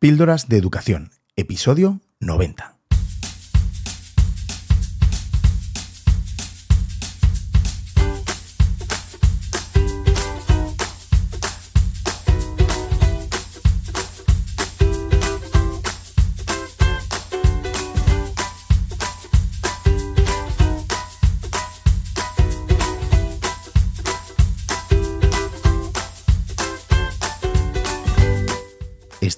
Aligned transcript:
Píldoras 0.00 0.48
de 0.48 0.56
Educación, 0.56 1.10
episodio 1.36 2.00
90. 2.20 2.79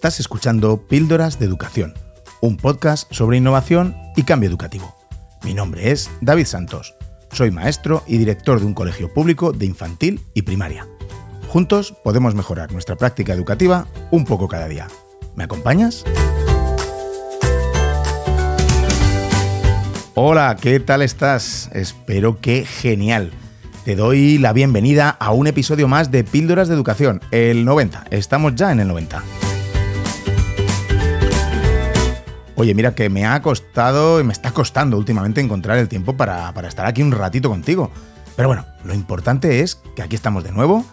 Estás 0.02 0.18
escuchando 0.18 0.88
Píldoras 0.88 1.38
de 1.38 1.46
Educación, 1.46 1.94
un 2.40 2.56
podcast 2.56 3.06
sobre 3.14 3.36
innovación 3.36 3.94
y 4.16 4.24
cambio 4.24 4.48
educativo. 4.48 4.96
Mi 5.44 5.54
nombre 5.54 5.92
es 5.92 6.10
David 6.20 6.46
Santos. 6.46 6.96
Soy 7.30 7.52
maestro 7.52 8.02
y 8.08 8.18
director 8.18 8.58
de 8.58 8.66
un 8.66 8.74
colegio 8.74 9.14
público 9.14 9.52
de 9.52 9.64
infantil 9.64 10.20
y 10.34 10.42
primaria. 10.42 10.88
Juntos 11.46 11.94
podemos 12.02 12.34
mejorar 12.34 12.72
nuestra 12.72 12.96
práctica 12.96 13.32
educativa 13.32 13.86
un 14.10 14.24
poco 14.24 14.48
cada 14.48 14.66
día. 14.66 14.88
¿Me 15.36 15.44
acompañas? 15.44 16.02
Hola, 20.16 20.56
¿qué 20.60 20.80
tal 20.80 21.02
estás? 21.02 21.70
Espero 21.74 22.40
que 22.40 22.64
genial. 22.64 23.30
Te 23.84 23.94
doy 23.94 24.38
la 24.38 24.52
bienvenida 24.52 25.10
a 25.10 25.30
un 25.30 25.46
episodio 25.46 25.86
más 25.86 26.10
de 26.10 26.24
Píldoras 26.24 26.66
de 26.66 26.74
Educación, 26.74 27.20
el 27.30 27.64
90. 27.64 28.06
Estamos 28.10 28.56
ya 28.56 28.72
en 28.72 28.80
el 28.80 28.88
90. 28.88 29.22
Oye, 32.54 32.74
mira 32.74 32.94
que 32.94 33.08
me 33.08 33.24
ha 33.24 33.40
costado 33.40 34.20
y 34.20 34.24
me 34.24 34.32
está 34.32 34.52
costando 34.52 34.98
últimamente 34.98 35.40
encontrar 35.40 35.78
el 35.78 35.88
tiempo 35.88 36.16
para, 36.16 36.52
estar 36.68 36.86
aquí 36.86 37.02
un 37.02 37.12
ratito 37.12 37.48
contigo. 37.48 37.90
Pero 38.36 38.48
bueno, 38.48 38.66
lo 38.84 38.94
importante 38.94 39.60
es 39.60 39.76
que 39.96 40.02
aquí 40.02 40.16
estamos 40.16 40.44
de 40.44 40.52
nuevo, 40.52 40.84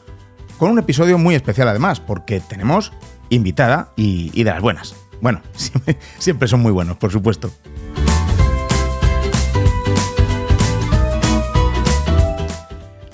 con 0.58 0.72
un 0.72 0.80
episodio 0.80 1.17
muy 1.17 1.36
especial 1.36 1.67
además, 1.67 2.00
porque 2.00 2.39
tenemos 2.39 2.94
invitada 3.30 3.92
y, 3.98 4.44
de 4.44 4.50
las 4.50 4.61
buenas. 4.61 4.95
Bueno, 5.22 5.42
siempre, 6.17 6.48
son 6.48 6.61
muy 6.61 6.72
buenos, 6.72 6.98
por 6.98 7.11
supuesto. 7.11 7.52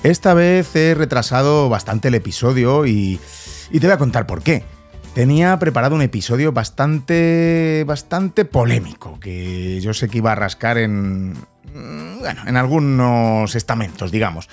Esta 0.03 0.35
vez 0.35 0.75
he 0.75 0.93
retrasado 0.93 1.67
bastante 1.67 2.09
el 2.09 2.13
episodio 2.13 2.85
y, 2.85 3.19
y, 3.71 3.79
te 3.79 3.87
voy 3.87 3.95
a 3.95 3.97
contar 3.97 4.27
por 4.27 4.43
qué 4.43 4.63
tenía 5.15 5.57
preparado 5.57 5.95
un 5.95 6.01
episodio 6.01 6.51
bastante, 6.51 7.85
bastante 7.87 8.43
polémico, 8.43 9.17
que 9.19 9.79
yo 9.79 9.93
sé 9.93 10.09
que 10.09 10.17
iba 10.17 10.33
a 10.33 10.35
rascar 10.35 10.77
en, 10.77 11.31
mm, 11.31 12.19
bueno, 12.19 12.41
en 12.45 12.57
algunos 12.57 13.55
estamentos, 13.55 14.11
digamos. 14.11 14.49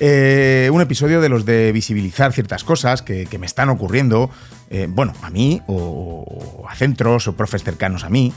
Eh, 0.00 0.68
un 0.72 0.80
episodio 0.80 1.20
de 1.20 1.28
los 1.28 1.44
de 1.44 1.70
visibilizar 1.70 2.32
ciertas 2.32 2.64
cosas 2.64 3.02
que, 3.02 3.28
me 3.38 3.46
están 3.46 3.68
ocurriendo, 3.68 4.30
eh, 4.68 4.88
bueno, 4.90 5.12
a 5.22 5.30
mí 5.30 5.62
o, 5.68 6.66
a 6.68 6.74
centros 6.74 7.28
o 7.28 7.36
profes 7.36 7.62
cercanos 7.62 8.02
a 8.02 8.10
mí. 8.10 8.32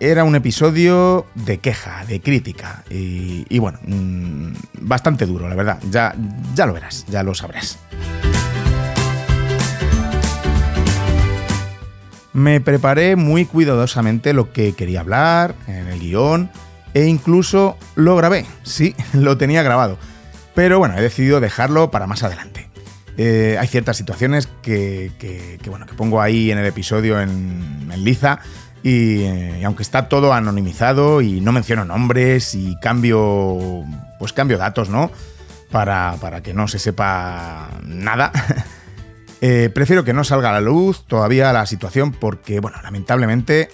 Era 0.00 0.24
un 0.24 0.34
episodio 0.34 1.26
de 1.36 1.58
queja, 1.58 2.04
de 2.06 2.20
crítica 2.20 2.82
y, 2.90 3.58
bueno, 3.60 3.78
mm, 3.86 4.52
bastante 4.80 5.26
duro, 5.26 5.48
la 5.48 5.54
verdad. 5.54 5.78
Ya, 5.90 6.14
ya 6.54 6.66
lo 6.66 6.72
verás, 6.72 7.06
ya 7.08 7.22
lo 7.22 7.34
sabrás. 7.34 7.78
Me 12.36 12.60
preparé 12.60 13.16
muy 13.16 13.46
cuidadosamente 13.46 14.34
lo 14.34 14.52
que 14.52 14.74
quería 14.74 15.00
hablar 15.00 15.54
en 15.66 15.88
el 15.88 15.98
guion 15.98 16.50
e 16.92 17.06
incluso 17.06 17.78
lo 17.94 18.14
grabé. 18.14 18.44
Sí, 18.62 18.94
lo 19.14 19.38
tenía 19.38 19.62
grabado. 19.62 19.96
Pero 20.54 20.78
bueno, 20.78 20.98
he 20.98 21.00
decidido 21.00 21.40
dejarlo 21.40 21.90
para 21.90 22.06
más 22.06 22.22
adelante. 22.24 22.68
Eh, 23.16 23.56
hay 23.58 23.66
ciertas 23.68 23.96
situaciones 23.96 24.50
que, 24.60 25.58
bueno, 25.70 25.86
que 25.86 25.94
pongo 25.94 26.20
ahí 26.20 26.50
en 26.50 26.58
el 26.58 26.66
episodio 26.66 27.18
en, 27.22 27.88
liza 28.04 28.40
y, 28.82 29.22
y, 29.22 29.64
aunque 29.64 29.82
está 29.82 30.10
todo 30.10 30.34
anonimizado 30.34 31.22
y 31.22 31.40
no 31.40 31.52
menciono 31.52 31.86
nombres 31.86 32.54
y 32.54 32.76
cambio, 32.82 33.82
pues 34.18 34.34
cambio 34.34 34.58
datos, 34.58 34.90
¿no? 34.90 35.10
Para, 35.70 36.16
para 36.20 36.42
que 36.42 36.52
no 36.52 36.68
se 36.68 36.78
sepa 36.78 37.70
nada. 37.82 38.30
Eh, 39.40 39.70
prefiero 39.74 40.04
que 40.04 40.12
no 40.12 40.24
salga 40.24 40.50
a 40.50 40.52
la 40.52 40.60
luz 40.60 41.04
todavía 41.06 41.52
la 41.52 41.66
situación 41.66 42.12
porque, 42.12 42.60
bueno, 42.60 42.78
lamentablemente, 42.82 43.68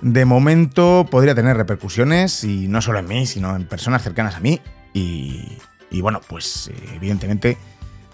de 0.00 0.24
momento 0.24 1.06
podría 1.10 1.34
tener 1.34 1.56
repercusiones 1.56 2.44
y 2.44 2.68
no 2.68 2.80
solo 2.80 3.00
en 3.00 3.08
mí, 3.08 3.26
sino 3.26 3.56
en 3.56 3.66
personas 3.66 4.02
cercanas 4.02 4.36
a 4.36 4.40
mí. 4.40 4.60
Y, 4.92 5.58
bueno, 6.00 6.20
pues 6.28 6.70
evidentemente, 6.94 7.58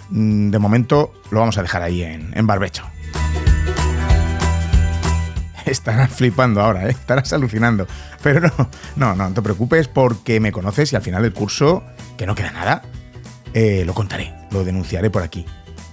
mm, 0.08 0.50
de 0.50 0.58
momento 0.58 1.12
lo 1.30 1.40
vamos 1.40 1.58
a 1.58 1.62
dejar 1.62 1.82
ahí 1.82 2.02
en, 2.02 2.46
barbecho. 2.46 2.84
Estarás 5.66 6.10
flipando 6.10 6.62
ahora, 6.62 6.86
¿eh? 6.88 6.90
estarás 6.90 7.32
alucinando. 7.32 7.86
Pero 8.22 8.40
no, 8.40 8.70
no, 8.96 9.14
no, 9.14 9.32
te 9.32 9.42
preocupes 9.42 9.88
porque 9.88 10.40
me 10.40 10.52
conoces 10.52 10.92
y 10.92 10.96
al 10.96 11.02
final 11.02 11.22
del 11.22 11.34
curso, 11.34 11.84
que 12.16 12.26
no 12.26 12.34
queda 12.34 12.50
nada, 12.50 12.82
eh, 13.52 13.84
lo 13.84 13.94
contaré, 13.94 14.34
lo 14.50 14.64
denunciaré 14.64 15.10
por 15.10 15.22
aquí 15.22 15.44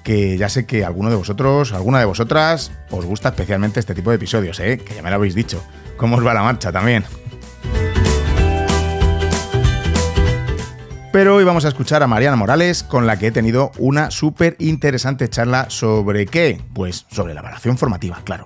que 0.07 0.37
ya 0.37 0.47
sé 0.47 0.65
que 0.65 0.85
alguno 0.85 1.09
de 1.09 1.17
vosotros, 1.17 1.73
alguna 1.73 1.99
de 1.99 2.05
vosotras, 2.05 2.71
os 2.91 3.03
gusta 3.03 3.27
especialmente 3.27 3.81
este 3.81 3.93
tipo 3.93 4.09
de 4.09 4.15
episodios, 4.15 4.57
¿eh? 4.61 4.77
que 4.77 4.95
ya 4.95 5.03
me 5.03 5.09
lo 5.09 5.17
habéis 5.17 5.35
dicho. 5.35 5.61
¿Cómo 5.97 6.15
os 6.15 6.25
va 6.25 6.33
la 6.33 6.43
marcha 6.43 6.71
también? 6.71 7.03
Pero 11.11 11.35
hoy 11.35 11.43
vamos 11.43 11.65
a 11.65 11.67
escuchar 11.67 12.03
a 12.03 12.07
Mariana 12.07 12.37
Morales, 12.37 12.83
con 12.83 13.05
la 13.05 13.19
que 13.19 13.27
he 13.27 13.31
tenido 13.31 13.73
una 13.79 14.09
súper 14.09 14.55
interesante 14.59 15.27
charla 15.27 15.69
sobre 15.69 16.25
qué? 16.25 16.61
Pues 16.73 17.05
sobre 17.11 17.33
la 17.33 17.41
evaluación 17.41 17.77
formativa, 17.77 18.21
claro. 18.23 18.45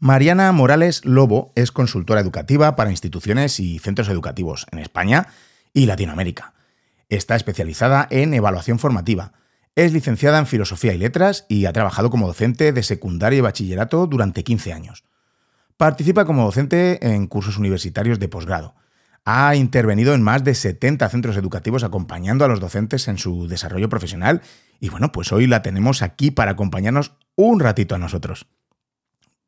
Mariana 0.00 0.52
Morales 0.52 1.04
Lobo 1.04 1.52
es 1.56 1.72
consultora 1.72 2.20
educativa 2.20 2.76
para 2.76 2.90
instituciones 2.90 3.58
y 3.58 3.80
centros 3.80 4.08
educativos 4.08 4.64
en 4.70 4.78
España 4.78 5.26
y 5.72 5.86
Latinoamérica. 5.86 6.54
Está 7.08 7.34
especializada 7.34 8.06
en 8.10 8.32
evaluación 8.32 8.78
formativa. 8.78 9.32
Es 9.74 9.92
licenciada 9.92 10.38
en 10.38 10.46
Filosofía 10.46 10.94
y 10.94 10.98
Letras 10.98 11.46
y 11.48 11.64
ha 11.64 11.72
trabajado 11.72 12.10
como 12.10 12.28
docente 12.28 12.72
de 12.72 12.84
secundaria 12.84 13.38
y 13.38 13.40
bachillerato 13.40 14.06
durante 14.06 14.44
15 14.44 14.72
años. 14.72 15.02
Participa 15.76 16.24
como 16.24 16.44
docente 16.44 17.04
en 17.04 17.26
cursos 17.26 17.58
universitarios 17.58 18.20
de 18.20 18.28
posgrado. 18.28 18.76
Ha 19.24 19.56
intervenido 19.56 20.14
en 20.14 20.22
más 20.22 20.44
de 20.44 20.54
70 20.54 21.08
centros 21.08 21.36
educativos 21.36 21.82
acompañando 21.82 22.44
a 22.44 22.48
los 22.48 22.60
docentes 22.60 23.08
en 23.08 23.18
su 23.18 23.48
desarrollo 23.48 23.88
profesional 23.88 24.42
y 24.78 24.90
bueno, 24.90 25.10
pues 25.10 25.32
hoy 25.32 25.48
la 25.48 25.62
tenemos 25.62 26.02
aquí 26.02 26.30
para 26.30 26.52
acompañarnos 26.52 27.16
un 27.34 27.58
ratito 27.58 27.96
a 27.96 27.98
nosotros. 27.98 28.46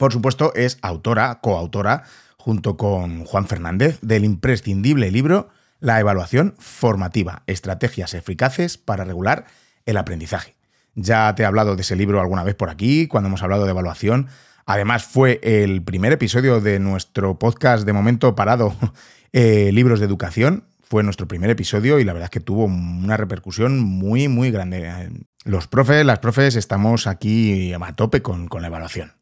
Por 0.00 0.14
supuesto, 0.14 0.54
es 0.54 0.78
autora, 0.80 1.40
coautora, 1.42 2.04
junto 2.38 2.78
con 2.78 3.26
Juan 3.26 3.46
Fernández, 3.46 3.98
del 4.00 4.24
imprescindible 4.24 5.10
libro 5.10 5.50
La 5.78 6.00
evaluación 6.00 6.54
formativa, 6.58 7.42
estrategias 7.46 8.14
eficaces 8.14 8.78
para 8.78 9.04
regular 9.04 9.44
el 9.84 9.98
aprendizaje. 9.98 10.56
Ya 10.94 11.34
te 11.34 11.42
he 11.42 11.46
hablado 11.46 11.76
de 11.76 11.82
ese 11.82 11.96
libro 11.96 12.18
alguna 12.18 12.44
vez 12.44 12.54
por 12.54 12.70
aquí, 12.70 13.08
cuando 13.08 13.26
hemos 13.28 13.42
hablado 13.42 13.66
de 13.66 13.72
evaluación. 13.72 14.28
Además, 14.64 15.04
fue 15.04 15.38
el 15.42 15.82
primer 15.82 16.12
episodio 16.12 16.62
de 16.62 16.78
nuestro 16.78 17.38
podcast 17.38 17.84
de 17.84 17.92
momento 17.92 18.34
parado, 18.34 18.74
eh, 19.34 19.70
Libros 19.70 20.00
de 20.00 20.06
Educación. 20.06 20.64
Fue 20.80 21.02
nuestro 21.02 21.28
primer 21.28 21.50
episodio 21.50 21.98
y 21.98 22.04
la 22.04 22.14
verdad 22.14 22.28
es 22.28 22.30
que 22.30 22.40
tuvo 22.40 22.64
una 22.64 23.18
repercusión 23.18 23.80
muy, 23.80 24.28
muy 24.28 24.50
grande. 24.50 25.10
Los 25.44 25.66
profes, 25.66 26.06
las 26.06 26.20
profes, 26.20 26.56
estamos 26.56 27.06
aquí 27.06 27.74
a 27.74 27.92
tope 27.92 28.22
con 28.22 28.48
la 28.62 28.68
evaluación. 28.68 29.19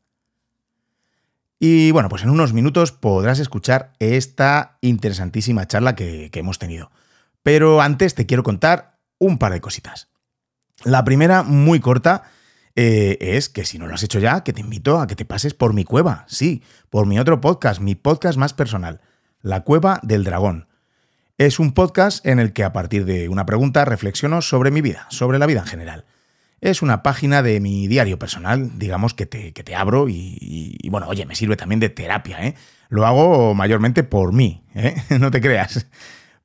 Y 1.59 1.91
bueno, 1.91 2.09
pues 2.09 2.23
en 2.23 2.31
unos 2.31 2.53
minutos 2.53 2.93
podrás 2.93 3.41
escuchar 3.41 3.93
esta 3.99 4.79
interesantísima 4.81 5.67
charla 5.67 5.97
que, 5.97 6.31
hemos 6.33 6.59
tenido. 6.59 6.91
Pero 7.43 7.81
antes 7.81 8.15
te 8.15 8.27
quiero 8.27 8.43
contar 8.43 8.99
un 9.19 9.39
par 9.39 9.53
de 9.53 9.61
cositas. 9.61 10.09
La 10.85 11.05
primera, 11.05 11.43
muy 11.43 11.81
corta, 11.81 12.25
eh, 12.77 13.19
es 13.21 13.49
que 13.49 13.65
si 13.65 13.79
no 13.79 13.89
lo 13.89 13.95
has 13.95 14.05
hecho 14.05 14.21
ya, 14.21 14.45
que 14.45 14.53
te 14.53 14.61
invito 14.61 15.01
a 15.01 15.09
que 15.09 15.17
te 15.17 15.25
pases 15.25 15.55
por 15.55 15.75
mi 15.75 15.85
cueva, 15.85 16.25
sí, 16.29 16.63
por 16.91 17.07
mi 17.07 17.19
otro 17.19 17.41
podcast, 17.41 17.81
mi 17.81 17.97
podcast 17.97 18.39
más 18.39 18.55
personal, 18.55 19.01
La 19.43 19.65
Cueva 19.65 19.99
del 20.05 20.23
Dragón. 20.23 20.69
Es 21.39 21.59
un 21.59 21.73
podcast 21.73 22.25
en 22.25 22.39
el 22.39 22.53
que 22.53 22.63
a 22.63 22.73
partir 22.73 23.05
de 23.05 23.29
una 23.29 23.47
pregunta 23.47 23.85
reflexiono 23.85 24.43
sobre 24.43 24.71
mi 24.71 24.81
vida, 24.81 25.07
sobre 25.11 25.41
la 25.41 25.47
vida 25.47 25.61
en 25.61 25.67
general. 25.67 26.05
Es 26.61 26.83
una 26.83 27.03
página 27.03 27.43
de 27.43 27.61
mi 27.61 27.87
diario 27.87 28.19
personal, 28.19 28.79
digamos, 28.79 29.15
que 29.15 29.27
te, 29.27 29.53
te 29.53 29.75
abro 29.75 30.09
y, 30.09 30.77
bueno, 30.91 31.07
oye, 31.09 31.25
me 31.25 31.37
sirve 31.37 31.57
también 31.57 31.81
de 31.81 31.89
terapia, 31.89 32.45
¿eh? 32.45 32.55
Lo 32.89 33.07
hago 33.07 33.55
mayormente 33.55 34.03
por 34.03 34.33
mí, 34.33 34.65
¿eh? 34.75 34.97
no 35.21 35.31
te 35.31 35.41
creas. 35.41 35.87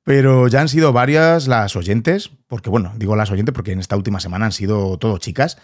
Pero 0.04 0.48
ya 0.50 0.62
han 0.62 0.68
sido 0.68 0.92
varias 0.92 1.48
las 1.48 1.76
oyentes, 1.76 2.32
porque 2.48 2.70
bueno, 2.70 2.94
digo 2.98 3.16
las 3.16 3.32
oyentes 3.32 3.56
porque 3.56 3.72
en 3.72 3.80
esta 3.80 3.96
última 3.96 4.20
semana 4.20 4.46
han 4.46 4.52
sido 4.52 4.98
todo 4.98 5.18
chicas, 5.18 5.58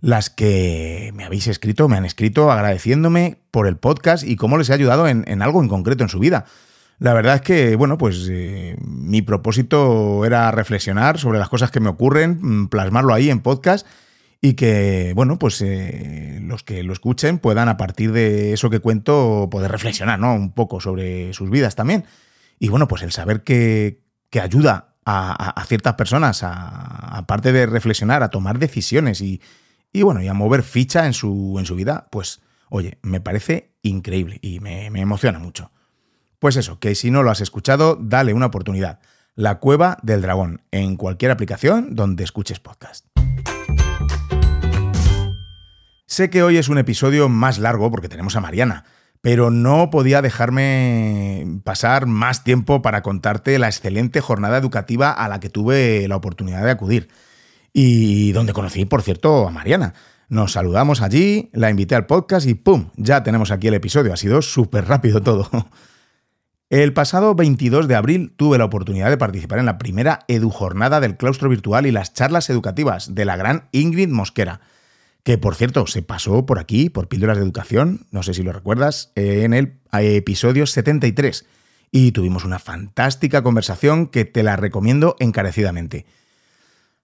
las 0.00 0.30
que 0.30 1.10
me 1.14 1.24
habéis 1.24 1.46
escrito, 1.48 1.88
me 1.88 1.96
han 1.96 2.04
escrito 2.04 2.52
agradeciéndome 2.52 3.38
por 3.50 3.66
el 3.66 3.76
podcast 3.76 4.24
y 4.24 4.36
cómo 4.36 4.58
les 4.58 4.68
he 4.70 4.74
ayudado 4.74 5.08
en, 5.08 5.42
algo 5.42 5.62
en 5.62 5.68
concreto 5.68 6.04
en 6.04 6.10
su 6.10 6.18
vida. 6.18 6.44
La 6.98 7.14
verdad 7.14 7.36
es 7.36 7.42
que, 7.42 7.76
bueno, 7.76 7.96
pues 7.96 8.28
eh, 8.30 8.76
mi 8.80 9.22
propósito 9.22 10.24
era 10.24 10.50
reflexionar 10.50 11.18
sobre 11.18 11.38
las 11.38 11.48
cosas 11.48 11.70
que 11.70 11.80
me 11.80 11.88
ocurren, 11.88 12.38
mm, 12.40 12.68
plasmarlo 12.68 13.14
ahí 13.14 13.30
en 13.30 13.40
podcast 13.40 13.86
y 14.40 14.54
que, 14.54 15.12
bueno, 15.14 15.38
pues 15.38 15.62
eh, 15.62 16.40
los 16.42 16.64
que 16.64 16.82
lo 16.82 16.92
escuchen 16.92 17.38
puedan 17.38 17.68
a 17.68 17.76
partir 17.76 18.12
de 18.12 18.52
eso 18.52 18.68
que 18.70 18.80
cuento 18.80 19.48
poder 19.50 19.70
reflexionar, 19.70 20.18
¿no? 20.18 20.34
Un 20.34 20.52
poco 20.52 20.80
sobre 20.80 21.32
sus 21.32 21.50
vidas 21.50 21.76
también. 21.76 22.04
Y 22.58 22.68
bueno, 22.68 22.88
pues 22.88 23.02
el 23.02 23.12
saber 23.12 23.44
que, 23.44 24.02
que 24.30 24.40
ayuda 24.40 24.96
a, 25.04 25.64
ciertas 25.66 25.94
personas, 25.94 26.40
aparte 26.42 27.52
de 27.52 27.64
reflexionar, 27.64 28.22
a 28.22 28.28
tomar 28.28 28.58
decisiones 28.58 29.22
y, 29.22 29.40
y, 29.90 30.02
bueno, 30.02 30.20
y 30.22 30.28
a 30.28 30.34
mover 30.34 30.62
ficha 30.62 31.06
en 31.06 31.14
su, 31.14 31.56
en 31.58 31.64
su 31.64 31.74
vida, 31.76 32.08
pues 32.10 32.42
oye, 32.68 32.98
me 33.02 33.20
parece 33.20 33.72
increíble 33.82 34.38
y 34.42 34.60
me, 34.60 34.90
me 34.90 35.00
emociona 35.00 35.38
mucho. 35.38 35.70
Pues 36.38 36.56
eso, 36.56 36.78
que 36.78 36.94
si 36.94 37.10
no 37.10 37.24
lo 37.24 37.30
has 37.30 37.40
escuchado, 37.40 37.98
dale 38.00 38.32
una 38.32 38.46
oportunidad. 38.46 39.00
La 39.34 39.58
Cueva 39.58 39.98
del 40.02 40.22
Dragón, 40.22 40.62
en 40.70 40.96
cualquier 40.96 41.32
aplicación 41.32 41.96
donde 41.96 42.22
escuches 42.22 42.60
podcast. 42.60 43.06
Sé 46.06 46.30
que 46.30 46.44
hoy 46.44 46.56
es 46.56 46.68
un 46.68 46.78
episodio 46.78 47.28
más 47.28 47.58
largo 47.58 47.90
porque 47.90 48.08
tenemos 48.08 48.36
a 48.36 48.40
Mariana, 48.40 48.84
pero 49.20 49.50
no 49.50 49.90
podía 49.90 50.22
dejarme 50.22 51.60
pasar 51.64 52.06
más 52.06 52.44
tiempo 52.44 52.82
para 52.82 53.02
contarte 53.02 53.58
la 53.58 53.66
excelente 53.66 54.20
jornada 54.20 54.58
educativa 54.58 55.10
a 55.10 55.28
la 55.28 55.40
que 55.40 55.50
tuve 55.50 56.06
la 56.06 56.16
oportunidad 56.16 56.64
de 56.64 56.70
acudir. 56.70 57.08
Y 57.72 58.30
donde 58.30 58.52
conocí, 58.52 58.84
por 58.84 59.02
cierto, 59.02 59.48
a 59.48 59.50
Mariana. 59.50 59.94
Nos 60.28 60.52
saludamos 60.52 61.02
allí, 61.02 61.50
la 61.52 61.68
invité 61.68 61.96
al 61.96 62.06
podcast 62.06 62.46
y 62.46 62.54
¡pum! 62.54 62.90
Ya 62.96 63.24
tenemos 63.24 63.50
aquí 63.50 63.66
el 63.66 63.74
episodio. 63.74 64.12
Ha 64.12 64.16
sido 64.16 64.40
súper 64.40 64.86
rápido 64.86 65.20
todo. 65.20 65.50
El 66.70 66.92
pasado 66.92 67.34
22 67.34 67.88
de 67.88 67.94
abril 67.94 68.34
tuve 68.36 68.58
la 68.58 68.66
oportunidad 68.66 69.08
de 69.08 69.16
participar 69.16 69.58
en 69.58 69.66
la 69.66 69.78
primera 69.78 70.20
EduJornada 70.28 71.00
del 71.00 71.16
claustro 71.16 71.48
virtual 71.48 71.86
y 71.86 71.92
las 71.92 72.12
charlas 72.12 72.50
educativas 72.50 73.14
de 73.14 73.24
la 73.24 73.36
gran 73.36 73.68
Ingrid 73.72 74.08
Mosquera 74.08 74.60
que 75.28 75.36
por 75.36 75.54
cierto 75.54 75.86
se 75.86 76.00
pasó 76.00 76.46
por 76.46 76.58
aquí, 76.58 76.88
por 76.88 77.06
Píldoras 77.06 77.36
de 77.36 77.42
Educación, 77.42 78.06
no 78.10 78.22
sé 78.22 78.32
si 78.32 78.42
lo 78.42 78.50
recuerdas, 78.50 79.12
en 79.14 79.52
el 79.52 79.74
episodio 79.92 80.66
73. 80.66 81.44
Y 81.90 82.12
tuvimos 82.12 82.46
una 82.46 82.58
fantástica 82.58 83.42
conversación 83.42 84.06
que 84.06 84.24
te 84.24 84.42
la 84.42 84.56
recomiendo 84.56 85.16
encarecidamente. 85.18 86.06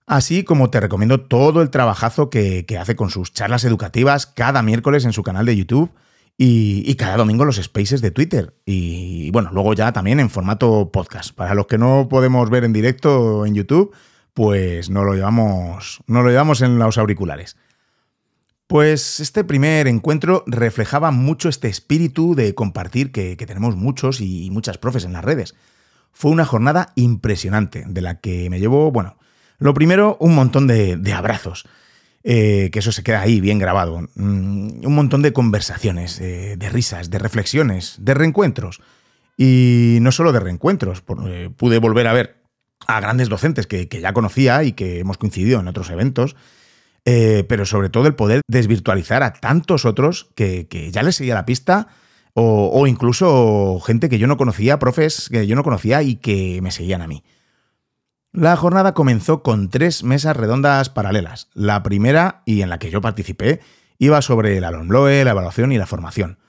Así 0.06 0.42
como 0.42 0.70
te 0.70 0.80
recomiendo 0.80 1.20
todo 1.20 1.60
el 1.60 1.68
trabajazo 1.68 2.30
que, 2.30 2.64
hace 2.80 2.96
con 2.96 3.10
sus 3.10 3.34
charlas 3.34 3.64
educativas 3.64 4.24
cada 4.24 4.62
miércoles 4.62 5.04
en 5.04 5.12
su 5.12 5.22
canal 5.22 5.44
de 5.44 5.56
YouTube 5.56 5.90
y, 6.36 6.94
cada 6.96 7.16
domingo 7.16 7.44
los 7.44 7.56
spaces 7.56 8.00
de 8.00 8.10
Twitter. 8.10 8.54
Y 8.64 9.30
bueno, 9.30 9.50
luego 9.52 9.74
ya 9.74 9.92
también 9.92 10.20
en 10.20 10.30
formato 10.30 10.90
podcast. 10.92 11.34
Para 11.34 11.54
los 11.54 11.66
que 11.66 11.78
no 11.78 12.08
podemos 12.08 12.50
ver 12.50 12.64
en 12.64 12.72
directo 12.72 13.46
en 13.46 13.54
YouTube, 13.54 13.94
pues 14.32 14.90
no 14.90 15.04
lo 15.04 15.14
llevamos, 15.14 16.00
no 16.06 16.22
lo 16.22 16.30
llevamos 16.30 16.62
en 16.62 16.78
los 16.78 16.98
auriculares. 16.98 17.56
Pues 18.66 19.20
este 19.20 19.44
primer 19.44 19.86
encuentro 19.86 20.42
reflejaba 20.46 21.10
mucho 21.10 21.48
este 21.48 21.68
espíritu 21.68 22.34
de 22.34 22.54
compartir 22.54 23.12
que, 23.12 23.36
tenemos 23.36 23.76
muchos 23.76 24.20
y 24.20 24.50
muchas 24.50 24.78
profes 24.78 25.04
en 25.04 25.12
las 25.12 25.24
redes. 25.24 25.54
Fue 26.12 26.30
una 26.30 26.44
jornada 26.44 26.92
impresionante, 26.94 27.84
de 27.86 28.00
la 28.00 28.20
que 28.20 28.48
me 28.48 28.60
llevo, 28.60 28.90
bueno, 28.90 29.18
lo 29.58 29.74
primero, 29.74 30.16
un 30.20 30.34
montón 30.34 30.66
de, 30.66 31.12
abrazos, 31.12 31.66
eh, 32.24 32.70
que 32.72 32.80
eso 32.80 32.90
se 32.90 33.04
queda 33.04 33.20
ahí 33.20 33.40
bien 33.40 33.58
grabado, 33.58 34.00
mm, 34.14 34.84
un 34.84 34.94
montón 34.94 35.22
de 35.22 35.32
conversaciones, 35.32 36.18
de 36.18 36.68
risas, 36.72 37.10
de 37.10 37.18
reflexiones, 37.18 37.96
de 38.00 38.14
reencuentros. 38.14 38.80
Y 39.36 39.98
no 40.00 40.10
solo 40.10 40.32
de 40.32 40.40
reencuentros, 40.40 41.02
eh, 41.26 41.50
pude 41.56 41.78
volver 41.78 42.06
a 42.08 42.12
ver 42.12 42.42
a 42.86 43.00
grandes 43.00 43.28
docentes 43.28 43.66
que 43.66 43.86
ya 43.88 44.12
conocía 44.12 44.64
y 44.64 44.72
que 44.72 45.00
hemos 45.00 45.18
coincidido 45.18 45.60
en 45.60 45.68
otros 45.68 45.90
eventos 45.90 46.34
eh, 47.06 47.44
pero 47.48 47.66
sobre 47.66 47.90
todo 47.90 48.06
el 48.06 48.14
poder 48.14 48.40
desvirtualizar 48.48 49.22
a 49.22 49.34
tantos 49.34 49.84
otros 49.84 50.30
que, 50.34 50.66
ya 50.90 51.02
les 51.02 51.16
seguía 51.16 51.34
la 51.34 51.44
pista 51.44 51.88
o, 52.32 52.86
incluso 52.88 53.78
gente 53.86 54.08
que 54.08 54.18
yo 54.18 54.26
no 54.26 54.36
conocía, 54.36 54.80
profes 54.80 55.28
que 55.30 55.46
yo 55.46 55.54
no 55.54 55.62
conocía 55.62 56.02
y 56.02 56.16
que 56.16 56.60
me 56.62 56.72
seguían 56.72 57.02
a 57.02 57.06
mí. 57.06 57.22
La 58.36 58.56
jornada 58.56 58.94
comenzó 58.94 59.44
con 59.44 59.70
tres 59.70 60.02
mesas 60.02 60.36
redondas 60.36 60.90
paralelas. 60.90 61.50
La 61.54 61.84
primera, 61.84 62.42
y 62.44 62.62
en 62.62 62.68
la 62.68 62.80
que 62.80 62.90
yo 62.90 63.00
participé, 63.00 63.60
iba 63.98 64.20
sobre 64.22 64.58
el 64.58 64.64
alumnloe, 64.64 65.22
la 65.24 65.30
evaluación 65.30 65.70
y 65.70 65.78
la 65.78 65.86
formación. 65.86 66.40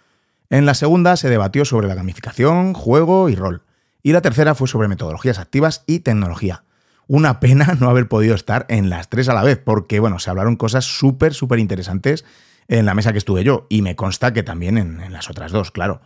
En 0.49 0.65
la 0.65 0.73
segunda 0.73 1.15
se 1.15 1.29
debatió 1.29 1.63
sobre 1.63 1.87
la 1.87 1.93
gamificación, 1.93 2.73
juego 2.73 3.29
y 3.29 3.35
rol. 3.35 3.61
Y 4.01 4.13
la 4.13 4.21
tercera 4.21 4.55
fue 4.55 4.67
sobre 4.67 4.87
metodologías 4.87 5.37
activas 5.37 5.83
y 5.85 5.99
tecnología. 5.99 6.63
Una 7.05 7.39
pena 7.39 7.77
no 7.79 7.87
haber 7.87 8.07
podido 8.07 8.33
estar 8.33 8.65
en 8.67 8.89
las 8.89 9.09
tres 9.09 9.29
a 9.29 9.35
la 9.35 9.43
vez, 9.43 9.61
porque 9.63 9.99
bueno, 9.99 10.17
se 10.17 10.31
hablaron 10.31 10.55
cosas 10.55 10.85
súper, 10.85 11.35
súper 11.35 11.59
interesantes 11.59 12.25
en 12.67 12.87
la 12.87 12.95
mesa 12.95 13.11
que 13.11 13.19
estuve 13.19 13.43
yo, 13.43 13.67
y 13.69 13.83
me 13.83 13.95
consta 13.95 14.33
que 14.33 14.41
también 14.41 14.79
en 14.79 15.13
las 15.13 15.29
otras 15.29 15.51
dos, 15.51 15.69
claro. 15.69 16.01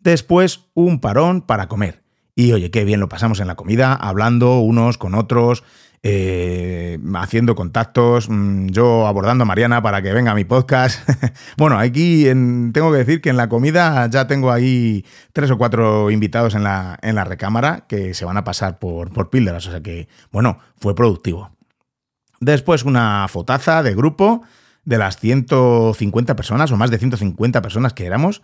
Después, 0.00 0.64
un 0.74 1.00
parón 1.00 1.40
para 1.40 1.68
comer. 1.68 2.05
Y 2.38 2.52
oye, 2.52 2.70
qué 2.70 2.84
bien 2.84 3.00
lo 3.00 3.08
pasamos 3.08 3.40
en 3.40 3.46
la 3.46 3.54
comida, 3.54 3.94
hablando 3.94 4.60
unos 4.60 4.98
con 4.98 5.14
otros, 5.14 5.64
eh, 6.02 6.98
haciendo 7.14 7.54
contactos, 7.54 8.28
mm, 8.28 8.66
yo 8.66 9.06
abordando 9.06 9.42
a 9.42 9.46
Mariana 9.46 9.80
para 9.80 10.02
que 10.02 10.12
venga 10.12 10.32
a 10.32 10.34
mi 10.34 10.44
podcast. 10.44 11.00
bueno, 11.56 11.78
aquí 11.78 12.24
tengo 12.24 12.92
que 12.92 12.98
decir 12.98 13.22
que 13.22 13.30
en 13.30 13.38
la 13.38 13.48
comida 13.48 14.06
ya 14.10 14.26
tengo 14.26 14.52
ahí 14.52 15.06
tres 15.32 15.50
o 15.50 15.56
cuatro 15.56 16.10
invitados 16.10 16.54
en 16.54 16.62
la, 16.62 16.98
en 17.00 17.14
la 17.14 17.24
recámara 17.24 17.86
que 17.88 18.12
se 18.12 18.26
van 18.26 18.36
a 18.36 18.44
pasar 18.44 18.78
por, 18.78 19.10
por 19.14 19.30
píldoras, 19.30 19.66
o 19.68 19.70
sea 19.70 19.80
que, 19.80 20.06
bueno, 20.30 20.58
fue 20.78 20.94
productivo. 20.94 21.52
Después 22.38 22.84
una 22.84 23.26
fotaza 23.28 23.82
de 23.82 23.94
grupo 23.94 24.42
de 24.84 24.98
las 24.98 25.16
150 25.16 26.36
personas 26.36 26.70
o 26.70 26.76
más 26.76 26.90
de 26.90 26.98
150 26.98 27.62
personas 27.62 27.94
que 27.94 28.04
éramos 28.04 28.42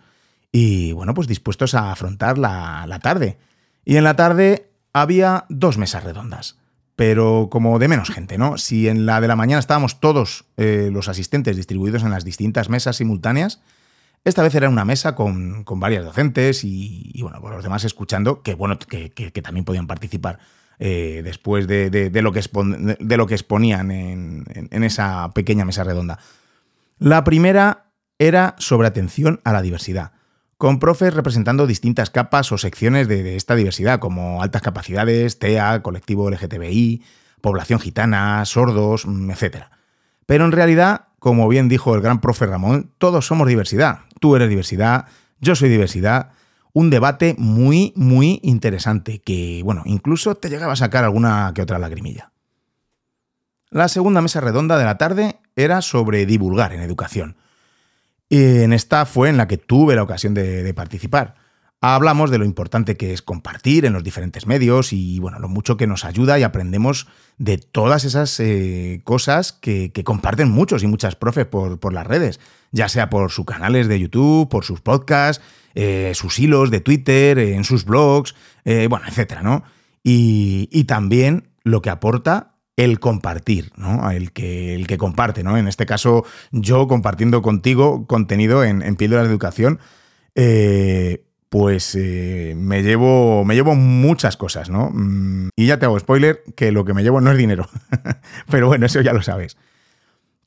y, 0.51 0.93
bueno, 0.93 1.13
pues 1.13 1.27
dispuestos 1.27 1.75
a 1.75 1.91
afrontar 1.91 2.39
la, 2.39 2.85
la 2.87 2.97
tarde. 2.97 3.37
Y 3.85 3.97
en 3.97 4.03
la 4.03 4.15
tarde 4.15 4.69
había 4.93 5.45
dos 5.49 5.77
mesas 5.77 6.03
redondas 6.03 6.57
pero 6.95 7.47
como 7.51 7.79
de 7.79 7.87
menos 7.87 8.09
gente, 8.11 8.37
¿no? 8.37 8.57
Si 8.57 8.87
en 8.87 9.05
la 9.05 9.19
de 9.19 9.27
la 9.27 9.35
mañana 9.35 9.59
estábamos 9.59 9.99
todos 9.99 10.45
eh, 10.57 10.89
los 10.91 11.09
asistentes 11.09 11.57
distribuidos 11.57 12.03
en 12.03 12.11
las 12.11 12.23
distintas 12.23 12.69
mesas 12.69 12.97
simultáneas, 12.97 13.61
esta 14.23 14.43
vez 14.43 14.55
era 14.55 14.69
una 14.69 14.85
mesa 14.85 15.15
con, 15.15 15.65
varias 15.65 16.05
docentes 16.05 16.63
y, 16.63 17.19
bueno, 17.21 17.39
los 17.49 17.63
demás 17.63 17.83
escuchando, 17.83 18.41
que 18.41 18.53
bueno, 18.53 18.79
que, 18.79 19.09
también 19.43 19.65
podían 19.65 19.87
participar 19.87 20.39
eh, 20.79 21.21
después 21.23 21.67
de, 21.67 21.89
lo 22.21 22.31
que 22.31 22.41
de, 22.99 23.17
lo 23.17 23.27
que 23.27 23.33
exponían 23.33 23.91
en, 23.91 24.45
en 24.53 24.83
esa 24.83 25.29
pequeña 25.33 25.65
mesa 25.65 25.83
redonda. 25.83 26.19
La 26.99 27.25
primera 27.25 27.87
era 28.17 28.55
sobre 28.59 28.87
atención 28.87 29.41
a 29.43 29.51
la 29.51 29.61
diversidad 29.61 30.13
con 30.57 30.79
profes 30.79 31.13
representando 31.13 31.67
distintas 31.67 32.09
capas 32.09 32.51
o 32.51 32.57
secciones 32.57 33.07
de, 33.07 33.35
esta 33.35 33.55
diversidad, 33.55 33.99
como 33.99 34.41
altas 34.41 34.61
capacidades, 34.61 35.39
TEA, 35.39 35.81
colectivo 35.81 36.29
LGTBI, 36.29 37.03
población 37.41 37.79
gitana, 37.79 38.43
sordos, 38.45 39.05
mm, 39.05 39.31
etc. 39.31 39.65
Pero 40.25 40.45
en 40.45 40.51
realidad, 40.51 41.07
como 41.19 41.47
bien 41.47 41.69
dijo 41.69 41.95
el 41.95 42.01
gran 42.01 42.21
profe 42.21 42.45
Ramón, 42.45 42.91
todos 42.97 43.25
somos 43.25 43.47
diversidad. 43.47 44.01
Tú 44.19 44.35
eres 44.35 44.49
diversidad, 44.49 45.07
yo 45.39 45.55
soy 45.55 45.69
diversidad. 45.69 46.31
Un 46.71 46.89
debate 46.89 47.35
muy, 47.37 47.93
muy 47.95 48.39
interesante 48.41 49.19
que, 49.19 49.61
bueno, 49.63 49.83
incluso 49.85 50.35
te 50.35 50.49
llegaba 50.49 50.73
a 50.73 50.77
sacar 50.77 51.03
alguna 51.03 51.51
que 51.53 51.61
otra 51.61 51.77
lagrimilla. 51.77 52.31
La 53.69 53.87
segunda 53.87 54.21
mesa 54.21 54.39
redonda 54.39 54.77
de 54.77 54.85
la 54.85 54.97
tarde 54.97 55.39
era 55.55 55.81
sobre 55.81 56.25
divulgar 56.25 56.73
en 56.73 56.81
educación 56.81 57.37
en 58.37 58.73
esta 58.73 59.05
fue 59.05 59.29
en 59.29 59.37
la 59.37 59.47
que 59.47 59.57
tuve 59.57 59.95
la 59.95 60.03
ocasión 60.03 60.33
de, 60.33 60.73
participar. 60.73 61.35
Hablamos 61.81 62.31
de 62.31 62.37
lo 62.37 62.45
importante 62.45 62.95
que 62.95 63.11
es 63.11 63.21
compartir 63.21 63.85
en 63.85 63.91
los 63.91 64.03
diferentes 64.03 64.47
medios 64.47 64.93
y 64.93 65.19
bueno, 65.19 65.39
lo 65.39 65.49
mucho 65.49 65.75
que 65.75 65.85
nos 65.85 66.05
ayuda 66.05 66.39
y 66.39 66.43
aprendemos 66.43 67.07
de 67.37 67.57
todas 67.57 68.05
esas 68.05 68.39
eh, 68.39 69.01
cosas 69.03 69.51
que, 69.51 69.91
comparten 70.05 70.49
muchos 70.49 70.81
y 70.83 70.87
muchas 70.87 71.15
profes 71.17 71.45
por, 71.45 71.93
las 71.93 72.07
redes, 72.07 72.39
ya 72.71 72.87
sea 72.87 73.09
por 73.09 73.29
sus 73.31 73.45
canales 73.45 73.89
de 73.89 73.99
YouTube, 73.99 74.47
por 74.47 74.63
sus 74.63 74.79
podcasts, 74.79 75.43
eh, 75.75 76.13
sus 76.15 76.39
hilos 76.39 76.71
de 76.71 76.79
Twitter, 76.79 77.37
en 77.37 77.65
sus 77.65 77.83
blogs, 77.83 78.33
eh, 78.63 78.87
bueno, 78.89 79.05
etcétera, 79.07 79.41
¿no? 79.41 79.63
Y, 80.03 80.69
y 80.71 80.85
también 80.85 81.49
lo 81.63 81.81
que 81.81 81.89
aporta 81.89 82.52
el 82.75 82.99
compartir, 82.99 83.71
¿no? 83.75 84.09
El 84.11 84.31
que, 84.31 84.75
el 84.75 84.87
que 84.87 84.97
comparte, 84.97 85.43
¿no? 85.43 85.57
En 85.57 85.67
este 85.67 85.85
caso, 85.85 86.25
yo 86.51 86.87
compartiendo 86.87 87.41
contigo 87.41 88.07
contenido 88.07 88.63
en, 88.63 88.81
en 88.81 88.95
de 88.95 89.05
Educación, 89.05 89.79
eh, 90.35 91.23
pues 91.49 91.93
eh, 91.93 92.55
me, 92.57 92.81
llevo, 92.81 93.45
me 93.45 93.53
llevo 93.53 93.75
muchas 93.75 94.37
cosas, 94.37 94.71
¿no? 94.71 94.89
Mm, 94.91 95.49
y 95.55 95.67
ya 95.67 95.77
te 95.77 95.85
hago 95.85 95.99
spoiler 95.99 96.43
que 96.55 96.71
lo 96.71 96.83
que 96.83 96.95
me 96.95 97.03
llevo 97.03 97.21
no 97.21 97.31
es 97.31 97.37
dinero. 97.37 97.69
Pero 98.49 98.67
bueno, 98.67 98.87
eso 98.87 99.01
ya 99.01 99.13
lo 99.13 99.21
sabes. 99.21 99.55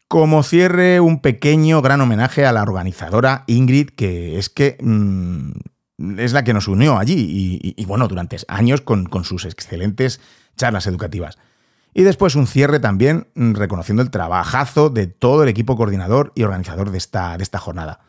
Como 0.08 0.42
cierre, 0.42 0.98
un 1.00 1.20
pequeño 1.20 1.80
gran 1.80 2.00
homenaje 2.00 2.44
a 2.44 2.52
la 2.52 2.62
organizadora 2.62 3.44
Ingrid, 3.46 3.90
que 3.90 4.38
es 4.38 4.50
que 4.50 4.78
mm, 4.80 5.52
es 6.18 6.32
la 6.32 6.44
que 6.44 6.54
nos 6.54 6.68
unió 6.68 6.98
allí 6.98 7.14
y, 7.76 7.84
bueno, 7.86 8.08
durante 8.08 8.36
años 8.48 8.80
con, 8.80 9.08
sus 9.24 9.44
excelentes 9.44 10.20
charlas 10.56 10.86
educativas. 10.86 11.38
Y 11.98 12.02
después 12.02 12.34
un 12.34 12.46
cierre 12.46 12.78
también 12.78 13.28
mm, 13.34 13.54
reconociendo 13.54 14.02
el 14.02 14.10
trabajazo 14.10 14.90
de 14.90 15.06
todo 15.06 15.42
el 15.42 15.48
equipo 15.48 15.78
coordinador 15.78 16.30
y 16.34 16.42
organizador 16.42 16.90
de 16.90 16.98
esta, 16.98 17.38
de 17.38 17.42
esta 17.42 17.58
jornada. 17.58 18.00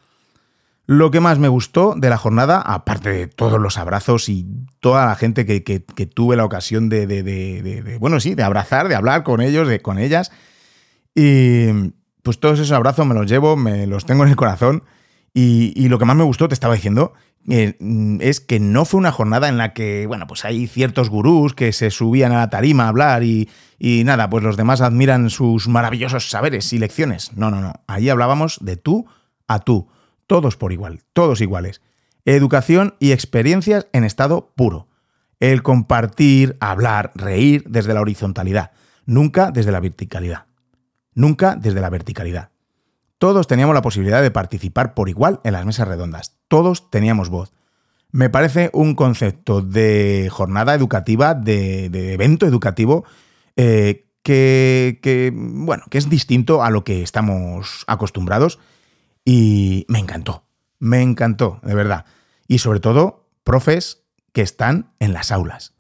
Lo 0.88 1.10
que 1.10 1.22
más 1.22 1.40
me 1.40 1.48
gustó 1.48 1.94
de 1.96 2.10
la 2.10 2.18
jornada, 2.18 2.60
aparte 2.60 3.10
de 3.12 3.28
todos 3.28 3.62
los 3.62 3.78
abrazos 3.78 4.28
y 4.28 4.46
toda 4.82 5.06
la 5.06 5.16
gente 5.16 5.46
que, 5.46 5.80
tuve 5.80 6.36
la 6.36 6.44
ocasión 6.44 6.90
de, 6.90 7.98
bueno, 8.02 8.20
sí, 8.20 8.36
de 8.36 8.44
abrazar, 8.44 8.90
de 8.90 8.96
hablar 8.96 9.24
con 9.24 9.40
ellos, 9.40 9.70
de, 9.70 9.82
con 9.82 10.00
ellas, 10.00 10.34
y 11.16 11.94
pues 12.24 12.42
todos 12.42 12.60
esos 12.60 12.74
abrazos 12.74 13.08
me 13.08 13.16
los 13.16 13.26
llevo, 13.26 13.56
me 13.56 13.88
los 13.88 14.06
tengo 14.06 14.24
en 14.24 14.30
el 14.30 14.36
corazón, 14.36 14.84
y, 15.34 15.88
lo 15.88 15.98
que 15.98 16.06
más 16.06 16.18
me 16.18 16.24
gustó, 16.26 16.50
te 16.50 16.56
estaba 16.56 16.74
diciendo, 16.74 17.14
eh, 17.50 17.78
es 18.20 18.42
que 18.42 18.60
no 18.60 18.86
fue 18.86 19.00
una 19.00 19.12
jornada 19.12 19.48
en 19.48 19.58
la 19.58 19.74
que, 19.74 20.06
bueno, 20.06 20.28
pues 20.28 20.46
hay 20.46 20.68
ciertos 20.68 21.10
gurús 21.10 21.54
que 21.54 21.72
se 21.72 21.92
subían 21.92 22.32
a 22.32 22.38
la 22.38 22.50
tarima 22.50 22.86
a 22.86 22.90
hablar 22.90 23.24
y, 23.24 23.50
y 23.80 24.04
nada, 24.04 24.30
pues 24.30 24.44
los 24.44 24.58
demás 24.58 24.82
admiran 24.82 25.30
sus 25.30 25.68
maravillosos 25.68 26.30
saberes 26.30 26.72
y 26.74 26.80
lecciones. 26.80 27.32
No, 27.36 27.50
no, 27.52 27.62
no, 27.62 27.74
ahí 27.88 28.10
hablábamos 28.10 28.60
de 28.62 28.78
tú 28.78 29.06
a 29.48 29.60
tú 29.60 29.88
todos 30.28 30.58
por 30.58 30.74
igual, 30.74 31.02
todos 31.14 31.42
iguales. 31.42 31.82
Educación 32.26 32.96
y 33.00 33.14
experiencias 33.14 33.88
en 33.94 34.04
estado 34.04 34.54
puro. 34.56 34.90
El 35.40 35.64
compartir, 35.64 36.58
hablar, 36.60 37.12
reír 37.16 37.64
desde 37.68 37.94
la 37.94 38.02
horizontalidad, 38.02 38.72
nunca 39.06 39.52
desde 39.52 39.72
la 39.72 39.80
verticalidad. 39.80 40.46
Nunca 41.14 41.56
desde 41.56 41.82
la 41.82 41.90
verticalidad. 41.90 42.52
Todos 43.18 43.48
teníamos 43.48 43.74
la 43.74 43.82
posibilidad 43.82 44.22
de 44.22 44.32
participar 44.32 44.94
por 44.94 45.10
igual 45.10 45.40
en 45.44 45.54
las 45.54 45.66
mesas 45.66 45.88
redondas. 45.88 46.38
Todos 46.48 46.90
teníamos 46.90 47.30
voz. 47.30 47.52
Me 48.12 48.30
parece 48.30 48.70
un 48.74 48.96
concepto 48.96 49.62
de 49.62 50.30
jornada 50.32 50.74
educativa, 50.74 51.34
de, 51.34 52.14
evento 52.14 52.46
educativo, 52.46 53.06
eh, 53.56 54.06
que, 54.24 55.00
que, 55.02 55.32
bueno, 55.34 55.84
que 55.90 55.98
es 55.98 56.10
distinto 56.10 56.64
a 56.64 56.70
lo 56.70 56.84
que 56.84 57.02
estamos 57.02 57.84
acostumbrados 57.88 58.60
y 59.26 59.86
me 59.90 60.00
encantó, 60.00 60.46
me 60.80 61.02
encantó, 61.02 61.60
de 61.64 61.76
verdad. 61.76 62.06
Y 62.48 62.60
sobre 62.60 62.80
todo, 62.80 63.28
profes 63.44 64.04
que 64.32 64.42
están 64.42 64.94
en 65.00 65.14
las 65.14 65.32
aulas. 65.32 65.74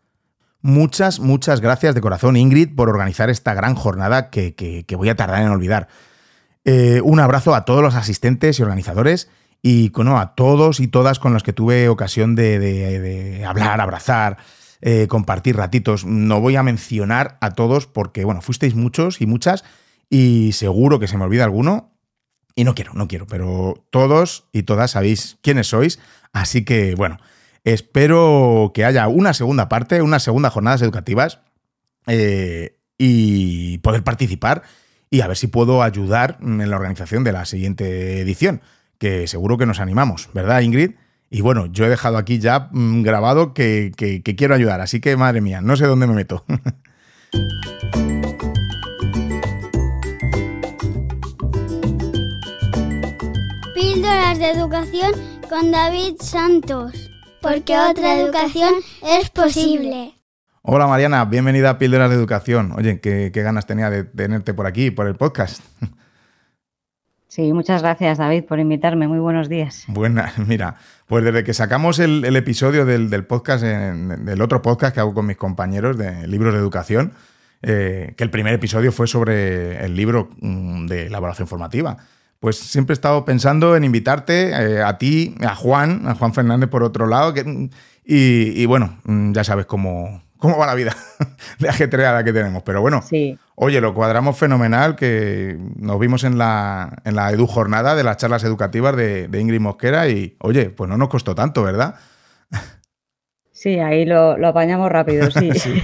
Muchas, 0.61 1.19
muchas 1.19 1.61
gracias 1.61 1.95
de 1.95 2.01
corazón, 2.01 2.35
Ingrid, 2.35 2.75
por 2.75 2.89
organizar 2.89 3.29
esta 3.29 3.53
gran 3.53 3.75
jornada 3.75 4.29
que, 4.29 4.85
voy 4.97 5.07
a 5.07 5.15
tardar 5.15 5.43
en 5.43 5.49
olvidar. 5.49 5.87
Eh, 6.69 6.99
un 7.01 7.21
abrazo 7.21 7.55
a 7.55 7.63
todos 7.63 7.81
los 7.81 7.95
asistentes 7.95 8.59
y 8.59 8.61
organizadores 8.61 9.29
y 9.61 9.89
a 9.95 10.33
todos 10.35 10.81
y 10.81 10.89
todas 10.89 11.17
con 11.17 11.31
los 11.31 11.41
que 11.41 11.53
tuve 11.53 11.87
ocasión 11.87 12.35
de, 12.35 13.41
hablar, 13.47 13.79
abrazar, 13.79 14.35
eh, 14.81 15.07
compartir 15.07 15.55
ratitos. 15.55 16.03
No 16.03 16.41
voy 16.41 16.57
a 16.57 16.63
mencionar 16.63 17.37
a 17.39 17.51
todos 17.51 17.87
porque, 17.87 18.25
bueno, 18.25 18.41
fuisteis 18.41 18.75
muchos 18.75 19.21
y 19.21 19.27
muchas 19.27 19.63
y 20.09 20.51
seguro 20.51 20.99
que 20.99 21.07
se 21.07 21.17
me 21.17 21.23
olvida 21.23 21.45
alguno 21.45 21.93
y 22.53 22.65
no 22.65 22.75
quiero, 22.75 22.91
no 22.95 23.07
quiero, 23.07 23.27
pero 23.27 23.85
todos 23.89 24.49
y 24.51 24.63
todas 24.63 24.91
sabéis 24.91 25.37
quiénes 25.41 25.67
sois, 25.67 25.99
así 26.33 26.65
que 26.65 26.95
bueno, 26.95 27.17
espero 27.63 28.73
que 28.73 28.83
haya 28.83 29.07
una 29.07 29.33
segunda 29.33 29.69
parte, 29.69 30.01
unas 30.01 30.23
segundas 30.23 30.51
jornadas 30.51 30.81
educativas 30.81 31.39
eh, 32.07 32.77
y 32.97 33.77
poder 33.77 34.03
participar 34.03 34.63
y 35.09 35.21
a 35.21 35.27
ver 35.27 35.37
si 35.37 35.47
puedo 35.47 35.83
ayudar 35.83 36.37
en 36.41 36.69
la 36.69 36.75
organización 36.75 37.23
de 37.23 37.31
la 37.31 37.45
siguiente 37.45 38.21
edición, 38.21 38.61
que 38.97 39.27
seguro 39.27 39.57
que 39.57 39.65
nos 39.65 39.79
animamos, 39.79 40.29
¿verdad 40.33 40.61
Ingrid? 40.61 40.91
Y 41.29 41.41
bueno, 41.41 41.65
yo 41.67 41.85
he 41.85 41.89
dejado 41.89 42.17
aquí 42.17 42.39
ya 42.39 42.69
mm, 42.71 43.03
grabado 43.03 43.53
que, 43.53 43.91
que 43.95 44.35
quiero 44.35 44.55
ayudar, 44.55 44.81
así 44.81 44.99
que 44.99 45.17
madre 45.17 45.41
mía, 45.41 45.61
no 45.61 45.75
sé 45.75 45.85
dónde 45.85 46.07
me 46.07 46.13
meto. 46.13 46.45
de 54.37 54.51
educación 54.51 55.13
con 55.49 55.71
David 55.71 56.15
Santos, 56.19 57.09
porque 57.41 57.77
otra 57.77 58.19
educación 58.19 58.73
es 59.01 59.29
posible. 59.31 60.16
Hola 60.69 60.85
Mariana, 60.85 61.23
bienvenida 61.23 61.69
a 61.69 61.77
Píldoras 61.77 62.09
de 62.09 62.17
Educación. 62.17 62.73
Oye, 62.75 62.99
qué, 62.99 63.31
ganas 63.33 63.65
tenía 63.65 63.89
de 63.89 64.03
tenerte 64.03 64.53
por 64.53 64.67
aquí, 64.67 64.91
por 64.91 65.07
el 65.07 65.15
podcast. 65.15 65.63
Sí, 67.29 67.53
muchas 67.53 67.81
gracias 67.81 68.17
David 68.17 68.43
por 68.43 68.59
invitarme. 68.59 69.07
Muy 69.07 69.19
buenos 69.19 69.47
días. 69.47 69.85
Buenas, 69.87 70.37
mira, 70.47 70.75
pues 71.05 71.23
desde 71.23 71.45
que 71.45 71.53
sacamos 71.53 71.99
el, 71.99 72.35
episodio 72.35 72.83
del, 72.85 73.25
podcast, 73.25 73.63
del 73.63 74.41
otro 74.41 74.61
podcast 74.61 74.93
que 74.93 74.99
hago 74.99 75.13
con 75.13 75.25
mis 75.25 75.37
compañeros 75.37 75.97
de 75.97 76.27
libros 76.27 76.53
de 76.53 76.59
educación, 76.59 77.13
eh, 77.61 78.13
que 78.17 78.25
el 78.25 78.29
primer 78.29 78.53
episodio 78.53 78.91
fue 78.91 79.07
sobre 79.07 79.85
el 79.85 79.95
libro 79.95 80.31
mm, 80.41 80.87
de 80.87 81.05
elaboración 81.05 81.47
formativa 81.47 81.95
pues 82.39 82.57
siempre 82.57 82.93
he 82.93 82.95
estado 82.95 83.25
pensando 83.25 83.75
en 83.75 83.83
invitarte 83.83 84.49
eh, 84.49 84.83
a 84.83 84.97
ti, 84.99 85.33
a 85.41 85.55
Juan, 85.55 86.07
a 86.07 86.13
Juan 86.13 86.33
Fernández 86.33 86.69
por 86.69 86.83
otro 86.83 87.07
lado, 87.07 87.33
y, 88.09 88.65
bueno, 88.67 88.99
mm, 89.05 89.33
ya 89.33 89.43
sabes 89.43 89.65
cómo, 89.65 90.21
cómo 90.37 90.57
va 90.57 90.65
la 90.65 90.75
vida 90.75 90.95
de 91.59 91.69
ajetreada 91.69 92.23
que 92.23 92.33
tenemos. 92.33 92.63
Pero 92.63 92.81
bueno, 92.81 93.01
sí. 93.01 93.37
oye, 93.55 93.81
lo 93.81 93.93
cuadramos 93.93 94.37
fenomenal, 94.37 94.95
que 94.95 95.57
nos 95.75 95.99
vimos 95.99 96.23
en 96.23 96.37
la, 96.37 97.01
en 97.03 97.15
la 97.15 97.31
Edu 97.31 97.47
Jornada 97.47 97.95
de 97.95 98.03
las 98.03 98.17
charlas 98.17 98.43
educativas 98.43 98.95
de, 98.95 99.27
de 99.27 99.41
Ingrid 99.41 99.61
Mosquera 99.61 100.07
y, 100.07 100.35
oye, 100.39 100.69
pues 100.69 100.89
no 100.89 100.97
nos 100.97 101.09
costó 101.09 101.35
tanto, 101.35 101.63
¿verdad? 101.63 101.95
Sí, 103.51 103.79
ahí 103.79 104.05
lo, 104.05 104.37
lo 104.37 104.49
apañamos 104.49 104.91
rápido, 104.91 105.31
sí. 105.31 105.49
sí. 105.55 105.81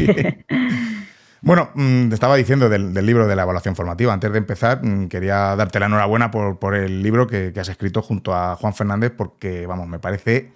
Bueno, 1.44 1.72
mm, 1.76 2.08
te 2.08 2.16
estaba 2.16 2.38
diciendo 2.38 2.70
del, 2.70 2.94
libro 3.06 3.28
de 3.28 3.36
la 3.36 3.44
evaluación 3.44 3.76
formativa. 3.76 4.14
Antes 4.14 4.32
de 4.32 4.38
empezar, 4.38 4.80
mm, 4.82 5.10
quería 5.10 5.56
darte 5.58 5.78
la 5.78 5.88
enhorabuena 5.88 6.32
por, 6.32 6.74
el 6.74 7.04
libro 7.04 7.28
que, 7.28 7.52
has 7.60 7.68
escrito 7.68 8.02
junto 8.02 8.34
a 8.34 8.56
Juan 8.56 8.74
Fernández, 8.74 9.12
porque, 9.16 9.68
vamos, 9.68 9.90
me 9.90 10.00
parece 10.00 10.54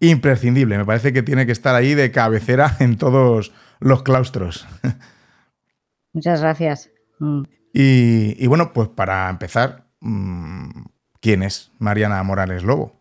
imprescindible. 0.00 0.78
Me 0.78 0.84
parece 0.84 1.12
que 1.12 1.22
tiene 1.22 1.46
que 1.46 1.52
estar 1.52 1.74
ahí 1.74 1.94
de 1.94 2.10
cabecera 2.10 2.76
en 2.80 2.96
todos 2.96 3.52
los 3.80 4.02
claustros. 4.02 4.66
Muchas 6.12 6.40
gracias. 6.40 6.90
Mm. 7.18 7.42
Y, 7.72 8.42
y, 8.42 8.46
bueno, 8.46 8.72
pues 8.72 8.88
para 8.88 9.28
empezar, 9.28 9.84
¿quién 11.20 11.42
es 11.42 11.72
Mariana 11.78 12.22
Morales 12.22 12.62
Lobo? 12.62 12.96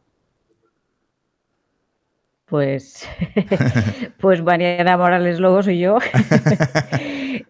Pues, 2.46 3.08
pues 4.20 4.44
Mariana 4.44 4.98
Morales 4.98 5.40
Lobo 5.40 5.64
soy 5.64 5.80
yo. 5.80 5.98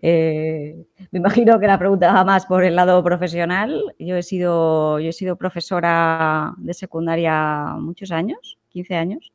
Eh, 0.02 0.86
me 1.12 1.20
imagino 1.20 1.60
que 1.60 1.68
la 1.68 1.80
pregunta 1.80 2.12
va 2.14 2.24
más 2.24 2.46
por 2.46 2.64
el 2.64 2.75
lado 2.75 3.04
profesional. 3.04 3.82
Yo 3.98 4.16
he 4.16 4.24
sido, 4.24 5.00
yo 5.00 5.10
he 5.10 5.14
sido 5.14 5.36
profesora 5.36 6.54
de 6.58 6.74
secundaria 6.74 7.75
muchos 7.80 8.12
años, 8.12 8.60
15 8.70 8.96
años, 8.96 9.32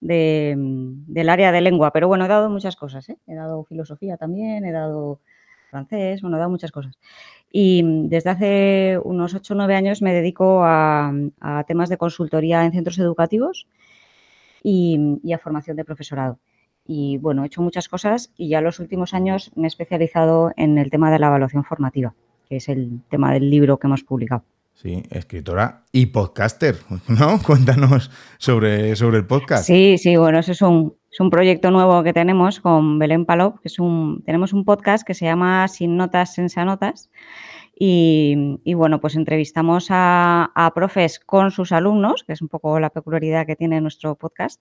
del 0.00 1.28
área 1.28 1.52
de 1.52 1.60
lengua, 1.60 1.92
pero 1.92 2.08
bueno, 2.08 2.24
he 2.24 2.28
dado 2.28 2.50
muchas 2.50 2.76
cosas. 2.76 3.08
¿eh? 3.08 3.18
He 3.26 3.34
dado 3.34 3.64
filosofía 3.64 4.16
también, 4.16 4.64
he 4.64 4.72
dado 4.72 5.20
francés, 5.70 6.22
bueno, 6.22 6.36
he 6.36 6.40
dado 6.40 6.50
muchas 6.50 6.72
cosas. 6.72 6.98
Y 7.50 7.82
desde 8.08 8.30
hace 8.30 9.00
unos 9.02 9.34
8 9.34 9.54
o 9.54 9.56
9 9.56 9.74
años 9.74 10.02
me 10.02 10.12
dedico 10.12 10.62
a 10.64 11.12
temas 11.66 11.88
de 11.88 11.96
consultoría 11.96 12.64
en 12.64 12.72
centros 12.72 12.98
educativos 12.98 13.66
y, 14.62 15.32
a 15.32 15.38
formación 15.38 15.76
de 15.76 15.84
profesorado. 15.84 16.38
Y 16.86 17.18
bueno, 17.18 17.42
he 17.42 17.46
hecho 17.46 17.62
muchas 17.62 17.88
cosas 17.88 18.32
y 18.36 18.48
ya 18.48 18.60
los 18.60 18.80
últimos 18.80 19.14
años 19.14 19.52
me 19.56 19.64
he 19.64 19.68
especializado 19.68 20.52
en 20.56 20.78
el 20.78 20.90
tema 20.90 21.10
de 21.10 21.18
la 21.18 21.26
evaluación 21.26 21.64
formativa, 21.64 22.14
que 22.48 22.56
es 22.56 22.68
el 22.68 23.02
tema 23.10 23.32
del 23.32 23.50
libro 23.50 23.78
que 23.78 23.86
hemos 23.86 24.04
publicado. 24.04 24.44
Sí, 24.80 25.02
escritora 25.10 25.82
y 25.90 26.06
podcaster, 26.06 26.76
¿no? 27.08 27.42
Cuéntanos 27.46 28.12
sobre, 28.38 28.94
sobre 28.94 29.18
el 29.18 29.26
podcast. 29.26 29.66
Sí, 29.66 29.98
sí, 29.98 30.16
bueno, 30.16 30.38
ese 30.38 30.52
es 30.52 30.62
un, 30.62 30.94
es 31.10 31.18
un 31.18 31.30
proyecto 31.30 31.72
nuevo 31.72 32.04
que 32.04 32.12
tenemos 32.12 32.60
con 32.60 32.96
Belén 33.00 33.26
Palop, 33.26 33.58
que 33.58 33.66
es 33.66 33.80
un, 33.80 34.22
tenemos 34.24 34.52
un 34.52 34.64
podcast 34.64 35.04
que 35.04 35.14
se 35.14 35.24
llama 35.24 35.66
Sin 35.66 35.96
Notas, 35.96 36.32
Sensa 36.32 36.64
Notas, 36.64 37.10
y, 37.80 38.74
bueno, 38.74 39.00
pues 39.00 39.14
entrevistamos 39.14 39.86
a, 39.90 40.72
profes 40.74 41.20
con 41.20 41.52
sus 41.52 41.70
alumnos, 41.70 42.24
que 42.24 42.32
es 42.32 42.42
un 42.42 42.48
poco 42.48 42.80
la 42.80 42.90
peculiaridad 42.90 43.46
que 43.46 43.54
tiene 43.54 43.80
nuestro 43.80 44.16
podcast, 44.16 44.60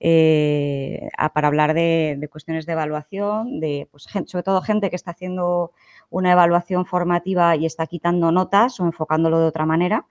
eh, 0.00 1.08
para 1.32 1.46
hablar 1.46 1.74
de, 1.74 2.28
cuestiones 2.30 2.66
de 2.66 2.72
evaluación, 2.72 3.60
de 3.60 3.88
pues, 3.90 4.06
sobre 4.26 4.42
todo 4.42 4.62
gente 4.62 4.90
que 4.90 4.96
está 4.96 5.12
haciendo 5.12 5.72
una 6.10 6.32
evaluación 6.32 6.84
formativa 6.86 7.56
y 7.56 7.66
está 7.66 7.86
quitando 7.86 8.30
notas 8.32 8.78
o 8.80 8.84
enfocándolo 8.84 9.38
de 9.40 9.46
otra 9.46 9.66
manera. 9.66 10.06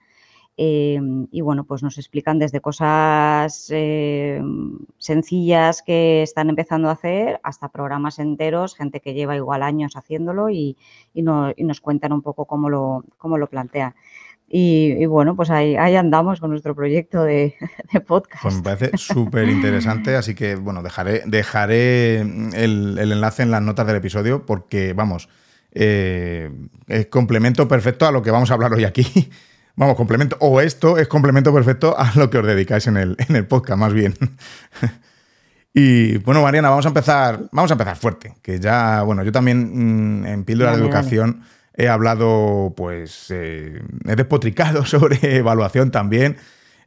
Em, 0.56 1.26
y 1.30 1.40
bueno, 1.40 1.64
pues 1.64 1.82
nos 1.82 1.96
explican 1.96 2.38
desde 2.38 2.60
cosas 2.60 3.68
em, 3.70 4.78
sencillas 4.98 5.82
que 5.82 6.22
están 6.22 6.50
empezando 6.50 6.88
a 6.88 6.92
hacer 6.92 7.40
hasta 7.42 7.68
programas 7.68 8.18
enteros, 8.18 8.76
gente 8.76 9.00
que 9.00 9.14
lleva 9.14 9.36
igual 9.36 9.62
años 9.62 9.96
haciéndolo 9.96 10.50
y, 10.50 10.76
nos 11.14 11.80
cuentan 11.80 12.12
un 12.12 12.20
poco 12.22 12.44
cómo 12.44 12.68
lo, 12.68 13.04
cómo 13.16 13.38
lo 13.38 13.46
plantean. 13.48 13.94
Y, 14.52 15.06
bueno, 15.06 15.36
pues 15.36 15.48
ahí, 15.48 15.76
ahí, 15.76 15.94
andamos 15.94 16.40
con 16.40 16.50
nuestro 16.50 16.74
proyecto 16.74 17.22
de, 17.22 17.54
podcast. 18.08 18.42
Pues 18.42 18.56
me 18.56 18.62
parece 18.62 18.98
súper 18.98 19.48
interesante, 19.48 20.16
así 20.16 20.34
que 20.34 20.56
bueno, 20.56 20.82
dejaré, 20.82 21.22
dejaré 21.24 22.20
el, 22.20 22.98
enlace 22.98 23.44
en 23.44 23.52
las 23.52 23.62
notas 23.62 23.86
del 23.86 23.96
episodio 23.96 24.44
porque, 24.44 24.92
vamos, 24.92 25.28
eh, 25.72 26.50
es 26.86 27.06
complemento 27.06 27.68
perfecto 27.68 28.06
a 28.06 28.12
lo 28.12 28.22
que 28.22 28.30
vamos 28.30 28.50
a 28.50 28.54
hablar 28.54 28.72
hoy 28.72 28.84
aquí. 28.84 29.30
Vamos, 29.76 29.96
complemento, 29.96 30.36
o 30.40 30.60
esto 30.60 30.98
es 30.98 31.08
complemento 31.08 31.54
perfecto 31.54 31.98
a 31.98 32.12
lo 32.16 32.28
que 32.28 32.36
os 32.36 32.46
dedicáis 32.46 32.86
en 32.86 32.98
el, 32.98 33.16
en 33.26 33.34
el 33.34 33.46
podcast, 33.46 33.78
más 33.78 33.94
bien. 33.94 34.14
y 35.74 36.18
bueno, 36.18 36.42
Mariana, 36.42 36.68
vamos 36.68 36.84
a 36.84 36.88
empezar, 36.88 37.48
vamos 37.50 37.70
a 37.70 37.74
empezar 37.74 37.96
fuerte, 37.96 38.34
que 38.42 38.58
ya, 38.58 39.00
bueno, 39.02 39.22
yo 39.22 39.32
también 39.32 40.20
mm, 40.22 40.26
en 40.26 40.44
Píldora 40.44 40.72
de 40.72 40.82
Educación 40.82 41.44
he 41.74 41.88
hablado, 41.88 42.74
pues, 42.76 43.28
eh, 43.30 43.80
he 44.06 44.16
despotricado 44.16 44.84
sobre 44.86 45.36
evaluación 45.36 45.90
también, 45.90 46.36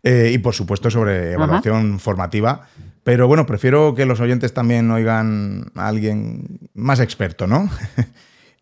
eh, 0.04 0.32
y 0.32 0.38
por 0.38 0.54
supuesto 0.54 0.92
sobre 0.92 1.32
evaluación 1.32 2.00
formativa. 2.00 2.68
Pero 3.04 3.28
bueno, 3.28 3.46
prefiero 3.46 3.96
que 3.96 4.06
los 4.06 4.20
oyentes 4.20 4.54
también 4.54 4.92
oigan 4.92 5.72
a 5.76 5.88
alguien 5.88 6.60
más 6.74 7.00
experto, 7.00 7.48
¿no? 7.48 7.70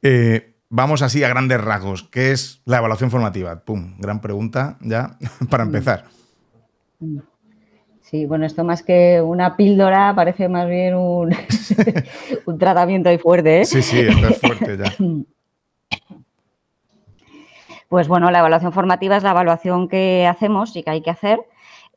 Eh, 0.01 0.51
Vamos 0.73 1.01
así 1.01 1.21
a 1.21 1.27
grandes 1.27 1.59
rasgos. 1.61 2.03
¿Qué 2.03 2.31
es 2.31 2.61
la 2.63 2.77
evaluación 2.77 3.11
formativa? 3.11 3.65
Pum, 3.65 3.97
gran 3.99 4.21
pregunta 4.21 4.77
ya 4.79 5.17
para 5.49 5.63
empezar. 5.63 6.05
Sí, 7.99 8.25
bueno, 8.25 8.45
esto 8.45 8.63
más 8.63 8.81
que 8.81 9.21
una 9.21 9.57
píldora 9.57 10.15
parece 10.15 10.47
más 10.47 10.69
bien 10.69 10.95
un, 10.95 11.35
tratamiento 12.57 13.09
ahí 13.09 13.17
fuerte. 13.17 13.61
¿eh? 13.61 13.65
Sí, 13.65 13.81
sí, 13.81 13.99
esto 13.99 14.29
es 14.29 14.39
fuerte 14.39 14.77
ya. 14.77 14.93
Pues 17.89 18.07
bueno, 18.07 18.31
la 18.31 18.39
evaluación 18.39 18.71
formativa 18.71 19.17
es 19.17 19.23
la 19.23 19.31
evaluación 19.31 19.89
que 19.89 20.25
hacemos 20.25 20.73
y 20.77 20.83
que 20.83 20.91
hay 20.91 21.01
que 21.01 21.09
hacer 21.09 21.41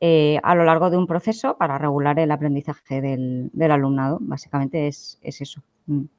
eh, 0.01 0.41
a 0.43 0.53
lo 0.53 0.65
largo 0.65 0.89
de 0.89 0.97
un 0.97 1.07
proceso 1.07 1.55
para 1.55 1.77
regular 1.77 2.19
el 2.19 2.29
aprendizaje 2.29 2.99
del, 2.99 3.71
alumnado. 3.71 4.17
Básicamente 4.19 4.89
es, 4.89 5.17
es 5.21 5.39
eso. 5.39 5.61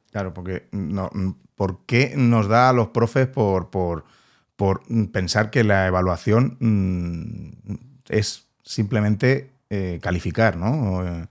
Mm. 0.07 0.13
Claro, 0.13 0.35
porque 0.35 0.69
no, 0.73 1.11
¿por 1.55 1.85
qué 1.87 2.15
nos 2.17 2.49
da 2.49 2.69
a 2.69 2.73
los 2.73 2.89
profes 2.89 3.27
por, 3.27 3.71
por, 3.71 4.05
pensar 5.13 5.51
que 5.51 5.65
la 5.65 5.87
evaluación 5.87 6.57
mm, 6.61 7.75
es 8.09 8.47
simplemente 8.63 9.51
eh, 9.69 9.99
calificar, 10.03 10.57
¿no? 10.57 11.29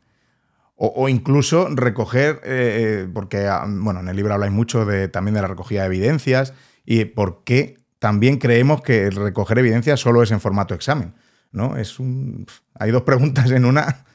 O, 0.77 1.07
incluso 1.07 1.69
recoger, 1.69 2.41
eh, 2.43 3.03
eh, 3.05 3.09
porque 3.13 3.47
ah, 3.47 3.65
bueno, 3.65 4.01
en 4.01 4.09
el 4.09 4.15
libro 4.17 4.33
habláis 4.33 4.51
mucho 4.51 4.85
de, 4.85 5.07
también 5.07 5.33
de 5.35 5.41
la 5.41 5.47
recogida 5.47 5.81
de 5.81 5.87
evidencias, 5.87 6.53
y 6.85 7.05
por 7.05 7.43
qué 7.45 7.77
también 7.99 8.37
creemos 8.37 8.81
que 8.81 9.09
recoger 9.09 9.57
evidencias 9.57 10.01
solo 10.01 10.21
es 10.21 10.31
en 10.31 10.41
formato 10.41 10.75
examen. 10.75 11.13
¿no? 11.51 11.77
Es 11.77 11.99
un, 11.99 12.45
hay 12.73 12.91
dos 12.91 13.03
preguntas 13.03 13.49
en 13.51 13.65
una 13.65 14.05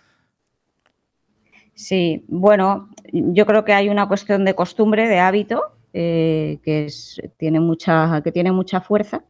Sí, 1.81 2.27
bueno, 2.29 2.91
yo 3.13 3.47
creo 3.47 3.65
que 3.65 3.73
hay 3.73 3.89
una 3.89 4.09
cuestión 4.09 4.45
de 4.45 4.55
costumbre, 4.55 5.09
de 5.09 5.19
hábito, 5.19 5.63
eh, 5.93 6.59
que, 6.63 6.89
tiene 7.37 7.61
mucha, 7.61 8.21
que 8.23 8.33
tiene 8.33 8.53
mucha 8.53 8.81
fuerza. 8.81 9.25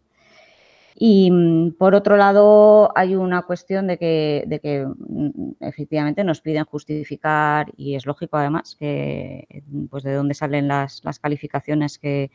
Y 0.94 1.30
mm, 1.30 1.72
por 1.78 1.94
otro 1.94 2.16
lado, 2.16 2.92
hay 2.94 3.16
una 3.16 3.42
cuestión 3.42 3.87
de 3.87 3.96
que, 3.99 4.44
de 4.46 4.60
que 4.60 4.87
mm, 4.87 5.52
efectivamente 5.60 6.25
nos 6.25 6.40
piden 6.42 6.64
justificar, 6.64 7.72
y 7.76 7.94
es 7.94 8.06
lógico 8.06 8.37
además, 8.37 8.76
que 8.78 9.62
pues 9.88 10.02
de 10.04 10.14
dónde 10.14 10.34
salen 10.34 10.68
las, 10.68 11.00
calificaciones 11.22 11.99
que, 11.99 12.30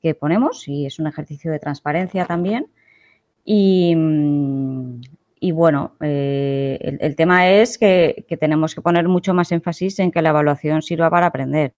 que, 0.00 0.14
ponemos, 0.14 0.68
y 0.68 0.86
es 0.86 0.98
un 1.00 1.08
ejercicio 1.08 1.50
de 1.50 1.58
transparencia 1.58 2.24
también. 2.26 2.68
Y, 3.44 3.94
mm, 3.96 5.00
y 5.40 5.52
bueno, 5.52 5.96
eh, 6.00 6.78
el, 7.00 7.16
tema 7.16 7.48
es 7.48 7.78
que, 7.78 8.24
tenemos 8.40 8.74
que 8.74 8.80
poner 8.80 9.08
mucho 9.08 9.34
más 9.34 9.52
énfasis 9.52 9.98
en 9.98 10.10
que 10.10 10.22
la 10.22 10.30
evaluación 10.30 10.82
sirva 10.82 11.10
para 11.10 11.26
aprender. 11.26 11.74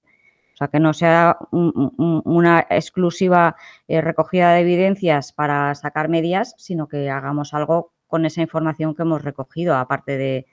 O 0.55 0.57
sea, 0.57 0.69
que 0.69 0.81
no 0.81 0.93
sea 0.93 1.39
una 1.53 2.67
exclusiva 2.69 3.57
eh, 3.89 4.01
recogida 4.01 4.53
de 4.53 4.61
evidencias 4.61 5.33
para 5.33 5.75
sacar 5.75 6.09
medias, 6.09 6.55
sino 6.59 6.87
que 6.87 7.09
hagamos 7.09 7.55
algo 7.55 7.93
con 8.07 8.27
esa 8.27 8.43
información 8.43 8.95
que 8.95 9.03
hemos 9.03 9.23
recogido, 9.23 9.77
aparte 9.77 10.19
de, 10.19 10.47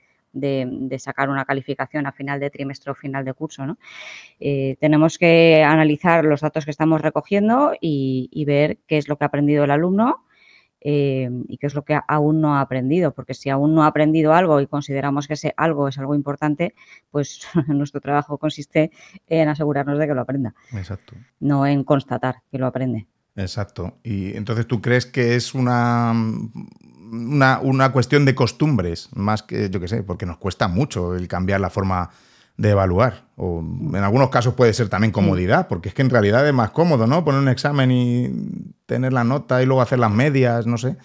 sacar 0.98 1.30
una 1.30 1.44
calificación 1.44 2.06
a 2.06 2.12
final 2.12 2.40
de 2.40 2.50
trimestre 2.50 2.92
o 2.92 2.94
final 2.94 3.24
de 3.24 3.34
curso. 3.34 3.66
¿no? 3.66 3.76
Eh, 4.40 4.76
tenemos 4.80 5.18
que 5.18 5.62
analizar 5.62 6.24
los 6.24 6.40
datos 6.40 6.64
que 6.64 6.70
estamos 6.70 7.02
recogiendo 7.02 7.72
y 7.80 8.44
ver 8.46 8.78
qué 8.86 8.98
es 8.98 9.08
lo 9.08 9.16
que 9.16 9.24
ha 9.24 9.28
aprendido 9.28 9.64
el 9.64 9.70
alumno 9.70 10.24
eh, 10.80 11.28
y 11.48 11.58
qué 11.58 11.66
es 11.66 11.74
lo 11.74 11.84
que 11.84 11.98
aún 12.06 12.40
no 12.40 12.56
ha 12.56 12.60
aprendido, 12.60 13.12
porque 13.12 13.34
si 13.34 13.50
aún 13.50 13.74
no 13.74 13.82
ha 13.82 13.86
aprendido 13.86 14.32
algo 14.32 14.60
y 14.60 14.66
consideramos 14.66 15.26
que 15.26 15.34
ese 15.34 15.54
algo 15.56 15.88
es 15.88 15.98
algo 15.98 16.14
importante, 16.14 16.74
pues 17.10 17.40
nuestro 17.68 18.00
trabajo 18.00 18.38
consiste 18.38 18.90
en 19.26 19.48
asegurarnos 19.48 19.98
de 19.98 20.06
que 20.06 20.14
lo 20.14 20.20
aprenda. 20.20 20.54
Exacto. 20.72 21.14
No 21.40 21.66
en 21.66 21.84
constatar 21.84 22.42
que 22.50 22.58
lo 22.58 22.66
aprende. 22.66 23.06
Exacto. 23.36 23.98
Y 24.02 24.36
entonces 24.36 24.66
tú 24.66 24.80
crees 24.80 25.06
que 25.06 25.36
es 25.36 25.54
una, 25.54 26.12
una, 27.12 27.60
una 27.60 27.92
cuestión 27.92 28.24
de 28.24 28.34
costumbres, 28.34 29.08
más 29.14 29.42
que, 29.42 29.70
yo 29.70 29.80
qué 29.80 29.88
sé, 29.88 30.02
porque 30.02 30.26
nos 30.26 30.38
cuesta 30.38 30.68
mucho 30.68 31.14
el 31.14 31.28
cambiar 31.28 31.60
la 31.60 31.70
forma 31.70 32.10
de 32.58 32.70
evaluar. 32.70 33.28
O 33.36 33.60
en 33.60 33.96
algunos 33.96 34.28
casos 34.28 34.54
puede 34.54 34.74
ser 34.74 34.88
también 34.88 35.12
comodidad, 35.12 35.68
porque 35.68 35.88
es 35.88 35.94
que 35.94 36.02
en 36.02 36.10
realidad 36.10 36.46
es 36.46 36.52
más 36.52 36.70
cómodo, 36.72 37.06
¿no? 37.06 37.24
Poner 37.24 37.40
un 37.40 37.48
examen 37.48 37.90
y 37.90 38.30
tener 38.84 39.12
la 39.12 39.24
nota 39.24 39.62
y 39.62 39.66
luego 39.66 39.80
hacer 39.80 40.00
las 40.00 40.10
medias, 40.10 40.66
no 40.66 40.76
sé. 40.76 40.96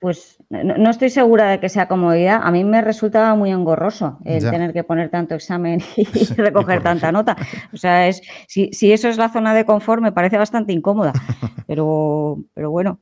Pues 0.00 0.38
no, 0.50 0.90
estoy 0.90 1.10
segura 1.10 1.48
de 1.48 1.60
que 1.60 1.68
sea 1.68 1.86
comodidad. 1.86 2.40
A 2.42 2.50
mí 2.50 2.64
me 2.64 2.80
resultaba 2.80 3.34
muy 3.36 3.50
engorroso 3.50 4.18
el 4.24 4.40
tener 4.40 4.72
que 4.72 4.82
poner 4.82 5.10
tanto 5.10 5.34
examen 5.34 5.80
y 5.96 6.04
recoger 6.36 6.82
tanta 6.82 7.12
nota. 7.12 7.36
O 7.72 7.76
sea, 7.76 8.08
es, 8.08 8.22
si, 8.48 8.70
si, 8.72 8.92
eso 8.92 9.08
es 9.08 9.18
la 9.18 9.28
zona 9.28 9.54
de 9.54 9.66
confort, 9.66 10.02
me 10.02 10.12
parece 10.12 10.38
bastante 10.38 10.72
incómoda. 10.72 11.12
Pero, 11.68 12.38
pero 12.54 12.70
bueno, 12.70 12.98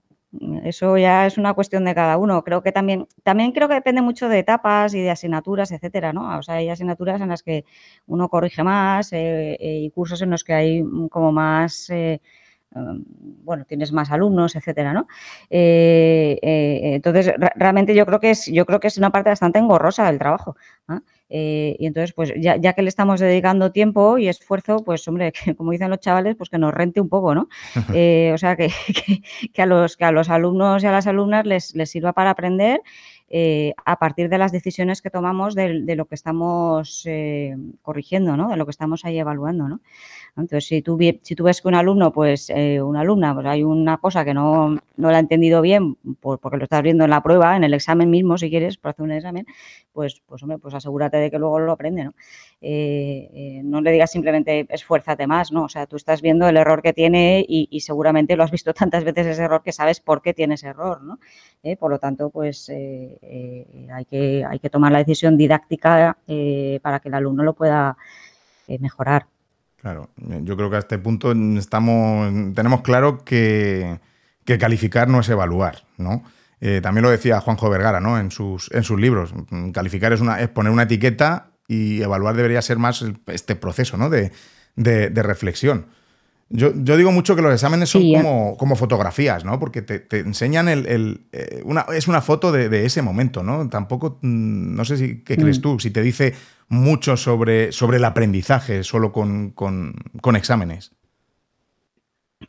eso 0.63 0.97
ya 0.97 1.27
es 1.27 1.39
una 1.39 1.55
cuestión 1.55 1.85
de 1.85 1.95
cada 1.95 2.17
uno. 2.17 2.43
Creo 2.45 2.63
que 2.63 2.73
también, 2.73 3.07
también 3.23 3.53
creo 3.53 3.69
que 3.69 3.75
depende 3.75 4.01
mucho 4.03 4.29
de 4.29 4.39
etapas 4.39 4.95
y 4.95 5.01
de 5.01 5.11
asignaturas, 5.11 5.73
etcétera, 5.73 6.13
¿no? 6.13 6.39
O 6.39 6.43
sea, 6.43 6.57
hay 6.57 6.69
asignaturas 6.69 7.21
en 7.21 7.29
las 7.29 7.43
que 7.43 7.65
uno 8.07 8.29
corrige 8.29 8.63
más 8.63 9.13
eh, 9.13 9.57
eh, 9.61 9.81
y 9.81 9.91
cursos 9.91 10.23
en 10.23 10.31
los 10.31 10.45
que 10.45 10.53
hay 10.55 10.85
como 11.11 11.33
más 11.33 11.91
eh, 11.91 12.21
em, 12.75 13.05
bueno, 13.45 13.65
tienes 13.65 13.93
más 13.93 14.11
alumnos, 14.13 14.55
etcétera, 14.57 14.93
¿no? 14.93 15.09
entonces, 15.51 17.33
realmente 17.57 17.95
yo 17.95 18.07
creo 18.07 18.21
que 18.21 18.31
es, 18.31 18.47
yo 18.47 18.67
creo 18.67 18.81
que 18.81 18.89
es 18.89 18.99
una 18.99 19.11
parte 19.11 19.31
bastante 19.31 19.59
engorrosa 19.59 20.07
del 20.07 20.19
trabajo. 20.19 20.57
Eh, 21.31 21.77
y 21.79 21.87
entonces, 21.87 22.13
pues 22.13 22.33
ya, 22.37 22.59
que 22.59 22.83
le 22.83 22.89
estamos 22.89 23.21
dedicando 23.21 23.71
tiempo 23.71 24.19
y 24.19 24.29
esfuerzo, 24.29 24.85
pues 24.85 25.07
hombre, 25.09 25.33
como 25.57 25.71
dicen 25.71 25.89
los 25.89 26.01
chavales, 26.01 26.35
pues 26.37 26.51
que 26.51 26.59
nos 26.59 26.75
rente 26.75 27.01
un 27.01 27.09
poco, 27.09 27.35
¿no? 27.35 27.49
Eh, 27.95 28.33
o 28.35 28.39
sea, 28.39 28.57
que, 28.57 28.71
que, 29.53 29.63
a 29.63 29.67
los, 29.67 29.97
que 29.97 30.05
a 30.05 30.13
los 30.13 30.29
alumnos 30.29 30.83
y 30.83 30.87
a 30.87 30.93
las 30.93 31.07
alumnas 31.07 31.47
les, 31.47 31.75
les 31.75 31.91
sirva 31.91 32.13
para 32.13 32.31
aprender 32.31 32.81
eh, 33.31 33.73
a 33.85 33.99
partir 33.99 34.29
de 34.29 34.39
las 34.39 34.53
decisiones 34.53 35.01
que 35.01 35.11
tomamos 35.11 35.55
de, 35.55 35.95
lo 35.97 36.05
que 36.07 36.15
estamos 36.15 37.09
corrigiendo, 37.83 38.37
¿no? 38.37 38.51
De 38.51 38.57
lo 38.57 38.67
que 38.67 38.73
estamos 38.73 39.05
ahí 39.05 39.19
evaluando, 39.19 39.69
¿no? 39.69 39.81
Entonces, 40.37 40.67
si 40.67 40.83
tú, 40.83 40.97
ves 40.97 41.61
que 41.61 41.69
un 41.69 41.75
alumno, 41.75 42.13
pues 42.13 42.51
eh, 42.51 42.81
una 42.81 43.01
alumna, 43.01 43.35
pues 43.35 43.47
hay 43.47 43.63
una 43.63 43.99
cosa 43.99 44.25
que 44.25 44.35
no, 44.35 44.79
no 44.97 45.11
la 45.11 45.17
ha 45.17 45.21
entendido 45.21 45.61
bien, 45.61 45.97
porque 46.21 46.57
lo 46.57 46.65
estás 46.65 46.83
viendo 46.83 47.05
en 47.05 47.11
la 47.11 47.23
prueba, 47.23 47.57
en 47.57 47.65
el 47.65 47.75
examen 47.75 48.11
mismo, 48.11 48.39
si 48.39 48.49
quieres, 48.49 48.77
por 48.77 48.91
hacer 48.91 49.05
un 49.05 49.13
examen, 49.13 49.47
pues, 49.93 50.23
pues 50.27 50.43
hombre, 50.43 50.59
pues 50.59 50.75
asegúrate 50.75 51.17
de 51.17 51.31
que 51.31 51.39
luego 51.39 51.59
lo 51.59 51.73
aprende, 51.73 52.05
¿no? 52.05 52.15
Eh, 52.63 53.31
eh, 53.33 53.61
no 53.65 53.81
le 53.81 53.91
digas 53.91 54.13
simplemente 54.13 54.67
esfuérzate 54.69 55.27
más, 55.27 55.51
¿no? 55.51 55.65
O 55.65 55.69
sea, 55.69 55.87
tú 55.87 55.97
estás 55.97 56.21
viendo 56.21 56.49
el 56.49 56.57
error 56.57 56.83
que 56.83 56.93
tiene 56.93 57.45
y, 57.49 57.81
seguramente 57.81 58.37
lo 58.37 58.45
has 58.45 58.51
visto 58.51 58.75
tantas 58.75 59.05
veces 59.05 59.27
ese 59.27 59.43
error 59.43 59.63
que 59.63 59.73
sabes 59.73 60.01
por 60.01 60.23
qué 60.23 60.35
tiene 60.35 60.55
ese 60.55 60.69
error, 60.69 61.03
¿no? 61.03 61.19
por 61.79 61.91
lo 61.91 61.99
tanto, 61.99 62.31
pues 62.31 62.71
hay, 63.23 64.05
que, 64.07 64.45
hay 64.49 64.59
que 64.59 64.71
tomar 64.71 64.93
la 64.93 64.99
decisión 64.99 65.37
didáctica 65.37 66.17
para 66.83 67.01
que 67.01 67.09
el 67.09 67.15
alumno 67.15 67.43
lo 67.43 67.55
pueda 67.55 67.97
mejorar. 68.79 69.27
Claro, 69.81 70.11
yo 70.17 70.57
creo 70.57 70.69
que 70.69 70.77
a 70.77 70.81
este 70.81 70.99
punto 70.99 71.33
estamos, 71.57 72.55
tenemos 72.55 72.83
claro 72.83 73.25
que, 73.25 73.99
calificar 74.59 75.09
no 75.09 75.21
es 75.21 75.29
evaluar, 75.29 75.85
¿no? 75.97 76.25
Eh, 76.61 76.81
también 76.83 77.03
lo 77.03 77.11
decía 77.11 77.41
Juanjo 77.41 77.71
Vergara, 77.71 78.01
¿no? 78.01 78.19
En 78.19 78.31
sus, 78.31 78.71
en 78.73 78.83
sus 78.83 79.01
libros. 79.01 79.33
Calificar 79.73 80.13
es, 80.13 80.21
una, 80.21 80.41
es 80.41 80.49
poner 80.49 80.73
una 80.73 80.83
etiqueta 80.83 81.53
y 81.67 82.03
evaluar 82.03 82.35
debería 82.35 82.61
ser 82.61 82.79
más 82.79 83.05
este 83.29 83.57
proceso, 83.57 83.97
¿no? 83.97 84.11
De, 84.11 84.33
reflexión. 85.23 85.87
Yo, 86.53 86.73
digo 86.73 87.13
mucho 87.13 87.37
que 87.37 87.43
los 87.43 87.55
exámenes 87.55 87.91
son 87.91 88.03
como, 88.59 88.75
fotografías, 88.75 89.45
¿no? 89.45 89.61
Porque 89.61 89.83
te, 89.83 90.19
enseñan 90.19 90.69
el, 90.69 91.21
eh, 91.31 91.63
una, 91.65 91.87
es 91.95 92.09
una 92.09 92.21
foto 92.21 92.51
de, 92.51 92.85
ese 92.85 93.03
momento, 93.03 93.45
¿no? 93.45 93.69
Tampoco, 93.69 94.19
mm, 94.21 94.75
no 94.75 94.85
sé 94.85 94.97
si, 94.97 95.23
¿qué 95.23 95.37
crees 95.37 95.61
mm. 95.61 95.63
tú? 95.63 95.79
Si 95.79 95.93
te 95.93 96.03
dice 96.03 96.35
mucho 96.69 97.17
sobre, 97.17 97.71
sobre 97.71 97.99
el 97.99 98.05
aprendizaje 98.05 98.83
solo 98.83 99.13
con, 99.13 99.55
exámenes. 100.35 100.93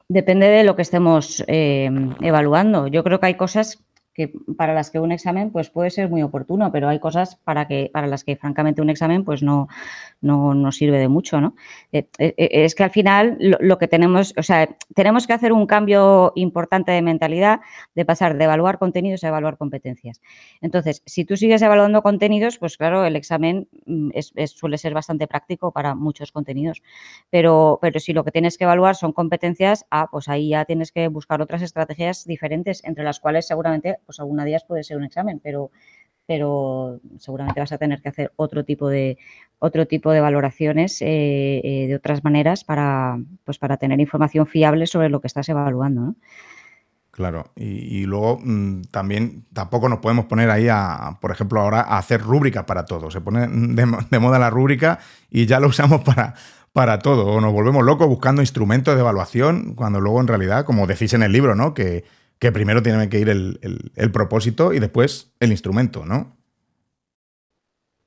Depende 0.09 0.47
de 0.47 0.63
lo 0.63 0.75
que 0.75 0.81
estemos 0.81 1.43
eh, 1.47 1.91
evaluando. 2.21 2.87
Yo 2.87 3.03
creo 3.03 3.19
que 3.19 3.27
hay 3.27 3.35
cosas 3.35 3.83
que 4.13 4.33
para 4.57 4.73
las 4.73 4.89
que 4.89 4.99
un 4.99 5.11
examen 5.11 5.51
pues 5.51 5.69
puede 5.69 5.89
ser 5.89 6.09
muy 6.09 6.21
oportuno, 6.21 6.71
pero 6.71 6.89
hay 6.89 6.99
cosas 6.99 7.37
para 7.43 7.67
que 7.67 7.89
para 7.93 8.07
las 8.07 8.23
que 8.23 8.35
francamente 8.35 8.81
un 8.81 8.89
examen 8.89 9.23
pues 9.23 9.41
no 9.41 9.69
no, 10.21 10.71
sirve 10.71 10.99
de 10.99 11.07
mucho, 11.07 11.41
¿no? 11.41 11.55
Eh, 11.91 12.07
eh, 12.19 12.33
eh, 12.37 12.49
es 12.65 12.75
que 12.75 12.83
al 12.83 12.91
final 12.91 13.37
lo, 13.39 13.77
que 13.77 13.87
tenemos, 13.87 14.33
o 14.37 14.43
sea, 14.43 14.69
tenemos 14.95 15.27
que 15.27 15.33
hacer 15.33 15.51
un 15.51 15.65
cambio 15.65 16.31
importante 16.35 16.91
de 16.91 17.01
mentalidad 17.01 17.61
de 17.95 18.05
pasar 18.05 18.37
de 18.37 18.43
evaluar 18.43 18.77
contenidos 18.77 19.23
a 19.23 19.29
evaluar 19.29 19.57
competencias. 19.57 20.21
Entonces, 20.61 21.01
si 21.05 21.25
tú 21.25 21.37
sigues 21.37 21.61
evaluando 21.61 22.01
contenidos, 22.01 22.57
pues 22.59 22.77
claro, 22.77 23.05
el 23.05 23.15
examen 23.15 23.67
mm, 23.85 24.11
suele 24.45 24.77
ser 24.77 24.93
bastante 24.93 25.27
práctico 25.27 25.71
para 25.71 25.95
muchos 25.95 26.31
contenidos, 26.31 26.81
pero, 27.29 27.79
pero 27.81 27.99
si 27.99 28.13
lo 28.13 28.23
que 28.23 28.31
tienes 28.31 28.57
que 28.57 28.65
evaluar 28.65 28.95
son 28.95 29.13
competencias, 29.13 29.85
ah, 29.89 30.07
pues 30.11 30.27
ahí 30.27 30.49
ya 30.49 30.65
tienes 30.65 30.91
que 30.91 31.07
buscar 31.07 31.41
otras 31.41 31.61
estrategias 31.61 32.25
diferentes, 32.25 32.83
entre 32.83 33.03
las 33.03 33.19
cuales 33.19 33.47
seguramente 33.47 33.97
pues 34.05 34.19
alguna 34.19 34.43
de 34.43 34.51
ellas 34.51 34.65
puede 34.65 34.83
ser 34.83 34.97
un 34.97 35.03
examen, 35.03 35.39
pero, 35.39 35.71
pero 36.25 36.99
seguramente 37.17 37.59
vas 37.59 37.71
a 37.71 37.77
tener 37.77 38.01
que 38.01 38.09
hacer 38.09 38.31
otro 38.35 38.63
tipo 38.63 38.89
de, 38.89 39.17
otro 39.59 39.85
tipo 39.85 40.11
de 40.11 40.21
valoraciones 40.21 41.01
eh, 41.01 41.61
eh, 41.63 41.87
de 41.87 41.95
otras 41.95 42.23
maneras 42.23 42.63
para, 42.63 43.19
pues 43.43 43.57
para 43.57 43.77
tener 43.77 43.99
información 43.99 44.47
fiable 44.47 44.87
sobre 44.87 45.09
lo 45.09 45.21
que 45.21 45.27
estás 45.27 45.49
evaluando. 45.49 46.15
Claro, 47.11 47.51
y, 47.57 48.05
luego 48.05 48.39
mm, 48.41 48.83
también 48.89 49.45
tampoco 49.53 49.89
nos 49.89 49.99
podemos 49.99 50.25
poner 50.25 50.49
ahí 50.49 50.67
a, 50.69 51.17
por 51.19 51.31
ejemplo, 51.31 51.59
ahora 51.59 51.81
a 51.81 51.97
hacer 51.97 52.21
rúbricas 52.21 52.63
para 52.63 52.85
todo. 52.85 53.11
Se 53.11 53.19
pone 53.19 53.47
de, 53.47 54.19
moda 54.19 54.39
la 54.39 54.49
rúbrica 54.49 54.99
y 55.29 55.45
ya 55.45 55.59
lo 55.59 55.67
usamos 55.67 56.01
para, 56.01 56.33
para 56.71 56.99
todo. 56.99 57.27
O 57.27 57.41
nos 57.41 57.51
volvemos 57.51 57.83
locos 57.83 58.07
buscando 58.07 58.41
instrumentos 58.41 58.95
de 58.95 59.01
evaluación, 59.01 59.75
cuando 59.75 59.99
luego 59.99 60.21
en 60.21 60.27
realidad, 60.27 60.65
como 60.65 60.87
decís 60.87 61.13
en 61.13 61.21
el 61.21 61.33
libro, 61.33 61.53
¿no? 61.53 61.73
Que, 61.73 62.05
que 62.41 62.51
primero 62.51 62.81
tiene 62.81 63.07
que 63.07 63.19
ir 63.19 63.29
el, 63.29 64.11
propósito 64.11 64.73
y 64.73 64.79
después 64.79 65.31
el 65.39 65.51
instrumento, 65.51 66.07
¿no? 66.07 66.40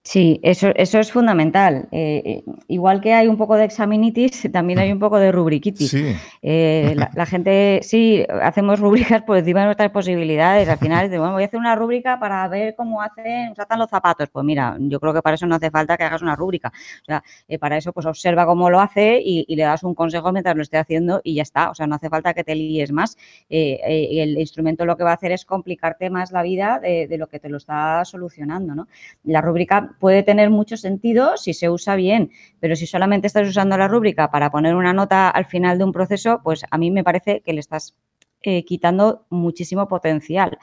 Sí, 0.07 0.39
eso, 0.43 0.69
eso 0.77 0.99
es 0.99 1.11
fundamental. 1.11 1.89
Eh, 1.91 2.23
eh, 2.27 2.45
igual 2.69 3.01
que 3.01 3.15
hay 3.15 3.27
un 3.27 3.39
poco 3.39 3.57
de 3.57 3.65
examinitis, 3.65 4.47
también 4.53 4.79
hay 4.79 4.93
un 4.93 4.99
poco 4.99 5.19
de 5.19 5.33
rubriquitis. 5.33 5.97
Eh, 6.43 6.95
la, 7.15 7.25
gente, 7.25 7.81
sí, 7.83 8.23
hacemos 8.43 8.81
rúbricas 8.81 9.23
por 9.23 9.39
encima 9.39 9.61
de 9.61 9.67
nuestras 9.67 9.91
posibilidades. 9.93 10.69
Al 10.69 10.77
final, 10.77 11.09
bueno, 11.09 11.33
voy 11.33 11.45
a 11.45 11.47
hacer 11.47 11.59
una 11.59 11.75
rúbrica 11.75 12.21
para 12.21 12.47
ver 12.49 12.75
cómo 12.77 13.01
hacen, 13.01 13.55
tratan 13.55 13.79
los 13.79 13.89
zapatos. 13.89 14.29
Pues 14.29 14.45
mira, 14.45 14.77
yo 14.79 15.01
creo 15.01 15.15
que 15.15 15.23
para 15.23 15.37
eso 15.37 15.47
no 15.47 15.55
hace 15.55 15.71
falta 15.71 15.97
que 15.97 16.05
hagas 16.05 16.21
una 16.21 16.37
rúbrica. 16.37 16.71
O 17.01 17.05
sea, 17.07 17.25
para 17.59 17.79
eso, 17.79 17.95
pues 17.95 18.05
observa 18.05 18.45
cómo 18.45 18.69
lo 18.69 18.81
hace 18.81 19.19
y, 19.25 19.57
le 19.57 19.63
das 19.63 19.85
un 19.85 19.95
consejo 19.95 20.33
mientras 20.33 20.55
lo 20.55 20.63
esté 20.63 20.77
haciendo 20.77 21.23
y 21.25 21.37
ya 21.37 21.43
está. 21.43 21.71
O 21.71 21.75
sea, 21.75 21.87
no 21.87 21.95
hace 21.95 22.11
falta 22.11 22.35
que 22.35 22.45
te 22.45 22.55
líes 22.55 22.93
más. 22.93 23.17
el 23.49 24.39
instrumento 24.39 24.85
lo 24.85 24.99
que 24.99 25.05
va 25.05 25.13
a 25.13 25.15
hacer 25.15 25.33
es 25.33 25.47
complicarte 25.47 26.11
más 26.11 26.31
la 26.31 26.43
vida 26.43 26.79
de, 26.79 27.09
de 27.09 27.17
lo 27.17 27.27
que 27.27 27.41
te 27.41 27.49
lo 27.49 27.57
está 27.57 28.05
solucionando, 28.05 28.75
¿no? 28.75 28.87
La 29.25 29.41
rúbrica 29.41 29.94
puede 29.99 30.23
tener 30.23 30.51
mucho 30.51 30.77
sentido 30.77 31.37
si 31.37 31.55
se 31.55 31.71
usa 31.71 31.97
bien, 31.97 32.31
pero 32.61 32.77
si 32.77 32.87
solamente 32.87 33.27
estás 33.27 33.49
usando 33.49 33.77
la 33.77 33.89
rúbrica 33.89 34.31
para 34.31 34.51
poner 34.51 34.75
una 34.75 34.93
nota 34.93 35.29
al 35.31 35.47
final 35.47 35.79
de 35.79 35.85
un 35.85 35.93
proceso, 35.93 36.41
pues 36.43 36.65
a 36.71 36.79
mí 36.79 36.91
me 36.91 37.05
parece 37.05 37.41
que 37.41 37.53
le 37.53 37.61
estás 37.61 37.95
eh, 38.43 38.65
quitando 38.65 39.27
muchísimo 39.31 39.89
potencial. 39.89 40.59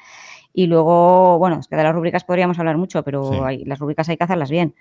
Y 0.53 0.67
luego, 0.67 1.39
bueno, 1.39 1.59
es 1.59 1.67
que 1.67 1.75
de 1.75 1.83
las 1.83 1.93
rúbricas 1.95 2.23
podríamos 2.23 2.59
hablar 2.59 2.77
mucho, 2.77 3.03
pero 3.03 3.49
las 3.65 3.79
rúbricas 3.79 4.09
hay 4.09 4.17
que 4.17 4.23
hacerlas 4.23 4.51
bien. 4.51 4.75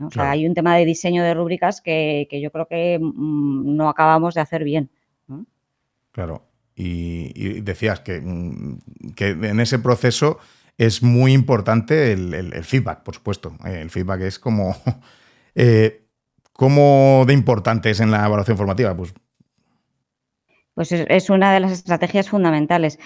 O 0.00 0.10
sea, 0.10 0.32
hay 0.32 0.46
un 0.46 0.54
tema 0.54 0.76
de 0.76 0.84
diseño 0.84 1.22
de 1.22 1.32
rúbricas 1.32 1.80
que, 1.80 2.26
yo 2.42 2.50
creo 2.50 2.66
que 2.66 2.98
mm, 3.00 3.76
no 3.76 3.88
acabamos 3.88 4.34
de 4.34 4.40
hacer 4.40 4.64
bien. 4.64 4.90
Claro. 6.10 6.42
Y, 6.74 7.60
decías 7.60 8.00
que, 8.00 8.20
mm, 8.20 9.12
que 9.14 9.28
en 9.28 9.60
ese 9.60 9.78
proceso 9.78 10.38
es 10.78 11.02
muy 11.02 11.32
importante 11.32 12.12
el, 12.12 12.64
feedback, 12.64 13.02
por 13.02 13.14
supuesto. 13.14 13.56
El 13.64 13.90
feedback 13.90 14.22
es 14.22 14.38
como... 14.38 14.76
Eh, 15.54 16.06
¿Cómo 16.54 17.24
de 17.26 17.34
importante 17.34 17.90
es 17.90 18.00
en 18.00 18.10
la 18.10 18.24
evaluación 18.24 18.56
formativa? 18.56 18.96
Pues, 18.96 19.12
pues 20.72 20.90
es, 20.90 21.28
una 21.28 21.52
de 21.52 21.60
las 21.60 21.72
estrategias 21.72 22.30
fundamentales. 22.30 22.98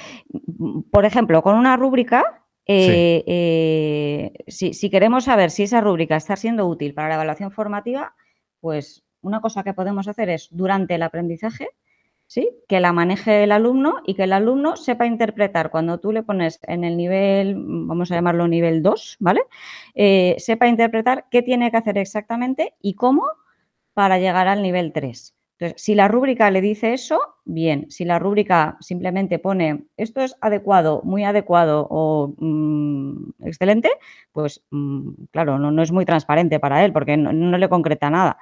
Por 0.92 1.04
ejemplo, 1.04 1.42
con 1.42 1.56
una 1.56 1.76
rúbrica, 1.76 2.44
eh, 2.66 3.24
eh, 3.26 4.32
si, 4.46 4.74
si, 4.74 4.90
queremos 4.90 5.24
saber 5.24 5.50
si 5.50 5.64
esa 5.64 5.80
rúbrica 5.80 6.14
está 6.14 6.36
siendo 6.36 6.68
útil 6.68 6.94
para 6.94 7.08
la 7.08 7.14
evaluación 7.16 7.50
formativa, 7.50 8.14
pues 8.60 9.04
una 9.22 9.40
cosa 9.40 9.64
que 9.64 9.74
podemos 9.74 10.06
hacer 10.06 10.30
es 10.30 10.48
durante 10.52 10.94
el 10.94 11.02
aprendizaje 11.02 11.68
¿sí? 12.26 12.50
Que 12.68 12.80
la 12.80 12.92
maneje 12.92 13.44
el 13.44 13.52
alumno 13.52 14.00
y 14.06 14.14
que 14.14 14.24
el 14.24 14.32
alumno 14.32 14.76
sepa 14.76 15.06
interpretar 15.06 15.70
cuando 15.70 15.98
tú 15.98 16.12
le 16.12 16.22
pones 16.22 16.58
en 16.62 16.84
el 16.84 16.96
nivel, 16.96 17.56
vamos 17.58 18.10
a 18.10 18.16
llamarlo 18.16 18.48
nivel 18.48 18.82
2, 18.82 19.16
¿vale? 19.20 19.42
Eh, 19.94 20.36
sepa 20.38 20.68
interpretar 20.68 21.26
qué 21.30 21.42
tiene 21.42 21.70
que 21.70 21.76
hacer 21.76 21.98
exactamente 21.98 22.74
y 22.80 22.94
cómo 22.94 23.24
para 23.94 24.18
llegar 24.18 24.48
al 24.48 24.62
nivel 24.62 24.92
3. 24.92 25.34
Entonces, 25.58 25.82
si 25.82 25.94
la 25.94 26.06
rúbrica 26.06 26.50
le 26.50 26.60
dice 26.60 26.92
eso, 26.92 27.18
bien. 27.46 27.86
Si 27.90 28.04
la 28.04 28.18
rúbrica 28.18 28.76
simplemente 28.80 29.38
pone 29.38 29.86
esto 29.96 30.20
es 30.20 30.36
adecuado, 30.42 31.00
muy 31.02 31.24
adecuado 31.24 31.86
o 31.88 32.34
mm, 32.36 33.30
excelente, 33.46 33.90
pues 34.32 34.62
mm, 34.70 35.12
claro, 35.30 35.58
no, 35.58 35.82
es 35.82 35.92
muy 35.92 36.04
transparente 36.04 36.60
para 36.60 36.84
él 36.84 36.92
porque 36.92 37.16
no 37.16 37.56
le 37.56 37.68
concreta 37.70 38.10
nada. 38.10 38.36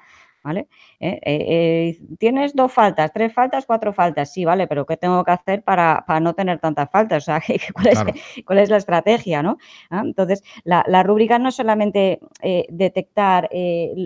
¿Vale? 0.45 0.69
Eh, 1.01 1.19
eh, 1.25 1.47
eh, 1.49 1.99
tienes 2.19 2.55
dos 2.55 2.71
faltas, 2.71 3.13
tres 3.13 3.33
faltas, 3.33 3.65
cuatro 3.67 3.93
faltas, 3.95 4.33
sí, 4.33 4.45
vale, 4.45 4.67
pero 4.69 4.85
¿qué 4.85 4.97
tengo 4.99 5.25
que 5.25 5.31
hacer 5.33 5.65
para, 5.65 6.05
no 6.21 6.35
tener 6.35 6.61
tantas 6.61 6.91
faltas? 6.91 7.25
O 7.25 7.27
sea, 7.27 7.41
¿cuál 8.47 8.59
es, 8.59 8.69
la 8.69 8.77
estrategia, 8.77 9.43
no? 9.43 9.57
Ah, 9.91 10.03
entonces, 10.05 10.45
la, 10.65 11.03
rúbrica 11.03 11.39
no 11.39 11.49
es 11.49 11.57
solamente 11.57 12.21
detectar 12.69 13.49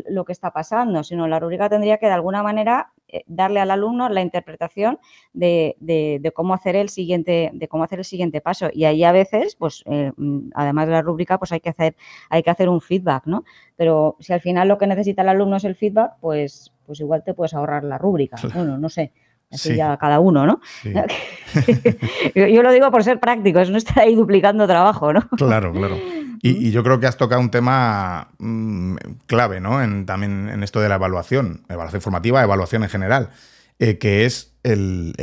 lo 0.09 0.25
que 0.25 0.33
está 0.33 0.53
pasando, 0.53 1.03
sino 1.03 1.27
la 1.27 1.41
rúbrica 1.41 1.69
tendría 1.69 1.99
que 1.99 2.07
de 2.07 2.13
alguna 2.13 2.43
manera 2.43 2.93
darle 3.27 3.61
al 3.61 3.71
alumno 3.71 4.09
la 4.09 4.21
interpretación 4.21 4.99
de, 5.33 6.33
cómo 6.35 6.55
hacer 6.55 6.77
el 6.77 6.89
siguiente, 6.89 7.51
de 7.53 7.69
cómo 7.69 7.85
hacer 7.85 7.99
el 7.99 8.05
siguiente 8.05 8.41
paso. 8.41 8.69
Y 8.73 8.85
ahí 8.85 9.05
a 9.05 9.13
veces, 9.13 9.57
pues, 9.57 9.83
eh, 9.87 10.13
mm, 10.17 10.51
además 10.55 10.87
de 10.87 10.93
la 10.93 11.03
rúbrica, 11.03 11.39
pues 11.39 11.53
hay 11.53 11.61
que 11.61 11.71
hacer, 11.71 11.97
hay 12.31 12.43
que 12.43 12.51
hacer 12.51 12.69
un 12.69 12.81
feedback, 12.81 13.27
¿no? 13.27 13.45
Pero 13.77 14.17
si 14.21 14.33
al 14.33 14.41
final 14.41 14.69
lo 14.69 14.79
que 14.79 14.87
necesita 14.87 15.23
el 15.23 15.29
alumno 15.29 15.57
es 15.57 15.65
el 15.65 15.75
feedback, 15.75 16.15
pues, 16.21 16.73
pues 16.87 17.01
igual 17.01 17.23
te 17.25 17.35
puedes 17.35 17.55
ahorrar 17.55 17.85
la 17.85 17.99
rúbrica. 17.99 18.37
Bueno, 18.55 18.79
no 18.79 18.89
sé. 18.89 19.13
Así 19.51 19.75
ya 19.75 19.97
cada 19.97 20.21
uno, 20.21 20.47
¿no? 20.47 20.61
yo, 22.35 22.63
lo 22.63 22.71
digo 22.71 22.91
por 22.91 23.03
ser 23.03 23.19
práctico, 23.19 23.61
es 23.61 23.71
no 23.71 23.79
estar 23.79 24.01
ahí 24.01 24.15
duplicando 24.15 24.67
trabajo, 24.67 25.13
¿no? 25.13 25.27
Claro, 25.39 25.73
claro. 25.73 25.97
Y, 26.43 26.71
yo 26.71 26.83
creo 26.83 27.01
que 27.01 27.07
has 27.07 27.17
tocado 27.17 27.41
un 27.41 27.51
tema 27.51 28.29
mm, 28.39 28.97
clave, 29.27 29.61
¿no? 29.61 29.83
En, 29.83 30.07
también 30.07 30.49
en 30.49 30.63
esto 30.63 30.81
de 30.81 30.89
la 30.89 30.97
evaluación, 30.97 31.65
evaluación 31.69 32.03
formativa, 32.03 32.43
evaluación 32.43 32.83
en 32.83 32.89
general, 32.89 33.31
eh, 33.79 33.99
que 33.99 34.25
es 34.25 34.57
el, 34.63 35.15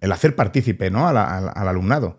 hacer 0.00 0.36
partícipe 0.36 0.90
¿no? 0.90 1.06
al, 1.06 1.16
alumnado. 1.16 2.18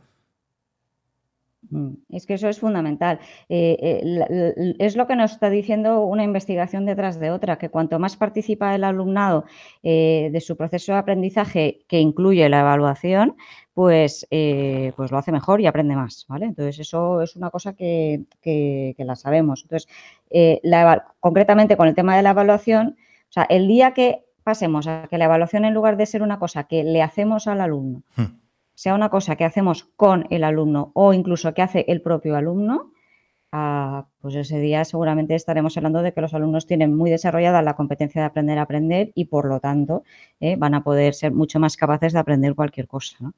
Mm, 1.69 1.93
es 2.09 2.25
que 2.25 2.35
eso 2.35 2.49
es 2.49 2.59
fundamental. 2.59 3.19
Eh, 3.49 3.77
eh, 3.79 4.75
es 4.79 4.95
lo 4.95 5.07
que 5.07 5.15
nos 5.15 5.33
está 5.33 5.49
diciendo 5.49 6.01
una 6.01 6.23
investigación 6.23 6.85
detrás 6.85 7.19
de 7.19 7.31
otra, 7.31 7.57
que 7.57 7.69
cuanto 7.69 7.99
más 7.99 8.15
participa 8.17 8.75
el 8.75 8.83
alumnado 8.83 9.45
de 9.83 10.43
su 10.45 10.57
proceso 10.57 10.93
de 10.93 10.99
aprendizaje 10.99 11.85
que 11.87 11.99
incluye 11.99 12.47
la 12.49 12.61
evaluación, 12.61 13.35
pues, 13.73 14.27
eh, 14.29 14.93
pues 14.95 15.11
lo 15.11 15.17
hace 15.17 15.31
mejor 15.31 15.59
y 15.59 15.67
aprende 15.67 15.95
más, 15.95 16.25
¿vale? 16.27 16.45
Entonces, 16.45 16.79
eso 16.79 17.21
es 17.21 17.35
una 17.35 17.49
cosa 17.49 17.73
que, 17.73 18.25
la 18.97 19.15
sabemos. 19.15 19.63
Entonces, 19.63 19.89
eh, 20.29 20.61
concretamente 21.19 21.77
con 21.77 21.87
el 21.87 21.95
tema 21.95 22.15
de 22.15 22.23
la 22.23 22.31
evaluación, 22.31 22.97
o 23.29 23.33
sea, 23.33 23.43
el 23.43 23.67
día 23.67 23.93
que 23.93 24.25
pasemos 24.43 24.87
a 24.87 25.07
que 25.09 25.17
la 25.17 25.25
evaluación, 25.25 25.65
en 25.65 25.73
lugar 25.73 25.97
de 25.97 26.05
ser 26.05 26.21
una 26.21 26.37
cosa 26.37 26.65
que 26.65 26.83
le 26.83 27.01
hacemos 27.01 27.47
al 27.47 27.61
alumno, 27.61 28.03
hmm. 28.15 28.37
sea 28.75 28.93
una 28.93 29.09
cosa 29.09 29.35
que 29.35 29.45
hacemos 29.45 29.85
con 29.95 30.27
el 30.29 30.43
alumno 30.43 30.91
o 30.93 31.13
incluso 31.13 31.53
que 31.53 31.63
hace 31.63 31.85
el 31.87 32.01
propio 32.01 32.35
alumno, 32.35 32.92
pues 34.19 34.33
ese 34.33 34.59
día 34.59 34.83
seguramente 34.83 35.35
estaremos 35.35 35.77
hablando 35.77 36.01
de 36.01 36.11
que 36.11 36.21
los 36.21 36.33
alumnos 36.33 36.65
tienen 36.65 36.95
muy 36.95 37.11
desarrollada 37.11 37.61
la 37.61 37.75
competencia 37.75 38.21
de 38.21 38.25
aprender 38.25 38.57
a 38.57 38.63
aprender 38.63 39.11
y 39.13 39.25
por 39.25 39.45
lo 39.45 39.59
tanto 39.59 40.03
eh, 40.39 40.55
van 40.55 40.73
a 40.73 40.83
poder 40.83 41.13
ser 41.13 41.33
mucho 41.33 41.59
más 41.59 41.77
capaces 41.77 42.13
de 42.13 42.19
aprender 42.19 42.55
cualquier 42.55 42.87
cosa. 42.87 43.31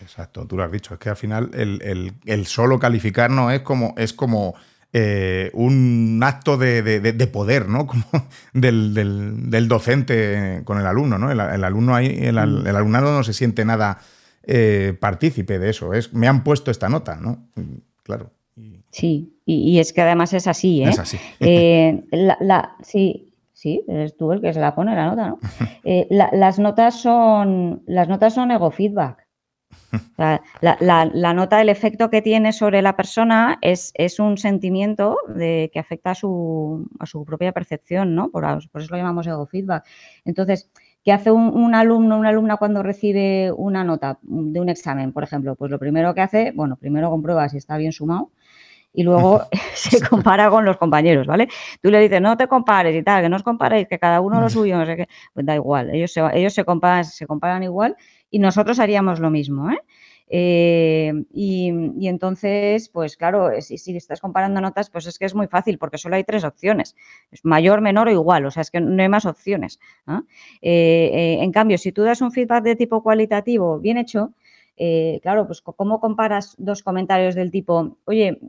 Exacto, 0.00 0.46
tú 0.46 0.56
lo 0.56 0.64
has 0.64 0.72
dicho, 0.72 0.94
es 0.94 1.00
que 1.00 1.10
al 1.10 1.16
final 1.16 1.50
el, 1.52 2.46
solo 2.46 2.78
calificar 2.78 3.30
no 3.30 3.50
es 3.50 3.60
como, 3.60 3.92
es 3.98 4.14
como 4.14 4.54
eh, 4.94 5.50
un 5.52 6.20
acto 6.24 6.56
de, 6.56 7.30
poder, 7.30 7.68
¿no? 7.68 7.86
Como 7.86 8.04
del, 8.54 9.68
docente 9.68 10.62
con 10.64 10.80
el 10.80 10.86
alumno, 10.86 11.18
¿no? 11.18 11.30
El, 11.30 11.40
alumno 11.40 11.94
ahí, 11.94 12.06
el, 12.06 12.36
mm. 12.36 12.66
el, 12.66 12.76
alumnado 12.76 13.12
no 13.12 13.22
se 13.22 13.34
siente 13.34 13.66
nada 13.66 13.98
eh, 14.42 14.96
partícipe 14.98 15.58
de 15.58 15.68
eso. 15.68 15.92
Es, 15.92 16.14
me 16.14 16.28
han 16.28 16.44
puesto 16.44 16.70
esta 16.70 16.88
nota, 16.88 17.16
¿no? 17.16 17.46
Claro. 18.02 18.32
Sí, 18.90 19.39
y, 19.50 19.78
es 19.78 19.92
que 19.92 20.02
además 20.02 20.32
es 20.32 20.46
así, 20.46 20.82
¿eh? 20.82 20.90
Es 20.90 20.98
así. 20.98 21.18
la, 22.10 22.76
sí, 22.82 23.30
Sí, 23.60 23.84
eres 23.88 24.16
tú 24.16 24.32
el 24.32 24.40
que 24.40 24.54
se 24.54 24.60
la 24.60 24.74
pone 24.74 24.94
la 24.94 25.04
nota, 25.04 25.28
¿no? 25.28 25.38
Eh, 25.84 26.06
las 26.10 26.58
notas 26.58 26.94
son 26.98 27.82
las 27.86 28.08
notas 28.08 28.32
son 28.32 28.50
ego 28.50 28.70
feedback. 28.70 29.28
la, 30.16 31.34
nota, 31.34 31.60
el 31.60 31.68
efecto 31.68 32.08
que 32.08 32.22
tiene 32.22 32.54
sobre 32.54 32.80
la 32.80 32.96
persona 32.96 33.58
es, 33.60 33.92
es 33.96 34.18
un 34.18 34.38
sentimiento 34.38 35.18
de, 35.28 35.70
que 35.74 35.78
afecta 35.78 36.12
a 36.12 36.14
su, 36.14 36.88
a 36.98 37.04
su 37.04 37.22
propia 37.26 37.52
percepción, 37.52 38.14
¿no? 38.14 38.30
Por, 38.30 38.44
por, 38.70 38.80
eso 38.80 38.92
lo 38.92 38.96
llamamos 38.96 39.26
ego 39.26 39.46
feedback. 39.46 39.84
Entonces, 40.24 40.70
¿qué 41.04 41.12
hace 41.12 41.30
un, 41.30 41.48
un 41.48 41.74
alumno, 41.74 42.16
una 42.16 42.30
alumna 42.30 42.56
cuando 42.56 42.82
recibe 42.82 43.52
una 43.52 43.84
nota 43.84 44.18
de 44.22 44.58
un 44.58 44.70
examen, 44.70 45.12
por 45.12 45.22
ejemplo? 45.22 45.54
Pues 45.54 45.70
lo 45.70 45.78
primero 45.78 46.14
que 46.14 46.22
hace, 46.22 46.52
bueno, 46.52 46.76
primero 46.76 47.10
comprueba 47.10 47.46
si 47.50 47.58
está 47.58 47.76
bien 47.76 47.92
sumado 47.92 48.30
y 48.92 49.02
luego 49.02 49.42
se 49.74 50.06
compara 50.06 50.50
con 50.50 50.64
los 50.64 50.76
compañeros, 50.76 51.26
¿vale? 51.26 51.48
Tú 51.82 51.90
le 51.90 52.00
dices, 52.00 52.20
no 52.20 52.36
te 52.36 52.46
compares 52.46 52.94
y 52.94 53.02
tal, 53.02 53.22
que 53.22 53.28
no 53.28 53.36
os 53.36 53.42
comparéis, 53.42 53.88
que 53.88 53.98
cada 53.98 54.20
uno 54.20 54.40
lo 54.40 54.48
suyo, 54.50 54.76
no 54.76 54.86
sé 54.86 54.96
qué, 54.96 55.08
pues 55.32 55.46
da 55.46 55.54
igual, 55.54 55.90
ellos 55.94 56.12
se, 56.12 56.22
ellos 56.34 56.52
se, 56.52 56.64
comparan, 56.64 57.04
se 57.04 57.26
comparan 57.26 57.62
igual 57.62 57.96
y 58.30 58.38
nosotros 58.38 58.78
haríamos 58.78 59.20
lo 59.20 59.30
mismo, 59.30 59.70
¿eh? 59.70 59.78
eh 60.28 61.12
y, 61.32 62.08
entonces, 62.08 62.88
pues 62.88 63.16
claro, 63.16 63.50
si, 63.60 63.78
si, 63.78 63.96
estás 63.96 64.20
comparando 64.20 64.60
notas, 64.60 64.90
pues 64.90 65.06
es 65.06 65.18
que 65.18 65.24
es 65.24 65.34
muy 65.34 65.46
fácil 65.46 65.78
porque 65.78 65.98
solo 65.98 66.16
hay 66.16 66.24
tres 66.24 66.44
opciones, 66.44 66.96
es 67.30 67.44
mayor, 67.44 67.80
menor 67.80 68.08
o 68.08 68.12
igual, 68.12 68.46
o 68.46 68.50
sea, 68.50 68.62
es 68.62 68.70
que 68.70 68.80
no 68.80 69.02
hay 69.02 69.08
más 69.08 69.26
opciones. 69.26 69.80
Eh, 70.62 71.10
eh, 71.12 71.38
en 71.40 71.52
cambio, 71.52 71.78
si 71.78 71.92
tú 71.92 72.02
das 72.02 72.20
un 72.20 72.32
feedback 72.32 72.64
de 72.64 72.76
tipo 72.76 73.02
cualitativo 73.02 73.78
bien 73.78 73.98
hecho, 73.98 74.32
eh, 74.82 75.20
claro, 75.22 75.46
pues 75.46 75.60
¿cómo 75.60 76.00
comparas 76.00 76.54
dos 76.56 76.82
comentarios 76.82 77.34
del 77.34 77.50
tipo, 77.50 77.98
oye, 78.06 78.40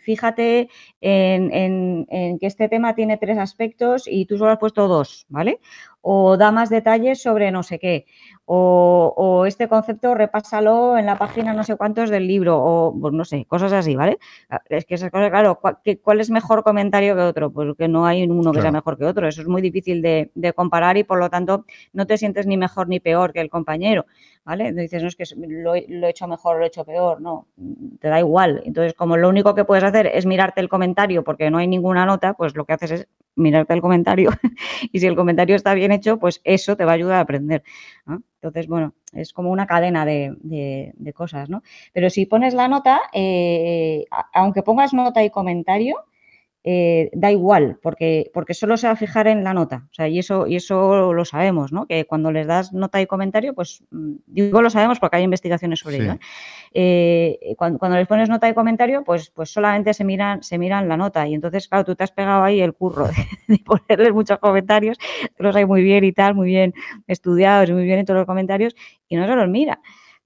fíjate 0.00 0.70
en, 1.02 2.06
que 2.40 2.46
este 2.46 2.70
tema 2.70 2.94
tiene 2.94 3.18
tres 3.18 3.36
aspectos 3.36 4.08
y 4.10 4.24
tú 4.24 4.38
solo 4.38 4.52
has 4.52 4.58
puesto 4.58 4.88
dos, 4.88 5.26
¿vale? 5.28 5.60
O 6.00 6.36
da 6.36 6.52
más 6.52 6.70
detalles 6.70 7.20
sobre 7.20 7.50
no 7.50 7.62
sé 7.62 7.78
qué, 7.78 8.06
o, 8.48 9.44
este 9.46 9.68
concepto 9.68 10.14
repásalo 10.14 10.96
en 10.98 11.06
la 11.06 11.18
página 11.18 11.52
no 11.52 11.64
sé 11.64 11.76
cuántos 11.76 12.10
del 12.10 12.28
libro, 12.28 12.62
o 12.62 12.96
pues 12.98 13.12
no 13.12 13.24
sé, 13.24 13.44
cosas 13.46 13.72
así, 13.72 13.96
¿vale? 13.96 14.18
Ah, 14.48 14.60
es 14.68 14.84
que 14.84 14.94
esas 14.94 15.10
cosas, 15.10 15.30
claro, 15.30 15.58
¿cuál, 16.02 16.20
es 16.20 16.30
mejor 16.30 16.62
comentario 16.62 17.16
que 17.16 17.22
otro? 17.22 17.50
Pues 17.50 17.76
que 17.76 17.88
no 17.88 18.06
hay 18.06 18.24
uno 18.24 18.52
que 18.52 18.62
sea 18.62 18.70
mejor 18.70 18.96
que 18.96 19.04
otro, 19.04 19.26
eso 19.26 19.42
es 19.42 19.48
muy 19.48 19.62
difícil 19.62 20.00
de, 20.00 20.30
de 20.34 20.52
comparar 20.52 20.96
y 20.96 21.04
por 21.04 21.18
lo 21.18 21.28
tanto 21.28 21.64
no 21.92 22.06
te 22.06 22.16
sientes 22.18 22.46
ni 22.46 22.56
mejor 22.56 22.88
ni 22.88 23.00
peor 23.00 23.32
que 23.32 23.40
el 23.40 23.50
compañero. 23.50 24.06
¿vale? 24.46 24.72
dices, 24.72 25.02
no 25.02 25.08
es 25.08 25.16
que 25.16 25.24
lo, 25.36 25.74
he 25.74 26.08
hecho 26.08 26.28
mejor 26.28 26.54
o 26.54 26.58
lo 26.60 26.64
he 26.64 26.68
hecho 26.68 26.84
peor, 26.84 27.20
no, 27.20 27.48
te 28.00 28.08
da 28.08 28.20
igual. 28.20 28.62
Entonces, 28.64 28.94
como 28.94 29.16
lo 29.16 29.28
único 29.28 29.56
que 29.56 29.64
puedes 29.64 29.82
hacer 29.82 30.06
es 30.06 30.24
mirarte 30.24 30.60
el 30.60 30.68
comentario 30.68 31.24
porque 31.24 31.50
no 31.50 31.58
hay 31.58 31.66
ninguna 31.66 32.06
nota, 32.06 32.34
pues 32.34 32.54
lo 32.54 32.64
que 32.64 32.72
haces 32.72 32.90
es 32.92 33.08
mirarte 33.34 33.74
el 33.74 33.82
comentario 33.82 34.30
y 34.92 35.00
si 35.00 35.06
el 35.06 35.16
comentario 35.16 35.56
está 35.56 35.74
bien 35.74 35.85
hecho, 35.92 36.18
pues 36.18 36.40
eso 36.44 36.76
te 36.76 36.84
va 36.84 36.92
a 36.92 36.94
ayudar 36.94 37.16
a 37.16 37.20
aprender. 37.20 37.62
Entonces, 38.06 38.68
bueno, 38.68 38.94
es 39.12 39.32
como 39.32 39.50
una 39.50 39.66
cadena 39.66 40.04
de, 40.04 41.12
cosas, 41.14 41.48
¿no? 41.48 41.62
Pero 41.92 42.10
si 42.10 42.26
pones 42.26 42.54
la 42.54 42.68
nota, 42.68 43.00
eh, 43.12 44.04
aunque 44.32 44.62
pongas 44.62 44.92
nota 44.92 45.24
y 45.24 45.30
comentario, 45.30 46.04
eh, 46.68 47.10
da 47.12 47.30
igual, 47.30 47.78
porque, 47.80 48.28
porque 48.34 48.52
solo 48.52 48.76
se 48.76 48.88
va 48.88 48.94
a 48.94 48.96
fijar 48.96 49.28
en 49.28 49.44
la 49.44 49.54
nota. 49.54 49.86
O 49.88 49.94
sea, 49.94 50.08
y 50.08 50.18
eso, 50.18 50.48
y 50.48 50.56
eso 50.56 51.12
lo 51.12 51.24
sabemos, 51.24 51.70
¿no? 51.70 51.86
Que 51.86 52.06
cuando 52.06 52.32
les 52.32 52.48
das 52.48 52.72
nota 52.72 53.00
y 53.00 53.06
comentario, 53.06 53.54
pues 53.54 53.84
mm, 53.92 54.14
digo 54.26 54.60
lo 54.60 54.68
sabemos 54.68 54.98
porque 54.98 55.18
hay 55.18 55.22
investigaciones 55.22 55.78
sobre 55.78 55.98
ello. 55.98 56.14
¿eh? 56.74 57.38
Eh, 57.40 57.54
cuando, 57.56 57.88
les 57.90 58.08
pones 58.08 58.28
nota 58.28 58.48
y 58.48 58.54
comentario, 58.54 59.04
pues, 59.04 59.30
pues 59.30 59.48
solamente 59.50 59.94
se 59.94 60.02
miran, 60.02 60.42
se 60.42 60.58
miran 60.58 60.88
la 60.88 60.96
nota. 60.96 61.28
Y 61.28 61.34
entonces, 61.34 61.68
claro, 61.68 61.84
tú 61.84 61.94
te 61.94 62.02
has 62.02 62.10
pegado 62.10 62.42
ahí 62.42 62.60
el 62.60 62.74
curro 62.74 63.06
de, 63.46 63.58
ponerles 63.64 64.12
muchos 64.12 64.40
comentarios, 64.40 64.98
los 65.38 65.54
hay 65.54 65.66
muy 65.66 65.84
bien 65.84 66.02
y 66.02 66.10
tal, 66.10 66.34
muy 66.34 66.48
bien 66.48 66.74
estudiados 67.06 67.70
y 67.70 67.74
muy 67.74 67.84
bien 67.84 68.00
en 68.00 68.06
todos 68.06 68.18
los 68.18 68.26
comentarios, 68.26 68.74
y 69.08 69.14
no 69.14 69.24
se 69.28 69.36
los 69.36 69.48
mira, 69.48 69.78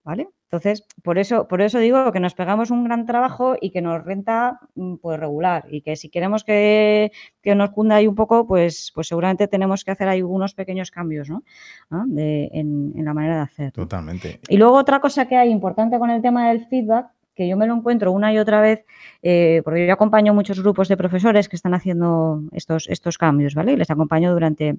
¿vale? 0.05 0.29
Entonces, 0.45 0.85
por 1.05 1.19
eso, 1.19 1.47
por 1.47 1.61
eso 1.63 1.79
digo 1.79 2.11
que 2.11 2.19
nos 2.19 2.35
pegamos 2.35 2.73
un 2.73 2.83
gran 2.83 3.07
trabajo 3.07 3.55
y 3.61 3.71
que 3.71 3.81
nos 3.81 4.05
renta 4.05 4.59
mm, 4.75 4.97
pues 4.97 5.21
regular 5.21 5.67
y 5.71 5.83
que 5.83 5.95
si 5.95 6.09
queremos 6.09 6.43
que, 6.43 7.13
nos 7.45 7.71
cunda 7.71 7.97
ahí 7.97 8.09
un 8.09 8.17
poco, 8.17 8.49
pues, 8.49 8.91
pues 8.93 9.07
seguramente 9.07 9.47
tenemos 9.47 9.85
que 9.85 9.93
hacer 9.93 10.09
ahí 10.09 10.23
unos 10.23 10.55
pequeños 10.55 10.91
cambios 10.91 11.31
¿no? 11.31 11.45
¿Ah? 11.91 12.05
en, 12.17 12.93
la 12.97 13.15
manera 13.15 13.37
de 13.37 13.43
hacer. 13.43 13.73
Totalmente. 13.73 14.41
Y 14.49 14.57
luego 14.57 14.75
otra 14.75 15.01
cosa 15.01 15.29
que 15.29 15.37
hay 15.37 15.51
importante 15.51 16.01
con 16.01 16.11
el 16.11 16.21
tema 16.21 16.49
del 16.49 16.67
feedback, 16.67 17.07
que 17.37 17.47
yo 17.47 17.57
me 17.57 17.69
lo 17.69 17.75
encuentro 17.75 18.11
una 18.11 18.33
y 18.33 18.39
otra 18.39 18.61
vez, 18.61 18.85
eh, 19.23 19.63
porque 19.65 19.87
yo 19.87 19.93
acompaño 19.93 20.35
muchos 20.35 20.61
grupos 20.61 20.89
de 20.89 20.97
profesores 20.97 21.49
que 21.49 21.57
están 21.57 21.75
haciendo 21.75 22.43
estos, 22.51 22.89
estos 22.89 23.19
cambios, 23.19 23.55
¿vale? 23.55 23.75
Y 23.75 23.77
les 23.77 23.91
acompaño 23.91 24.33
durante 24.33 24.79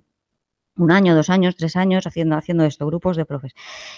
un 0.78 0.92
año, 0.92 1.16
dos 1.16 1.30
años, 1.30 1.56
tres 1.56 1.76
años 1.76 2.08
haciendo, 2.08 2.36
haciendo 2.36 2.64
esto, 2.66 2.86
grupos 2.88 3.18
de 3.18 3.26
profes. 3.26 3.54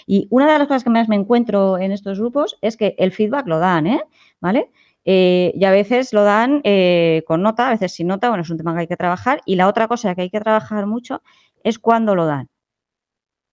Y 0.06 0.26
una 0.30 0.52
de 0.52 0.58
las 0.58 0.68
cosas 0.68 0.84
que 0.84 0.90
más 0.90 1.08
me 1.08 1.16
encuentro 1.16 1.78
en 1.78 1.92
estos 1.92 2.18
grupos 2.18 2.56
es 2.60 2.76
que 2.76 2.94
el 2.98 3.12
feedback 3.12 3.46
lo 3.46 3.58
dan, 3.58 3.86
¿eh? 3.86 4.02
¿Vale? 4.40 4.70
Eh, 5.04 5.52
y 5.54 5.64
a 5.64 5.70
veces 5.70 6.12
lo 6.12 6.24
dan 6.24 6.60
eh, 6.64 7.22
con 7.26 7.42
nota, 7.42 7.68
a 7.68 7.70
veces 7.70 7.92
sin 7.92 8.06
nota, 8.06 8.28
bueno, 8.28 8.42
es 8.42 8.50
un 8.50 8.56
tema 8.56 8.74
que 8.74 8.80
hay 8.80 8.86
que 8.86 8.96
trabajar. 8.96 9.40
Y 9.46 9.56
la 9.56 9.68
otra 9.68 9.88
cosa 9.88 10.14
que 10.14 10.22
hay 10.22 10.30
que 10.30 10.40
trabajar 10.40 10.86
mucho 10.86 11.22
es 11.62 11.78
cuándo 11.78 12.14
lo 12.14 12.26
dan. 12.26 12.48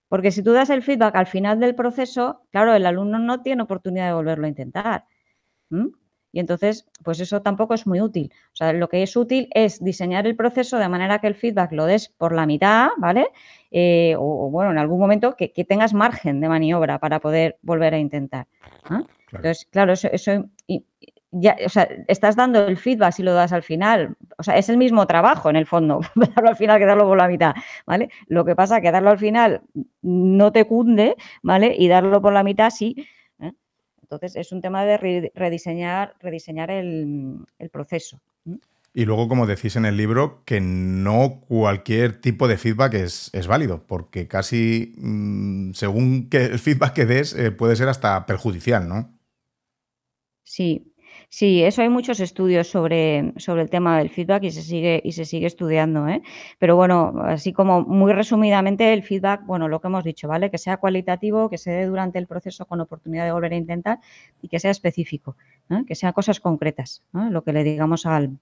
Porque 0.10 0.32
si 0.32 0.44
tú 0.44 0.52
das 0.52 0.70
el 0.70 0.84
feedback 0.84 1.16
al 1.16 1.28
final 1.28 1.60
del 1.60 1.74
proceso, 1.74 2.42
claro, 2.52 2.74
el 2.76 2.86
alumno 2.86 3.18
no 3.18 3.42
tiene 3.42 3.64
oportunidad 3.64 4.08
de 4.08 4.14
volverlo 4.14 4.46
a 4.46 4.50
intentar. 4.50 5.06
Y 6.32 6.40
entonces, 6.40 6.88
pues 7.04 7.20
eso 7.20 7.42
tampoco 7.42 7.74
es 7.74 7.86
muy 7.86 8.02
útil. 8.02 8.32
O 8.54 8.56
sea, 8.56 8.74
lo 8.74 8.88
que 8.90 9.04
es 9.04 9.16
útil 9.16 9.50
es 9.54 9.84
diseñar 9.84 10.28
el 10.28 10.36
proceso 10.36 10.78
de 10.78 10.88
manera 10.88 11.20
que 11.20 11.28
el 11.28 11.36
feedback 11.36 11.72
lo 11.74 11.86
des 11.86 12.10
por 12.10 12.34
la 12.34 12.46
mitad, 12.46 12.90
¿vale? 12.98 13.28
Eh, 13.72 14.16
o, 14.18 14.50
bueno, 14.50 14.72
en 14.72 14.78
algún 14.78 15.00
momento 15.00 15.36
que, 15.36 15.50
tengas 15.68 15.94
margen 15.94 16.42
de 16.42 16.50
maniobra 16.50 17.00
para 17.00 17.20
poder 17.20 17.58
volver 17.62 17.94
a 17.94 18.00
intentar. 18.00 18.48
Entonces, 19.32 19.68
claro, 19.72 19.94
eso, 19.94 20.10
ya, 21.32 21.56
o 21.66 21.70
sea, 21.70 21.88
estás 22.08 22.36
dando 22.36 22.66
el 22.68 22.78
feedback 22.78 23.14
si 23.14 23.24
lo 23.24 23.34
das 23.34 23.54
al 23.54 23.64
final. 23.64 24.16
O 24.38 24.44
sea, 24.44 24.58
es 24.58 24.70
el 24.70 24.78
mismo 24.78 25.08
trabajo 25.08 25.50
en 25.50 25.56
el 25.56 25.66
fondo, 25.66 26.02
darlo 26.16 26.50
al 26.50 26.56
final 26.56 26.80
que 26.80 26.86
darlo 26.86 27.06
por 27.06 27.18
la 27.18 27.28
mitad, 27.28 27.54
¿vale? 27.86 28.10
Lo 28.28 28.46
que 28.46 28.56
pasa 28.56 28.78
es 28.78 28.84
que 28.84 28.92
darlo 28.92 29.12
al 29.12 29.20
final 29.20 29.62
no 30.02 30.52
te 30.52 30.66
cunde, 30.66 31.16
¿vale? 31.42 31.74
Y 31.78 31.88
darlo 31.88 32.22
por 32.22 32.34
la 32.34 32.44
mitad 32.44 32.70
sí. 32.70 33.08
Entonces, 34.12 34.36
es 34.36 34.52
un 34.52 34.62
tema 34.62 34.84
de 34.84 35.32
rediseñar, 35.34 36.16
rediseñar 36.20 36.70
el, 36.70 37.46
proceso. 37.72 38.20
Y 38.94 39.06
luego, 39.06 39.30
como 39.30 39.48
decís 39.48 39.78
en 39.78 39.86
el 39.86 39.96
libro, 39.96 40.44
que 40.44 40.60
no 40.60 41.40
cualquier 41.48 42.20
tipo 42.20 42.50
de 42.50 42.58
feedback 42.58 42.96
es, 42.96 43.48
válido, 43.48 43.88
porque 43.88 44.28
casi 44.28 44.94
mm, 44.98 45.72
según 45.76 46.30
que 46.30 46.44
el 46.44 46.60
feedback 46.60 46.92
que 46.92 47.06
des 47.06 47.34
eh, 47.34 47.52
puede 47.52 47.78
ser 47.78 47.88
hasta 47.88 48.26
perjudicial, 48.26 48.90
¿no? 48.90 49.18
Sí, 50.44 50.91
Sí, 51.34 51.64
eso 51.64 51.82
hay 51.82 51.88
muchos 51.88 52.20
estudios 52.20 52.68
sobre, 52.68 53.32
sobre 53.38 53.62
el 53.62 53.70
tema 53.70 53.98
del 53.98 54.10
feedback 54.10 54.44
y 54.44 54.52
se 54.52 54.62
sigue, 54.62 55.02
y 55.02 55.14
se 55.14 55.24
sigue 55.24 55.48
estudiando. 55.48 56.06
¿eh? 56.10 56.22
Pero 56.60 56.76
bueno, 56.76 57.14
así 57.24 57.54
como 57.54 57.84
muy 57.84 58.12
resumidamente, 58.12 58.92
el 58.92 59.02
feedback, 59.02 59.46
bueno, 59.46 59.70
lo 59.70 59.80
que 59.80 59.88
hemos 59.88 60.04
dicho, 60.04 60.28
¿vale? 60.28 60.52
Que 60.52 60.58
sea 60.58 60.76
cualitativo, 60.76 61.50
que 61.50 61.58
se 61.58 61.72
dé 61.72 61.86
durante 61.86 62.20
el 62.20 62.28
proceso 62.28 62.66
con 62.66 62.82
oportunidad 62.82 63.24
de 63.26 63.32
volver 63.32 63.54
a 63.54 63.56
intentar 63.56 64.00
y 64.42 64.50
que 64.50 64.60
sea 64.60 64.72
específico, 64.72 65.38
¿eh? 65.70 65.84
que 65.88 65.96
sean 65.96 66.12
cosas 66.12 66.42
concretas, 66.42 67.02
lo 67.14 67.44
que 67.46 67.54
le 67.54 67.64
digamos 67.64 68.06
al, 68.06 68.38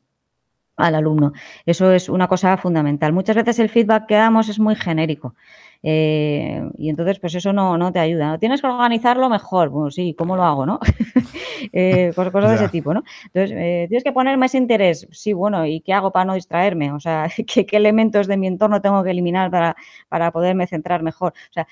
al 0.77 0.95
alumno. 0.95 1.33
Eso 1.65 1.91
es 1.91 2.09
una 2.09 2.27
cosa 2.27 2.57
fundamental. 2.57 3.13
Muchas 3.13 3.35
veces 3.35 3.59
el 3.59 3.69
feedback 3.69 4.07
que 4.07 4.15
damos 4.15 4.49
es 4.49 4.59
muy 4.59 4.75
genérico. 4.75 5.35
Eh, 5.81 6.61
y 6.77 6.89
entonces, 6.89 7.19
pues 7.19 7.35
eso 7.35 7.53
no, 7.53 7.77
no 7.77 7.91
te 7.91 7.99
ayuda. 7.99 8.37
Tienes 8.37 8.61
que 8.61 8.67
organizarlo 8.67 9.29
mejor. 9.29 9.69
Bueno, 9.69 9.91
sí, 9.91 10.13
¿cómo 10.17 10.35
lo 10.35 10.43
hago, 10.43 10.65
no? 10.65 10.79
Eh, 11.73 12.13
cosas, 12.15 12.49
de 12.49 12.55
ese 12.55 12.69
tipo, 12.69 12.93
¿no? 12.93 13.03
Entonces, 13.25 13.51
eh, 13.51 13.85
tienes 13.89 14.03
que 14.03 14.13
poner 14.13 14.37
más 14.37 14.55
interés. 14.55 15.05
Sí, 15.11 15.33
bueno, 15.33 15.65
¿y 15.65 15.81
qué 15.81 15.91
hago 15.93 16.09
para 16.09 16.23
no 16.23 16.33
distraerme? 16.33 16.93
O 16.93 17.01
sea, 17.01 17.27
¿qué, 17.47 17.67
elementos 17.71 18.27
de 18.27 18.37
mi 18.37 18.47
entorno 18.47 18.81
tengo 18.81 19.03
que 19.03 19.11
eliminar 19.11 19.51
para, 19.51 19.75
para 20.07 20.31
poderme 20.31 20.67
centrar 20.67 21.03
mejor? 21.03 21.33
O 21.33 21.53
sea, 21.53 21.67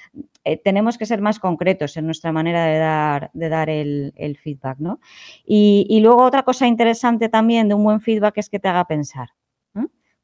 tenemos 0.64 0.98
que 0.98 1.06
ser 1.06 1.22
más 1.22 1.40
concretos 1.40 1.96
en 1.96 2.06
nuestra 2.06 2.34
manera 2.34 2.66
de 2.66 2.78
dar, 2.78 3.32
de 3.34 3.50
dar 3.50 3.70
el, 3.70 4.38
feedback, 4.44 4.78
¿no? 4.80 5.00
Y, 5.46 5.88
y 5.90 6.02
luego 6.02 6.24
otra 6.24 6.44
cosa 6.44 6.68
interesante 6.68 7.30
también 7.30 7.70
de 7.70 7.76
un 7.76 7.84
buen 7.84 8.02
feedback 8.02 8.38
es 8.38 8.50
que 8.50 8.60
te 8.60 8.68
haga 8.68 8.86
pensar. 8.86 9.30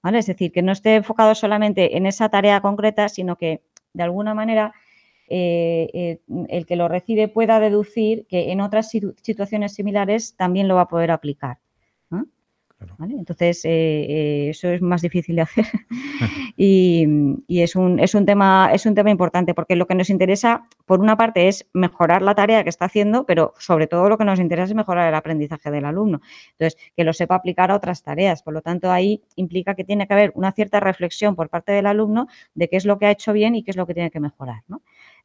¿Vale? 0.03 0.19
Es 0.19 0.25
decir, 0.25 0.51
que 0.51 0.61
no 0.61 0.73
esté 0.73 0.95
enfocado 0.95 1.33
solamente 1.33 1.95
en 1.95 2.05
esa 2.05 2.27
tarea 2.27 2.59
concreta, 2.59 3.07
sino 3.07 3.37
que 3.37 3.61
de 3.93 4.03
alguna 4.03 4.33
manera 4.33 4.73
eh, 5.29 5.89
eh, 5.93 6.19
el 6.49 6.65
que 6.65 6.75
lo 6.75 6.87
recibe 6.87 7.27
pueda 7.27 7.59
deducir 7.59 8.25
que 8.27 8.51
en 8.51 8.61
otras 8.61 8.91
situaciones 9.21 9.73
similares 9.73 10.35
también 10.35 10.67
lo 10.67 10.75
va 10.75 10.81
a 10.81 10.87
poder 10.87 11.11
aplicar. 11.11 11.59
Entonces, 12.99 13.65
eh, 13.65 13.69
eh, 13.69 14.49
eso 14.49 14.69
es 14.69 14.81
más 14.81 15.01
difícil 15.01 15.35
de 15.35 15.41
hacer 15.41 15.65
y, 16.57 17.35
es, 17.47 17.75
un, 17.75 17.99
es, 17.99 18.15
un 18.15 18.25
tema, 18.25 18.69
es 18.73 18.85
un 18.85 18.95
tema 18.95 19.09
importante 19.09 19.53
porque 19.53 19.75
lo 19.75 19.87
que 19.87 19.95
nos 19.95 20.09
interesa, 20.09 20.67
por 20.85 20.99
una 20.99 21.17
parte, 21.17 21.47
es 21.47 21.67
mejorar 21.73 22.21
la 22.21 22.35
tarea 22.35 22.63
que 22.63 22.69
está 22.69 22.85
haciendo, 22.85 23.25
pero 23.25 23.53
sobre 23.57 23.87
todo 23.87 24.09
lo 24.09 24.17
que 24.17 24.25
nos 24.25 24.39
interesa 24.39 24.65
es 24.65 24.75
mejorar 24.75 25.07
el 25.07 25.15
aprendizaje 25.15 25.71
del 25.71 25.85
alumno. 25.85 26.21
Entonces, 26.51 26.79
que 26.95 27.03
lo 27.03 27.13
sepa 27.13 27.35
aplicar 27.35 27.71
a 27.71 27.75
otras 27.75 28.03
tareas. 28.03 28.43
Por 28.43 28.53
lo 28.53 28.61
tanto, 28.61 28.91
ahí 28.91 29.21
implica 29.35 29.75
que 29.75 29.83
tiene 29.83 30.07
que 30.07 30.13
haber 30.13 30.31
una 30.35 30.51
cierta 30.51 30.79
reflexión 30.79 31.35
por 31.35 31.49
parte 31.49 31.71
del 31.71 31.85
alumno 31.85 32.27
de 32.53 32.69
qué 32.69 32.77
es 32.77 32.85
lo 32.85 32.97
que 32.97 33.05
ha 33.05 33.11
hecho 33.11 33.33
bien 33.33 33.55
y 33.55 33.63
qué 33.63 33.71
es 33.71 33.77
lo 33.77 33.87
que 33.87 33.93
tiene 33.93 34.11
que 34.11 34.19
mejorar. 34.19 34.63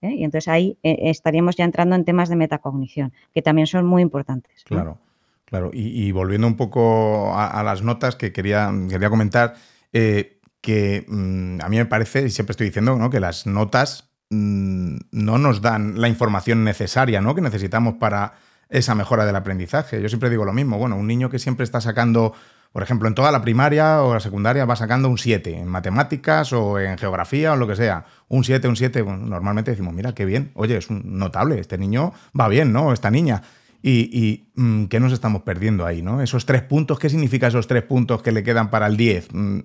Y 0.00 0.22
entonces 0.22 0.46
ahí 0.48 0.78
estaríamos 0.82 1.56
ya 1.56 1.64
entrando 1.64 1.96
en 1.96 2.04
temas 2.04 2.28
de 2.28 2.36
metacognición, 2.36 3.12
que 3.34 3.42
también 3.42 3.66
son 3.66 3.84
muy 3.84 4.02
importantes. 4.02 4.62
Claro. 4.64 4.98
Claro, 5.48 5.70
y, 5.72 6.12
volviendo 6.12 6.46
un 6.46 6.56
poco 6.58 7.32
a, 7.34 7.62
las 7.62 7.80
notas 7.80 8.16
que 8.16 8.34
quería, 8.34 8.70
quería 8.90 9.08
comentar, 9.08 9.54
eh, 9.94 10.42
que 10.60 11.06
mm, 11.08 11.60
a 11.62 11.68
mí 11.70 11.78
me 11.78 11.86
parece, 11.86 12.26
y 12.26 12.30
siempre 12.30 12.50
estoy 12.50 12.66
diciendo, 12.66 12.96
¿no? 12.96 13.08
que 13.08 13.18
las 13.18 13.46
notas 13.46 14.10
mm, 14.28 14.96
no 15.10 15.38
nos 15.38 15.62
dan 15.62 16.02
la 16.02 16.08
información 16.08 16.64
necesaria 16.64 17.22
¿no? 17.22 17.34
que 17.34 17.40
necesitamos 17.40 17.94
para 17.94 18.34
esa 18.68 18.94
mejora 18.94 19.24
del 19.24 19.36
aprendizaje. 19.36 20.02
Yo 20.02 20.10
siempre 20.10 20.28
digo 20.28 20.44
lo 20.44 20.52
mismo, 20.52 20.76
bueno, 20.76 20.96
un 20.96 21.06
niño 21.06 21.30
que 21.30 21.38
siempre 21.38 21.64
está 21.64 21.80
sacando, 21.80 22.34
por 22.70 22.82
ejemplo, 22.82 23.08
en 23.08 23.14
toda 23.14 23.32
la 23.32 23.40
primaria 23.40 24.02
o 24.02 24.12
la 24.12 24.20
secundaria 24.20 24.66
va 24.66 24.76
sacando 24.76 25.08
un 25.08 25.16
7 25.16 25.56
en 25.56 25.66
matemáticas 25.66 26.52
o 26.52 26.78
en 26.78 26.98
geografía 26.98 27.54
o 27.54 27.56
lo 27.56 27.66
que 27.66 27.74
sea, 27.74 28.04
un 28.28 28.44
7, 28.44 28.68
un 28.68 28.76
7, 28.76 29.02
normalmente 29.02 29.70
decimos, 29.70 29.94
mira, 29.94 30.14
qué 30.14 30.26
bien, 30.26 30.50
oye, 30.52 30.76
es 30.76 30.90
un 30.90 31.18
notable, 31.18 31.58
este 31.58 31.78
niño 31.78 32.12
va 32.38 32.48
bien, 32.48 32.70
¿no? 32.70 32.92
Esta 32.92 33.10
niña. 33.10 33.42
¿Y, 33.82 34.50
mm, 34.54 34.86
qué 34.86 35.00
nos 35.00 35.12
estamos 35.12 35.42
perdiendo 35.42 35.86
ahí? 35.86 36.02
¿no? 36.02 36.20
Esos 36.20 36.46
tres 36.46 36.62
puntos, 36.62 36.98
¿qué 36.98 37.08
significa 37.08 37.46
esos 37.46 37.66
tres 37.66 37.84
puntos 37.84 38.22
que 38.22 38.32
le 38.32 38.42
quedan 38.42 38.70
para 38.70 38.86
el 38.86 38.96
10? 38.96 39.28
Mm, 39.32 39.58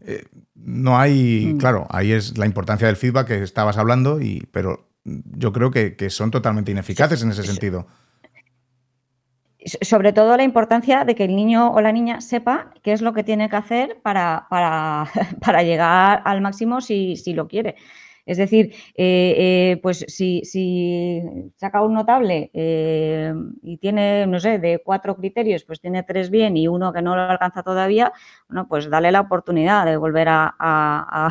eh, 0.00 0.24
no 0.54 0.98
hay, 0.98 1.52
mm. 1.54 1.58
claro, 1.58 1.86
ahí 1.90 2.12
es 2.12 2.38
la 2.38 2.46
importancia 2.46 2.86
del 2.86 2.96
feedback 2.96 3.28
que 3.28 3.42
estabas 3.42 3.76
hablando, 3.76 4.20
y, 4.20 4.46
pero 4.52 4.88
yo 5.04 5.52
creo 5.52 5.70
que, 5.70 6.10
son 6.10 6.30
totalmente 6.30 6.70
ineficaces 6.70 7.22
en 7.22 7.30
ese 7.30 7.42
sentido. 7.42 7.86
Sobre 9.80 10.12
todo 10.12 10.36
la 10.36 10.44
importancia 10.44 11.04
de 11.04 11.16
que 11.16 11.24
el 11.24 11.34
niño 11.34 11.72
o 11.72 11.80
la 11.80 11.90
niña 11.90 12.20
sepa 12.20 12.72
qué 12.82 12.92
es 12.92 13.02
lo 13.02 13.12
que 13.12 13.24
tiene 13.24 13.48
que 13.48 13.56
hacer 13.56 14.00
para, 14.02 14.46
para, 14.48 15.06
para 15.40 15.62
llegar 15.62 16.22
al 16.24 16.40
máximo 16.40 16.80
si, 16.80 17.16
si 17.16 17.32
lo 17.34 17.48
quiere. 17.48 17.76
Es 18.26 18.38
decir, 18.38 18.74
eh, 18.96 19.34
eh, 19.38 19.80
pues 19.80 20.04
si, 20.08 20.42
saca 21.56 21.80
un 21.82 21.94
notable 21.94 22.50
eh, 22.52 23.32
y 23.62 23.76
tiene, 23.78 24.26
no 24.26 24.40
sé, 24.40 24.58
de 24.58 24.82
cuatro 24.84 25.16
criterios, 25.16 25.62
pues 25.64 25.80
tiene 25.80 26.02
tres 26.02 26.28
bien 26.28 26.56
y 26.56 26.66
uno 26.66 26.92
que 26.92 27.02
no 27.02 27.14
lo 27.14 27.22
alcanza 27.22 27.62
todavía, 27.62 28.12
bueno, 28.48 28.66
pues 28.66 28.90
dale 28.90 29.12
la 29.12 29.20
oportunidad 29.20 29.86
de 29.86 29.96
volver 29.96 30.26
a, 30.28 31.30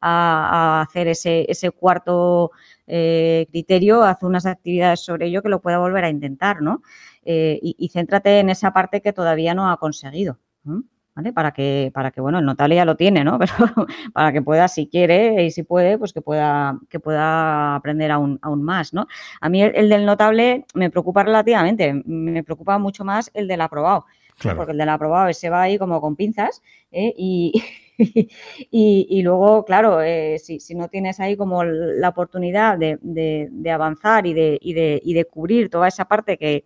hacer 0.80 1.08
ese, 1.08 1.70
cuarto 1.72 2.52
criterio, 2.86 4.04
haz 4.04 4.22
unas 4.22 4.46
actividades 4.46 5.00
sobre 5.00 5.26
ello 5.26 5.42
que 5.42 5.48
lo 5.48 5.60
pueda 5.60 5.78
volver 5.78 6.04
a 6.04 6.08
intentar, 6.10 6.62
¿no? 6.62 6.82
y, 7.24 7.90
céntrate 7.92 8.38
en 8.38 8.50
esa 8.50 8.72
parte 8.72 9.00
que 9.02 9.12
todavía 9.12 9.54
no 9.54 9.68
ha 9.70 9.76
conseguido. 9.78 10.38
Para 11.34 11.52
que, 11.52 11.90
para 11.94 12.10
que, 12.10 12.20
bueno, 12.20 12.38
el 12.38 12.44
notable 12.44 12.76
ya 12.76 12.84
lo 12.84 12.96
tiene, 12.96 13.24
¿no? 13.24 13.38
Pero 13.38 13.54
para 14.12 14.32
que 14.32 14.42
pueda, 14.42 14.68
si 14.68 14.86
quiere 14.86 15.44
y 15.44 15.50
si 15.50 15.62
puede, 15.62 15.96
pues 15.98 16.12
que 16.12 16.20
pueda, 16.20 16.78
que 16.90 17.00
pueda 17.00 17.74
aprender 17.74 18.10
aún, 18.10 18.38
aún 18.42 18.62
más, 18.62 18.92
¿no? 18.92 19.06
A 19.40 19.48
mí 19.48 19.62
el, 19.62 19.88
del 19.88 20.04
notable 20.04 20.66
me 20.74 20.90
preocupa 20.90 21.22
relativamente, 21.22 22.02
me 22.04 22.44
preocupa 22.44 22.78
mucho 22.78 23.04
más 23.04 23.30
el 23.34 23.48
del 23.48 23.62
aprobado. 23.62 24.04
Porque 24.54 24.72
el 24.72 24.78
del 24.78 24.90
aprobado 24.90 25.32
se 25.32 25.48
va 25.48 25.62
ahí 25.62 25.78
como 25.78 25.98
con 25.98 26.14
pinzas 26.14 26.60
¿eh? 26.92 27.14
y, 27.16 27.52
y, 28.68 29.22
luego, 29.22 29.64
claro, 29.64 30.02
eh, 30.02 30.38
si, 30.38 30.60
si, 30.60 30.74
no 30.74 30.88
tienes 30.88 31.18
ahí 31.20 31.34
como 31.34 31.64
la 31.64 32.10
oportunidad 32.10 32.76
de, 32.76 32.98
de, 33.00 33.48
de 33.50 33.70
avanzar 33.70 34.26
y 34.26 34.34
de, 34.34 34.58
y, 34.60 34.74
de, 34.74 35.00
y 35.02 35.14
de 35.14 35.24
cubrir 35.24 35.70
toda 35.70 35.88
esa 35.88 36.04
parte 36.04 36.36
que, 36.36 36.64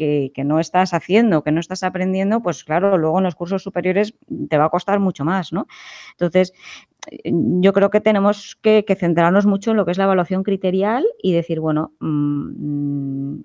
que, 0.00 0.44
no 0.44 0.58
estás 0.58 0.94
haciendo, 0.94 1.42
que 1.44 1.52
no 1.52 1.60
estás 1.60 1.82
aprendiendo, 1.82 2.40
pues 2.40 2.64
claro, 2.64 2.96
luego 2.96 3.18
en 3.18 3.24
los 3.24 3.34
cursos 3.34 3.62
superiores 3.62 4.14
te 4.48 4.56
va 4.56 4.66
a 4.66 4.70
costar 4.70 4.98
mucho 4.98 5.24
más, 5.24 5.52
¿no? 5.52 5.66
Entonces, 6.12 6.54
yo 7.22 7.72
creo 7.72 7.90
que 7.90 8.00
tenemos 8.00 8.56
que, 8.62 8.84
centrarnos 8.98 9.46
mucho 9.46 9.70
en 9.70 9.76
lo 9.76 9.84
que 9.84 9.92
es 9.92 9.98
la 9.98 10.04
evaluación 10.04 10.42
criterial 10.42 11.04
y 11.22 11.32
decir, 11.32 11.60
bueno, 11.60 11.92
mm, 12.00 13.40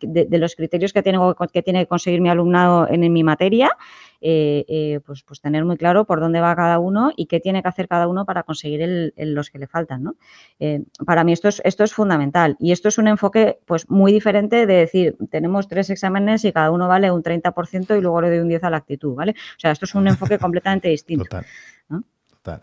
de, 0.00 0.38
los 0.38 0.54
criterios 0.54 0.92
que 0.92 1.02
que 1.02 1.62
tiene 1.62 1.80
que 1.80 1.86
conseguir 1.86 2.20
mi 2.20 2.28
alumnado 2.28 2.88
en, 2.88 3.12
mi 3.12 3.22
materia, 3.24 3.70
eh, 4.20 4.64
eh, 4.68 5.00
pues, 5.06 5.22
pues 5.22 5.40
tener 5.40 5.64
muy 5.64 5.76
claro 5.76 6.04
por 6.04 6.20
dónde 6.20 6.40
va 6.40 6.54
cada 6.56 6.78
uno 6.78 7.12
y 7.16 7.26
qué 7.26 7.40
tiene 7.40 7.62
que 7.62 7.68
hacer 7.68 7.88
cada 7.88 8.08
uno 8.08 8.24
para 8.24 8.42
conseguir 8.42 9.12
los 9.16 9.50
que 9.50 9.58
le 9.58 9.66
faltan. 9.66 10.02
¿no? 10.02 10.16
Eh, 10.58 10.82
para 11.06 11.24
mí 11.24 11.32
esto 11.32 11.48
es, 11.48 11.62
esto 11.64 11.84
es 11.84 11.92
fundamental 11.92 12.56
y 12.58 12.72
esto 12.72 12.88
es 12.88 12.98
un 12.98 13.08
enfoque 13.08 13.60
pues, 13.66 13.88
muy 13.88 14.12
diferente 14.12 14.66
de 14.66 14.74
decir, 14.74 15.16
tenemos 15.30 15.68
tres 15.68 15.90
exámenes 15.90 16.44
y 16.44 16.52
cada 16.52 16.70
uno 16.70 16.88
vale 16.88 17.10
un 17.10 17.22
30% 17.22 17.96
y 17.96 18.00
luego 18.00 18.20
le 18.20 18.30
doy 18.30 18.38
un 18.40 18.48
10 18.48 18.64
a 18.64 18.70
la 18.70 18.78
actitud. 18.78 19.14
¿vale? 19.14 19.32
O 19.32 19.60
sea, 19.60 19.70
esto 19.70 19.84
es 19.84 19.94
un 19.94 20.08
enfoque 20.08 20.38
completamente 20.38 20.88
distinto. 20.88 21.24
Total. 21.24 21.44
Total. 22.42 22.60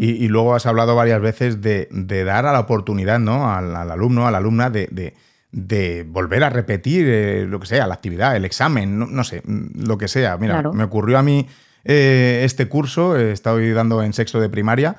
Y, 0.00 0.28
luego 0.28 0.54
has 0.54 0.66
hablado 0.66 0.94
varias 0.94 1.20
veces 1.20 1.62
de, 1.62 1.88
dar 2.24 2.44
a 2.44 2.52
la 2.52 2.60
oportunidad 2.60 3.18
¿no? 3.18 3.50
al, 3.50 3.74
alumno, 3.74 4.26
a 4.26 4.30
la 4.30 4.36
alumna, 4.36 4.68
de, 4.68 5.14
volver 5.50 6.44
a 6.44 6.50
repetir 6.50 7.06
eh, 7.08 7.46
lo 7.48 7.60
que 7.60 7.66
sea, 7.66 7.86
la 7.86 7.94
actividad, 7.94 8.36
el 8.36 8.44
examen, 8.44 8.98
no, 8.98 9.24
sé, 9.24 9.42
lo 9.46 9.98
que 9.98 10.08
sea. 10.08 10.36
Mira, 10.36 10.62
me 10.72 10.84
ocurrió 10.84 11.18
a 11.18 11.22
mí 11.22 11.46
eh, 11.84 12.42
este 12.44 12.68
curso, 12.68 13.16
he 13.16 13.32
estado 13.32 13.58
dando 13.74 14.02
en 14.02 14.12
sexto 14.12 14.40
de 14.40 14.48
primaria, 14.48 14.96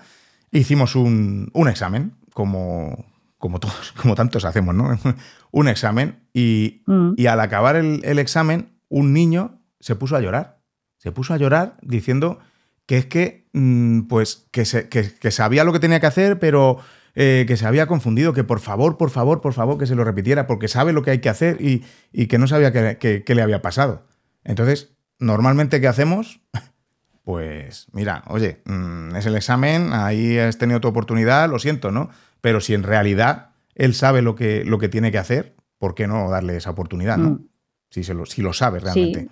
hicimos 0.51 0.95
un, 0.95 1.51
examen, 1.69 2.13
como, 2.33 3.05
como 3.38 3.59
todos, 3.59 3.91
como 4.01 4.15
tantos 4.15 4.45
hacemos, 4.45 4.73
¿no? 4.75 4.97
un 5.51 5.67
examen, 5.67 6.19
y, 6.33 6.83
mm. 6.88 7.13
al 7.27 7.39
acabar 7.39 7.75
el 7.75 8.19
examen, 8.19 8.69
un 8.89 9.13
niño 9.13 9.62
se 9.79 9.95
puso 9.95 10.15
a 10.15 10.21
llorar. 10.21 10.59
Se 10.97 11.12
puso 11.12 11.33
a 11.33 11.38
llorar 11.38 11.77
diciendo 11.81 12.39
que 12.85 12.97
es 12.97 13.05
que, 13.05 13.47
mm, 13.53 14.07
pues, 14.07 14.47
que, 14.51 14.65
sabía 14.65 15.63
lo 15.63 15.71
que 15.71 15.79
tenía 15.79 15.99
que 15.99 16.07
hacer, 16.07 16.39
pero 16.39 16.79
eh, 17.15 17.45
que 17.48 17.58
se 17.58 17.65
había 17.65 17.88
confundido, 17.88 18.34
que 18.34 18.43
por 18.43 18.60
favor, 18.60 18.98
por 18.98 19.10
favor, 19.10 19.41
por 19.41 19.54
favor, 19.54 19.78
que 19.78 19.88
se 19.88 19.95
lo 19.95 20.04
repitiera, 20.04 20.48
porque 20.48 20.67
sabe 20.67 20.93
lo 20.93 21.04
que 21.04 21.12
hay 21.12 21.19
que 21.19 21.30
hacer 21.30 21.58
y, 21.60 21.84
que 22.28 22.38
no 22.38 22.48
sabía 22.48 22.72
qué 22.72 23.36
le 23.36 23.41
había 23.41 23.62
pasado. 23.62 24.06
Entonces, 24.43 24.95
normalmente, 25.19 25.82
¿qué 25.82 25.88
hacemos? 25.88 26.41
Pues 27.22 27.86
mira, 27.91 28.24
oye, 28.26 28.63
mm, 28.65 29.15
es 29.15 29.28
el 29.28 29.36
examen, 29.36 29.93
ahí 29.93 30.39
has 30.39 30.58
tenido 30.58 30.82
tu 30.82 30.88
oportunidad, 30.88 31.48
lo 31.48 31.60
siento, 31.60 31.91
¿no? 31.91 32.10
Pero 32.41 32.60
si 32.60 32.74
en 32.74 32.82
realidad 32.82 33.52
él 33.76 33.93
sabe 33.93 34.24
lo 34.24 34.34
que, 34.34 34.65
lo 34.65 34.80
que 34.80 34.89
tiene 34.89 35.12
que 35.12 35.19
hacer, 35.19 35.56
¿por 35.78 35.93
qué 35.93 36.08
no 36.08 36.28
darle 36.32 36.58
esa 36.58 36.72
oportunidad, 36.72 37.17
¿no? 37.17 37.30
Mm. 37.30 37.48
Si, 37.91 38.04
se 38.04 38.15
lo, 38.15 38.26
si 38.26 38.41
lo 38.41 38.52
sabe 38.52 38.80
realmente. 38.80 39.19
Sí. 39.19 39.30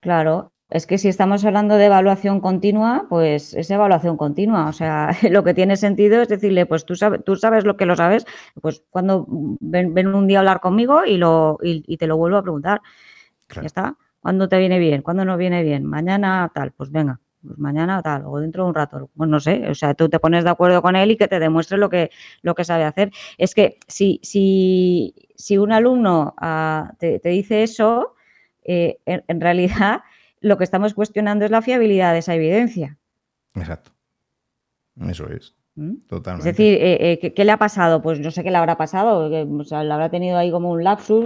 Claro, 0.00 0.49
es 0.70 0.86
que 0.86 0.98
si 0.98 1.08
estamos 1.08 1.44
hablando 1.44 1.76
de 1.76 1.86
evaluación 1.86 2.40
continua, 2.40 3.06
pues 3.08 3.54
es 3.54 3.70
evaluación 3.70 4.16
continua. 4.16 4.68
O 4.68 4.72
sea, 4.72 5.10
lo 5.30 5.42
que 5.42 5.52
tiene 5.52 5.76
sentido 5.76 6.22
es 6.22 6.28
decirle, 6.28 6.64
pues 6.64 6.84
tú 6.84 6.94
sabes, 6.94 7.24
tú 7.24 7.36
sabes 7.36 7.64
lo 7.64 7.76
que 7.76 7.86
lo 7.86 7.96
sabes, 7.96 8.24
pues 8.60 8.84
cuando 8.90 9.26
ven, 9.28 10.06
un 10.06 10.26
día 10.28 10.38
a 10.38 10.40
hablar 10.40 10.60
conmigo 10.60 11.04
y, 11.04 11.16
lo, 11.16 11.58
y, 11.62 11.96
te 11.96 12.06
lo 12.06 12.16
vuelvo 12.16 12.36
a 12.36 12.42
preguntar. 12.42 12.80
Ya 13.54 13.62
está. 13.62 13.96
¿Cuándo 14.20 14.48
te 14.48 14.58
viene 14.58 14.78
bien? 14.78 15.02
¿Cuándo 15.02 15.24
no 15.24 15.36
viene 15.36 15.62
bien? 15.64 15.84
Mañana 15.84 16.50
tal, 16.54 16.72
pues 16.72 16.90
venga, 16.92 17.18
pues 17.42 17.58
mañana 17.58 18.00
tal, 18.02 18.24
o 18.26 18.38
dentro 18.38 18.64
de 18.64 18.68
un 18.68 18.74
rato. 18.74 19.10
Pues 19.16 19.28
no 19.28 19.40
sé, 19.40 19.66
o 19.68 19.74
sea, 19.74 19.94
tú 19.94 20.08
te 20.08 20.20
pones 20.20 20.44
de 20.44 20.50
acuerdo 20.50 20.82
con 20.82 20.94
él 20.94 21.10
y 21.10 21.16
que 21.16 21.26
te 21.26 21.40
demuestre 21.40 21.78
lo 21.78 21.88
que, 21.88 22.10
lo 22.42 22.54
que 22.54 22.64
sabe 22.64 22.84
hacer. 22.84 23.10
Es 23.38 23.54
que 23.54 23.78
si, 23.88 24.20
si, 24.22 25.14
si 25.34 25.58
un 25.58 25.72
alumno 25.72 26.34
ah, 26.36 26.92
te, 26.98 27.18
dice 27.24 27.64
eso, 27.64 28.14
eh, 28.62 28.98
en 29.06 29.40
realidad 29.40 30.02
lo 30.40 30.58
que 30.58 30.64
estamos 30.64 30.94
cuestionando 30.94 31.44
es 31.44 31.50
la 31.50 31.62
fiabilidad 31.62 32.12
de 32.12 32.18
esa 32.18 32.34
evidencia. 32.34 32.98
Exacto. 33.54 33.92
Eso 35.08 35.28
es. 35.28 35.54
¿Mm? 35.76 35.98
Es 36.38 36.44
decir, 36.44 36.74
eh, 36.80 37.20
eh, 37.22 37.32
¿qué, 37.32 37.44
le 37.44 37.52
ha 37.52 37.56
pasado? 37.56 38.02
Pues 38.02 38.18
no 38.18 38.32
sé 38.32 38.42
qué 38.42 38.50
le 38.50 38.58
habrá 38.58 38.76
pasado, 38.76 39.30
o 39.30 39.64
sea, 39.64 39.84
le 39.84 39.92
habrá 39.92 40.10
tenido 40.10 40.36
ahí 40.36 40.50
como 40.50 40.72
un 40.72 40.82
lapsus, 40.82 41.24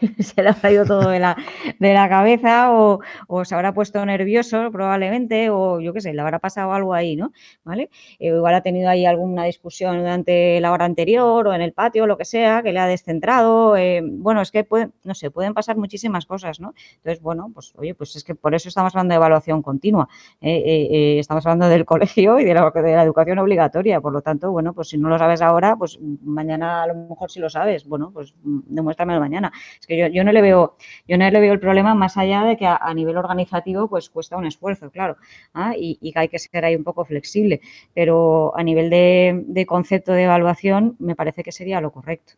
se 0.18 0.42
le 0.42 0.50
ha 0.50 0.72
ido 0.72 0.84
todo 0.84 1.10
de 1.10 1.20
la, 1.20 1.36
de 1.78 1.94
la 1.94 2.08
cabeza 2.08 2.72
o, 2.72 3.00
se 3.44 3.54
habrá 3.54 3.72
puesto 3.72 4.04
nervioso 4.04 4.70
probablemente 4.72 5.48
o 5.48 5.78
yo 5.78 5.92
qué 5.92 6.00
sé, 6.00 6.12
le 6.12 6.20
habrá 6.20 6.40
pasado 6.40 6.72
algo 6.72 6.92
ahí, 6.92 7.14
¿no? 7.14 7.32
¿Vale? 7.62 7.88
Eh, 8.18 8.28
igual 8.28 8.56
ha 8.56 8.62
tenido 8.62 8.88
ahí 8.90 9.06
alguna 9.06 9.44
discusión 9.44 9.96
durante 9.98 10.60
la 10.60 10.72
hora 10.72 10.86
anterior 10.86 11.46
o 11.46 11.54
en 11.54 11.62
el 11.62 11.72
patio, 11.72 12.02
o 12.02 12.06
lo 12.08 12.18
que 12.18 12.24
sea, 12.24 12.64
que 12.64 12.72
le 12.72 12.80
ha 12.80 12.88
descentrado. 12.88 13.76
bueno, 14.02 14.40
es 14.40 14.50
que 14.50 14.64
pueden, 14.64 14.92
no 15.04 15.14
sé, 15.14 15.30
pueden 15.30 15.54
pasar 15.54 15.76
muchísimas 15.76 16.26
cosas, 16.26 16.58
¿no? 16.58 16.74
Entonces, 16.96 17.22
bueno, 17.22 17.50
pues 17.54 17.72
oye, 17.76 17.94
pues 17.94 18.16
es 18.16 18.24
que 18.24 18.34
por 18.34 18.56
eso 18.56 18.68
estamos 18.68 18.92
hablando 18.94 19.12
de 19.12 19.16
evaluación 19.16 19.62
continua. 19.62 20.08
estamos 20.40 21.46
hablando 21.46 21.68
del 21.68 21.84
colegio 21.94 22.40
y 22.40 22.44
de 22.44 22.54
la, 22.54 22.70
de 22.70 22.92
la 22.96 23.02
educación 23.04 23.38
obligatoria 23.38 23.93
Por 24.00 24.12
lo 24.12 24.22
tanto, 24.22 24.50
bueno, 24.50 24.72
pues 24.72 24.88
si 24.88 24.98
no 24.98 25.08
lo 25.08 25.18
sabes 25.18 25.42
ahora, 25.42 25.76
pues 25.76 25.98
mañana 26.22 26.82
a 26.82 26.86
lo 26.86 26.94
mejor 26.94 27.30
sí 27.30 27.40
lo 27.40 27.48
sabes. 27.48 27.86
Bueno, 27.86 28.10
pues 28.12 28.34
demuéstramelo 28.42 29.20
mañana. 29.20 29.52
Es 29.80 29.86
que 29.86 30.10
yo, 30.12 30.24
no 30.24 30.32
le 30.32 30.42
veo, 30.42 30.76
yo 31.06 31.18
no 31.18 31.30
le 31.30 31.40
veo 31.40 31.52
el 31.52 31.60
problema 31.60 31.94
más 31.94 32.16
allá 32.16 32.44
de 32.44 32.56
que 32.56 32.66
a, 32.66 32.94
nivel 32.94 33.16
organizativo, 33.16 33.88
pues 33.88 34.10
cuesta 34.10 34.36
un 34.36 34.46
esfuerzo, 34.46 34.90
claro, 34.90 35.16
¿ah? 35.52 35.72
y, 35.76 36.12
que 36.12 36.18
hay 36.18 36.28
que 36.28 36.38
ser 36.38 36.64
ahí 36.64 36.76
un 36.76 36.84
poco 36.84 37.04
flexible. 37.04 37.60
Pero 37.94 38.56
a 38.56 38.62
nivel 38.62 38.90
de, 38.90 39.66
concepto 39.66 40.12
de 40.12 40.24
evaluación, 40.24 40.96
me 40.98 41.16
parece 41.16 41.42
que 41.42 41.52
sería 41.52 41.80
lo 41.80 41.90
correcto. 41.92 42.34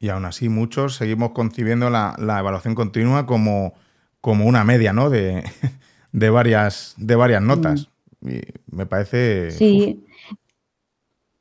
Y 0.00 0.08
aún 0.08 0.24
así, 0.24 0.48
muchos 0.48 0.96
seguimos 0.96 1.30
concibiendo 1.30 1.88
la, 1.90 2.14
evaluación 2.18 2.74
continua 2.74 3.26
como, 3.26 3.74
como 4.20 4.46
una 4.46 4.64
media, 4.64 4.92
¿no? 4.92 5.10
De, 5.10 5.44
de 6.12 6.30
varias, 6.30 6.94
de 6.96 7.16
varias 7.16 7.42
notas. 7.42 7.88
Mm. 8.20 8.28
Y 8.28 8.40
me 8.70 8.86
parece. 8.86 9.50
Sí. 9.50 10.04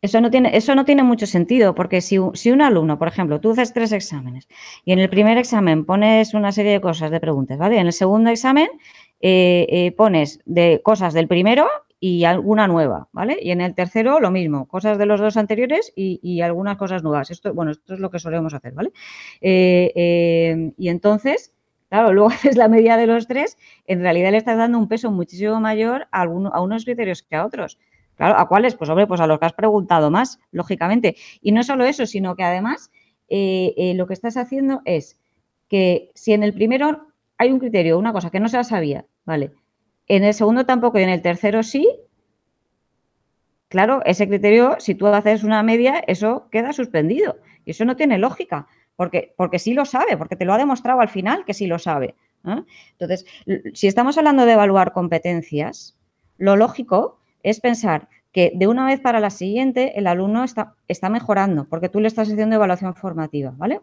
Eso 0.02 0.20
no, 0.20 0.32
tiene, 0.32 0.58
eso 0.58 0.74
no 0.74 0.84
tiene 0.84 1.04
mucho 1.04 1.28
sentido, 1.28 1.76
porque 1.76 2.02
si, 2.02 2.18
un 2.18 2.62
alumno, 2.62 2.98
por 2.98 3.08
ejemplo, 3.08 3.40
tú 3.40 3.52
haces 3.52 3.72
tres 3.72 3.92
exámenes 3.92 4.48
y 4.84 4.94
en 4.94 5.00
el 5.00 5.10
primer 5.10 5.38
examen 5.38 5.86
pones 5.86 6.34
una 6.34 6.52
serie 6.52 6.72
de 6.72 6.82
cosas, 6.82 7.12
de 7.12 7.20
preguntas, 7.20 7.60
¿vale? 7.60 7.78
En 7.78 7.86
el 7.86 7.94
segundo 7.94 8.32
examen 8.32 8.68
eh, 9.20 9.68
eh, 9.70 9.92
pones 9.92 10.40
de 10.46 10.82
cosas 10.84 11.14
del 11.14 11.28
primero 11.28 11.68
y 12.00 12.24
alguna 12.24 12.68
nueva, 12.68 13.10
¿vale? 13.12 13.38
Y 13.40 13.52
en 13.52 13.62
el 13.62 13.76
tercero 13.76 14.20
lo 14.20 14.32
mismo, 14.32 14.68
cosas 14.68 14.98
de 14.98 15.06
los 15.06 15.20
dos 15.20 15.38
anteriores 15.38 15.94
y, 15.96 16.42
algunas 16.42 16.78
cosas 16.78 17.04
nuevas. 17.04 17.30
Esto, 17.30 17.54
bueno, 17.54 17.70
esto 17.70 17.94
es 17.94 18.00
lo 18.00 18.10
que 18.10 18.18
solemos 18.18 18.56
hacer, 18.56 18.74
¿vale? 18.74 18.92
Eh, 19.40 20.74
y 20.78 20.90
entonces, 20.90 21.54
Claro, 21.92 22.14
luego 22.14 22.30
haces 22.30 22.56
la 22.56 22.70
media 22.70 22.96
de 22.96 23.06
los 23.06 23.28
tres, 23.28 23.58
en 23.86 24.00
realidad 24.00 24.32
le 24.32 24.38
estás 24.38 24.58
dando 24.58 24.80
un 24.80 24.88
peso 24.88 25.12
muchísimo 25.12 25.60
mayor 25.60 26.08
a, 26.12 26.24
a 26.24 26.62
unos 26.62 26.86
criterios 26.86 27.22
que 27.22 27.36
a 27.36 27.46
otros. 27.46 27.78
Claro, 28.22 28.38
¿a 28.38 28.48
cuáles? 28.48 28.76
Pues 28.76 28.88
hombre, 28.88 29.08
pues 29.08 29.20
a 29.20 29.26
los 29.26 29.40
que 29.40 29.48
has 29.48 29.54
preguntado 29.54 30.12
más, 30.12 30.40
lógicamente. 30.52 31.16
Y 31.42 31.54
no 31.54 31.64
solo 31.64 31.86
eso, 31.86 32.06
sino 32.06 32.36
que 32.36 32.44
además 32.44 32.92
eh, 33.30 33.74
eh, 33.78 33.96
lo 33.96 34.06
que 34.06 34.14
estás 34.14 34.38
haciendo 34.38 34.84
es 34.86 35.20
que 35.68 36.12
si 36.14 36.32
en 36.34 36.44
el 36.44 36.54
primero 36.54 37.08
hay 37.40 37.52
un 37.52 37.58
criterio, 37.58 37.98
una 37.98 38.14
cosa 38.14 38.30
que 38.30 38.40
no 38.40 38.48
se 38.48 38.58
la 38.58 38.64
sabía, 38.64 39.08
¿vale? 39.26 39.54
En 40.06 40.24
el 40.24 40.36
segundo 40.36 40.68
tampoco 40.68 41.00
y 41.00 41.04
en 41.04 41.10
el 41.10 41.24
tercero 41.24 41.64
sí, 41.64 41.90
claro, 43.70 44.04
ese 44.06 44.28
criterio, 44.28 44.76
si 44.78 44.94
tú 44.94 45.08
haces 45.08 45.44
una 45.44 45.64
media, 45.64 46.04
eso 46.06 46.48
queda 46.52 46.74
suspendido. 46.74 47.38
Y 47.66 47.72
eso 47.72 47.86
no 47.86 47.96
tiene 47.96 48.20
lógica 48.20 48.68
porque, 48.96 49.34
porque 49.36 49.58
sí 49.58 49.74
lo 49.74 49.86
sabe, 49.86 50.16
porque 50.16 50.36
te 50.36 50.46
lo 50.46 50.54
ha 50.54 50.60
demostrado 50.60 51.02
al 51.02 51.10
final 51.10 51.44
que 51.44 51.56
sí 51.56 51.66
lo 51.66 51.80
sabe. 51.80 52.14
Entonces, 52.44 53.26
si 53.74 53.88
estamos 53.88 54.20
hablando 54.20 54.46
de 54.46 54.54
evaluar 54.54 54.94
competencias, 54.94 55.98
lo 56.38 56.56
lógico 56.56 57.21
es 57.44 57.60
pensar 57.60 58.08
que 58.32 58.52
de 58.56 58.68
una 58.68 58.86
vez 58.86 59.00
para 59.02 59.20
la 59.20 59.30
siguiente 59.30 59.98
el 60.00 60.08
alumno 60.08 60.44
está, 60.44 60.76
está 60.88 61.10
mejorando, 61.10 61.66
porque 61.66 61.90
tú 61.90 62.00
le 62.00 62.08
estás 62.08 62.32
haciendo 62.32 62.56
evaluación 62.56 62.96
formativa, 62.96 63.54
¿vale? 63.58 63.82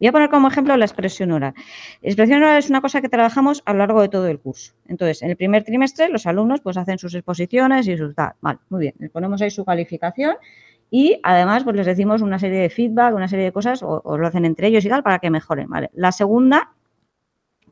Voy 0.00 0.06
a 0.06 0.12
poner 0.12 0.30
como 0.30 0.46
ejemplo 0.46 0.76
la 0.76 0.84
expresión 0.84 1.32
oral. 1.32 1.54
La 2.02 2.08
expresión 2.08 2.40
oral 2.40 2.58
es 2.58 2.70
una 2.70 2.80
cosa 2.80 3.00
que 3.00 3.08
trabajamos 3.08 3.62
a 3.64 3.72
lo 3.72 3.80
largo 3.80 4.00
de 4.00 4.08
todo 4.08 4.28
el 4.28 4.38
curso. 4.38 4.74
Entonces, 4.86 5.22
en 5.22 5.30
el 5.30 5.36
primer 5.36 5.64
trimestre 5.64 6.08
los 6.08 6.26
alumnos 6.26 6.60
pues 6.60 6.76
hacen 6.76 6.98
sus 6.98 7.14
exposiciones 7.14 7.88
y 7.88 7.96
sus 7.96 8.14
tal. 8.14 8.34
Vale, 8.40 8.60
muy 8.68 8.80
bien. 8.80 8.94
Les 8.98 9.10
ponemos 9.10 9.42
ahí 9.42 9.50
su 9.50 9.64
calificación 9.64 10.36
y 10.90 11.20
además, 11.22 11.64
pues 11.64 11.76
les 11.76 11.86
decimos 11.86 12.22
una 12.22 12.38
serie 12.38 12.60
de 12.60 12.70
feedback, 12.70 13.14
una 13.14 13.28
serie 13.28 13.46
de 13.46 13.52
cosas, 13.52 13.82
o, 13.82 14.16
lo 14.16 14.26
hacen 14.26 14.44
entre 14.44 14.68
ellos 14.68 14.84
y 14.84 14.88
tal, 14.88 15.02
para 15.02 15.18
que 15.18 15.30
mejoren. 15.30 15.68
¿vale? 15.68 15.90
La 15.94 16.12
segunda, 16.12 16.72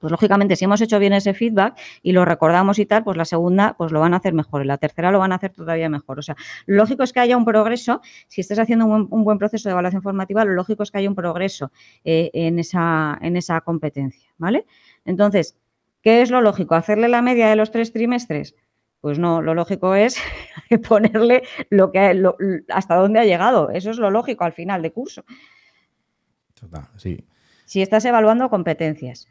pues 0.01 0.11
lógicamente, 0.11 0.57
si 0.57 0.65
hemos 0.65 0.81
hecho 0.81 0.99
bien 0.99 1.13
ese 1.13 1.35
feedback 1.35 1.79
y 2.03 2.13
lo 2.13 2.25
recordamos 2.25 2.79
y 2.79 2.87
tal, 2.87 3.05
pues 3.05 3.17
la 3.17 3.25
segunda, 3.25 3.75
pues 3.77 3.93
lo 3.93 4.01
van 4.01 4.15
a 4.15 4.19
hacer 4.19 4.35
mejor. 4.35 4.65
Y 4.65 4.67
la 4.67 4.79
tercera 4.79 5.11
lo 5.11 5.19
van 5.19 5.33
a 5.33 5.37
hacer 5.37 5.53
todavía 5.53 5.89
mejor. 5.89 6.19
O 6.19 6.23
sea, 6.23 6.37
lo 6.67 6.77
lógico 6.77 7.03
es 7.03 7.13
que 7.13 7.21
haya 7.21 7.37
un 7.37 7.45
progreso. 7.45 8.01
Si 8.29 8.41
estás 8.41 8.59
haciendo 8.59 8.87
un 8.87 9.25
buen, 9.25 9.39
proceso 9.39 9.69
de 9.69 9.73
evaluación 9.73 10.03
formativa, 10.03 10.45
lo 10.45 10.53
lógico 10.53 10.83
es 10.83 10.91
que 10.91 10.99
haya 10.99 11.09
un 11.09 11.15
progreso 11.15 11.71
eh, 12.05 12.31
en, 12.33 12.59
esa, 12.59 13.19
en 13.21 13.37
esa 13.37 13.61
competencia. 13.61 14.31
¿Vale? 14.39 14.67
Entonces, 15.05 15.59
¿qué 16.03 16.23
es 16.23 16.31
lo 16.31 16.41
lógico? 16.41 16.75
¿Hacerle 16.75 17.09
la 17.09 17.23
media 17.23 17.49
de 17.49 17.57
los 17.57 17.71
tres 17.71 17.93
trimestres? 17.93 18.55
Pues 19.01 19.19
no, 19.19 19.43
lo 19.43 19.55
lógico 19.55 19.95
es 19.95 20.17
ponerle 20.89 21.43
lo 21.71 21.93
que 21.93 22.23
hasta 22.69 22.97
dónde 22.97 23.21
ha 23.21 23.25
llegado. 23.25 23.71
Eso 23.71 23.91
es 23.91 23.99
lo 23.99 24.11
lógico 24.11 24.45
al 24.45 24.53
final 24.53 24.83
de 24.83 24.93
curso. 24.93 25.25
Total, 26.59 26.89
sí. 26.97 27.25
Si 27.67 27.83
estás 27.83 28.05
evaluando 28.05 28.49
competencias. 28.49 29.29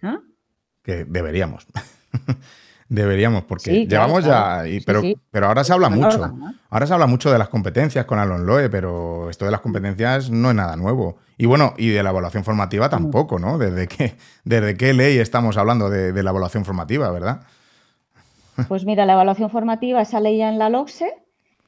Que 0.85 1.03
deberíamos. 1.03 1.67
deberíamos, 2.89 3.43
porque 3.43 3.87
llevamos 3.87 4.23
ya. 4.23 4.63
pero, 4.85 5.01
pero 5.31 5.47
ahora 5.47 5.63
se 5.63 5.73
habla 5.73 5.89
mucho. 5.89 6.33
Ahora 6.69 6.87
se 6.87 6.93
habla 6.93 7.07
mucho 7.07 7.31
de 7.31 7.39
las 7.39 7.49
competencias 7.49 8.05
con 8.05 8.19
Alon 8.19 8.45
Loe, 8.45 8.69
pero 8.69 9.29
esto 9.29 9.45
de 9.45 9.51
las 9.51 9.61
competencias 9.61 10.29
no 10.29 10.51
es 10.51 10.55
nada 10.55 10.75
nuevo. 10.75 11.17
Y 11.37 11.47
bueno, 11.47 11.73
y 11.77 11.89
de 11.89 12.03
la 12.03 12.11
evaluación 12.11 12.43
formativa 12.43 12.87
tampoco, 12.87 13.39
¿no? 13.39 13.57
¿Desde 13.57 13.87
qué, 13.87 14.15
desde 14.45 14.77
qué 14.77 14.93
ley 14.93 15.17
estamos 15.17 15.57
hablando 15.57 15.89
de 15.89 16.23
la 16.23 16.29
evaluación 16.29 16.63
formativa, 16.63 17.09
verdad? 17.11 17.41
Pues 18.67 18.85
mira, 18.85 19.05
la 19.05 19.13
evaluación 19.13 19.49
formativa, 19.49 20.01
esa 20.01 20.19
ley 20.19 20.37
ya 20.37 20.49
en 20.49 20.57
la 20.57 20.69
LOCSE, 20.69 21.13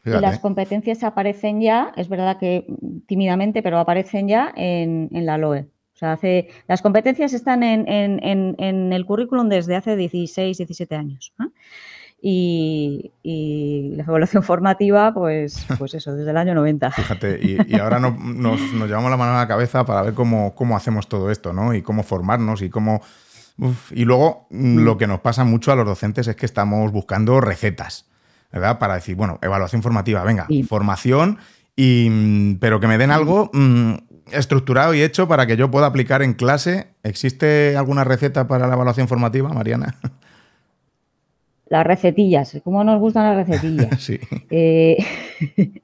y 0.05 0.09
las 0.09 0.39
competencias 0.39 1.03
aparecen 1.03 1.59
ya, 1.59 1.91
es 1.97 2.07
verdad 2.07 2.37
que 2.37 2.65
tímidamente, 3.07 3.61
pero 3.61 3.77
aparecen 3.77 4.29
ya 4.29 4.53
en, 4.55 5.09
la 5.11 5.37
LOE. 5.37 5.67
O 5.97 5.99
sea, 5.99 6.11
hace, 6.11 6.49
las 6.67 6.83
competencias 6.83 7.33
están 7.33 7.63
en, 7.63 8.93
el 8.93 9.05
currículum 9.07 9.49
desde 9.49 9.75
hace 9.75 9.95
16, 9.95 10.55
17 10.55 10.95
años. 10.95 11.33
Y, 12.21 13.11
la 13.97 14.03
evaluación 14.03 14.43
formativa, 14.43 15.11
pues, 15.11 15.65
pues 15.79 15.95
eso, 15.95 16.15
desde 16.15 16.29
el 16.29 16.37
año 16.37 16.53
90. 16.53 16.91
Fíjate, 16.91 17.39
y, 17.41 17.79
ahora 17.79 17.99
nos, 17.99 18.13
llevamos 18.71 19.09
la 19.09 19.17
mano 19.17 19.31
a 19.31 19.39
la 19.39 19.47
cabeza 19.47 19.85
para 19.85 20.03
ver 20.03 20.13
cómo, 20.13 20.53
cómo 20.53 20.77
hacemos 20.77 21.09
todo 21.09 21.31
esto, 21.31 21.51
¿no? 21.51 21.73
Y 21.73 21.81
cómo 21.81 22.03
formarnos 22.03 22.61
y 22.61 22.69
cómo 22.69 23.01
y 23.89 24.05
luego 24.05 24.45
mm, 24.51 24.77
lo 24.81 24.99
que 24.99 25.07
nos 25.07 25.21
pasa 25.21 25.45
mucho 25.45 25.71
a 25.71 25.75
los 25.75 25.87
docentes 25.87 26.27
es 26.27 26.35
que 26.35 26.45
estamos 26.45 26.91
buscando 26.91 27.41
recetas, 27.41 28.05
¿verdad? 28.51 28.77
Para 28.77 28.93
decir, 28.93 29.15
bueno, 29.15 29.39
evaluación 29.41 29.81
formativa, 29.81 30.23
venga, 30.23 30.45
formación, 30.69 31.39
y, 31.75 32.07
mm, 32.09 32.57
pero 32.59 32.79
que 32.79 32.87
me 32.87 32.97
den 32.97 33.11
algo 33.11 33.49
mm, 33.53 33.93
estructurado 34.31 34.93
y 34.93 35.01
hecho 35.01 35.27
para 35.27 35.45
que 35.45 35.57
yo 35.57 35.71
pueda 35.71 35.87
aplicar 35.87 36.21
en 36.21 36.33
clase. 36.33 36.87
¿Existe 37.03 37.75
alguna 37.77 38.03
receta 38.03 38.47
para 38.47 38.67
la 38.67 38.73
evaluación 38.73 39.07
formativa, 39.07 39.49
Mariana? 39.49 39.95
Las 41.69 41.85
recetillas, 41.85 42.57
¿cómo 42.63 42.83
nos 42.83 42.99
gustan 42.99 43.35
las 43.35 43.45
recetillas? 43.45 43.89
sí. 44.01 44.19
Eh, 44.49 44.97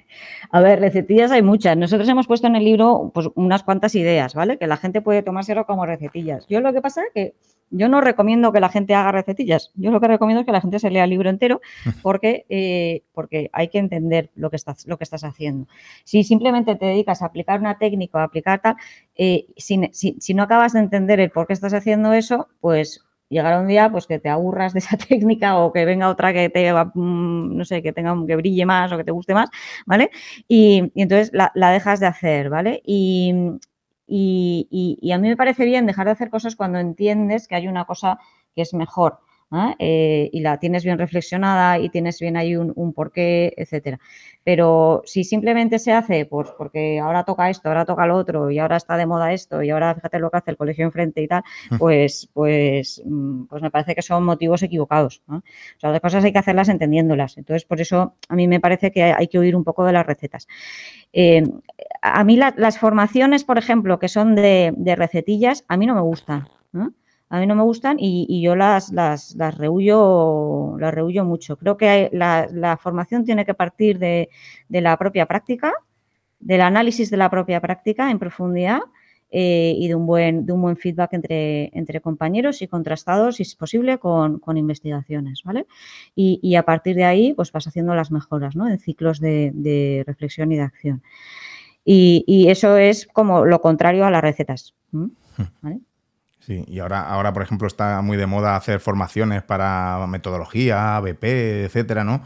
a 0.51 0.61
ver, 0.61 0.79
recetillas 0.79 1.31
hay 1.31 1.41
muchas. 1.41 1.75
Nosotros 1.75 2.07
hemos 2.07 2.25
puesto 2.25 2.47
en 2.47 2.55
el 2.55 2.63
libro 2.63 3.11
pues, 3.13 3.27
unas 3.35 3.63
cuantas 3.63 3.93
ideas, 3.95 4.33
¿vale? 4.33 4.57
Que 4.57 4.67
la 4.67 4.77
gente 4.77 5.01
puede 5.01 5.23
tomárselo 5.23 5.65
como 5.65 5.85
recetillas. 5.85 6.47
Yo 6.47 6.61
lo 6.61 6.71
que 6.71 6.81
pasa 6.81 7.01
es 7.03 7.11
que 7.13 7.33
yo 7.73 7.89
no 7.89 8.01
recomiendo 8.01 8.51
que 8.53 8.59
la 8.59 8.69
gente 8.69 8.93
haga 8.93 9.11
recetillas. 9.11 9.71
Yo 9.73 9.91
lo 9.91 9.99
que 9.99 10.07
recomiendo 10.07 10.41
es 10.41 10.45
que 10.45 10.51
la 10.51 10.61
gente 10.61 10.79
se 10.79 10.91
lea 10.91 11.03
el 11.03 11.09
libro 11.09 11.29
entero 11.29 11.59
porque, 12.01 12.45
eh, 12.49 13.03
porque 13.13 13.49
hay 13.51 13.69
que 13.69 13.79
entender 13.79 14.29
lo 14.35 14.49
que, 14.49 14.55
estás, 14.55 14.85
lo 14.87 14.97
que 14.97 15.03
estás 15.03 15.23
haciendo. 15.23 15.67
Si 16.03 16.23
simplemente 16.23 16.75
te 16.75 16.85
dedicas 16.85 17.21
a 17.21 17.25
aplicar 17.25 17.59
una 17.59 17.77
técnica 17.79 18.19
o 18.19 18.21
a 18.21 18.25
aplicar 18.25 18.61
tal, 18.61 18.75
eh, 19.15 19.47
si, 19.57 20.33
no 20.33 20.43
acabas 20.43 20.73
de 20.73 20.79
entender 20.79 21.19
el 21.19 21.31
por 21.31 21.47
qué 21.47 21.53
estás 21.53 21.73
haciendo 21.73 22.13
eso, 22.13 22.47
pues 22.61 23.03
llegará 23.29 23.59
un 23.59 23.67
día 23.67 23.91
pues 23.91 24.05
que 24.05 24.19
te 24.19 24.29
aburras 24.29 24.73
de 24.73 24.79
esa 24.79 24.95
técnica 25.09 25.57
o 25.57 25.73
que 25.73 25.85
venga 25.85 26.09
otra 26.09 26.31
que 26.31 26.49
te 26.49 26.71
mm, 26.71 27.57
no 27.57 27.65
sé 27.65 27.81
que 27.81 27.91
tenga 27.91 28.15
que 28.27 28.35
brille 28.35 28.65
más 28.67 28.91
o 28.91 28.97
que 28.97 29.03
te 29.03 29.11
guste 29.11 29.33
más 29.33 29.49
vale 29.87 30.11
y, 30.47 30.91
entonces 30.93 31.31
la, 31.33 31.51
la, 31.55 31.71
dejas 31.71 31.99
de 31.99 32.05
hacer 32.05 32.49
vale 32.51 32.83
y, 32.85 33.33
y, 34.07 35.11
a 35.13 35.17
mí 35.17 35.27
me 35.29 35.37
parece 35.37 35.65
bien 35.65 35.85
dejar 35.85 36.05
de 36.05 36.11
hacer 36.11 36.29
cosas 36.29 36.55
cuando 36.55 36.79
entiendes 36.79 37.47
que 37.47 37.55
hay 37.55 37.67
una 37.67 37.85
cosa 37.85 38.19
que 38.55 38.61
es 38.61 38.73
mejor. 38.73 39.19
Eh, 39.79 40.29
y 40.31 40.41
la 40.41 40.57
tienes 40.57 40.83
bien 40.83 40.97
reflexionada 40.97 41.77
y 41.79 41.89
tienes 41.89 42.19
bien 42.19 42.37
ahí 42.37 42.55
un, 42.55 42.93
porqué, 42.93 43.53
etcétera. 43.55 43.99
Pero 44.43 45.03
si 45.05 45.23
simplemente 45.23 45.79
se 45.79 45.93
hace 45.93 46.25
pues 46.25 46.49
porque 46.57 46.99
ahora 46.99 47.23
toca 47.23 47.49
esto, 47.49 47.69
ahora 47.69 47.85
toca 47.85 48.05
lo 48.07 48.17
otro 48.17 48.49
y 48.49 48.59
ahora 48.59 48.77
está 48.77 48.97
de 48.97 49.05
moda 49.05 49.31
esto 49.31 49.61
y 49.61 49.69
ahora 49.69 49.95
fíjate 49.95 50.19
lo 50.19 50.29
que 50.29 50.37
hace 50.37 50.51
el 50.51 50.57
colegio 50.57 50.85
enfrente 50.85 51.21
y 51.21 51.27
tal, 51.27 51.43
mm. 51.71 51.77
pues, 51.77 52.29
pues, 52.33 53.01
mm, 53.05 53.45
pues 53.45 53.61
me 53.61 53.71
parece 53.71 53.95
que 53.95 54.01
son 54.01 54.23
motivos 54.23 54.63
equivocados. 54.63 55.21
O 55.27 55.41
sea, 55.77 55.91
las 55.91 56.01
cosas 56.01 56.23
hay 56.23 56.33
que 56.33 56.39
hacerlas 56.39 56.69
entendiéndolas. 56.69 57.37
Entonces, 57.37 57.65
por 57.65 57.79
eso 57.79 58.15
a 58.27 58.35
mí 58.35 58.47
me 58.47 58.59
parece 58.59 58.91
que 58.91 59.03
hay 59.03 59.27
que 59.27 59.39
oír 59.39 59.55
un 59.55 59.63
poco 59.63 59.85
de 59.85 59.93
las 59.93 60.05
recetas. 60.05 60.47
Eh, 61.13 61.43
a 62.01 62.23
mí 62.23 62.37
las 62.37 62.77
formaciones, 62.79 63.43
por 63.43 63.57
ejemplo, 63.57 63.99
que 63.99 64.07
son 64.07 64.35
de, 64.35 64.95
recetillas, 64.97 65.63
a 65.67 65.77
mí 65.77 65.85
no 65.85 65.95
me 65.95 66.01
gustan. 66.01 66.47
A 67.33 67.39
mí 67.39 67.47
no 67.47 67.55
me 67.55 67.63
gustan 67.63 67.97
y, 67.99 68.43
yo 68.43 68.55
las, 68.55 68.91
las, 68.91 69.33
las, 69.35 69.57
rehuyo, 69.57 70.77
las 70.77 70.93
mucho. 71.25 71.57
Creo 71.57 71.77
que 71.77 72.11
la, 72.13 72.77
formación 72.79 73.25
tiene 73.25 73.43
que 73.43 73.55
partir 73.55 73.97
de, 73.97 74.29
la 74.69 74.95
propia 74.97 75.25
práctica, 75.25 75.73
del 76.39 76.61
análisis 76.61 77.09
de 77.09 77.17
la 77.17 77.31
propia 77.31 77.59
práctica 77.59 78.11
en 78.11 78.19
profundidad 78.19 78.81
eh, 79.31 79.73
y 79.75 79.87
de 79.87 79.95
un 79.95 80.05
buen, 80.05 80.45
de 80.45 80.53
un 80.53 80.61
buen 80.61 80.77
feedback 80.77 81.13
entre, 81.13 81.75
entre 81.75 82.01
compañeros 82.01 82.61
y 82.61 82.67
contrastados, 82.67 83.37
si 83.37 83.41
es 83.41 83.55
posible, 83.55 83.97
con, 83.97 84.39
investigaciones, 84.55 85.41
¿vale? 85.43 85.65
Y, 86.13 86.53
a 86.53 86.61
partir 86.61 86.95
de 86.95 87.05
ahí, 87.05 87.33
pues 87.33 87.51
vas 87.51 87.65
haciendo 87.65 87.95
las 87.95 88.11
mejoras, 88.11 88.55
¿no? 88.55 88.69
En 88.69 88.77
ciclos 88.77 89.19
de, 89.19 90.03
reflexión 90.05 90.51
y 90.51 90.57
de 90.57 90.61
acción. 90.61 91.01
Y, 91.83 92.45
eso 92.49 92.77
es 92.77 93.07
como 93.07 93.43
lo 93.43 93.59
contrario 93.59 94.05
a 94.05 94.11
las 94.11 94.21
recetas, 94.21 94.75
hmm. 94.91 95.07
Sí, 96.45 96.65
y 96.67 96.79
ahora, 96.79 97.07
ahora, 97.07 97.31
por 97.31 97.41
ejemplo, 97.41 97.67
está 97.67 98.01
muy 98.01 98.17
de 98.17 98.25
moda 98.25 98.57
hacer 98.57 98.81
formaciones 98.81 99.43
para 99.43 100.05
metodología, 100.07 100.99
BP, 100.99 101.23
etcétera, 101.65 102.03
¿no? 102.03 102.21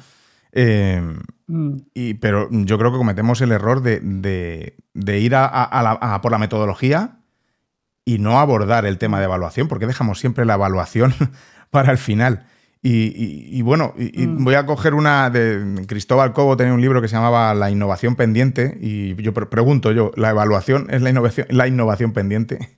Eh, 0.54 1.02
mm. 1.46 1.74
y, 1.94 2.16
pero 2.16 2.48
yo 2.50 2.80
creo 2.80 2.92
que 2.92 2.98
cometemos 2.98 3.42
el 3.42 3.52
error 3.52 3.84
de, 3.84 4.74
ir 4.96 5.36
a, 5.36 6.20
por 6.24 6.32
la 6.32 6.38
metodología 6.40 7.20
y 8.06 8.18
no 8.18 8.40
abordar 8.40 8.88
el 8.88 8.98
tema 8.98 9.20
de 9.20 9.26
evaluación, 9.26 9.68
porque 9.68 9.86
dejamos 9.86 10.20
siempre 10.20 10.46
la 10.46 10.56
evaluación 10.56 11.14
para 11.70 11.92
el 11.92 12.00
final. 12.00 12.48
Y, 12.82 13.62
bueno, 13.64 13.94
mm. 13.98 14.44
voy 14.44 14.56
a 14.56 14.66
coger 14.66 14.94
una 14.94 15.30
de 15.30 15.86
Cristóbal 15.88 16.34
Cobo, 16.34 16.58
tenía 16.58 16.74
un 16.74 16.82
libro 16.82 17.02
que 17.02 17.08
se 17.08 17.16
llamaba 17.16 17.54
La 17.54 17.70
innovación 17.70 18.16
pendiente, 18.16 18.78
y 18.82 19.22
yo 19.22 19.34
pregunto 19.34 19.92
yo, 19.92 20.12
¿la 20.16 20.30
evaluación 20.30 20.88
es 20.90 21.02
la 21.02 21.10
innovación, 21.10 21.48
la 21.52 21.68
innovación 21.68 22.14
pendiente? 22.14 22.78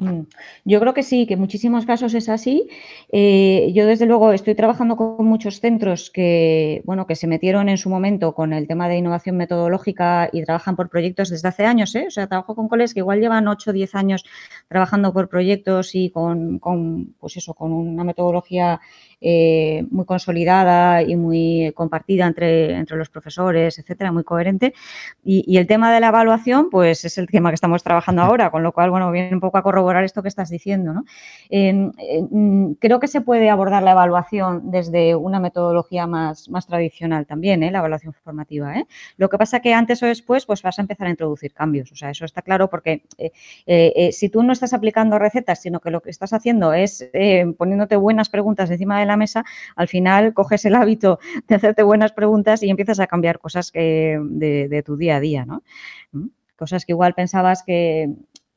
Mm. 0.00 0.22
Yo 0.64 0.80
creo 0.80 0.94
que 0.94 1.02
sí, 1.02 1.26
que 1.26 1.34
en 1.34 1.40
muchísimos 1.40 1.86
casos 1.86 2.14
es 2.14 2.28
así. 2.28 2.68
Eh, 3.12 3.70
yo 3.74 3.86
desde 3.86 4.06
luego 4.06 4.32
estoy 4.32 4.54
trabajando 4.54 4.96
con 4.96 5.26
muchos 5.26 5.60
centros 5.60 6.10
que, 6.10 6.82
bueno, 6.84 7.06
que 7.06 7.16
se 7.16 7.26
metieron 7.26 7.68
en 7.68 7.78
su 7.78 7.90
momento 7.90 8.34
con 8.34 8.52
el 8.52 8.66
tema 8.66 8.88
de 8.88 8.96
innovación 8.96 9.36
metodológica 9.36 10.28
y 10.32 10.42
trabajan 10.44 10.76
por 10.76 10.88
proyectos 10.88 11.30
desde 11.30 11.48
hace 11.48 11.66
años. 11.66 11.94
¿eh? 11.94 12.06
O 12.08 12.10
sea, 12.10 12.26
trabajo 12.26 12.54
con 12.54 12.68
colegas 12.68 12.94
que 12.94 13.00
igual 13.00 13.20
llevan 13.20 13.48
8 13.48 13.70
o 13.70 13.72
10 13.72 13.94
años 13.94 14.24
trabajando 14.68 15.12
por 15.12 15.28
proyectos 15.28 15.94
y 15.94 16.10
con, 16.10 16.58
con, 16.58 17.14
pues 17.18 17.36
eso, 17.36 17.54
con 17.54 17.72
una 17.72 18.04
metodología 18.04 18.80
eh, 19.22 19.84
muy 19.90 20.06
consolidada 20.06 21.02
y 21.02 21.14
muy 21.14 21.72
compartida 21.74 22.26
entre, 22.26 22.74
entre 22.74 22.96
los 22.96 23.10
profesores, 23.10 23.78
etcétera, 23.78 24.12
muy 24.12 24.24
coherente. 24.24 24.72
Y, 25.22 25.58
el 25.60 25.66
tema 25.66 25.92
de 25.92 26.00
la 26.00 26.08
evaluación, 26.08 26.70
pues 26.70 27.04
es 27.04 27.18
el 27.18 27.26
tema 27.26 27.50
que 27.50 27.54
estamos 27.54 27.82
trabajando 27.82 28.22
ahora, 28.22 28.50
con 28.50 28.62
lo 28.62 28.72
cual, 28.72 28.90
bueno, 28.90 29.10
viene 29.12 29.34
un 29.34 29.40
poco 29.40 29.58
a 29.58 29.62
corroborar 29.62 30.04
esto 30.04 30.22
que 30.22 30.28
estás 30.28 30.48
diciendo. 30.48 30.94
¿no? 30.94 31.04
creo 32.80 33.00
que 33.00 33.08
se 33.08 33.20
puede 33.20 33.50
abordar 33.50 33.82
la 33.82 33.92
evaluación 33.92 34.70
desde 34.70 35.14
una 35.14 35.38
metodología 35.38 36.06
más, 36.06 36.48
más 36.48 36.66
tradicional 36.66 37.26
también, 37.26 37.62
¿eh? 37.62 37.70
la 37.70 37.80
evaluación 37.80 38.14
formativa. 38.14 38.74
¿eh? 38.76 38.86
Lo 39.18 39.28
que 39.28 39.36
pasa 39.36 39.60
que 39.60 39.74
antes 39.74 40.02
o 40.02 40.06
después, 40.06 40.46
pues 40.46 40.62
vas 40.62 40.78
a 40.78 40.82
empezar 40.82 41.06
a 41.08 41.10
introducir 41.10 41.52
cambios. 41.52 41.92
O 41.92 41.96
sea, 41.96 42.10
eso 42.10 42.24
está 42.24 42.40
claro 42.40 42.70
porque 42.70 43.02
si 44.12 44.28
tú 44.30 44.42
no 44.42 44.52
estás 44.52 44.72
aplicando 44.72 45.18
recetas, 45.18 45.60
sino 45.60 45.80
que 45.80 45.90
lo 45.90 46.00
que 46.00 46.10
estás 46.10 46.32
haciendo 46.32 46.72
es 46.72 47.10
poniéndote 47.58 47.96
buenas 47.96 48.30
preguntas 48.30 48.70
encima 48.70 48.98
de 48.98 49.06
la 49.06 49.09
mesa, 49.16 49.44
al 49.76 49.88
final 49.88 50.34
coges 50.34 50.64
el 50.64 50.74
hábito 50.74 51.18
de 51.48 51.54
hacerte 51.54 51.82
buenas 51.82 52.12
preguntas 52.12 52.62
y 52.62 52.70
empiezas 52.70 53.00
a 53.00 53.06
cambiar 53.06 53.38
cosas 53.38 53.70
que, 53.70 54.18
de, 54.22 54.82
tu 54.84 54.96
día 54.96 55.16
a 55.16 55.20
día, 55.20 55.44
¿no? 55.44 55.62
¿Mm? 56.12 56.28
Cosas 56.56 56.84
que 56.84 56.92
igual 56.92 57.14
pensabas 57.14 57.62
que, 57.62 58.10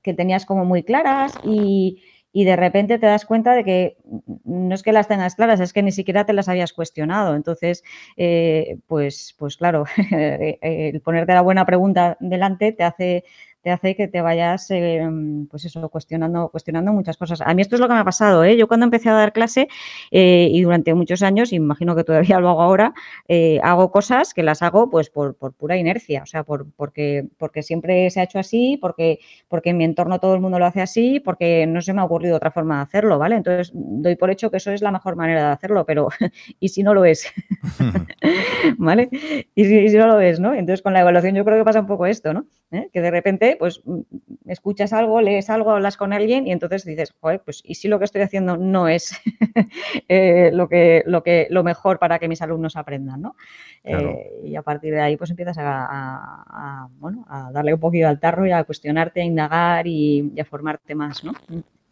tenías 0.04 0.45
como 0.45 0.66
muy 0.66 0.84
claras 0.84 1.34
y, 1.45 2.01
de 2.34 2.56
repente 2.56 2.97
te 2.97 3.06
das 3.06 3.26
cuenta 3.26 3.54
de 3.54 3.64
que 3.64 3.97
no 4.43 4.74
es 4.76 4.84
que 4.84 4.91
las 4.91 5.08
tengas 5.08 5.36
claras, 5.36 5.60
es 5.62 5.72
que 5.72 5.84
ni 5.84 5.91
siquiera 5.91 6.26
te 6.26 6.34
las 6.34 6.49
habías 6.49 6.74
cuestionado. 6.74 7.36
Entonces, 7.36 7.84
eh, 8.18 8.80
pues, 8.88 9.36
pues 9.38 9.56
claro, 9.56 9.86
el 10.12 10.99
ponerte 11.01 11.34
la 11.34 11.41
buena 11.41 11.66
pregunta 11.66 12.18
delante 12.20 12.74
te 12.74 12.84
hace 12.84 13.24
te 13.64 13.72
hace 13.72 13.95
que 13.95 14.07
te 14.09 14.22
vayas, 14.22 14.70
em, 14.72 15.47
pues 15.47 15.64
eso, 15.66 15.88
cuestionando, 15.89 16.49
cuestionando 16.49 16.91
muchas 16.91 17.18
cosas. 17.18 17.41
A 17.41 17.53
mí 17.53 17.61
esto 17.61 17.76
es 17.76 17.80
lo 17.80 17.88
que 17.88 17.93
me 17.93 18.01
ha 18.01 18.03
pasado, 18.03 18.43
¿eh? 18.43 18.57
Yo 18.57 18.68
cuando 18.68 18.84
empecé 18.84 19.09
a 19.09 19.14
dar 19.14 19.32
clase 19.32 19.70
eh, 20.11 20.49
y 20.51 20.61
durante 20.61 20.93
muchos 20.93 21.24
años, 21.24 21.53
y 21.53 21.55
imagino 21.55 21.95
que 21.95 22.03
todavía 22.03 22.39
lo 22.39 22.49
hago 22.49 22.61
ahora, 22.61 22.93
eh, 23.30 23.59
hago 23.64 23.89
cosas 23.89 24.34
que 24.34 24.43
las 24.43 24.61
hago 24.61 24.89
pues 24.89 25.09
por, 25.09 25.36
pura 25.36 25.78
inercia, 25.78 26.24
o 26.24 26.26
sea, 26.26 26.43
por, 26.43 26.70
porque, 26.76 27.26
porque 27.38 27.64
siempre 27.64 28.09
se 28.09 28.20
ha 28.20 28.24
hecho 28.24 28.38
así, 28.38 28.78
porque, 28.82 29.20
porque 29.47 29.70
en 29.70 29.78
mi 29.78 29.86
entorno 29.86 30.20
todo 30.20 30.36
el 30.36 30.41
mundo 30.41 30.59
lo 30.59 30.66
hace 30.66 30.82
así, 30.82 31.22
porque 31.22 31.66
no 31.66 31.82
se 31.82 31.93
me 31.93 32.01
ha 32.01 32.05
ocurrido 32.05 32.36
otra 32.36 32.51
forma 32.51 32.78
de 32.78 32.84
hacerlo, 32.84 33.18
¿vale? 33.18 33.38
Entonces, 33.38 33.72
doy 33.74 34.18
por 34.18 34.30
hecho 34.30 34.51
que 34.51 34.57
eso 34.57 34.72
es 34.72 34.82
la 34.82 34.91
mejor 34.91 35.16
manera 35.16 35.47
de 35.47 35.53
hacerlo, 35.53 35.86
pero 35.86 36.09
¿y 36.59 36.68
si 36.68 36.84
no 36.84 36.93
lo 36.93 37.05
es? 37.05 37.32
¿Vale? 38.78 39.09
Y 39.55 39.66
si, 39.66 39.78
y 39.78 39.89
si, 39.89 39.97
no 39.97 40.07
lo 40.07 40.20
es, 40.20 40.39
¿no? 40.41 40.53
Entonces, 40.53 40.82
con 40.82 40.91
la 40.91 40.99
evaluación 40.99 41.36
yo 41.36 41.45
creo 41.45 41.57
que 41.57 41.64
pasa 41.64 41.80
un 41.80 41.88
poco 41.88 42.05
esto, 42.05 42.34
¿no? 42.34 42.45
Que 42.91 43.01
de 43.01 43.11
repente 43.11 43.53
pues 43.58 43.82
mm, 43.86 44.01
escuchas 44.47 44.93
algo, 44.93 45.22
lees 45.22 45.49
algo, 45.49 45.72
hablas 45.72 45.97
con 45.97 46.14
alguien 46.14 46.47
y 46.47 46.51
entonces 46.51 46.86
dices, 46.86 47.14
joder, 47.20 47.41
pues 47.43 47.62
¿y 47.66 47.76
si 47.76 47.88
lo 47.88 47.99
que 47.99 48.06
estoy 48.06 48.22
haciendo 48.22 48.58
no 48.58 48.88
es 48.88 49.20
eh, 50.08 50.51
lo, 50.54 50.68
que, 50.68 51.04
lo, 51.06 51.24
que, 51.24 51.47
lo 51.49 51.64
mejor 51.64 51.99
para 51.99 52.20
que 52.20 52.28
mis 52.28 52.41
alumnos 52.41 52.76
aprendan, 52.76 53.22
¿no? 53.22 53.36
Eh, 53.84 54.41
y 54.45 54.56
a 54.56 54.62
partir 54.62 54.93
de 54.93 55.01
ahí 55.01 55.18
pues 55.18 55.30
empiezas 55.30 55.58
a, 55.60 56.88
bueno, 56.99 57.26
a 57.28 57.51
darle 57.51 57.74
un 57.74 57.80
poquito 57.80 58.08
al 58.08 58.20
tarro 58.20 58.45
y 58.45 58.51
a 58.51 58.64
cuestionarte, 58.64 59.22
a 59.22 59.26
indagar 59.26 59.88
y, 59.88 60.34
a 60.39 60.45
formarte 60.45 60.95
más, 60.95 61.24
¿no? 61.24 61.34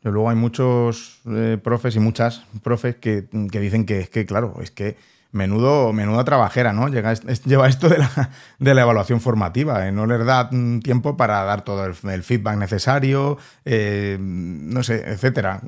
luego 0.03 0.31
hay 0.31 0.35
muchos 0.35 1.21
eh, 1.27 1.59
profes 1.61 1.95
y 1.95 1.99
muchas 1.99 2.43
profes 2.63 2.95
que, 2.95 3.27
que 3.51 3.59
dicen 3.59 3.85
que 3.85 3.99
es 3.99 4.09
que, 4.09 4.25
claro, 4.25 4.55
es 4.59 4.71
que 4.71 4.95
menudo, 5.31 5.93
menuda 5.93 6.23
trabajera, 6.23 6.73
¿no? 6.73 6.87
Llega, 6.89 7.13
lleva 7.45 7.67
esto 7.67 7.89
de 7.89 7.99
la, 7.99 8.09
de 8.59 8.73
la 8.73 8.81
evaluación 8.81 9.21
formativa, 9.21 9.87
¿eh? 9.87 9.91
no 9.91 10.05
les 10.05 10.25
da 10.25 10.49
mm, 10.51 10.79
tiempo 10.79 11.17
para 11.17 11.43
dar 11.43 11.63
todo 11.63 11.85
el, 11.85 12.23
feedback 12.23 12.57
necesario, 12.57 13.37
eh, 13.65 14.17
no 14.19 14.83
sé, 14.83 15.03
etcétera. 15.07 15.61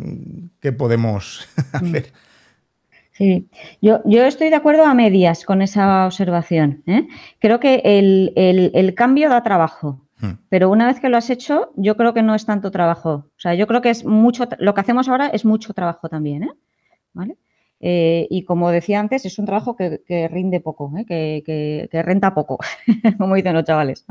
¿Qué 0.59 0.71
podemos 0.71 1.47
hacer? 1.73 2.11
Sí, 3.13 3.47
yo, 3.81 4.01
yo 4.05 4.25
estoy 4.25 4.49
de 4.49 4.55
acuerdo 4.55 4.85
a 4.85 4.93
medias 4.93 5.45
con 5.45 5.61
esa 5.61 6.07
observación. 6.07 6.83
¿eh? 6.87 7.07
Creo 7.39 7.59
que 7.59 7.81
el, 7.85 8.93
cambio 8.95 9.29
da 9.29 9.43
trabajo, 9.43 10.01
hmm. 10.19 10.31
pero 10.49 10.69
una 10.71 10.87
vez 10.87 10.99
que 10.99 11.09
lo 11.09 11.17
has 11.17 11.29
hecho, 11.29 11.71
yo 11.75 11.95
creo 11.95 12.13
que 12.13 12.23
no 12.23 12.33
es 12.33 12.45
tanto 12.45 12.71
trabajo. 12.71 13.27
O 13.27 13.39
sea, 13.39 13.53
yo 13.53 13.67
creo 13.67 13.81
que 13.81 13.91
es 13.91 14.03
mucho, 14.03 14.49
lo 14.57 14.73
que 14.73 14.81
hacemos 14.81 15.07
ahora 15.07 15.27
es 15.27 15.45
mucho 15.45 15.73
trabajo 15.73 16.09
también, 16.09 16.43
¿eh? 16.43 16.51
¿Vale? 17.13 17.37
Eh, 17.85 18.27
y 18.29 18.45
como 18.45 18.71
decía 18.71 19.01
antes, 19.01 19.25
es 19.25 19.37
un 19.39 19.45
trabajo 19.45 19.75
que, 19.75 20.29
rinde 20.29 20.61
poco, 20.61 20.89
¿eh? 20.97 21.05
que, 21.05 22.01
renta 22.01 22.33
poco, 22.33 22.57
como 23.17 23.35
dicen 23.35 23.53
los 23.53 23.65
chavales. 23.65 24.05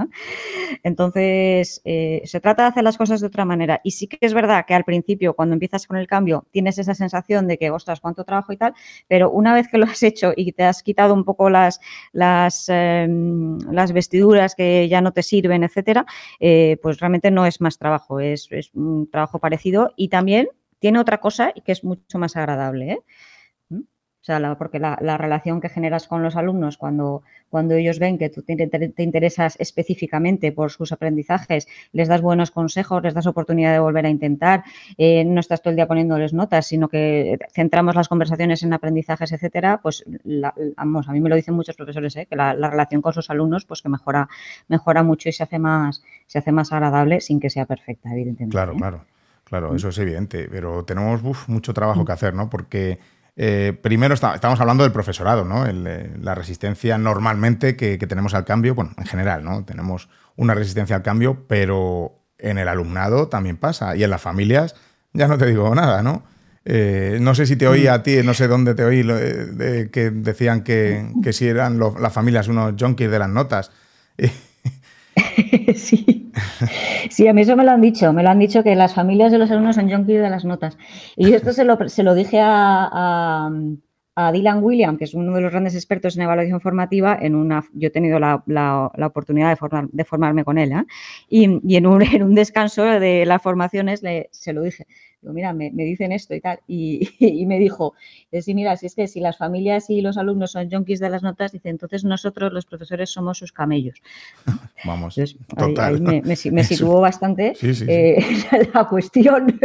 Entonces, 0.83 1.81
eh, 1.87 2.21
se 2.27 2.41
trata 2.41 2.65
de 2.65 2.69
hacer 2.69 2.85
las 2.85 2.99
cosas 2.99 3.23
de 3.23 3.29
otra 3.29 3.47
manera. 3.47 3.81
Y 3.83 3.93
sí 3.93 4.09
que 4.09 4.19
es 4.21 4.35
verdad 4.35 4.67
que 4.67 4.75
al 4.75 4.85
principio, 4.85 5.33
cuando 5.33 5.55
empiezas 5.55 5.87
con 5.87 5.97
el 5.97 6.07
cambio, 6.07 6.45
tienes 6.51 6.77
esa 6.77 6.95
sensación 6.95 7.49
de 7.49 7.57
que, 7.57 7.71
ostras, 7.71 8.01
cuánto 8.01 8.25
trabajo 8.25 8.53
y 8.53 8.59
tal, 8.59 8.75
pero 9.09 9.31
una 9.31 9.55
vez 9.55 9.69
que 9.69 9.79
lo 9.79 9.87
has 9.87 10.03
hecho 10.03 10.35
y 10.37 10.53
te 10.53 10.65
has 10.65 10.83
quitado 10.83 11.15
un 11.15 11.25
poco 11.25 11.49
las, 11.49 11.81
em, 12.69 13.57
vestiduras 13.95 14.55
que 14.55 14.87
ya 14.89 15.01
no 15.01 15.13
te 15.13 15.23
sirven, 15.23 15.65
etcétera, 15.65 16.05
pues 16.39 17.01
realmente 17.01 17.31
no 17.31 17.47
es 17.47 17.61
más 17.63 17.79
trabajo, 17.79 18.21
es, 18.21 18.49
un 18.75 19.09
trabajo 19.11 19.39
parecido 19.39 19.93
y 19.97 20.09
también 20.09 20.49
tiene 20.79 20.99
otra 20.99 21.19
cosa 21.19 21.53
que 21.65 21.73
es 21.73 21.85
mucho 21.85 22.19
más 22.19 22.37
agradable. 22.37 23.03
O 24.23 24.25
sea, 24.25 24.55
porque 24.55 24.79
la, 24.79 24.95
relación 25.19 25.61
que 25.61 25.69
generas 25.69 26.07
con 26.07 26.23
los 26.23 26.37
alumnos 26.37 26.77
cuando, 26.77 27.25
cuando 27.51 27.75
ellos 27.75 27.99
ven 27.99 28.19
que 28.19 28.29
tú 28.31 28.43
te, 28.43 28.53
interesas 29.03 29.57
específicamente 29.59 30.53
por 30.53 30.71
sus 30.71 30.93
aprendizajes, 30.93 31.67
les 31.91 32.07
das 32.07 32.21
buenos 32.21 32.53
consejos, 32.53 33.03
les 33.03 33.15
das 33.15 33.27
oportunidad 33.27 33.73
de 33.73 33.81
volver 33.81 34.07
a 34.07 34.11
intentar, 34.11 34.63
eh, 34.97 35.25
no 35.25 35.41
estás 35.41 35.61
todo 35.61 35.71
el 35.71 35.77
día 35.77 35.89
poniéndoles 35.89 36.33
notas, 36.35 36.69
sino 36.69 36.89
que 36.89 37.37
centramos 37.53 37.97
las 37.97 38.07
conversaciones 38.07 38.63
en 38.63 38.73
aprendizajes, 38.73 39.33
etcétera, 39.33 39.81
pues 39.83 40.05
vamos, 40.77 41.09
a 41.09 41.13
mí 41.13 41.21
me 41.21 41.29
lo 41.29 41.35
dicen 41.35 41.55
muchos 41.55 41.75
profesores, 41.75 42.15
¿eh? 42.15 42.27
que 42.27 42.37
la, 42.37 42.55
relación 42.55 43.03
con 43.03 43.13
sus 43.13 43.29
alumnos, 43.29 43.65
pues 43.65 43.83
que 43.83 43.89
mejora, 43.89 44.29
mejora 44.69 45.03
mucho 45.03 45.29
y 45.29 45.33
se 45.33 45.43
hace 45.43 45.59
más, 45.59 46.05
se 46.29 46.39
hace 46.39 46.53
más 46.53 46.73
agradable 46.73 47.21
sin 47.21 47.41
que 47.41 47.51
sea 47.51 47.67
perfecta, 47.67 48.13
evidentemente. 48.13 48.55
Claro, 48.55 48.75
¿eh? 48.75 48.77
claro. 48.77 49.05
Claro, 49.45 49.73
mm. 49.73 49.77
eso 49.77 49.89
es 49.89 49.99
evidente, 49.99 50.49
pero 50.49 50.85
tenemos 50.85 51.23
mucho 51.49 51.75
trabajo 51.75 52.05
que 52.05 52.13
hacer, 52.13 52.33
¿no? 52.33 52.49
Porque 52.49 52.99
eh, 53.37 53.79
primero 53.81 54.15
estamos 54.15 54.61
hablando 54.61 54.83
del 54.83 54.93
profesorado, 54.93 55.45
¿no? 55.45 55.67
Eh, 55.67 56.11
la 56.21 56.35
resistencia 56.35 56.99
normalmente 56.99 57.77
que, 57.77 57.99
tenemos 57.99 58.35
al 58.35 58.45
cambio, 58.45 58.75
bueno, 58.75 58.93
en 58.99 59.07
general, 59.07 59.43
¿no? 59.45 59.65
Tenemos 59.65 60.09
una 60.37 60.55
resistencia 60.55 60.97
al 60.97 61.03
cambio, 61.03 61.47
pero 61.49 62.21
en 62.39 62.59
el 62.59 62.69
alumnado 62.69 63.29
también 63.29 63.57
pasa. 63.57 63.97
Y 63.97 64.05
en 64.05 64.11
las 64.11 64.21
familias, 64.21 64.75
ya 65.13 65.29
no 65.29 65.39
te 65.39 65.47
digo 65.47 65.75
nada, 65.75 66.03
¿no? 66.03 66.25
Eh, 66.65 67.19
no 67.21 67.35
sé 67.35 67.47
si 67.47 67.57
te 67.57 67.67
oí 67.67 67.87
a 67.87 68.03
ti, 68.03 68.23
no 68.23 68.35
sé 68.35 68.47
dónde 68.49 68.75
te 68.75 68.85
oí, 68.85 69.03
que 69.03 70.11
decían 70.13 70.63
que, 70.63 71.05
si 71.33 71.49
eran 71.49 71.79
las 71.79 72.13
familias 72.13 72.49
unos 72.49 72.75
junkies 72.79 73.11
de 73.11 73.19
las 73.19 73.29
notas. 73.29 73.71
sí. 75.77 76.33
Sí, 77.13 77.29
a 77.29 77.35
mí 77.35 77.43
eso 77.43 77.57
me 77.57 77.65
lo 77.65 77.73
han 77.73 77.83
dicho. 77.83 78.13
Me 78.15 78.23
lo 78.23 78.31
han 78.31 78.39
dicho 78.39 78.63
que 78.63 78.75
las 78.75 78.95
familias 78.95 79.31
de 79.33 79.39
los 79.39 79.51
alumnos 79.51 79.77
son 79.77 79.91
junkies 79.91 80.23
de 80.23 80.31
las 80.31 80.47
notas. 80.47 80.79
Y 81.15 81.35
esto 81.35 81.53
se 81.53 81.65
lo, 81.65 81.89
se 81.89 82.03
lo 82.03 82.15
dije 82.15 82.41
a, 82.41 83.51
a 84.15 84.33
Dylan 84.33 84.63
William, 84.63 84.97
que 84.97 85.05
es 85.05 85.15
uno 85.15 85.35
de 85.35 85.41
los 85.41 85.51
grandes 85.51 85.75
expertos 85.75 86.17
en 86.17 86.23
evaluación 86.23 86.61
formativa, 86.61 87.19
en 87.21 87.35
una, 87.35 87.65
yo 87.73 87.89
he 87.89 87.91
tenido 87.91 88.19
la, 88.19 88.43
oportunidad 89.07 89.51
de, 89.51 89.57
formar, 89.57 89.89
de, 89.91 90.05
formarme 90.05 90.45
con 90.45 90.59
él, 90.59 90.73
¿eh? 90.73 90.85
y, 91.29 91.45
en, 91.45 91.87
un, 91.87 92.03
en, 92.03 92.23
un, 92.23 92.35
descanso 92.35 92.83
de 92.85 93.25
las 93.27 93.43
formaciones 93.43 94.03
le, 94.03 94.29
se 94.33 94.53
lo 94.53 94.63
dije, 94.63 94.87
digo, 95.23 95.33
mira, 95.33 95.53
me, 95.53 95.71
dicen 95.71 96.13
esto 96.13 96.35
y 96.35 96.41
tal, 96.41 96.61
y, 96.67 97.09
me 97.47 97.59
dijo, 97.59 97.95
sí, 98.41 98.55
mira, 98.55 98.77
si 98.77 98.87
es 98.87 98.95
que 98.95 99.07
si 99.07 99.21
las 99.21 99.39
familias 99.39 99.89
y 99.89 100.03
los 100.03 100.19
alumnos 100.19 100.53
son 100.53 100.69
junkies 100.71 101.01
de 101.01 101.09
las 101.09 101.23
notas, 101.23 101.53
dice, 101.53 101.69
entonces 101.69 102.05
nosotros 102.05 102.53
los 102.53 102.67
profesores 102.67 103.11
somos 103.11 103.39
sus 103.39 103.53
camellos. 103.53 104.03
Vamos, 104.85 105.15
total. 105.57 106.07
Ahí, 106.07 106.23
me, 106.23 106.37
situó 106.65 107.01
bastante 107.01 107.55
eh, 107.63 108.25
la 108.75 108.85
cuestión. 108.89 109.61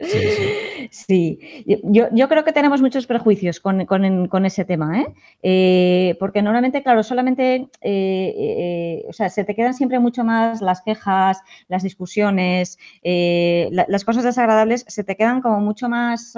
Sí, 0.00 1.40
Yo, 1.82 2.28
creo 2.28 2.44
que 2.44 2.52
tenemos 2.52 2.80
muchos 2.80 3.06
prejuicios 3.06 3.60
con, 3.60 4.44
ese 4.44 4.64
tema, 4.64 5.00
¿eh? 5.00 5.14
¿eh? 5.42 6.16
porque 6.20 6.42
normalmente, 6.42 6.82
claro, 6.82 7.02
solamente, 7.02 7.68
eh, 7.80 8.34
eh, 8.38 9.04
o 9.08 9.12
sea, 9.12 9.28
se 9.28 9.44
te 9.44 9.54
quedan 9.54 9.74
siempre 9.74 9.98
mucho 9.98 10.24
más 10.24 10.60
las 10.60 10.82
quejas, 10.82 11.40
las 11.68 11.82
discusiones, 11.82 12.78
las 13.02 14.04
cosas 14.04 14.24
desagradables, 14.24 14.84
se 14.86 15.04
te 15.04 15.16
quedan 15.16 15.40
como 15.40 15.60
mucho 15.60 15.88
más 15.88 16.34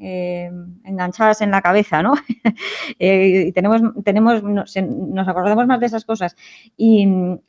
enganchadas 0.00 1.40
en 1.40 1.50
la 1.50 1.62
cabeza, 1.62 2.02
¿no? 2.02 2.14
y 2.98 3.52
tenemos, 3.52 3.82
tenemos 4.04 4.42
nos, 4.42 4.76
nos, 4.76 5.28
acordamos 5.28 5.66
más 5.66 5.80
de 5.80 5.86
esas 5.86 6.04
cosas. 6.04 6.36
Y, 6.76 7.08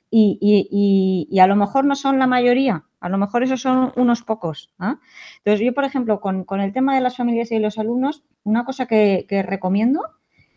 y 0.10 1.40
a 1.40 1.48
lo 1.48 1.56
mejor 1.56 1.86
no 1.86 1.96
son 1.96 2.20
la 2.20 2.28
mayoría, 2.28 2.84
a 3.06 3.10
lo 3.10 3.20
mejor 3.20 3.44
esos 3.44 3.62
son 3.62 3.94
unos 3.98 4.24
pocos. 4.24 4.72
¿ah? 4.80 4.96
Entonces, 5.38 5.64
yo, 5.64 5.76
por 5.76 5.84
ejemplo, 5.84 6.20
con, 6.20 6.44
el 6.60 6.74
tema 6.74 6.96
de 6.96 7.02
las 7.02 7.16
familias 7.16 7.52
y 7.52 7.60
los 7.60 7.78
alumnos, 7.78 8.24
una 8.44 8.66
cosa 8.66 8.88
que, 8.88 9.28
recomiendo 9.48 10.02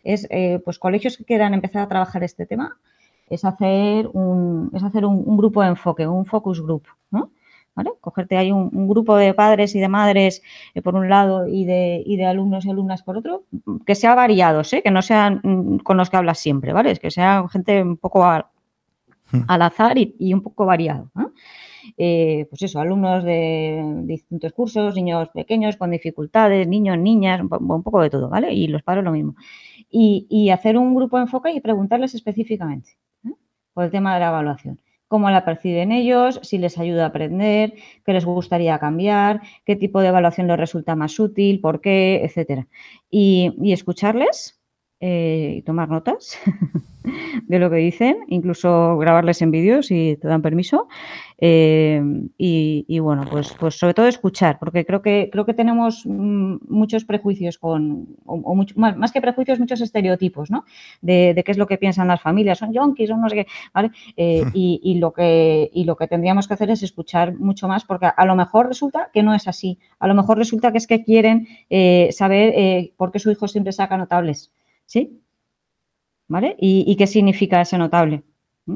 es, 0.03 0.25
eh, 0.31 0.59
pues, 0.65 0.79
colegios 0.79 1.15
que 1.15 1.25
quieran 1.25 1.53
empezar 1.53 1.83
a 1.83 1.87
trabajar 1.87 2.23
este 2.23 2.47
tema, 2.47 2.77
es 3.29 3.45
hacer 3.45 4.09
un, 4.13 4.71
es 4.73 4.81
hacer 4.81 5.05
un, 5.05 5.37
grupo 5.37 5.61
de 5.61 5.67
enfoque, 5.67 6.07
un 6.07 6.25
focus 6.25 6.63
group, 6.63 6.87
¿no? 7.11 7.29
¿Vale? 7.75 7.91
Cogerte 8.01 8.35
ahí 8.35 8.51
un, 8.51 8.87
grupo 8.87 9.15
de 9.15 9.35
padres 9.35 9.75
y 9.75 9.79
de 9.79 9.87
madres 9.87 10.41
eh, 10.73 10.81
por 10.81 10.95
un 10.95 11.07
lado 11.07 11.47
y 11.47 11.65
de, 11.65 12.03
de, 12.03 12.25
alumnos 12.25 12.65
y 12.65 12.71
alumnas 12.71 13.03
por 13.03 13.15
otro, 13.15 13.43
que 13.85 13.93
sea 13.93 14.15
variados, 14.15 14.73
¿eh? 14.73 14.81
que 14.81 14.89
no 14.89 15.03
sean 15.03 15.39
mm, 15.43 15.77
con 15.83 15.97
los 15.97 16.09
que 16.09 16.17
hablas 16.17 16.39
siempre, 16.39 16.73
¿vale? 16.73 16.89
Es 16.89 16.99
que 16.99 17.11
sea 17.11 17.47
gente 17.47 17.83
un 17.83 17.97
poco 17.97 18.23
hmm. 18.23 19.43
al 19.47 19.61
azar 19.61 19.99
y, 19.99 20.33
un 20.33 20.41
poco 20.41 20.65
variado. 20.65 21.11
Eh, 21.15 21.29
pues 21.95 22.61
eso, 22.61 22.79
alumnos 22.79 23.23
de 23.23 23.81
distintos 24.03 24.53
cursos, 24.53 24.95
niños 24.95 25.29
pequeños 25.29 25.77
con 25.77 25.91
dificultades, 25.91 26.67
niños, 26.67 26.97
niñas, 26.97 27.41
un, 27.41 27.83
poco 27.83 28.01
de 28.01 28.09
todo, 28.09 28.29
¿vale? 28.29 28.53
Y 28.53 28.67
los 28.67 28.83
padres 28.83 29.03
lo 29.03 29.11
mismo. 29.11 29.35
Y, 29.89 30.49
hacer 30.51 30.77
un 30.77 30.95
grupo 30.95 31.19
enfoque 31.19 31.51
y 31.51 31.61
preguntarles 31.61 32.15
específicamente 32.15 32.97
¿eh? 33.25 33.31
por 33.73 33.85
el 33.85 33.91
tema 33.91 34.13
de 34.13 34.19
la 34.21 34.29
evaluación 34.29 34.79
cómo 35.07 35.31
la 35.31 35.43
perciben 35.43 35.91
ellos, 35.91 36.39
si 36.43 36.59
les 36.59 36.77
ayuda 36.77 37.05
a 37.05 37.07
aprender, 37.07 37.73
qué 38.05 38.13
les 38.13 38.25
gustaría 38.25 38.77
cambiar, 38.77 39.41
qué 39.65 39.75
tipo 39.75 40.01
de 40.01 40.09
evaluación 40.09 40.45
les 40.45 40.59
resulta 40.59 40.95
más 40.95 41.19
útil, 41.19 41.61
por 41.61 41.81
qué, 41.81 42.23
etcétera. 42.23 42.67
y 43.09 43.73
escucharles 43.73 44.58
eh, 45.01 45.55
y 45.59 45.61
tomar 45.61 45.87
notas 45.87 46.37
de 47.47 47.57
lo 47.57 47.69
que 47.69 47.77
dicen, 47.77 48.17
incluso 48.27 48.97
grabarles 48.97 49.41
en 49.41 49.49
vídeo 49.49 49.81
si 49.81 50.17
te 50.21 50.27
dan 50.27 50.41
permiso. 50.41 50.89
Eh, 51.37 52.01
y, 52.37 52.99
bueno, 52.99 53.23
pues, 53.31 53.55
pues 53.57 53.75
sobre 53.75 53.93
todo 53.93 54.07
escuchar, 54.07 54.59
porque 54.59 54.85
creo 54.85 55.01
que, 55.01 55.29
creo 55.31 55.45
que 55.45 55.53
tenemos 55.53 56.05
mm, 56.05 56.57
muchos 56.67 57.05
prejuicios 57.05 57.57
con, 57.57 58.17
o, 58.25 58.53
mucho, 58.55 58.75
más, 58.77 59.11
que 59.13 59.21
prejuicios, 59.21 59.57
muchos 59.57 59.79
estereotipos, 59.79 60.51
¿no? 60.51 60.65
De, 61.01 61.41
qué 61.45 61.51
es 61.53 61.57
lo 61.57 61.67
que 61.67 61.77
piensan 61.77 62.09
las 62.09 62.21
familias, 62.21 62.57
son 62.57 62.73
yonkis, 62.73 63.07
son 63.07 63.21
no 63.21 63.29
sé 63.29 63.35
qué, 63.35 63.47
¿vale? 63.73 63.91
Eh, 64.17 64.43
y, 64.53 64.99
lo 64.99 65.13
que, 65.13 65.69
y 65.73 65.85
lo 65.85 65.95
que 65.95 66.07
tendríamos 66.07 66.45
que 66.45 66.55
hacer 66.55 66.71
es 66.71 66.83
escuchar 66.83 67.35
mucho 67.35 67.69
más, 67.69 67.85
porque 67.85 68.09
a 68.13 68.25
lo 68.25 68.35
mejor 68.35 68.67
resulta 68.67 69.11
que 69.13 69.23
no 69.23 69.33
es 69.33 69.47
así. 69.47 69.79
A 69.99 70.07
lo 70.09 70.13
mejor 70.13 70.37
resulta 70.37 70.73
que 70.73 70.77
es 70.79 70.87
que 70.87 71.05
quieren 71.05 71.47
saber 72.11 72.91
por 72.97 73.13
qué 73.13 73.19
su 73.19 73.31
hijo 73.31 73.47
siempre 73.47 73.71
saca 73.71 73.97
notables. 73.97 74.51
¿Sí? 74.89 75.21
¿Vale? 76.27 76.55
¿Y, 76.59 76.95
qué 76.95 77.07
significa 77.07 77.61
ese 77.61 77.77
notable? 77.77 78.23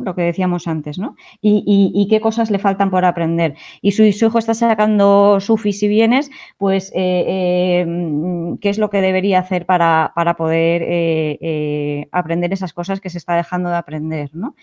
Lo 0.03 0.15
que 0.15 0.23
decíamos 0.23 0.67
antes, 0.67 0.97
¿no? 0.97 1.15
Y, 1.41 2.07
qué 2.09 2.19
cosas 2.19 2.51
le 2.51 2.59
faltan 2.59 2.89
por 2.89 3.05
aprender. 3.05 3.55
Y 3.81 3.91
si 3.91 4.11
su 4.11 4.25
hijo 4.25 4.39
está 4.39 4.53
sacando 4.53 5.39
sufis 5.39 5.81
y 5.83 5.87
bienes, 5.87 6.31
pues 6.57 6.91
eh, 6.95 7.25
eh, 7.85 8.55
qué 8.61 8.69
es 8.69 8.77
lo 8.77 8.89
que 8.89 9.01
debería 9.01 9.39
hacer 9.39 9.65
para, 9.65 10.13
poder 10.37 10.83
eh, 10.85 12.07
aprender 12.11 12.53
esas 12.53 12.73
cosas 12.73 12.99
que 12.99 13.09
se 13.09 13.17
está 13.17 13.35
dejando 13.35 13.69
de 13.69 13.75
aprender, 13.75 14.29
¿no? 14.33 14.55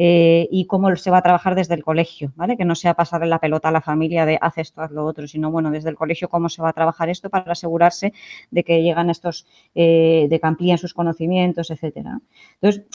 y 0.00 0.64
cómo 0.66 0.94
se 0.94 1.10
va 1.10 1.18
a 1.18 1.22
trabajar 1.22 1.56
desde 1.56 1.74
el 1.74 1.82
colegio, 1.82 2.32
¿vale? 2.36 2.56
Que 2.56 2.64
no 2.64 2.76
sea 2.76 2.94
pasarle 2.94 3.26
la 3.26 3.40
pelota 3.40 3.68
a 3.68 3.72
la 3.72 3.80
familia 3.80 4.26
de 4.26 4.38
haz 4.40 4.56
esto, 4.58 4.80
haz 4.80 4.92
lo 4.92 5.04
otro, 5.04 5.26
sino 5.26 5.50
bueno, 5.50 5.72
desde 5.72 5.90
el 5.90 5.96
colegio 5.96 6.28
cómo 6.28 6.48
se 6.48 6.62
va 6.62 6.68
a 6.68 6.72
trabajar 6.72 7.08
esto 7.08 7.30
para 7.30 7.50
asegurarse 7.50 8.12
de 8.52 8.62
que 8.62 8.80
llegan 8.80 9.10
estos, 9.10 9.48
de 9.74 10.28
que 10.30 10.46
amplíen 10.46 10.78
sus 10.78 10.94
conocimientos, 10.94 11.72
etcétera. 11.72 12.20
Entonces, 12.60 12.86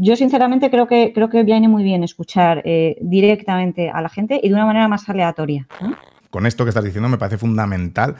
yo 0.00 0.14
sinceramente 0.14 0.70
creo 0.70 0.86
que 0.86 1.10
creo 1.16 1.30
que 1.30 1.42
viene 1.44 1.66
muy 1.66 1.82
bien 1.82 2.04
escuchar 2.04 2.60
eh, 2.66 2.98
directamente 3.00 3.88
a 3.88 4.02
la 4.02 4.10
gente 4.10 4.38
y 4.42 4.50
de 4.50 4.54
una 4.54 4.66
manera 4.66 4.86
más 4.86 5.08
aleatoria. 5.08 5.66
Con 6.28 6.44
esto 6.44 6.66
que 6.66 6.68
estás 6.68 6.84
diciendo 6.84 7.08
me 7.08 7.16
parece 7.16 7.38
fundamental 7.38 8.16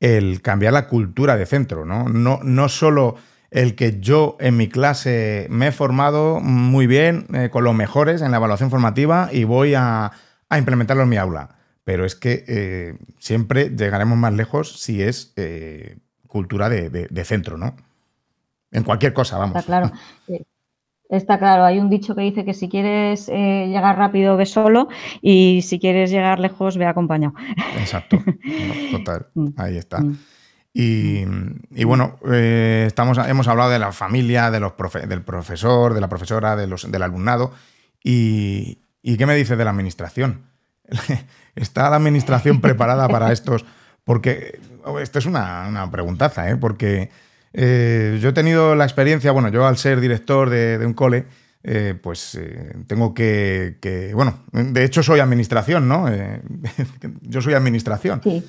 el 0.00 0.42
cambiar 0.42 0.72
la 0.72 0.88
cultura 0.88 1.36
de 1.36 1.46
centro, 1.46 1.84
¿no? 1.84 2.08
No, 2.08 2.40
no 2.42 2.68
solo 2.68 3.14
el 3.52 3.76
que 3.76 4.00
yo 4.00 4.36
en 4.40 4.56
mi 4.56 4.68
clase 4.68 5.46
me 5.50 5.68
he 5.68 5.72
formado 5.72 6.40
muy 6.40 6.88
bien 6.88 7.28
eh, 7.32 7.48
con 7.48 7.62
los 7.62 7.76
mejores 7.76 8.22
en 8.22 8.32
la 8.32 8.38
evaluación 8.38 8.70
formativa 8.70 9.28
y 9.30 9.44
voy 9.44 9.74
a, 9.76 10.10
implementarlo 10.50 11.04
en 11.04 11.10
mi 11.10 11.18
aula. 11.18 11.50
Pero 11.84 12.04
es 12.04 12.16
que 12.16 12.44
eh, 12.48 12.98
siempre 13.20 13.70
llegaremos 13.70 14.18
más 14.18 14.32
lejos 14.32 14.80
si 14.80 15.00
es 15.00 15.32
cultura 16.26 16.68
de, 16.68 16.90
de, 16.90 17.24
centro, 17.24 17.56
¿no? 17.56 17.76
En 18.72 18.82
cualquier 18.82 19.12
cosa, 19.12 19.38
vamos. 19.38 19.56
Está 19.56 19.66
claro. 19.66 19.92
Está 21.12 21.38
claro, 21.38 21.64
hay 21.64 21.78
un 21.78 21.90
dicho 21.90 22.14
que 22.14 22.22
dice 22.22 22.42
que 22.42 22.54
si 22.54 22.70
quieres 22.70 23.28
eh, 23.28 23.66
llegar 23.68 23.98
rápido, 23.98 24.38
ve 24.38 24.46
solo 24.46 24.88
y 25.20 25.60
si 25.60 25.78
quieres 25.78 26.10
llegar 26.10 26.40
lejos, 26.40 26.78
ve 26.78 26.86
acompañado. 26.86 27.34
Exacto, 27.78 28.16
total, 28.90 29.26
mm. 29.34 29.48
ahí 29.58 29.76
está. 29.76 30.00
Mm. 30.00 30.16
Y, 30.72 31.84
bueno, 31.84 32.18
eh, 32.32 32.84
estamos, 32.86 33.18
hemos 33.18 33.46
hablado 33.46 33.68
de 33.68 33.78
la 33.78 33.92
familia, 33.92 34.50
de 34.50 34.60
los 34.60 34.72
del 35.06 35.20
profesor, 35.20 35.92
de 35.92 36.00
la 36.00 36.08
profesora, 36.08 36.56
de 36.56 36.66
los, 36.66 36.90
del 36.90 37.02
alumnado. 37.02 37.52
Y, 38.02 38.78
qué 39.02 39.26
me 39.26 39.34
dices 39.34 39.58
de 39.58 39.64
la 39.64 39.70
administración? 39.70 40.46
¿Está 41.54 41.90
la 41.90 41.96
administración 41.96 42.62
preparada 42.62 43.06
para 43.08 43.32
estos? 43.32 43.66
Porque 44.02 44.60
esto 45.02 45.18
es 45.18 45.26
una, 45.26 45.66
una 45.68 45.90
preguntaza, 45.90 46.48
¿eh? 46.48 46.56
porque 46.56 47.10
eh, 47.54 48.18
yo 48.20 48.30
he 48.30 48.32
tenido 48.32 48.74
la 48.74 48.84
experiencia, 48.84 49.32
bueno, 49.32 49.48
yo 49.48 49.66
al 49.66 49.76
ser 49.76 50.00
director 50.00 50.48
de, 50.48 50.84
un 50.84 50.94
cole, 50.94 51.26
eh, 51.62 51.94
pues 52.00 52.34
eh, 52.34 52.74
tengo 52.86 53.14
que, 53.14 54.10
bueno, 54.14 54.38
de 54.52 54.84
hecho 54.84 55.02
soy 55.02 55.20
administración, 55.20 55.88
¿no? 55.88 56.06
yo 57.22 57.42
soy 57.42 57.54
administración. 57.54 58.20
Sí. 58.22 58.44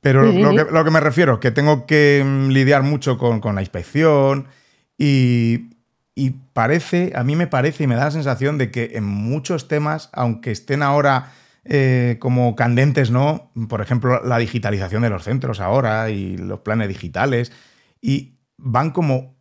pero 0.00 0.24
lo, 0.24 0.84
que, 0.84 0.90
me 0.90 1.00
refiero 1.00 1.34
es 1.34 1.38
que 1.40 1.50
tengo 1.50 1.86
que 1.86 2.24
mm, 2.24 2.48
lidiar 2.48 2.82
mucho 2.82 3.18
con, 3.18 3.54
la 3.54 3.60
inspección 3.60 4.46
y, 4.96 5.70
y, 6.14 6.30
parece, 6.52 7.12
a 7.14 7.24
mí 7.24 7.36
me 7.36 7.46
parece 7.46 7.84
y 7.84 7.86
me 7.86 7.94
da 7.94 8.06
la 8.06 8.10
sensación 8.10 8.58
de 8.58 8.70
que 8.70 8.92
en 8.94 9.04
muchos 9.04 9.68
temas, 9.68 10.08
aunque 10.12 10.50
estén 10.50 10.82
ahora 10.82 11.32
como 12.18 12.56
candentes, 12.56 13.10
¿no? 13.10 13.50
Por 13.68 13.82
ejemplo, 13.82 14.22
la 14.24 14.38
digitalización 14.38 15.02
de 15.02 15.10
los 15.10 15.24
centros 15.24 15.60
ahora 15.60 16.08
y 16.08 16.38
los 16.38 16.60
planes 16.60 16.88
digitales 16.88 17.52
y 18.00 18.38
van 18.56 18.90
como 18.90 19.36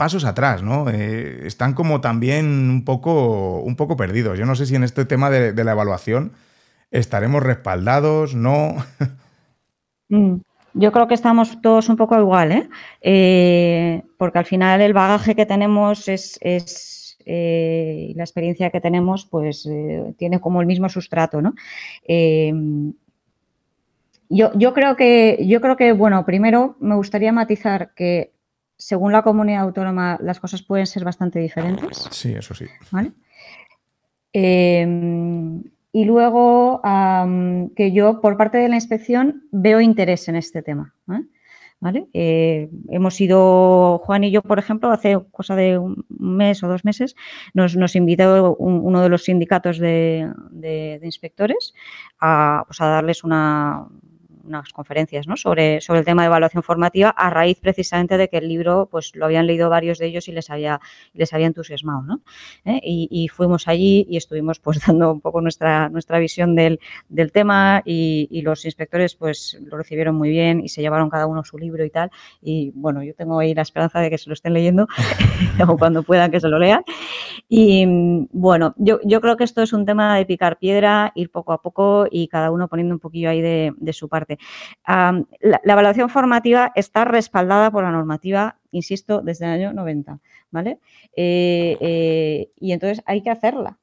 pasos 0.00 0.24
atrás, 0.24 0.62
¿no? 0.62 0.88
Eh, 0.88 1.42
están 1.44 1.74
como 1.74 2.00
también 2.00 2.46
un 2.46 2.86
poco, 2.86 3.60
un 3.60 3.76
poco 3.76 3.98
perdidos. 3.98 4.38
Yo 4.38 4.46
no 4.46 4.54
sé 4.54 4.64
si 4.64 4.74
en 4.74 4.82
este 4.82 5.04
tema 5.04 5.28
de, 5.28 5.52
la 5.62 5.72
evaluación 5.72 6.32
estaremos 6.90 7.42
respaldados, 7.42 8.34
¿no? 8.34 8.76
Mm, 10.12 10.40
yo 10.74 10.90
creo 10.90 11.06
que 11.06 11.14
estamos 11.14 11.62
todos 11.62 11.88
un 11.88 11.94
poco 11.94 12.18
igual, 12.18 12.50
¿eh? 12.50 12.68
eh 13.00 14.02
porque 14.18 14.40
al 14.40 14.44
final 14.44 14.80
el 14.80 14.92
bagaje 14.92 15.36
que 15.36 15.46
tenemos 15.46 16.08
es, 16.08 17.16
eh, 17.24 18.12
la 18.16 18.24
experiencia 18.24 18.70
que 18.70 18.80
tenemos, 18.80 19.24
pues 19.24 19.68
tiene 20.16 20.40
como 20.40 20.60
el 20.60 20.66
mismo 20.66 20.88
sustrato, 20.88 21.40
¿no? 21.40 21.54
Yo, 24.32 24.74
creo 24.74 24.94
que, 24.94 25.44
yo 25.44 25.60
creo 25.60 25.76
que, 25.76 25.92
bueno, 25.92 26.24
primero 26.24 26.76
me 26.78 26.94
gustaría 26.94 27.32
matizar 27.32 27.92
que 27.94 28.32
según 28.76 29.10
la 29.10 29.22
comunidad 29.22 29.62
autónoma 29.62 30.18
las 30.22 30.38
cosas 30.38 30.62
pueden 30.62 30.86
ser 30.86 31.02
bastante 31.02 31.40
diferentes. 31.40 32.08
Sí, 32.12 32.32
eso 32.32 32.54
sí. 32.54 32.66
Em, 34.32 35.64
y 35.92 36.04
luego 36.04 36.80
que 37.74 37.90
yo, 37.90 38.20
por 38.20 38.36
parte 38.36 38.58
de 38.58 38.68
la 38.68 38.76
inspección, 38.76 39.48
veo 39.50 39.80
interés 39.80 40.28
en 40.28 40.36
este 40.36 40.62
tema. 40.62 40.94
¿vale? 41.80 42.06
Eh, 42.12 42.70
hemos 42.88 43.20
ido, 43.20 43.98
Juan 44.04 44.22
y 44.22 44.30
yo, 44.30 44.42
por 44.42 44.60
ejemplo, 44.60 44.92
hace 44.92 45.18
cosa 45.32 45.56
de 45.56 45.76
un 45.76 46.04
mes 46.08 46.62
o 46.62 46.68
dos 46.68 46.84
meses, 46.84 47.16
nos, 47.52 47.74
nos 47.76 47.96
invitó 47.96 48.54
uno 48.56 49.02
de 49.02 49.08
los 49.08 49.24
sindicatos 49.24 49.80
de, 49.80 51.00
inspectores 51.02 51.74
a, 52.20 52.62
pues 52.68 52.80
a 52.80 52.86
darles 52.86 53.24
una, 53.24 53.88
unas 54.44 54.72
conferencias 54.72 55.26
¿no? 55.26 55.36
sobre, 55.36 55.80
sobre 55.80 56.00
el 56.00 56.04
tema 56.04 56.22
de 56.22 56.26
evaluación 56.26 56.62
formativa 56.62 57.10
a 57.10 57.30
raíz 57.30 57.58
precisamente 57.60 58.16
de 58.16 58.28
que 58.28 58.38
el 58.38 58.48
libro 58.48 58.88
pues 58.90 59.14
lo 59.14 59.24
habían 59.24 59.46
leído 59.46 59.70
varios 59.70 59.98
de 59.98 60.06
ellos 60.06 60.28
y 60.28 60.32
les 60.32 60.50
había, 60.50 60.80
les 61.12 61.32
había 61.32 61.46
entusiasmado. 61.46 62.02
¿no? 62.02 62.20
¿Eh? 62.64 62.80
Y, 62.82 63.28
fuimos 63.28 63.68
allí 63.68 64.06
y 64.08 64.16
estuvimos 64.16 64.58
pues 64.58 64.80
dando 64.86 65.12
un 65.12 65.20
poco 65.20 65.40
nuestra, 65.40 65.88
nuestra 65.88 66.18
visión 66.18 66.54
del, 66.54 66.80
del 67.08 67.32
tema 67.32 67.82
y, 67.84 68.40
los 68.40 68.64
inspectores 68.64 69.14
pues 69.16 69.58
lo 69.66 69.76
recibieron 69.76 70.14
muy 70.14 70.30
bien 70.30 70.60
y 70.60 70.70
se 70.70 70.80
llevaron 70.80 71.10
cada 71.10 71.26
uno 71.26 71.44
su 71.44 71.58
libro 71.58 71.84
y 71.84 71.90
tal. 71.90 72.10
Y 72.40 72.72
bueno, 72.74 73.02
yo 73.02 73.14
tengo 73.14 73.38
ahí 73.38 73.54
la 73.54 73.62
esperanza 73.62 74.00
de 74.00 74.08
que 74.08 74.16
se 74.16 74.30
lo 74.30 74.34
estén 74.34 74.54
leyendo 74.54 74.88
o 75.68 75.76
cuando 75.76 76.02
puedan 76.02 76.30
que 76.30 76.40
se 76.40 76.48
lo 76.48 76.58
lean. 76.58 76.82
Y 77.52 77.84
bueno, 78.30 78.74
yo, 78.78 79.00
yo 79.04 79.20
creo 79.20 79.36
que 79.36 79.42
esto 79.42 79.60
es 79.60 79.72
un 79.72 79.84
tema 79.84 80.16
de 80.16 80.24
picar 80.24 80.58
piedra, 80.58 81.10
ir 81.16 81.32
poco 81.32 81.52
a 81.52 81.60
poco 81.60 82.06
y 82.08 82.28
cada 82.28 82.52
uno 82.52 82.68
poniendo 82.68 82.94
un 82.94 83.00
poquillo 83.00 83.28
ahí 83.28 83.40
de, 83.40 83.72
de 83.76 83.92
su 83.92 84.08
parte 84.08 84.38
la, 84.86 85.60
evaluación 85.64 86.08
formativa 86.08 86.72
está 86.74 87.04
respaldada 87.04 87.70
por 87.70 87.84
la 87.84 87.90
normativa, 87.90 88.58
insisto, 88.70 89.20
desde 89.22 89.46
el 89.46 89.52
año 89.52 89.72
90, 89.72 90.20
¿vale? 90.50 90.78
Eh, 91.16 91.76
eh, 91.80 92.50
y 92.56 92.72
entonces 92.72 93.02
hay 93.06 93.22
que 93.22 93.30
hacerla. 93.30 93.78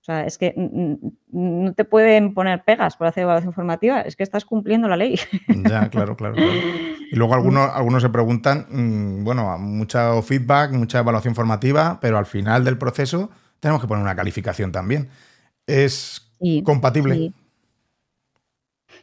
O 0.00 0.04
sea, 0.04 0.24
es 0.24 0.38
que 0.38 0.54
no 0.56 1.74
te 1.74 1.84
pueden 1.84 2.32
poner 2.32 2.64
pegas 2.64 2.96
por 2.96 3.06
hacer 3.06 3.24
evaluación 3.24 3.52
formativa, 3.52 4.00
es 4.00 4.16
que 4.16 4.22
estás 4.22 4.46
cumpliendo 4.46 4.88
la 4.88 4.96
ley. 4.96 5.18
Ya, 5.68 5.90
claro, 5.90 6.16
claro. 6.16 6.36
Y 6.38 7.16
luego 7.16 7.34
algunos, 7.34 7.70
algunos 7.70 8.02
se 8.02 8.08
preguntan, 8.08 8.66
mm, 8.70 9.24
bueno, 9.24 9.58
mucho 9.58 10.22
feedback, 10.22 10.72
mucha 10.72 11.00
evaluación 11.00 11.34
formativa, 11.34 11.98
pero 12.00 12.16
al 12.16 12.24
final 12.24 12.64
del 12.64 12.78
proceso 12.78 13.30
tenemos 13.60 13.82
que 13.82 13.88
poner 13.88 14.02
una 14.02 14.16
calificación 14.16 14.72
también. 14.72 15.10
¿Es 15.66 16.32
compatible? 16.64 17.32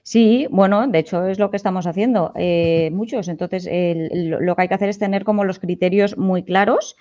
Sí, 0.01 0.47
bueno, 0.49 0.87
de 0.87 0.99
hecho 0.99 1.25
es 1.27 1.37
lo 1.37 1.51
que 1.51 1.57
estamos 1.57 1.85
haciendo 1.85 2.31
eh, 2.35 2.89
muchos. 2.93 3.27
Entonces, 3.27 3.67
lo 3.69 4.55
que 4.55 4.61
hay 4.61 4.67
que 4.67 4.73
hacer 4.73 4.89
es 4.89 4.99
tener 4.99 5.25
como 5.25 5.43
los 5.43 5.59
criterios 5.59 6.17
muy 6.17 6.43
claros 6.43 6.95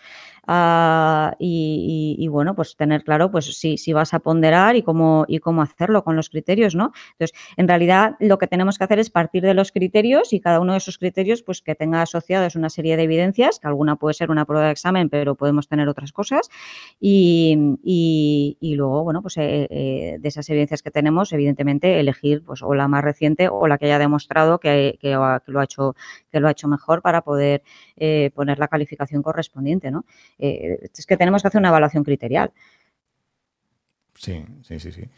Ah, 0.46 1.34
y, 1.38 2.28
bueno, 2.28 2.54
pues 2.54 2.76
tener 2.76 3.02
claro 3.02 3.30
pues 3.30 3.58
si, 3.58 3.78
si 3.78 3.92
vas 3.92 4.14
a 4.14 4.20
ponderar 4.20 4.76
y 4.76 4.82
cómo, 4.82 5.24
y 5.26 5.38
cómo 5.38 5.62
hacerlo 5.62 6.04
con 6.04 6.14
los 6.14 6.30
criterios, 6.30 6.74
¿no? 6.74 6.92
Entonces, 7.12 7.36
en 7.56 7.66
realidad 7.66 8.16
lo 8.20 8.38
que 8.38 8.46
tenemos 8.46 8.78
que 8.78 8.84
hacer 8.84 8.98
es 8.98 9.10
partir 9.10 9.42
de 9.42 9.54
los 9.54 9.72
criterios 9.72 10.32
y 10.32 10.40
cada 10.40 10.60
uno 10.60 10.72
de 10.72 10.78
esos 10.78 10.98
criterios 10.98 11.42
pues 11.42 11.62
que 11.62 11.74
tenga 11.74 12.02
asociados 12.02 12.54
una 12.54 12.70
serie 12.70 12.96
de 12.96 13.02
evidencias, 13.04 13.58
que 13.58 13.66
alguna 13.66 13.96
puede 13.96 14.14
ser 14.14 14.30
una 14.30 14.44
prueba 14.44 14.66
de 14.66 14.72
examen, 14.72 15.08
pero 15.08 15.34
podemos 15.34 15.68
tener 15.68 15.88
otras 15.88 16.12
cosas 16.12 16.48
y, 17.00 17.56
y, 17.82 18.74
luego, 18.76 19.04
bueno, 19.04 19.22
pues 19.22 19.36
eh, 19.38 19.66
eh, 19.70 20.16
de 20.20 20.28
esas 20.28 20.48
evidencias 20.50 20.82
que 20.82 20.90
tenemos, 20.90 21.32
evidentemente 21.32 21.98
elegir 21.98 22.42
pues 22.44 22.62
o 22.62 22.74
la 22.74 22.88
más 22.88 23.02
reciente 23.02 23.48
o 23.48 23.66
la 23.66 23.78
que 23.78 23.86
haya 23.86 23.98
demostrado 23.98 24.58
que, 24.58 24.98
que, 25.00 25.12
lo, 25.12 25.24
ha 25.24 25.64
hecho, 25.64 25.96
que 26.30 26.40
lo 26.40 26.48
ha 26.48 26.52
hecho 26.52 26.68
mejor 26.68 27.02
para 27.02 27.22
poder 27.22 27.62
eh, 27.96 28.30
poner 28.34 28.58
la 28.58 28.68
calificación 28.68 29.22
correspondiente, 29.22 29.90
¿no? 29.90 30.04
Eh, 30.38 30.90
es 30.96 31.06
que 31.06 31.16
tenemos 31.16 31.42
que 31.42 31.48
hacer 31.48 31.58
una 31.58 31.68
evaluación 31.68 32.04
criterial. 32.04 32.52
Sí, 34.14 34.44
sí, 34.62 34.80
sí, 34.80 34.92
sí. 34.92 35.08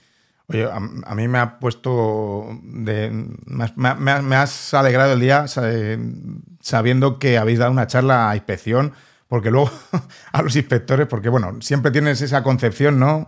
Oye, 0.51 0.65
a, 0.65 1.15
mí 1.15 1.29
me 1.29 1.39
ha 1.39 1.59
puesto. 1.59 2.59
De, 2.63 3.11
me, 3.11 4.37
has 4.37 4.73
alegrado 4.73 5.13
el 5.13 5.21
día 5.21 5.45
sabiendo 6.61 7.19
que 7.19 7.37
habéis 7.37 7.59
dado 7.59 7.71
una 7.71 7.87
charla 7.87 8.31
a 8.31 8.37
inspección, 8.37 8.95
porque 9.29 9.51
luego 9.51 9.71
a 10.33 10.43
los 10.43 10.57
inspectores, 10.57 11.07
porque 11.07 11.29
bueno, 11.29 11.59
siempre 11.61 11.91
tienes 11.91 12.23
esa 12.23 12.43
concepción, 12.43 12.99
¿no? 12.99 13.27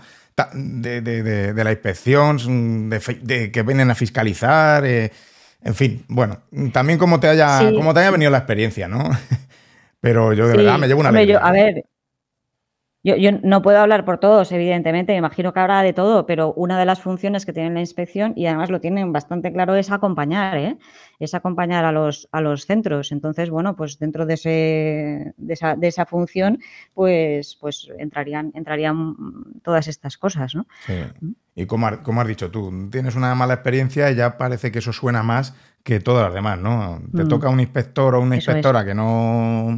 De, 0.54 1.52
la 1.54 1.72
inspección, 1.72 2.88
de, 2.88 3.50
que 3.52 3.62
vienen 3.62 3.90
a 3.90 3.94
fiscalizar. 3.94 4.86
Eh, 4.86 5.12
en 5.62 5.74
fin, 5.74 6.04
bueno, 6.08 6.38
también 6.72 6.98
como 6.98 7.20
te 7.20 7.28
haya, 7.28 7.70
como 7.74 7.92
te 7.92 8.00
haya 8.00 8.12
venido 8.12 8.30
la 8.30 8.38
experiencia, 8.38 8.88
¿no? 8.88 9.10
Pero 10.00 10.32
yo 10.32 10.48
de 10.48 10.56
verdad 10.56 10.78
me 10.78 10.88
llevo 10.88 11.00
una 11.00 11.10
alegría. 11.10 11.38
a 11.38 11.52
ver, 11.52 11.84
yo, 13.02 13.14
no 13.42 13.62
puedo 13.62 13.78
hablar 13.78 14.04
por 14.04 14.18
todos, 14.18 14.52
evidentemente, 14.52 15.12
me 15.12 15.18
imagino 15.18 15.54
que 15.54 15.60
habrá 15.60 15.82
de 15.82 15.94
todo, 15.94 16.26
pero 16.26 16.52
una 16.52 16.78
de 16.78 16.84
las 16.84 17.00
funciones 17.00 17.46
que 17.46 17.54
tiene 17.54 17.70
la 17.70 17.80
inspección, 17.80 18.34
y 18.36 18.44
además 18.44 18.68
lo 18.68 18.78
tienen 18.78 19.10
bastante 19.10 19.50
claro, 19.52 19.74
es 19.74 19.90
acompañar, 19.90 20.58
¿eh? 20.58 20.76
es 21.18 21.32
acompañar 21.32 21.86
a 21.86 21.92
los, 21.92 22.28
a 22.30 22.42
los 22.42 22.66
centros. 22.66 23.10
Entonces, 23.10 23.48
bueno, 23.48 23.74
pues 23.74 23.98
dentro 23.98 24.26
de, 24.26 24.34
ese, 24.34 25.32
de, 25.38 25.52
esa, 25.54 25.76
de 25.76 25.88
esa 25.88 26.04
función, 26.04 26.58
pues, 26.92 27.56
pues 27.58 27.90
entrarían, 27.98 28.52
entrarían 28.54 29.16
todas 29.62 29.88
estas 29.88 30.18
cosas, 30.18 30.54
¿no? 30.54 30.66
Sí. 30.84 30.92
Y 31.60 31.66
como, 31.66 31.86
has 31.88 32.26
dicho 32.26 32.50
tú, 32.50 32.88
tienes 32.90 33.16
una 33.16 33.34
mala 33.34 33.54
experiencia 33.54 34.10
y 34.10 34.14
ya 34.14 34.38
parece 34.38 34.72
que 34.72 34.78
eso 34.78 34.94
suena 34.94 35.22
más 35.22 35.54
que 35.82 36.00
todas 36.00 36.24
las 36.24 36.34
demás, 36.34 36.58
¿no? 36.58 37.02
Te 37.14 37.24
mm. 37.24 37.28
toca 37.28 37.50
un 37.50 37.60
inspector 37.60 38.14
o 38.14 38.20
una 38.20 38.36
inspectora 38.36 38.82
que 38.82 38.94
no 38.94 39.76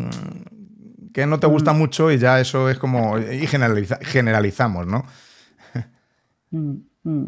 que 1.13 1.27
no 1.27 1.41
te 1.41 1.49
gusta 1.49 1.73
mm. 1.73 1.79
mucho 1.79 2.13
y 2.13 2.19
ya 2.19 2.41
eso 2.41 2.71
es 2.71 2.79
como. 2.79 3.19
Y 3.19 3.47
generalizamos, 3.47 4.87
¿no? 4.87 5.05
Mm, 6.53 6.75
mm. 7.05 7.25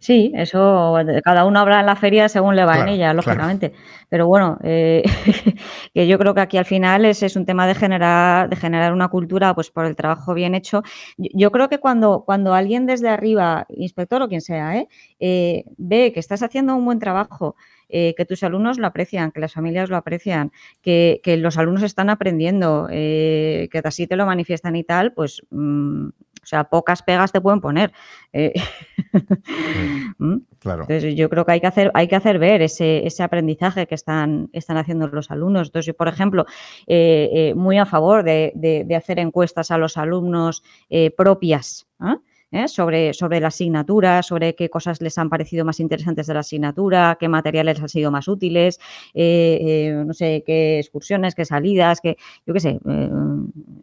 Sí, 0.00 0.30
eso 0.36 0.96
cada 1.24 1.44
uno 1.44 1.58
habla 1.58 1.80
en 1.80 1.86
la 1.86 1.96
feria 1.96 2.28
según 2.28 2.54
le 2.54 2.64
va 2.64 2.78
en 2.80 2.88
ella, 2.88 3.12
lógicamente. 3.12 3.72
Pero 4.08 4.28
bueno, 4.28 4.56
eh, 4.62 5.02
que 5.94 6.06
yo 6.06 6.18
creo 6.18 6.34
que 6.34 6.40
aquí 6.40 6.56
al 6.56 6.64
final 6.64 7.04
es, 7.04 7.22
es, 7.24 7.34
un 7.34 7.44
tema 7.44 7.66
de 7.66 7.74
generar, 7.74 8.48
de 8.48 8.54
generar 8.54 8.92
una 8.92 9.08
cultura 9.08 9.54
pues 9.54 9.70
por 9.70 9.86
el 9.86 9.96
trabajo 9.96 10.34
bien 10.34 10.54
hecho. 10.54 10.82
Yo, 11.16 11.50
creo 11.50 11.68
que 11.68 11.78
cuando, 11.78 12.22
cuando 12.24 12.54
alguien 12.54 12.86
desde 12.86 13.08
arriba, 13.08 13.66
inspector 13.70 14.22
o 14.22 14.28
quien 14.28 14.40
sea, 14.40 14.76
¿eh? 14.76 14.88
Eh, 15.18 15.64
ve 15.76 16.12
que 16.12 16.20
estás 16.20 16.44
haciendo 16.44 16.76
un 16.76 16.84
buen 16.84 17.00
trabajo, 17.00 17.56
eh, 17.90 18.14
que 18.16 18.26
tus 18.26 18.42
alumnos 18.42 18.78
lo 18.78 18.86
aprecian, 18.86 19.30
que 19.30 19.40
las 19.40 19.54
familias 19.54 19.88
lo 19.88 19.96
aprecian, 19.96 20.52
que, 20.82 21.20
los 21.38 21.56
alumnos 21.56 21.82
están 21.82 22.10
aprendiendo, 22.10 22.86
eh, 22.90 23.68
que 23.72 23.78
así 23.82 24.06
te 24.06 24.16
lo 24.16 24.26
manifiestan 24.26 24.76
y 24.76 24.84
tal, 24.84 25.14
pues, 25.14 25.42
mm, 25.50 26.08
sea, 26.48 26.64
pocas 26.64 27.02
pegas 27.02 27.32
te 27.32 27.40
pueden 27.40 27.60
poner. 27.60 27.92
Eh, 28.32 28.52
¿Mm? 30.18 30.36
Claro. 30.58 30.82
Entonces, 30.82 31.14
yo 31.14 31.28
creo 31.28 31.44
que 31.44 31.52
hay 31.52 31.60
que 31.60 31.66
hacer, 31.66 31.90
hay 31.94 32.08
que 32.08 32.16
hacer 32.16 32.38
ver 32.38 32.62
ese, 32.62 33.06
ese 33.06 33.22
aprendizaje 33.22 33.86
que 33.86 33.94
están, 33.94 34.50
están 34.52 34.76
haciendo 34.76 35.06
los 35.08 35.30
alumnos. 35.30 35.68
Entonces, 35.68 35.86
yo, 35.86 35.94
por 35.94 36.08
ejemplo, 36.08 36.46
muy 37.54 37.78
a 37.78 37.86
favor 37.86 38.24
de, 38.24 38.52
de, 38.54 38.96
hacer 38.96 39.18
encuestas 39.18 39.70
a 39.70 39.78
los 39.78 39.96
alumnos 39.96 40.62
propias. 41.16 41.86
¿ah? 42.00 42.18
¿Eh? 42.50 42.68
sobre, 42.68 43.12
sobre 43.14 43.40
la 43.40 43.48
asignatura, 43.48 44.22
sobre 44.22 44.54
qué 44.54 44.70
cosas 44.70 45.00
les 45.00 45.18
han 45.18 45.28
parecido 45.28 45.64
más 45.64 45.80
interesantes 45.80 46.26
de 46.26 46.34
la 46.34 46.40
asignatura, 46.40 47.16
qué 47.18 47.28
materiales 47.28 47.80
han 47.80 47.88
sido 47.88 48.10
más 48.10 48.28
útiles, 48.28 48.78
eh, 49.14 49.58
eh, 49.60 50.02
no 50.04 50.14
sé, 50.14 50.42
qué 50.46 50.78
excursiones, 50.78 51.34
qué 51.34 51.44
salidas, 51.44 52.00
qué, 52.00 52.16
yo 52.46 52.54
qué 52.54 52.60
sé, 52.60 52.80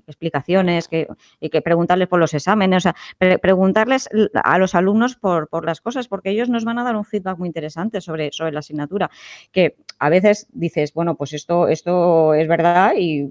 explicaciones, 0.08 0.88
que, 0.88 1.08
y 1.40 1.50
que 1.50 1.62
preguntarles 1.62 2.08
por 2.08 2.20
los 2.20 2.34
exámenes, 2.34 2.86
o 2.86 2.92
sea, 2.92 2.96
preguntarles 3.40 4.10
a 4.34 4.58
los 4.58 4.76
alumnos 4.76 5.16
por, 5.16 5.48
por, 5.48 5.66
las 5.66 5.82
cosas, 5.82 6.08
porque 6.08 6.30
ellos 6.30 6.50
nos 6.50 6.66
van 6.66 6.80
a 6.80 6.84
dar 6.84 6.96
un 6.96 7.06
feedback 7.06 7.38
muy 7.38 7.48
interesante 7.48 8.02
sobre, 8.02 8.32
sobre 8.32 8.52
la 8.52 8.60
asignatura, 8.60 9.10
que 9.52 9.76
a 10.00 10.10
veces 10.10 10.48
dices, 10.52 10.94
bueno, 10.94 11.16
pues 11.16 11.34
esto, 11.34 11.68
esto 11.68 12.34
es 12.34 12.48
verdad 12.48 12.94
y 12.98 13.28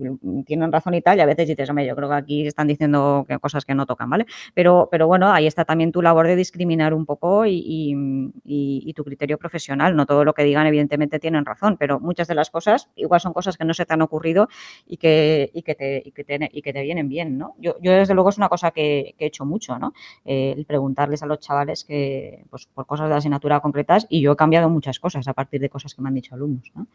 tienen 0.47 0.73
razón 0.73 0.95
y 0.95 1.03
tal, 1.03 1.19
y 1.19 1.21
a 1.21 1.27
veces 1.27 1.49
dices, 1.49 1.69
hombre, 1.69 1.87
yo 1.87 1.95
creo 1.95 2.09
que 2.09 2.15
aquí 2.15 2.47
están 2.47 2.67
diciendo 2.67 3.27
cosas 3.41 3.65
que 3.65 3.75
no 3.75 3.87
tocan, 3.87 4.11
¿vale? 4.11 4.27
Pero, 4.55 4.89
pero 4.91 5.07
bueno, 5.07 5.24
ahí 5.33 5.47
está 5.47 5.65
también 5.65 5.93
tu 5.93 6.03
labor 6.03 6.27
de 6.27 6.37
discriminar 6.37 6.95
un 6.95 7.07
poco 7.07 7.45
y, 7.47 8.93
tu 8.95 9.05
criterio 9.05 9.39
profesional. 9.39 9.97
No 9.97 10.07
todo 10.07 10.25
lo 10.25 10.35
que 10.35 10.45
digan, 10.45 10.67
evidentemente, 10.67 11.19
tienen 11.19 11.45
razón, 11.45 11.77
pero 11.79 12.01
muchas 12.01 12.29
de 12.29 12.35
las 12.35 12.51
cosas 12.51 12.89
igual 12.97 13.21
son 13.21 13.33
cosas 13.33 13.57
que 13.57 13.65
no 13.65 13.75
se 13.75 13.87
te 13.87 13.95
han 13.95 14.03
ocurrido 14.03 14.49
y 14.87 14.97
que, 14.97 15.51
te, 15.65 16.83
vienen 16.83 17.09
bien, 17.09 17.39
¿no? 17.39 17.55
Yo, 17.59 17.75
desde 17.81 18.15
luego, 18.15 18.31
es 18.31 18.39
una 18.39 18.49
cosa 18.49 18.71
que, 18.71 19.15
he 19.19 19.27
hecho 19.27 19.45
mucho, 19.45 19.79
¿no? 19.79 19.93
El 20.25 20.65
preguntarles 20.65 21.23
a 21.23 21.27
los 21.27 21.41
chavales 21.41 21.85
que, 21.85 22.45
pues, 22.51 22.67
por 22.67 22.87
cosas 22.87 23.09
de 23.09 23.17
asignatura 23.17 23.61
concretas 23.61 24.07
y 24.09 24.21
yo 24.21 24.33
he 24.33 24.37
cambiado 24.37 24.69
muchas 24.69 24.99
cosas 24.99 25.27
a 25.29 25.33
partir 25.33 25.61
de 25.61 25.69
cosas 25.69 25.95
que 25.95 26.03
me 26.03 26.09
han 26.09 26.15
dicho 26.15 26.35
alumnos, 26.35 26.71
¿no? 26.75 26.87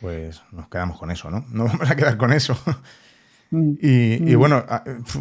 Pues 0.00 0.42
nos 0.52 0.68
quedamos 0.68 0.98
con 0.98 1.10
eso, 1.10 1.30
¿no? 1.30 1.44
No 1.50 1.64
vamos 1.64 1.90
a 1.90 1.96
quedar 1.96 2.16
con 2.16 2.32
eso. 2.32 2.56
Mm. 3.50 3.72
Y, 3.80 4.36
mm. 4.36 4.38
bueno, 4.38 4.64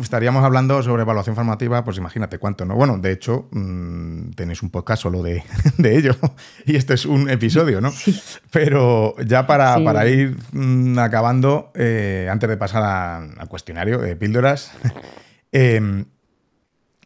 estaríamos 0.02 0.44
hablando 0.44 0.84
sobre 0.84 1.04
evaluación 1.04 1.36
formativa, 1.36 1.84
pues 1.84 1.98
imagínate 1.98 2.40
cuánto, 2.40 2.66
¿no? 2.66 2.76
Bueno, 2.76 2.98
de 2.98 3.12
hecho, 3.12 3.48
mm, 3.52 4.32
tenéis 4.32 4.62
un 4.64 4.70
podcast 4.70 5.04
solo 5.04 5.24
de, 5.24 5.44
ello 5.84 6.16
y 6.66 6.76
este 6.76 6.96
es 6.96 7.06
un 7.06 7.30
episodio, 7.30 7.80
¿no? 7.80 7.92
Pero 8.52 9.16
ya 9.26 9.48
para, 9.48 10.08
ir 10.08 10.36
acabando, 10.98 11.72
eh, 11.76 12.28
antes 12.30 12.50
de 12.50 12.58
pasar 12.58 12.84
al 13.38 13.48
cuestionario 13.48 14.00
de 14.00 14.16
píldoras, 14.16 14.74
em, 15.52 16.06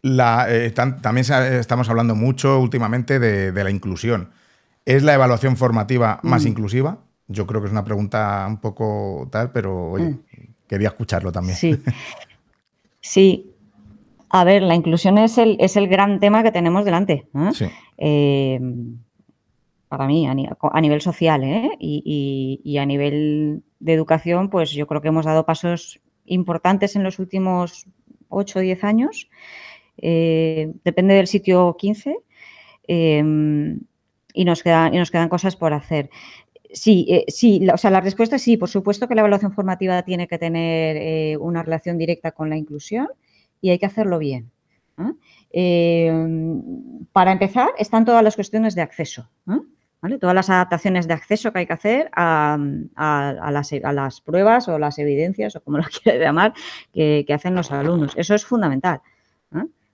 eh, 0.03 0.73
también 0.75 1.25
estamos 1.59 1.89
hablando 1.89 2.15
mucho 2.15 2.59
últimamente 2.59 3.19
de, 3.19 3.63
la 3.63 3.69
inclusión. 3.69 4.31
¿Es 4.83 5.03
la 5.03 5.13
evaluación 5.13 5.57
formativa 5.57 6.19
más 6.23 6.45
inclusiva? 6.45 6.97
Yo 7.27 7.45
creo 7.45 7.61
que 7.61 7.67
es 7.67 7.71
una 7.71 7.83
pregunta 7.83 8.45
un 8.47 8.59
poco 8.59 9.29
tal, 9.31 9.51
pero 9.51 9.91
oye. 9.91 10.17
Quería 10.71 10.87
escucharlo 10.87 11.31
también. 11.31 11.57
Sí. 11.57 11.77
Sí. 13.01 13.51
A 14.29 14.45
ver, 14.45 14.61
la 14.61 14.75
inclusión 14.75 15.17
es 15.17 15.37
el, 15.37 15.57
es 15.59 15.75
el 15.75 15.89
gran 15.89 16.21
tema 16.21 16.43
que 16.43 16.51
tenemos 16.51 16.85
delante. 16.85 17.27
Sí. 17.53 17.65
Eh, 17.97 18.59
para 19.89 20.07
mí, 20.07 20.25
a, 20.25 20.33
nivel 20.81 21.01
social 21.01 21.43
¿eh? 21.43 21.69
y, 21.77 22.77
a 22.77 22.85
nivel 22.85 23.63
de 23.79 23.93
educación, 23.93 24.49
pues 24.49 24.71
yo 24.71 24.87
creo 24.87 25.01
que 25.01 25.09
hemos 25.09 25.25
dado 25.25 25.45
pasos 25.45 25.99
importantes 26.25 26.95
en 26.95 27.03
los 27.03 27.19
últimos 27.19 27.85
8 28.29 28.59
o 28.59 28.61
10 28.61 28.83
años. 28.85 29.29
Eh, 29.97 30.71
depende 30.85 31.15
del 31.15 31.27
sitio 31.27 31.75
15. 31.77 32.15
Em, 32.87 33.81
y, 34.33 34.45
nos 34.45 34.63
quedan, 34.63 34.93
y 34.93 34.97
nos 34.97 35.11
quedan 35.11 35.27
cosas 35.27 35.57
por 35.57 35.73
hacer. 35.73 36.09
Sí, 36.73 37.05
eh, 37.09 37.25
sí, 37.27 37.59
la, 37.59 37.73
o 37.73 37.77
sea, 37.77 37.91
la 37.91 38.01
respuesta 38.01 38.37
es 38.37 38.41
sí, 38.41 38.57
por 38.57 38.69
supuesto 38.69 39.07
que 39.07 39.15
la 39.15 39.21
evaluación 39.21 39.51
formativa 39.51 40.03
tiene 40.03 40.27
que 40.27 40.37
tener 40.37 41.37
una 41.37 41.63
relación 41.63 41.97
directa 41.97 42.31
con 42.31 42.49
la 42.49 42.57
inclusión 42.57 43.07
y 43.59 43.69
hay 43.69 43.79
que 43.79 43.85
hacerlo 43.85 44.19
bien. 44.19 44.51
Em, 45.51 47.05
para 47.11 47.31
empezar, 47.31 47.69
están 47.77 48.05
todas 48.05 48.23
las 48.23 48.35
cuestiones 48.35 48.75
de 48.75 48.81
acceso. 48.81 49.29
Todas 50.19 50.33
las 50.33 50.49
adaptaciones 50.49 51.07
de 51.07 51.13
acceso 51.13 51.53
que 51.53 51.59
hay 51.59 51.67
que 51.67 51.73
hacer 51.73 52.09
a, 52.13 52.57
las, 53.51 54.21
pruebas 54.21 54.67
o 54.67 54.79
las 54.79 54.97
evidencias, 54.97 55.55
o 55.55 55.61
como 55.61 55.77
lo 55.77 55.83
quieras 56.03 56.21
llamar, 56.21 56.53
que, 56.93 57.25
hacen 57.33 57.55
los 57.55 57.71
alumnos. 57.71 58.13
Eso 58.15 58.33
es 58.33 58.45
fundamental. 58.45 59.01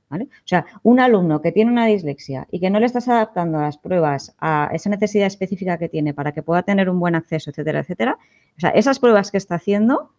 O 0.10 0.18
sea, 0.46 0.66
un 0.84 1.00
alumno 1.00 1.42
que 1.42 1.52
tiene 1.52 1.72
una 1.72 1.86
dislexia 1.86 2.48
y 2.52 2.60
que 2.60 2.70
no 2.70 2.80
le 2.80 2.86
estás 2.86 3.08
adaptando 3.08 3.60
a 3.60 3.64
las 3.64 3.78
pruebas 3.78 4.36
a 4.40 4.70
esa 4.72 4.90
necesidad 4.90 5.28
específica 5.28 5.78
que 5.78 5.90
tiene 5.90 6.14
para 6.14 6.32
que 6.32 6.44
pueda 6.44 6.64
tener 6.64 6.90
un 6.90 7.00
buen 7.00 7.16
acceso, 7.16 7.50
etcétera, 7.50 7.82
etcétera, 7.82 8.18
o 8.58 8.60
sea, 8.60 8.70
esas 8.72 9.00
pruebas 9.00 9.32
que 9.32 9.38
está 9.38 9.56
haciendo, 9.56 10.14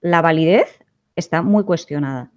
la 0.00 0.20
validez 0.20 0.84
está 1.16 1.42
muy 1.42 1.64
cuestionada. 1.64 2.30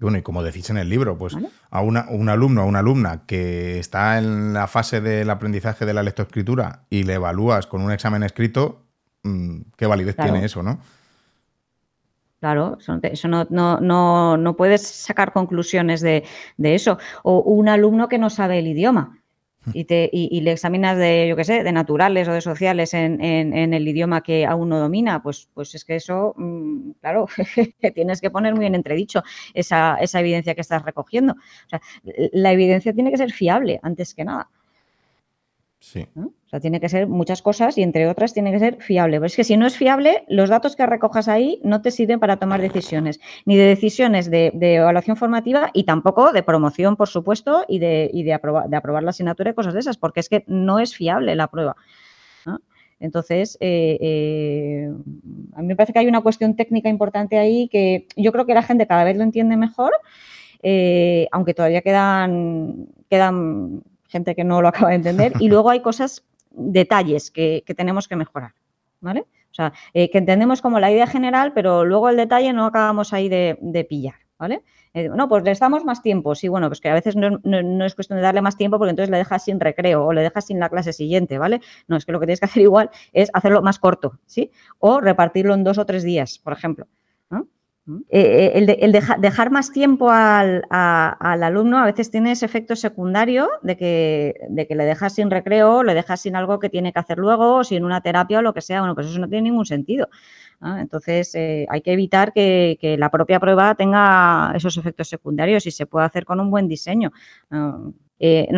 Bueno, 0.00 0.16
y 0.16 0.22
como 0.22 0.42
decís 0.42 0.70
en 0.70 0.78
el 0.78 0.88
libro, 0.88 1.18
pues 1.18 1.36
a 1.70 1.82
una, 1.82 2.06
un 2.08 2.28
alumno 2.30 2.64
o 2.64 2.66
una 2.66 2.78
alumna 2.78 3.26
que 3.26 3.78
está 3.78 4.18
en 4.18 4.54
la 4.54 4.66
fase 4.66 5.00
del 5.00 5.28
aprendizaje 5.28 5.84
de 5.84 5.92
la 5.92 6.02
lectoescritura 6.02 6.84
y 6.88 7.02
le 7.02 7.14
evalúas 7.14 7.66
con 7.66 7.82
un 7.82 7.92
examen 7.92 8.22
escrito, 8.22 8.86
mm, 9.24 9.60
¿qué 9.76 9.86
validez 9.86 10.16
tiene 10.16 10.44
eso, 10.44 10.62
no? 10.62 10.80
Claro, 12.40 12.78
eso 13.02 13.28
no, 13.28 13.46
no, 13.50 14.36
no, 14.38 14.56
puedes 14.56 14.80
sacar 14.86 15.32
conclusiones 15.34 16.00
de, 16.00 16.24
de, 16.56 16.74
eso. 16.74 16.96
O 17.22 17.40
un 17.40 17.68
alumno 17.68 18.08
que 18.08 18.16
no 18.16 18.30
sabe 18.30 18.58
el 18.60 18.66
idioma 18.66 19.20
y, 19.74 19.84
te, 19.84 20.08
y, 20.10 20.40
le 20.40 20.52
examinas 20.52 20.96
de, 20.96 21.26
yo 21.28 21.36
qué 21.36 21.44
sé, 21.44 21.62
de 21.62 21.72
naturales 21.72 22.26
o 22.28 22.32
de 22.32 22.40
sociales 22.40 22.94
en, 22.94 23.22
en, 23.22 23.74
el 23.74 23.86
idioma 23.86 24.22
que 24.22 24.46
aún 24.46 24.70
no 24.70 24.78
domina, 24.78 25.22
pues, 25.22 25.50
pues 25.52 25.74
es 25.74 25.84
que 25.84 25.96
eso, 25.96 26.32
mm, 26.36 26.92
claro, 27.00 27.26
tienes 27.94 28.22
que 28.22 28.30
poner 28.30 28.54
muy 28.54 28.64
en 28.64 28.74
entredicho 28.74 29.22
esa, 29.52 29.96
esa 29.96 30.20
evidencia 30.20 30.54
que 30.54 30.62
estás 30.62 30.82
recogiendo. 30.82 31.34
O 31.34 31.68
sea, 31.68 31.80
la 32.32 32.52
evidencia 32.52 32.94
tiene 32.94 33.10
que 33.10 33.18
ser 33.18 33.32
fiable 33.32 33.78
antes 33.82 34.14
que 34.14 34.24
nada. 34.24 34.48
Sí. 35.78 36.06
O 36.50 36.54
sea, 36.54 36.58
tiene 36.58 36.80
que 36.80 36.88
ser 36.88 37.06
muchas 37.06 37.42
cosas 37.42 37.78
y 37.78 37.84
entre 37.84 38.08
otras 38.08 38.34
tiene 38.34 38.50
que 38.50 38.58
ser 38.58 38.82
fiable. 38.82 39.18
Pero 39.18 39.26
es 39.26 39.36
que 39.36 39.44
si 39.44 39.56
no 39.56 39.68
es 39.68 39.76
fiable, 39.76 40.24
los 40.26 40.48
datos 40.48 40.74
que 40.74 40.84
recojas 40.84 41.28
ahí 41.28 41.60
no 41.62 41.80
te 41.80 41.92
sirven 41.92 42.18
para 42.18 42.38
tomar 42.38 42.60
decisiones, 42.60 43.20
ni 43.44 43.56
de 43.56 43.66
decisiones 43.66 44.32
de, 44.32 44.50
evaluación 44.60 45.16
formativa 45.16 45.70
y 45.74 45.84
tampoco 45.84 46.32
de 46.32 46.42
promoción, 46.42 46.96
por 46.96 47.06
supuesto, 47.06 47.64
y 47.68 47.78
de, 47.78 48.10
y 48.12 48.24
de, 48.24 48.34
aprobar, 48.34 48.68
la 49.04 49.10
asignatura 49.10 49.50
y 49.52 49.54
cosas 49.54 49.74
de 49.74 49.78
esas, 49.78 49.96
porque 49.96 50.18
es 50.18 50.28
que 50.28 50.42
no 50.48 50.80
es 50.80 50.92
fiable 50.96 51.36
la 51.36 51.46
prueba. 51.46 51.76
Entonces, 52.98 53.56
eh, 53.60 53.96
eh, 54.00 54.90
a 55.54 55.62
mí 55.62 55.68
me 55.68 55.76
parece 55.76 55.92
que 55.92 56.00
hay 56.00 56.08
una 56.08 56.20
cuestión 56.20 56.56
técnica 56.56 56.88
importante 56.88 57.38
ahí 57.38 57.68
que 57.68 58.08
yo 58.16 58.32
creo 58.32 58.44
que 58.44 58.54
la 58.54 58.62
gente 58.64 58.88
cada 58.88 59.04
vez 59.04 59.16
lo 59.16 59.22
entiende 59.22 59.56
mejor, 59.56 59.92
eh, 60.64 61.28
aunque 61.30 61.54
todavía 61.54 61.80
quedan, 61.80 62.88
quedan 63.08 63.84
gente 64.08 64.34
que 64.34 64.44
no 64.44 64.60
lo 64.60 64.68
acaba 64.68 64.90
de 64.90 64.96
entender. 64.96 65.32
Y 65.38 65.48
luego 65.48 65.70
hay 65.70 65.80
cosas, 65.80 66.24
detalles 66.50 67.30
que, 67.30 67.64
tenemos 67.76 68.08
que 68.08 68.16
mejorar, 68.16 68.54
¿vale? 69.00 69.20
O 69.20 69.54
sea, 69.54 69.72
eh, 69.94 70.10
que 70.10 70.18
entendemos 70.18 70.62
como 70.62 70.78
la 70.78 70.90
idea 70.90 71.06
general, 71.06 71.52
pero 71.52 71.84
luego 71.84 72.08
el 72.08 72.16
detalle 72.16 72.52
no 72.52 72.66
acabamos 72.66 73.12
ahí 73.12 73.28
de, 73.28 73.86
pillar, 73.88 74.14
¿vale? 74.38 74.62
Eh, 74.92 75.08
no, 75.08 75.28
pues 75.28 75.44
le 75.44 75.54
damos 75.54 75.84
más 75.84 76.02
tiempo. 76.02 76.34
Sí, 76.34 76.48
bueno, 76.48 76.68
pues 76.68 76.80
que 76.80 76.88
a 76.88 76.94
veces 76.94 77.16
no, 77.16 77.84
es 77.84 77.94
cuestión 77.94 78.18
de 78.18 78.22
darle 78.22 78.42
más 78.42 78.56
tiempo 78.56 78.78
porque 78.78 78.90
entonces 78.90 79.10
le 79.10 79.18
dejas 79.18 79.44
sin 79.44 79.60
recreo 79.60 80.06
o 80.06 80.12
le 80.12 80.22
dejas 80.22 80.46
sin 80.46 80.58
la 80.60 80.68
clase 80.68 80.92
siguiente, 80.92 81.38
¿vale? 81.38 81.60
No, 81.88 81.96
es 81.96 82.04
que 82.04 82.12
lo 82.12 82.20
que 82.20 82.26
tienes 82.26 82.40
que 82.40 82.46
hacer 82.46 82.62
igual 82.62 82.90
es 83.12 83.30
hacerlo 83.32 83.62
más 83.62 83.78
corto, 83.78 84.18
¿sí? 84.26 84.50
O 84.78 85.00
repartirlo 85.00 85.54
en 85.54 85.64
dos 85.64 85.78
o 85.78 85.86
tres 85.86 86.02
días, 86.02 86.38
por 86.38 86.52
ejemplo. 86.52 86.86
Eh, 88.08 88.52
eh, 88.54 88.76
el, 88.80 88.92
dejar 88.92 89.50
más 89.50 89.72
tiempo 89.72 90.10
al, 90.10 90.64
alumno 90.70 91.78
a 91.78 91.84
veces 91.84 92.10
tiene 92.10 92.32
ese 92.32 92.46
efecto 92.46 92.76
secundario 92.76 93.48
de 93.62 93.76
que, 93.76 94.34
de 94.48 94.66
que 94.66 94.74
le 94.74 94.84
dejas 94.84 95.14
sin 95.14 95.30
recreo, 95.30 95.82
le 95.82 95.94
dejas 95.94 96.20
sin 96.20 96.36
algo 96.36 96.58
que 96.58 96.68
tiene 96.68 96.92
que 96.92 96.98
hacer 96.98 97.18
luego, 97.18 97.56
o 97.56 97.64
sin 97.64 97.84
una 97.84 98.00
terapia 98.00 98.38
o 98.38 98.42
lo 98.42 98.54
que 98.54 98.60
sea. 98.60 98.80
Bueno, 98.80 98.94
pues 98.94 99.08
eso 99.08 99.18
no 99.18 99.28
tiene 99.28 99.50
ningún 99.50 99.66
sentido. 99.66 100.08
Entonces, 100.62 101.34
eh, 101.34 101.66
hay 101.70 101.80
que 101.80 101.92
evitar 101.92 102.32
que, 102.32 102.96
la 102.98 103.10
propia 103.10 103.40
prueba 103.40 103.74
tenga 103.74 104.52
esos 104.54 104.76
efectos 104.76 105.08
secundarios 105.08 105.66
y 105.66 105.70
se 105.70 105.86
pueda 105.86 106.04
hacer 106.06 106.24
con 106.24 106.38
un 106.40 106.50
buen 106.50 106.68
diseño. 106.68 107.12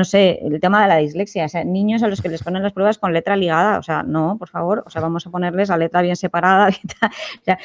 Sé, 0.05 0.41
el 0.43 0.61
tema 0.61 0.83
de 0.83 0.89
la 0.89 0.97
dislexia, 0.97 1.45
o 1.45 1.49
sea, 1.49 1.65
niños 1.65 2.03
a 2.03 2.09
los 2.09 2.21
que 2.21 2.29
les 2.29 2.43
ponen 2.43 2.63
las 2.63 2.73
pruebas 2.73 2.99
con 2.99 3.13
letra 3.13 3.37
ligada, 3.37 3.79
o 3.79 3.83
sea, 3.83 4.03
no, 4.03 4.37
por 4.39 4.49
favor, 4.49 4.83
o 4.87 4.91
sea, 4.91 5.01
vamos 5.01 5.27
a 5.27 5.31
ponerles 5.31 5.69
la 5.69 5.77
letra 5.77 6.03
bien 6.03 6.17
separada. 6.17 6.69
o 7.03 7.45
sea, 7.45 7.59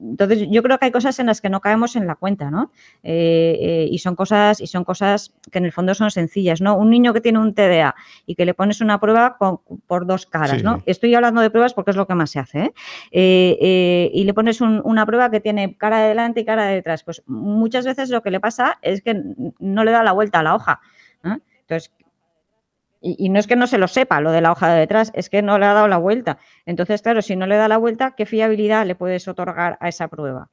entonces, 0.00 0.46
yo 0.50 0.62
creo 0.62 0.78
que 0.78 0.86
hay 0.86 0.90
cosas 0.90 1.18
en 1.18 1.26
las 1.26 1.40
que 1.40 1.48
no 1.48 1.60
caemos 1.60 1.96
en 1.96 2.06
la 2.06 2.16
cuenta, 2.16 2.50
¿no? 2.50 2.70
Eh, 3.02 3.58
eh, 3.60 3.88
y 3.90 3.98
son 3.98 4.16
cosas, 4.16 4.60
y 4.60 4.66
son 4.66 4.84
cosas 4.84 5.34
que 5.50 5.58
en 5.58 5.64
el 5.64 5.72
fondo 5.72 5.94
son 5.94 6.10
sencillas, 6.10 6.60
¿no? 6.60 6.76
Un 6.76 6.90
niño 6.90 7.12
que 7.12 7.20
tiene 7.20 7.38
un 7.38 7.54
TDA 7.54 7.94
y 8.26 8.34
que 8.34 8.44
le 8.44 8.54
pones 8.54 8.80
una 8.80 8.98
prueba 9.00 9.38
por 9.86 10.06
dos 10.06 10.26
caras, 10.26 10.62
¿no? 10.62 10.82
Estoy 10.86 11.14
hablando 11.14 11.40
de 11.40 11.50
pruebas 11.50 11.74
porque 11.74 11.92
es 11.92 11.96
lo 11.96 12.06
que 12.06 12.14
más 12.14 12.30
se 12.30 12.38
hace, 12.38 12.72
¿eh? 13.12 14.10
y 14.12 14.24
le 14.24 14.34
pones 14.34 14.60
una 14.60 15.06
prueba 15.06 15.30
que 15.30 15.40
tiene 15.40 15.76
cara 15.76 16.00
de 16.00 16.08
delante 16.08 16.40
y 16.40 16.44
cara 16.44 16.66
de 16.66 16.74
detrás. 16.74 17.04
Pues 17.04 17.22
muchas 17.26 17.84
veces 17.84 18.10
lo 18.10 18.22
que 18.22 18.30
le 18.30 18.40
pasa 18.40 18.78
es 18.82 19.00
que 19.02 19.22
no 19.58 19.84
le 19.84 19.90
da 19.90 20.02
la 20.02 20.12
vuelta 20.12 20.23
a 20.32 20.42
la 20.42 20.54
hoja. 20.54 20.80
Entonces, 21.22 21.92
y, 23.00 23.28
no 23.28 23.38
es 23.38 23.46
que 23.46 23.56
no 23.56 23.66
se 23.66 23.78
lo 23.78 23.86
sepa 23.86 24.20
lo 24.20 24.32
de 24.32 24.40
la 24.40 24.52
hoja 24.52 24.72
de 24.72 24.80
detrás, 24.80 25.12
es 25.14 25.28
que 25.28 25.42
no 25.42 25.58
le 25.58 25.66
ha 25.66 25.74
dado 25.74 25.88
la 25.88 25.98
vuelta. 25.98 26.38
Entonces, 26.64 27.02
claro, 27.02 27.20
si 27.20 27.36
no 27.36 27.46
le 27.46 27.56
da 27.56 27.68
la 27.68 27.76
vuelta, 27.76 28.14
¿qué 28.16 28.24
fiabilidad 28.24 28.86
le 28.86 28.94
puedes 28.94 29.28
otorgar 29.28 29.76
a 29.80 29.88
esa 29.88 30.08
prueba? 30.08 30.48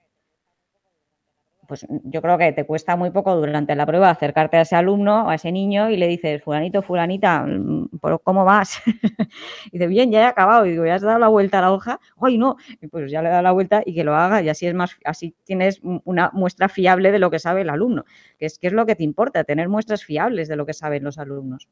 Pues 1.71 1.87
yo 2.03 2.21
creo 2.21 2.37
que 2.37 2.51
te 2.51 2.65
cuesta 2.65 2.97
muy 2.97 3.11
poco 3.11 3.33
durante 3.33 3.73
la 3.75 3.85
prueba 3.85 4.09
acercarte 4.09 4.57
a 4.57 4.61
ese 4.63 4.75
alumno, 4.75 5.29
a 5.29 5.35
ese 5.35 5.53
niño 5.53 5.89
y 5.89 5.95
le 5.95 6.05
dices, 6.05 6.43
fulanito, 6.43 6.81
fulanita, 6.81 7.45
mm, 7.47 7.87
¿cómo 8.25 8.43
vas? 8.43 8.81
y 9.71 9.77
dice, 9.77 9.87
bien, 9.87 10.11
ya 10.11 10.19
he 10.19 10.25
acabado. 10.25 10.65
Y 10.65 10.71
digo, 10.71 10.85
¿ya 10.85 10.95
has 10.95 11.01
dado 11.01 11.17
la 11.17 11.29
vuelta 11.29 11.59
a 11.59 11.61
la 11.61 11.71
hoja? 11.71 12.01
¡Ay, 12.21 12.37
no! 12.37 12.57
Y 12.81 12.87
pues 12.87 13.09
ya 13.09 13.21
le 13.21 13.29
he 13.29 13.31
dado 13.31 13.43
la 13.43 13.53
vuelta 13.53 13.83
y 13.85 13.95
que 13.95 14.03
lo 14.03 14.17
haga 14.17 14.41
y 14.41 14.49
así 14.49 14.67
es 14.67 14.73
más, 14.73 14.97
así 15.05 15.33
tienes 15.45 15.79
una 16.03 16.29
muestra 16.33 16.67
fiable 16.67 17.09
de 17.13 17.19
lo 17.19 17.31
que 17.31 17.39
sabe 17.39 17.61
el 17.61 17.69
alumno, 17.69 18.03
que 18.37 18.47
es, 18.47 18.59
que 18.59 18.67
es 18.67 18.73
lo 18.73 18.85
que 18.85 18.97
te 18.97 19.05
importa, 19.05 19.45
tener 19.45 19.69
muestras 19.69 20.03
fiables 20.03 20.49
de 20.49 20.57
lo 20.57 20.65
que 20.65 20.73
saben 20.73 21.05
los 21.05 21.19
alumnos 21.19 21.69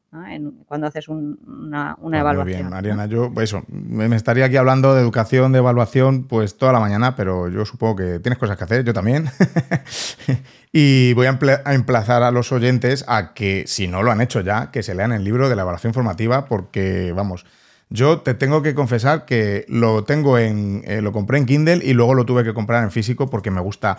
cuando 0.66 0.88
haces 0.88 1.10
una, 1.10 1.98
una 2.00 2.22
evaluación. 2.22 2.46
Muy 2.46 2.62
bien, 2.62 2.70
Mariana, 2.70 3.06
yo, 3.06 3.34
eso, 3.42 3.64
me 3.68 4.16
estaría 4.16 4.46
aquí 4.46 4.56
hablando 4.56 4.96
de 4.96 5.02
educación, 5.02 5.52
de 5.52 5.58
evaluación, 5.58 6.26
pues 6.26 6.58
toda 6.58 6.72
la 6.72 6.80
mañana, 6.80 7.18
pero 7.18 7.50
yo 7.50 7.66
supongo 7.66 7.98
que 7.98 8.20
tienes 8.20 8.40
cosas 8.40 8.58
que 8.58 8.64
hacer, 8.64 8.86
yo 8.86 8.94
también. 8.94 9.26
y 10.72 11.14
voy 11.14 11.28
a 11.28 11.38
emplazar 11.74 12.24
a 12.24 12.32
los 12.32 12.52
oyentes 12.52 13.06
a 13.08 13.34
que, 13.34 13.64
si 13.68 13.88
no 13.88 14.04
lo 14.04 14.12
han 14.12 14.22
hecho 14.22 14.42
ya, 14.42 14.72
que 14.72 14.84
se 14.84 14.96
lean 14.96 15.12
el 15.12 15.24
libro 15.24 15.50
de 15.50 15.56
la 15.56 15.64
evaluación 15.64 15.94
formativa, 15.94 16.46
porque, 16.46 17.12
vamos, 17.16 17.46
yo 17.90 18.20
te 18.22 18.36
tengo 18.36 18.62
que 18.62 18.76
confesar 18.76 19.26
que 19.26 19.66
lo 19.68 20.04
tengo 20.04 20.38
en. 20.38 20.84
Eh, 20.86 21.02
lo 21.02 21.12
compré 21.12 21.40
en 21.40 21.46
Kindle 21.48 21.82
y 21.84 21.94
luego 21.94 22.14
lo 22.14 22.26
tuve 22.26 22.44
que 22.44 22.54
comprar 22.54 22.84
en 22.84 22.92
físico 22.92 23.30
porque 23.30 23.50
me 23.50 23.62
gusta. 23.62 23.98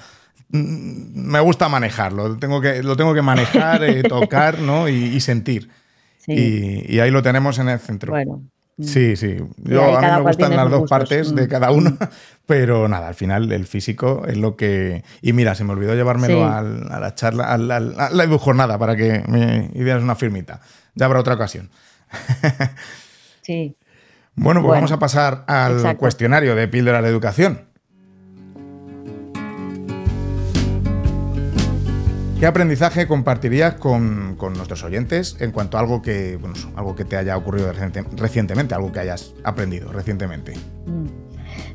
Mm, 0.51 1.28
me 1.28 1.41
gusta 1.41 1.68
manejarlo. 1.68 2.28
Lo 2.28 2.36
tengo 2.38 2.61
que, 2.61 2.84
lo 2.84 2.97
tengo 2.97 3.14
que 3.14 3.22
manejar, 3.22 3.82
eh, 3.82 4.03
tocar, 4.09 4.61
¿no? 4.61 4.88
Y, 4.88 5.20
sentir. 5.20 5.70
Y, 6.26 6.95
y, 6.95 7.01
ahí 7.01 7.11
lo 7.11 7.22
tenemos 7.22 7.59
en 7.59 7.68
el 7.68 7.80
centro. 7.80 8.12
Bueno. 8.12 8.43
Sí, 8.83 9.16
sí. 9.16 9.37
Yo, 9.59 9.97
a 9.97 10.01
mí 10.01 10.07
me 10.07 10.20
gustan 10.22 10.57
las 10.57 10.70
dos 10.70 10.89
partes 10.89 11.35
de 11.35 11.47
mm. 11.47 11.49
cada 11.49 11.70
uno, 11.70 11.97
pero 12.47 12.89
nada, 12.89 13.09
al 13.09 13.14
final 13.14 13.51
el 13.53 13.66
físico 13.66 14.24
es 14.26 14.37
lo 14.37 14.57
que. 14.57 15.05
Y 15.22 15.33
mira, 15.33 15.55
se 15.55 15.64
me 15.64 15.72
olvidó 15.72 15.95
llevármelo 15.95 16.45
a 16.47 16.62
la 16.62 17.14
charla, 17.14 17.53
a 17.53 17.59
la, 17.59 17.76
a 17.76 18.11
la 18.11 18.78
para 18.78 18.97
que 18.97 19.22
me 19.28 19.68
dieras 19.74 20.03
una 20.03 20.14
firmita. 20.14 20.61
Ya 20.95 21.07
habrá 21.07 21.20
otra 21.20 21.35
ocasión. 21.35 21.70
sí. 23.43 23.76
Bueno, 24.35 24.62
pues 24.62 24.76
vamos 24.76 24.93
a 24.93 24.99
pasar 24.99 25.45
al 25.47 25.97
cuestionario 25.97 26.55
de 26.55 26.68
píldora 26.68 27.03
de 27.03 27.09
educación. 27.09 27.70
¿Qué 32.41 32.47
aprendizaje 32.47 33.07
compartirías 33.07 33.74
con, 33.74 34.38
nuestros 34.38 34.82
oyentes 34.82 35.36
en 35.41 35.51
cuanto 35.51 35.76
a 35.76 35.80
algo 35.80 36.01
que, 36.01 36.38
algo 36.74 36.97
que 36.97 37.05
te 37.05 37.18
haya 37.18 37.36
ocurrido 37.36 37.70
recientemente, 38.16 38.74
algo 38.74 38.91
que 38.91 38.99
hayas 38.99 39.34
aprendido 39.45 39.93
recientemente? 39.93 40.55
Mm. 40.86 41.05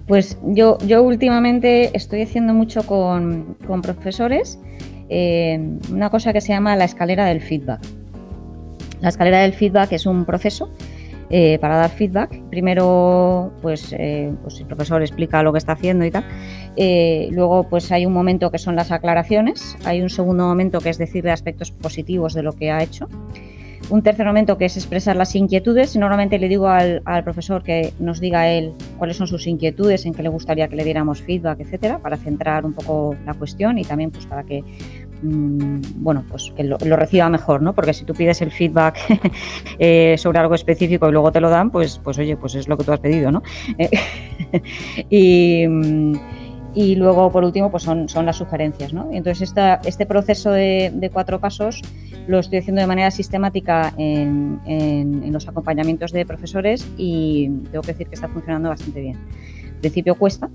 Pues 0.07 0.39
yo, 0.41 0.79
yo 0.79 1.03
últimamente 1.03 1.95
estoy 1.95 2.23
haciendo 2.23 2.55
mucho 2.55 2.81
con, 2.81 3.55
profesores 3.83 4.57
eh, 5.09 5.59
una 5.91 6.09
cosa 6.09 6.33
que 6.33 6.41
se 6.41 6.47
llama 6.47 6.75
la 6.75 6.85
escalera 6.85 7.25
del 7.25 7.41
feedback. 7.41 7.81
La 9.01 9.09
escalera 9.09 9.41
del 9.41 9.53
feedback 9.53 9.91
es 9.91 10.07
un 10.07 10.25
proceso 10.25 10.71
eh, 11.29 11.57
para 11.59 11.77
dar 11.77 11.89
feedback. 11.89 12.39
Primero, 12.49 13.51
pues, 13.61 13.93
eh, 13.97 14.31
pues, 14.43 14.59
el 14.59 14.67
profesor 14.67 15.01
explica 15.01 15.41
lo 15.43 15.51
que 15.51 15.57
está 15.57 15.73
haciendo 15.73 16.05
y 16.05 16.11
tal. 16.11 16.23
Eh, 16.77 17.29
luego, 17.31 17.67
pues 17.69 17.91
hay 17.91 18.05
un 18.05 18.13
momento 18.13 18.51
que 18.51 18.59
son 18.59 18.75
las 18.75 18.91
aclaraciones. 18.91 19.77
Hay 19.85 20.01
un 20.01 20.09
segundo 20.09 20.45
momento 20.45 20.79
que 20.79 20.89
es 20.89 20.97
decirle 20.97 21.31
aspectos 21.31 21.71
positivos 21.71 22.33
de 22.33 22.43
lo 22.43 22.53
que 22.53 22.71
ha 22.71 22.83
hecho. 22.83 23.07
Un 23.89 24.01
tercer 24.01 24.25
momento 24.25 24.57
que 24.57 24.65
es 24.65 24.77
expresar 24.77 25.15
las 25.15 25.35
inquietudes. 25.35 25.95
Normalmente 25.95 26.39
le 26.39 26.47
digo 26.47 26.67
al, 26.67 27.01
profesor 27.23 27.61
que 27.61 27.93
nos 27.99 28.19
diga 28.19 28.49
él 28.49 28.73
cuáles 28.97 29.17
son 29.17 29.27
sus 29.27 29.45
inquietudes, 29.45 30.05
en 30.07 30.13
qué 30.13 30.23
le 30.23 30.29
gustaría 30.29 30.67
que 30.67 30.75
le 30.75 30.83
diéramos 30.83 31.21
feedback, 31.21 31.59
etcétera, 31.59 31.99
para 31.99 32.17
centrar 32.17 32.65
un 32.65 32.73
poco 32.73 33.15
la 33.25 33.35
cuestión 33.35 33.77
y 33.77 33.83
también 33.83 34.09
pues 34.09 34.25
para 34.25 34.43
que 34.43 34.63
bueno, 35.21 36.23
pues 36.29 36.51
que 36.55 36.63
lo, 36.63 36.77
reciba 36.77 37.29
mejor, 37.29 37.61
¿no? 37.61 37.73
Porque 37.73 37.93
si 37.93 38.05
tú 38.05 38.13
pides 38.13 38.41
el 38.41 38.51
feedback 38.51 38.97
eh, 39.79 40.15
sobre 40.17 40.39
algo 40.39 40.55
específico 40.55 41.07
y 41.07 41.11
luego 41.11 41.31
te 41.31 41.39
lo 41.39 41.49
dan, 41.49 41.71
pues, 41.71 41.99
pues 42.03 42.17
oye, 42.17 42.37
pues 42.37 42.55
es 42.55 42.67
lo 42.67 42.77
que 42.77 42.83
tú 42.83 42.91
has 42.91 42.99
pedido, 42.99 43.31
¿no? 43.31 43.41
Mm, 45.11 46.15
y, 46.73 46.95
luego, 46.95 47.31
por 47.31 47.43
último, 47.43 47.71
pues 47.71 47.83
son, 47.83 48.09
son 48.09 48.25
las 48.25 48.37
sugerencias, 48.37 48.93
¿no? 48.93 49.09
entonces 49.11 49.49
esta, 49.49 49.75
este 49.85 50.05
proceso 50.05 50.51
de, 50.51 51.09
cuatro 51.13 51.39
pasos 51.39 51.81
lo 52.27 52.39
estoy 52.39 52.59
haciendo 52.59 52.81
de 52.81 52.87
manera 52.87 53.11
sistemática 53.11 53.93
en, 53.97 54.59
en, 54.65 55.31
los 55.31 55.47
acompañamientos 55.47 56.11
de 56.11 56.25
profesores 56.25 56.87
y 56.97 57.49
tengo 57.71 57.81
que 57.81 57.93
decir 57.93 58.07
que 58.07 58.15
está 58.15 58.27
funcionando 58.27 58.69
bastante 58.69 59.01
bien. 59.01 59.17
Al 59.75 59.79
principio 59.79 60.15
cuesta, 60.15 60.49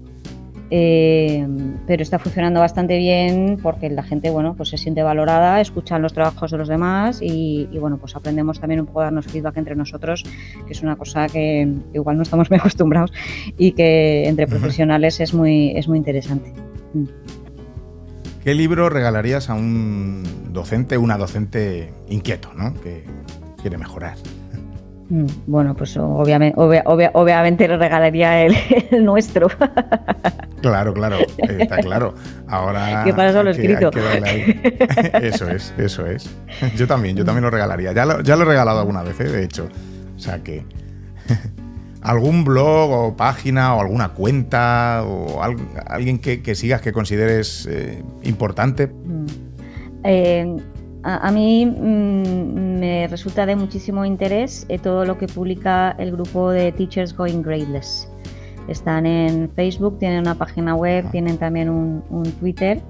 eh, 0.70 1.46
pero 1.86 2.02
está 2.02 2.18
funcionando 2.18 2.60
bastante 2.60 2.96
bien 2.96 3.58
porque 3.62 3.90
la 3.90 4.02
gente 4.02 4.30
bueno 4.30 4.54
pues 4.54 4.68
se 4.68 4.78
siente 4.78 5.02
valorada, 5.02 5.60
escuchan 5.60 6.02
los 6.02 6.12
trabajos 6.12 6.50
de 6.50 6.58
los 6.58 6.68
demás 6.68 7.20
y, 7.22 7.66
bueno 7.78 7.98
pues 7.98 8.14
aprendemos 8.16 8.60
también 8.60 8.80
un 8.80 8.86
poco 8.86 9.00
a 9.00 9.04
darnos 9.04 9.26
feedback 9.26 9.56
entre 9.56 9.74
nosotros, 9.74 10.24
que 10.66 10.72
es 10.72 10.82
una 10.82 10.96
cosa 10.96 11.26
que, 11.26 11.68
igual 11.92 12.16
no 12.16 12.22
estamos 12.22 12.50
muy 12.50 12.58
acostumbrados 12.58 13.12
y 13.58 13.72
que 13.72 14.28
entre 14.28 14.46
profesionales 14.46 15.20
es 15.20 15.34
muy, 15.34 15.76
es 15.76 15.88
muy 15.88 15.98
interesante. 15.98 16.52
Mm. 16.94 17.04
¿Qué 18.44 18.54
libro 18.54 18.88
regalarías 18.88 19.50
a 19.50 19.54
un 19.54 20.22
docente, 20.52 20.96
una 20.96 21.18
docente 21.18 21.92
inquieto, 22.08 22.54
¿no? 22.54 22.72
que 22.80 23.04
quiere 23.60 23.76
mejorar? 23.76 24.16
Mm, 25.10 25.26
bueno, 25.46 25.74
pues 25.74 25.96
obviamente, 25.96 26.54
obviamente 26.56 27.66
le 27.66 27.76
regalaría 27.76 28.44
el, 28.44 28.54
nuestro. 29.04 29.48
Claro, 30.60 30.92
claro, 30.92 31.16
está 31.58 31.78
claro. 31.78 32.14
Ahora. 32.46 33.02
Que 33.06 33.14
para 33.14 33.30
eso 33.30 33.42
lo 33.42 33.48
he 33.48 33.52
escrito. 33.52 33.90
Eso 35.22 35.48
es, 35.48 35.72
eso 35.78 36.04
es. 36.04 36.28
Yo 36.76 36.86
también, 36.86 37.16
yo 37.16 37.24
también 37.24 37.44
lo 37.44 37.50
regalaría. 37.50 37.92
Ya 37.92 38.04
lo, 38.04 38.20
ya 38.20 38.36
lo 38.36 38.42
he 38.42 38.44
regalado 38.44 38.78
alguna 38.78 39.02
vez, 39.02 39.18
¿eh? 39.20 39.24
de 39.24 39.42
hecho. 39.42 39.70
O 40.14 40.18
sea 40.18 40.42
que. 40.42 40.66
¿Algún 42.02 42.44
blog 42.44 42.90
o 42.90 43.16
página 43.16 43.74
o 43.74 43.80
alguna 43.80 44.10
cuenta 44.10 45.02
o 45.06 45.42
alguien 45.42 46.18
que, 46.18 46.54
sigas 46.54 46.82
que 46.82 46.92
consideres 46.92 47.66
eh, 47.70 48.02
importante? 48.22 48.88
Mm. 48.88 49.26
Eh, 50.04 50.56
a, 51.02 51.30
mí 51.30 51.66
mm, 51.66 52.78
me 52.78 53.08
resulta 53.08 53.46
de 53.46 53.56
muchísimo 53.56 54.04
interés 54.04 54.66
eh, 54.68 54.78
todo 54.78 55.04
lo 55.04 55.18
que 55.18 55.26
publica 55.26 55.92
el 55.98 56.12
grupo 56.12 56.50
de 56.50 56.72
Teachers 56.72 57.16
Going 57.16 57.42
Gradeless. 57.42 58.08
Están 58.68 59.06
en 59.06 59.50
Facebook, 59.50 59.98
tienen 59.98 60.20
una 60.20 60.34
página 60.34 60.74
web, 60.74 61.10
tienen 61.10 61.38
también 61.38 61.70
un, 61.70 62.22
Twitter 62.38 62.80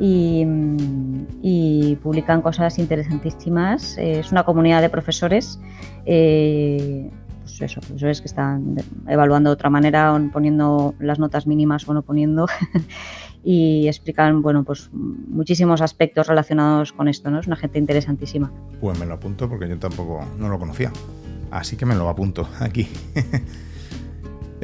mm, 0.00 1.22
y, 1.42 1.96
publican 2.02 2.42
cosas 2.42 2.78
interesantísimas. 2.78 3.96
Eh, 3.98 4.20
es 4.20 4.32
una 4.32 4.44
comunidad 4.44 4.82
de 4.82 4.90
profesores. 4.90 5.60
Eh, 6.06 7.10
pues 7.44 7.60
eso, 7.60 7.80
profesores 7.80 8.20
que 8.20 8.26
están 8.26 8.76
evaluando 9.06 9.50
de 9.50 9.54
otra 9.54 9.70
manera, 9.70 10.18
poniendo 10.32 10.94
las 10.98 11.18
notas 11.18 11.46
mínimas 11.46 11.86
o 11.86 11.94
no 11.94 12.02
poniendo, 12.02 12.46
y 13.44 13.86
explican 13.86 14.40
bueno, 14.40 14.64
pues, 14.64 14.88
muchísimos 14.92 15.82
aspectos 15.82 16.26
relacionados 16.26 16.92
con 16.92 17.08
esto. 17.08 17.30
¿no? 17.30 17.38
Es 17.38 17.46
una 17.46 17.56
gente 17.56 17.78
interesantísima. 17.78 18.50
Pues 18.80 18.98
me 18.98 19.04
lo 19.04 19.14
apunto 19.14 19.48
porque 19.48 19.68
yo 19.68 19.78
tampoco 19.78 20.24
no 20.38 20.48
lo 20.48 20.58
conocía. 20.58 20.90
Así 21.50 21.76
que 21.76 21.84
me 21.84 21.94
lo 21.94 22.08
apunto 22.08 22.48
aquí. 22.60 22.88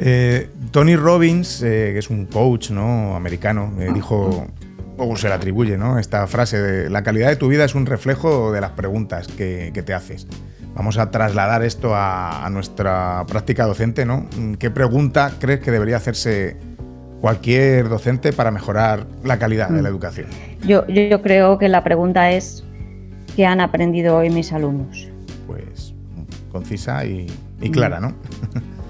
Eh, 0.03 0.49
Tony 0.71 0.95
Robbins, 0.95 1.61
eh, 1.61 1.91
que 1.93 1.99
es 1.99 2.09
un 2.09 2.25
coach 2.25 2.71
¿no? 2.71 3.15
americano, 3.15 3.67
me 3.67 3.91
dijo, 3.91 4.47
o 4.97 5.15
se 5.15 5.27
le 5.27 5.35
atribuye 5.35 5.77
¿no? 5.77 5.99
esta 5.99 6.25
frase 6.25 6.89
la 6.89 7.03
calidad 7.03 7.27
de 7.27 7.35
tu 7.35 7.49
vida 7.49 7.65
es 7.65 7.75
un 7.75 7.85
reflejo 7.85 8.51
de 8.51 8.61
las 8.61 8.71
preguntas 8.71 9.27
que, 9.27 9.71
te 9.85 9.93
haces. 9.93 10.25
Vamos 10.73 10.97
a 10.97 11.11
trasladar 11.11 11.63
esto 11.63 11.93
a, 11.93 12.43
a, 12.43 12.49
nuestra 12.49 13.25
práctica 13.27 13.67
docente, 13.67 14.05
¿no? 14.05 14.25
¿Qué 14.57 14.71
pregunta 14.71 15.33
crees 15.39 15.59
que 15.59 15.69
debería 15.69 15.97
hacerse 15.97 16.57
cualquier 17.21 17.87
docente 17.87 18.33
para 18.33 18.51
mejorar 18.51 19.05
la 19.23 19.37
calidad 19.37 19.69
de 19.69 19.81
la 19.81 19.89
mm. 19.89 19.91
educación? 19.93 20.27
Yo, 20.65 20.85
yo 20.87 21.21
creo 21.21 21.57
que 21.57 21.69
la 21.69 21.83
pregunta 21.83 22.31
es, 22.31 22.63
¿qué 23.35 23.45
han 23.45 23.61
aprendido 23.61 24.17
hoy 24.17 24.29
mis 24.29 24.51
alumnos? 24.51 25.07
Pues 25.47 25.93
concisa 26.51 27.05
y, 27.05 27.27
clara, 27.71 27.99
¿no? 27.99 28.15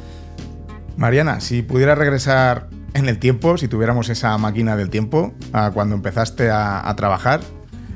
Mariana, 0.97 1.39
si 1.41 1.61
pudieras 1.61 1.97
regresar 1.97 2.67
en 2.93 3.07
el 3.07 3.19
tiempo, 3.19 3.57
si 3.57 3.67
tuviéramos 3.67 4.09
esa 4.09 4.37
máquina 4.37 4.75
del 4.75 4.89
tiempo, 4.89 5.33
a 5.53 5.71
cuando 5.71 5.95
empezaste 5.95 6.49
a, 6.51 6.93
trabajar, 6.95 7.41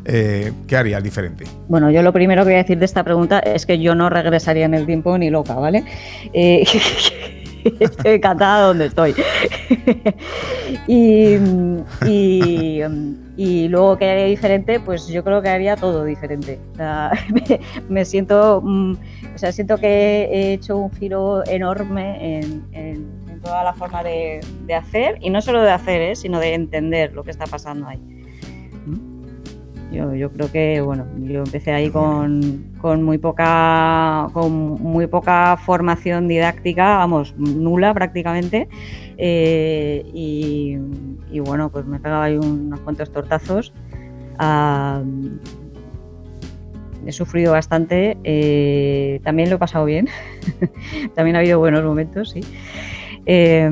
eh, 0.05 0.53
¿qué 0.67 0.77
harías 0.77 1.03
diferente? 1.03 1.45
Bueno, 1.67 1.91
yo 1.91 2.01
lo 2.01 2.13
primero 2.13 2.43
que 2.43 2.49
voy 2.49 2.55
a 2.55 2.63
decir 2.63 2.77
de 2.77 2.85
esta 2.85 3.03
pregunta 3.03 3.39
es 3.39 3.65
que 3.65 3.79
yo 3.79 3.95
no 3.95 4.09
regresaría 4.09 4.65
en 4.65 4.73
el 4.73 4.85
tiempo 4.85 5.17
ni 5.17 5.29
loca, 5.29 5.55
¿vale? 5.55 5.83
Eh, 6.33 6.65
estoy 7.79 8.13
encantada 8.13 8.67
donde 8.67 8.85
estoy. 8.87 9.15
y, 10.87 11.35
y, 13.37 13.67
luego 13.67 13.97
que 13.97 14.09
haría 14.09 14.25
diferente, 14.25 14.79
pues 14.79 15.07
yo 15.07 15.23
creo 15.23 15.41
que 15.41 15.49
haría 15.49 15.75
todo 15.75 16.03
diferente. 16.03 16.59
me, 17.89 18.05
siento, 18.05 18.61
mm, 18.63 18.93
o 19.33 19.37
sea, 19.37 19.51
siento 19.51 19.77
que 19.77 20.29
he 20.31 20.53
hecho 20.53 20.77
un 20.77 20.91
giro 20.91 21.45
enorme 21.47 22.39
en, 22.39 23.25
toda 23.43 23.63
la 23.63 23.73
forma 23.73 24.01
de, 24.01 24.41
hacer, 24.75 25.19
y 25.21 25.29
no 25.29 25.39
solo 25.39 25.61
de 25.61 25.69
hacer, 25.69 26.01
¿eh? 26.01 26.15
sino 26.15 26.39
de 26.39 26.55
entender 26.55 27.13
lo 27.13 27.23
que 27.23 27.29
está 27.29 27.45
pasando 27.45 27.87
ahí. 27.87 27.99
Yo, 29.95 30.29
creo 30.31 30.51
que, 30.51 30.81
bueno, 30.81 31.05
yo 31.21 31.39
empecé 31.39 31.71
ahí 31.71 31.89
con, 31.89 32.65
muy 33.03 33.17
poca 33.17 34.27
con 34.33 34.51
muy 34.51 35.07
poca 35.07 35.57
formación 35.57 36.27
didáctica, 36.27 36.97
vamos, 36.97 37.33
nula 37.37 37.93
prácticamente. 37.93 38.67
Eh, 39.17 40.03
y, 40.13 40.77
bueno, 41.39 41.69
pues 41.69 41.85
me 41.85 41.99
pegaba 41.99 42.25
ahí 42.25 42.35
unos 42.35 42.79
cuantos 42.81 43.11
tortazos. 43.11 43.73
he 47.05 47.11
sufrido 47.11 47.53
bastante, 47.53 48.17
eh, 48.23 49.21
también 49.23 49.49
lo 49.49 49.55
he 49.55 49.59
pasado 49.59 49.85
bien, 49.85 50.09
también 51.15 51.37
ha 51.37 51.39
habido 51.39 51.59
buenos 51.59 51.83
momentos, 51.83 52.31
sí. 52.31 52.41
Eh, 53.25 53.69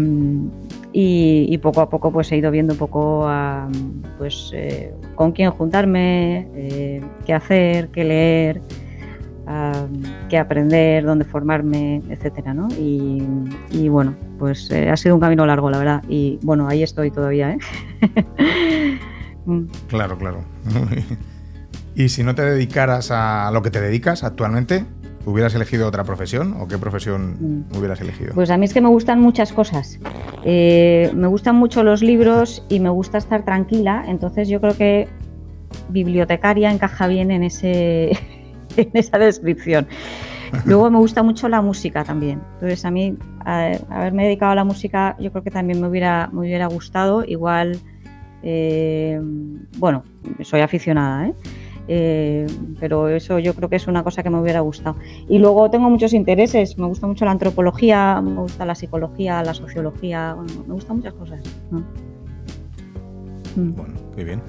y, 0.94 1.58
poco 1.58 1.82
a 1.82 1.90
poco 1.90 2.12
pues 2.12 2.32
he 2.32 2.38
ido 2.38 2.52
viendo 2.52 2.74
un 2.74 2.80
poco 2.80 3.28
pues, 4.18 4.52
eh, 4.54 4.94
con 5.16 5.32
quién 5.32 5.50
juntarme, 5.52 6.48
eh, 6.56 7.02
qué 7.26 7.34
hacer, 7.34 7.90
qué 7.90 8.04
leer, 8.04 8.62
qué 10.30 10.38
aprender, 10.38 11.04
dónde 11.04 11.26
formarme, 11.26 12.02
etcétera, 12.10 12.54
¿no? 12.54 12.68
y, 12.78 13.90
bueno, 13.90 14.16
pues 14.38 14.70
eh, 14.72 14.90
ha 14.90 14.98
sido 14.98 15.16
un 15.16 15.22
camino 15.22 15.46
largo, 15.46 15.70
la 15.70 15.80
verdad. 15.80 16.04
Y 16.08 16.40
bueno, 16.44 16.68
ahí 16.68 16.84
estoy 16.84 17.12
todavía, 17.12 17.52
¿eh? 17.52 17.60
Mm. 19.46 19.66
claro, 19.90 20.18
claro. 20.18 20.42
y 21.96 22.08
si 22.08 22.24
no 22.24 22.34
te 22.34 22.44
dedicaras 22.44 23.12
a 23.12 23.52
lo 23.52 23.62
que 23.62 23.72
te 23.72 23.82
dedicas 23.82 24.24
actualmente, 24.24 24.86
¿Hubieras 25.26 25.56
elegido 25.56 25.88
otra 25.88 26.04
profesión 26.04 26.56
o 26.60 26.68
qué 26.68 26.78
profesión 26.78 27.66
mm. 27.72 27.78
hubieras 27.78 28.02
elegido? 28.02 28.34
Pues 28.34 28.50
a 28.50 28.58
mí 28.58 28.66
es 28.66 28.74
que 28.74 28.82
me 28.82 28.90
gustan 28.90 29.20
muchas 29.22 29.54
cosas. 29.54 30.00
Eh, 30.44 31.12
me 31.16 31.28
gustan 31.28 31.56
mucho 31.56 31.84
los 31.84 32.02
libros 32.02 32.66
y 32.70 32.80
me 32.80 32.90
gusta 32.90 33.18
estar 33.18 33.46
tranquila, 33.46 34.04
entonces 34.08 34.50
yo 34.50 34.60
creo 34.60 34.76
que 34.76 35.08
bibliotecaria 35.90 36.72
encaja 36.72 37.08
bien 37.08 37.32
en, 37.32 37.44
ese, 37.44 38.12
en 38.78 38.92
esa 38.94 39.18
descripción. 39.18 39.88
Luego 40.66 40.92
me 40.92 41.00
gusta 41.00 41.24
mucho 41.24 41.50
la 41.50 41.62
música 41.62 42.04
también. 42.04 42.42
Entonces 42.56 42.86
a 42.86 42.92
mí 42.92 43.18
haberme 43.46 44.26
dedicado 44.26 44.52
a 44.52 44.56
la 44.56 44.64
música 44.64 45.16
yo 45.20 45.32
creo 45.32 45.44
que 45.44 45.52
también 45.52 45.82
me 45.82 45.88
hubiera, 45.88 46.30
me 46.32 46.42
hubiera 46.42 46.68
gustado. 46.68 47.24
Igual 47.26 47.80
Eh, 48.44 49.20
bueno, 49.78 50.04
soy 50.42 50.60
aficionada, 50.60 51.28
¿eh? 51.28 51.34
¿Eh? 51.88 52.48
pero 52.80 53.10
eso 53.10 53.40
yo 53.40 53.54
creo 53.54 53.70
que 53.70 53.76
es 53.76 53.88
una 53.88 54.04
cosa 54.04 54.24
que 54.24 54.30
me 54.30 54.40
hubiera 54.40 54.62
gustado. 54.62 54.96
Y 55.30 55.40
luego 55.40 55.70
tengo 55.70 55.90
muchos 55.90 56.14
intereses, 56.14 56.78
me 56.78 56.88
gusta 56.88 57.08
mucho 57.08 57.26
la 57.26 57.32
antropología, 57.32 58.22
me 58.22 58.42
gusta 58.42 58.66
la 58.66 58.76
psicología, 58.76 59.44
la 59.44 59.54
sociología, 59.54 60.36
me 60.68 60.74
gustan 60.74 60.98
muchas 60.98 61.14
cosas. 61.14 61.40
Mm. 61.72 61.82
Bueno, 63.76 63.94
qué 64.16 64.24
bien. 64.24 64.42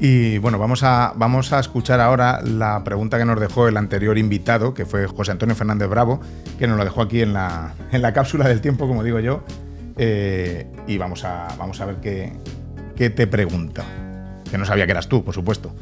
Y 0.00 0.38
bueno, 0.38 0.58
vamos 0.58 0.82
a, 0.82 1.12
vamos 1.16 1.52
a 1.52 1.60
escuchar 1.60 2.00
ahora 2.00 2.40
la 2.42 2.82
pregunta 2.84 3.16
que 3.16 3.24
nos 3.24 3.38
dejó 3.38 3.68
el 3.68 3.76
anterior 3.76 4.18
invitado, 4.18 4.74
que 4.74 4.84
fue 4.84 5.06
José 5.06 5.32
Antonio 5.32 5.54
Fernández 5.54 5.88
Bravo, 5.88 6.20
que 6.58 6.66
nos 6.66 6.76
lo 6.76 6.84
dejó 6.84 7.02
aquí 7.02 7.22
en 7.22 7.32
la, 7.32 7.74
en 7.92 8.02
la 8.02 8.12
cápsula 8.12 8.48
del 8.48 8.60
tiempo, 8.60 8.88
como 8.88 9.02
digo 9.02 9.20
yo. 9.20 9.42
Eh, 9.96 10.66
y 10.88 10.98
vamos 10.98 11.24
a, 11.24 11.48
vamos 11.58 11.80
a 11.80 11.86
ver 11.86 11.96
qué, 11.96 12.32
qué 12.96 13.10
te 13.10 13.26
pregunta. 13.26 13.84
Que 14.50 14.58
no 14.58 14.64
sabía 14.64 14.86
que 14.86 14.92
eras 14.92 15.08
tú, 15.08 15.24
por 15.24 15.34
supuesto. 15.34 15.72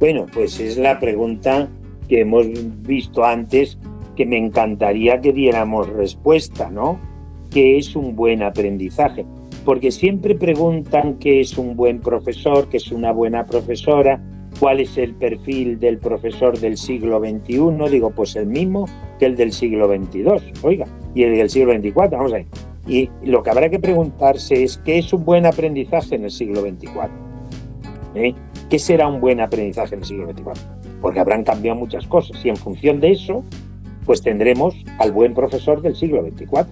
Bueno, 0.00 0.26
pues 0.32 0.58
es 0.58 0.76
la 0.76 0.98
pregunta 0.98 1.68
que 2.08 2.22
hemos 2.22 2.46
visto 2.82 3.24
antes, 3.24 3.78
que 4.16 4.26
me 4.26 4.38
encantaría 4.38 5.20
que 5.20 5.32
diéramos 5.32 5.88
respuesta, 5.88 6.70
¿no? 6.70 6.98
¿Qué 7.50 7.78
es 7.78 7.94
un 7.94 8.16
buen 8.16 8.42
aprendizaje? 8.42 9.24
porque 9.64 9.90
siempre 9.90 10.34
preguntan 10.34 11.14
qué 11.18 11.40
es 11.40 11.58
un 11.58 11.76
buen 11.76 12.00
profesor, 12.00 12.68
qué 12.68 12.78
es 12.78 12.90
una 12.90 13.12
buena 13.12 13.46
profesora, 13.46 14.20
cuál 14.58 14.80
es 14.80 14.96
el 14.98 15.14
perfil 15.14 15.78
del 15.78 15.98
profesor 15.98 16.58
del 16.58 16.76
siglo 16.76 17.20
XXI, 17.20 17.90
digo, 17.90 18.10
pues 18.10 18.36
el 18.36 18.46
mismo 18.46 18.86
que 19.18 19.26
el 19.26 19.36
del 19.36 19.52
siglo 19.52 19.88
XXII, 19.88 20.52
oiga, 20.62 20.86
y 21.14 21.24
el 21.24 21.36
del 21.36 21.50
siglo 21.50 21.72
XXIV, 21.72 22.10
vamos 22.10 22.32
a 22.32 22.36
ver. 22.36 22.46
Y 22.88 23.10
lo 23.22 23.42
que 23.42 23.50
habrá 23.50 23.68
que 23.68 23.78
preguntarse 23.78 24.62
es 24.62 24.78
qué 24.78 24.98
es 24.98 25.12
un 25.12 25.24
buen 25.24 25.46
aprendizaje 25.46 26.16
en 26.16 26.24
el 26.24 26.30
siglo 26.30 26.62
XXIV. 26.62 27.10
¿Eh? 28.14 28.34
¿Qué 28.70 28.78
será 28.78 29.08
un 29.08 29.20
buen 29.20 29.40
aprendizaje 29.40 29.96
en 29.96 30.02
el 30.02 30.06
siglo 30.06 30.30
XXIV? 30.30 31.00
Porque 31.02 31.18
habrán 31.18 31.42
cambiado 31.42 31.76
muchas 31.76 32.06
cosas 32.06 32.42
y 32.44 32.50
en 32.50 32.56
función 32.56 33.00
de 33.00 33.10
eso, 33.10 33.42
pues 34.06 34.22
tendremos 34.22 34.76
al 34.98 35.10
buen 35.10 35.34
profesor 35.34 35.82
del 35.82 35.96
siglo 35.96 36.22
XXIV. 36.22 36.66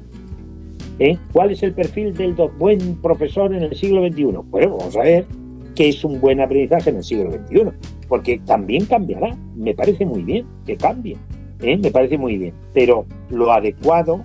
¿Eh? 1.01 1.19
¿Cuál 1.33 1.51
es 1.51 1.63
el 1.65 1.75
perfil 1.75 2.15
del 2.15 2.35
buen 2.57 3.03
profesor 3.03 3.53
en 3.53 3.65
el 3.65 3.75
siglo 3.75 4.07
XXI? 4.07 4.25
Bueno, 4.49 4.77
vamos 4.79 4.97
a 4.97 5.03
ver 5.03 5.27
qué 5.75 5.89
es 5.89 6.05
un 6.05 6.21
buen 6.21 6.41
aprendizaje 6.41 6.91
en 6.91 6.97
el 6.99 7.03
siglo 7.03 7.33
XXI, 7.33 7.63
porque 8.07 8.39
también 8.47 8.87
cambiará. 8.87 9.37
Me 9.57 9.75
parece 9.75 10.07
muy 10.07 10.23
bien 10.23 10.47
que 10.67 10.77
cambie, 10.77 11.17
¿eh? 11.63 11.77
me 11.79 11.91
parece 11.91 12.17
muy 12.17 12.39
bien. 12.39 12.55
Pero 12.75 13.07
lo 13.29 13.53
adecuado 13.53 14.25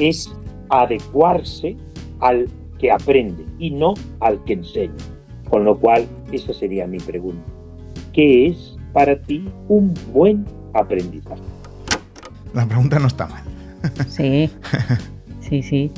es 0.00 0.34
adecuarse 0.68 1.76
al 2.18 2.48
que 2.80 2.90
aprende 2.90 3.44
y 3.60 3.70
no 3.70 3.94
al 4.18 4.42
que 4.42 4.54
enseña. 4.54 5.13
Con 5.48 5.64
lo 5.64 5.78
cual, 5.78 6.06
esa 6.32 6.52
sería 6.52 6.86
mi 6.86 6.98
pregunta. 6.98 7.42
¿Qué 8.12 8.48
es 8.48 8.76
para 8.92 9.20
ti 9.20 9.48
un 9.68 9.94
buen 10.12 10.44
aprendizaje? 10.72 11.42
La 12.52 12.66
pregunta 12.66 12.98
no 12.98 13.08
está 13.08 13.26
mal. 13.26 13.42
Sí. 14.08 14.50
Sí, 15.40 15.62
sí. 15.62 15.90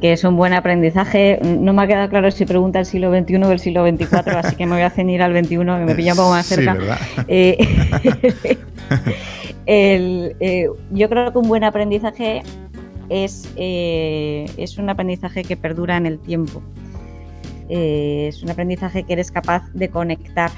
Que 0.00 0.12
es 0.12 0.24
un 0.24 0.36
buen 0.36 0.52
aprendizaje. 0.52 1.38
No 1.42 1.72
me 1.72 1.82
ha 1.82 1.86
quedado 1.86 2.08
claro 2.08 2.30
si 2.30 2.44
pregunta 2.44 2.80
el 2.80 2.86
siglo 2.86 3.10
XXI 3.10 3.36
o 3.36 3.52
el 3.52 3.58
siglo 3.58 3.86
XXIV, 3.86 4.36
así 4.36 4.56
que 4.56 4.66
me 4.66 4.72
voy 4.72 4.82
a 4.82 4.90
ceñir 4.90 5.22
al 5.22 5.32
XXI, 5.32 5.56
que 5.56 5.64
me 5.64 5.94
pilla 5.94 6.12
un 6.12 6.18
poco 6.18 6.30
más 6.30 6.46
cerca. 6.46 6.76
Eh, 7.28 7.56
eh, 9.66 10.68
yo 10.90 11.08
creo 11.08 11.32
que 11.32 11.38
un 11.38 11.48
buen 11.48 11.64
aprendizaje 11.64 12.42
es, 13.08 13.48
eh, 13.56 14.46
es 14.56 14.78
un 14.78 14.90
aprendizaje 14.90 15.42
que 15.44 15.56
perdura 15.56 15.96
en 15.96 16.06
el 16.06 16.18
tiempo. 16.18 16.62
Es 17.68 18.42
un 18.42 18.50
aprendizaje 18.50 19.04
que 19.04 19.12
eres 19.14 19.30
capaz 19.30 19.70
de 19.72 19.88
conectar 19.88 20.50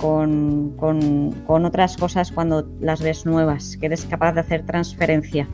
con, 0.00 0.74
con, 0.76 1.64
otras 1.64 1.96
cosas 1.96 2.30
cuando 2.30 2.68
las 2.80 3.02
ves 3.02 3.26
nuevas, 3.26 3.76
que 3.76 3.86
eres 3.86 4.04
capaz 4.04 4.32
de 4.32 4.40
hacer 4.40 4.64
transferencia. 4.64 5.48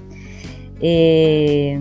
Eh, 0.85 1.79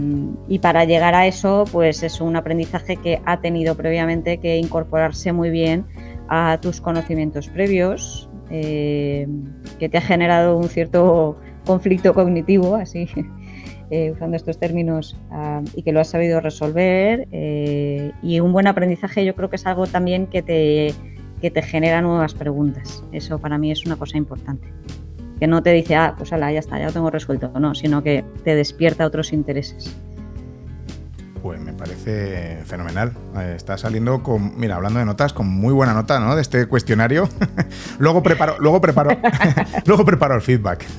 y 0.48 0.60
para 0.60 0.86
llegar 0.86 1.16
a 1.16 1.26
eso, 1.26 1.66
pues 1.72 2.04
es 2.04 2.22
un 2.22 2.36
aprendizaje 2.36 2.98
que 2.98 3.20
ha 3.26 3.42
tenido 3.42 3.76
previamente 3.76 4.38
que 4.38 4.58
incorporarse 4.58 5.34
muy 5.34 5.50
bien 5.50 5.86
a 6.30 6.60
tus 6.62 6.80
conocimientos 6.80 7.50
previos, 7.50 8.30
eh, 8.52 9.28
que 9.80 9.90
te 9.90 9.98
ha 9.98 10.02
generado 10.02 10.56
un 10.56 10.70
cierto 10.70 11.36
conflicto 11.66 12.14
cognitivo, 12.14 12.76
así 12.76 13.08
eh, 13.92 14.12
usando 14.12 14.38
estos 14.38 14.58
términos, 14.58 15.18
ah, 15.30 15.62
y 15.76 15.84
que 15.84 15.92
lo 15.92 16.00
has 16.00 16.08
sabido 16.08 16.42
resolver. 16.42 17.28
y 17.32 18.40
un 18.40 18.54
buen 18.54 18.68
aprendizaje 18.68 19.24
yo 19.26 19.36
creo 19.36 19.50
que 19.50 19.58
es 19.58 19.66
algo 19.68 19.86
también 19.86 20.28
que 20.28 20.42
te, 20.42 20.94
que 21.42 21.52
te 21.52 21.62
genera 21.62 22.02
nuevas 22.02 22.34
preguntas. 22.34 23.04
Eso 23.12 23.38
para 23.40 23.58
mí 23.58 23.72
es 23.72 23.86
una 23.86 23.96
cosa 23.98 24.18
importante 24.18 24.68
que 25.42 25.48
no 25.48 25.64
te 25.64 25.72
dice, 25.72 25.96
ah, 25.96 26.14
pues 26.16 26.32
ala, 26.34 26.52
ya 26.52 26.60
está, 26.60 26.78
ya 26.78 26.86
lo 26.86 26.92
tengo 26.94 27.10
resuelto, 27.10 27.52
no, 27.60 27.74
sino 27.74 28.04
que 28.04 28.24
te 28.44 28.54
despierta 28.54 29.08
otros 29.08 29.34
intereses. 29.34 29.92
Pues 31.42 31.60
me 31.60 31.74
parece 31.74 32.60
fenomenal. 32.66 33.14
Eh, 33.36 33.54
está 33.56 33.76
saliendo 33.76 34.22
con, 34.22 34.60
mira, 34.60 34.76
hablando 34.76 35.00
de 35.00 35.06
notas, 35.06 35.34
con 35.34 35.48
muy 35.48 35.74
buena 35.74 35.96
nota, 35.96 36.20
¿no? 36.20 36.36
De 36.36 36.44
este 36.44 36.68
cuestionario. 36.68 37.28
luego 37.98 38.22
preparo, 38.22 38.58
luego 38.60 38.80
preparo, 38.80 39.18
luego 39.88 40.06
preparo 40.06 40.36
el 40.36 40.42
feedback. 40.42 40.86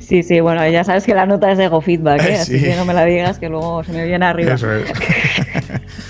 sí, 0.00 0.22
sí, 0.22 0.40
bueno, 0.40 0.66
ya 0.68 0.84
sabes 0.84 1.04
que 1.04 1.14
la 1.14 1.26
nota 1.26 1.50
es 1.50 1.58
de 1.58 1.68
Go 1.68 1.80
Feedback, 1.80 2.22
¿eh? 2.22 2.36
así 2.40 2.60
que 2.60 2.76
no 2.76 2.84
me 2.84 2.94
la 2.94 3.04
digas 3.04 3.38
que 3.38 3.48
luego 3.48 3.84
se 3.84 3.92
me 3.92 4.04
viene 4.04 4.24
arriba. 4.26 4.54
Eso 4.54 4.72
es. 4.72 4.92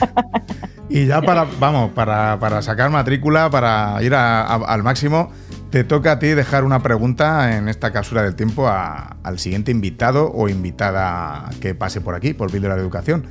y 0.88 1.06
ya 1.06 1.22
para, 1.22 1.46
vamos, 1.58 1.90
para, 1.92 2.62
sacar 2.62 2.90
matrícula, 2.90 3.50
para 3.50 4.02
ir 4.02 4.14
al 4.14 4.82
máximo, 4.82 5.30
te 5.70 5.84
toca 5.84 6.12
a 6.12 6.18
ti 6.18 6.28
dejar 6.28 6.64
una 6.64 6.82
pregunta 6.82 7.56
en 7.56 7.68
esta 7.68 7.92
cápsula 7.92 8.22
del 8.22 8.34
tiempo 8.34 8.68
al 8.68 9.38
siguiente 9.38 9.70
invitado 9.70 10.30
o 10.32 10.48
invitada 10.48 11.50
que 11.60 11.74
pase 11.74 12.00
por 12.00 12.14
aquí, 12.14 12.34
por 12.34 12.50
Builder 12.50 12.70
de 12.70 12.76
la 12.76 12.82
Educación. 12.82 13.26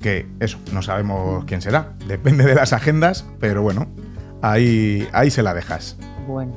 Que 0.00 0.26
eso, 0.40 0.58
no 0.72 0.82
sabemos 0.82 1.44
quién 1.44 1.60
será, 1.60 1.92
depende 2.08 2.44
de 2.44 2.54
las 2.54 2.72
agendas, 2.72 3.24
pero 3.38 3.62
bueno, 3.62 3.86
ahí, 4.40 5.06
ahí 5.12 5.30
se 5.30 5.42
la 5.42 5.54
dejas. 5.54 5.96
Bueno. 6.26 6.52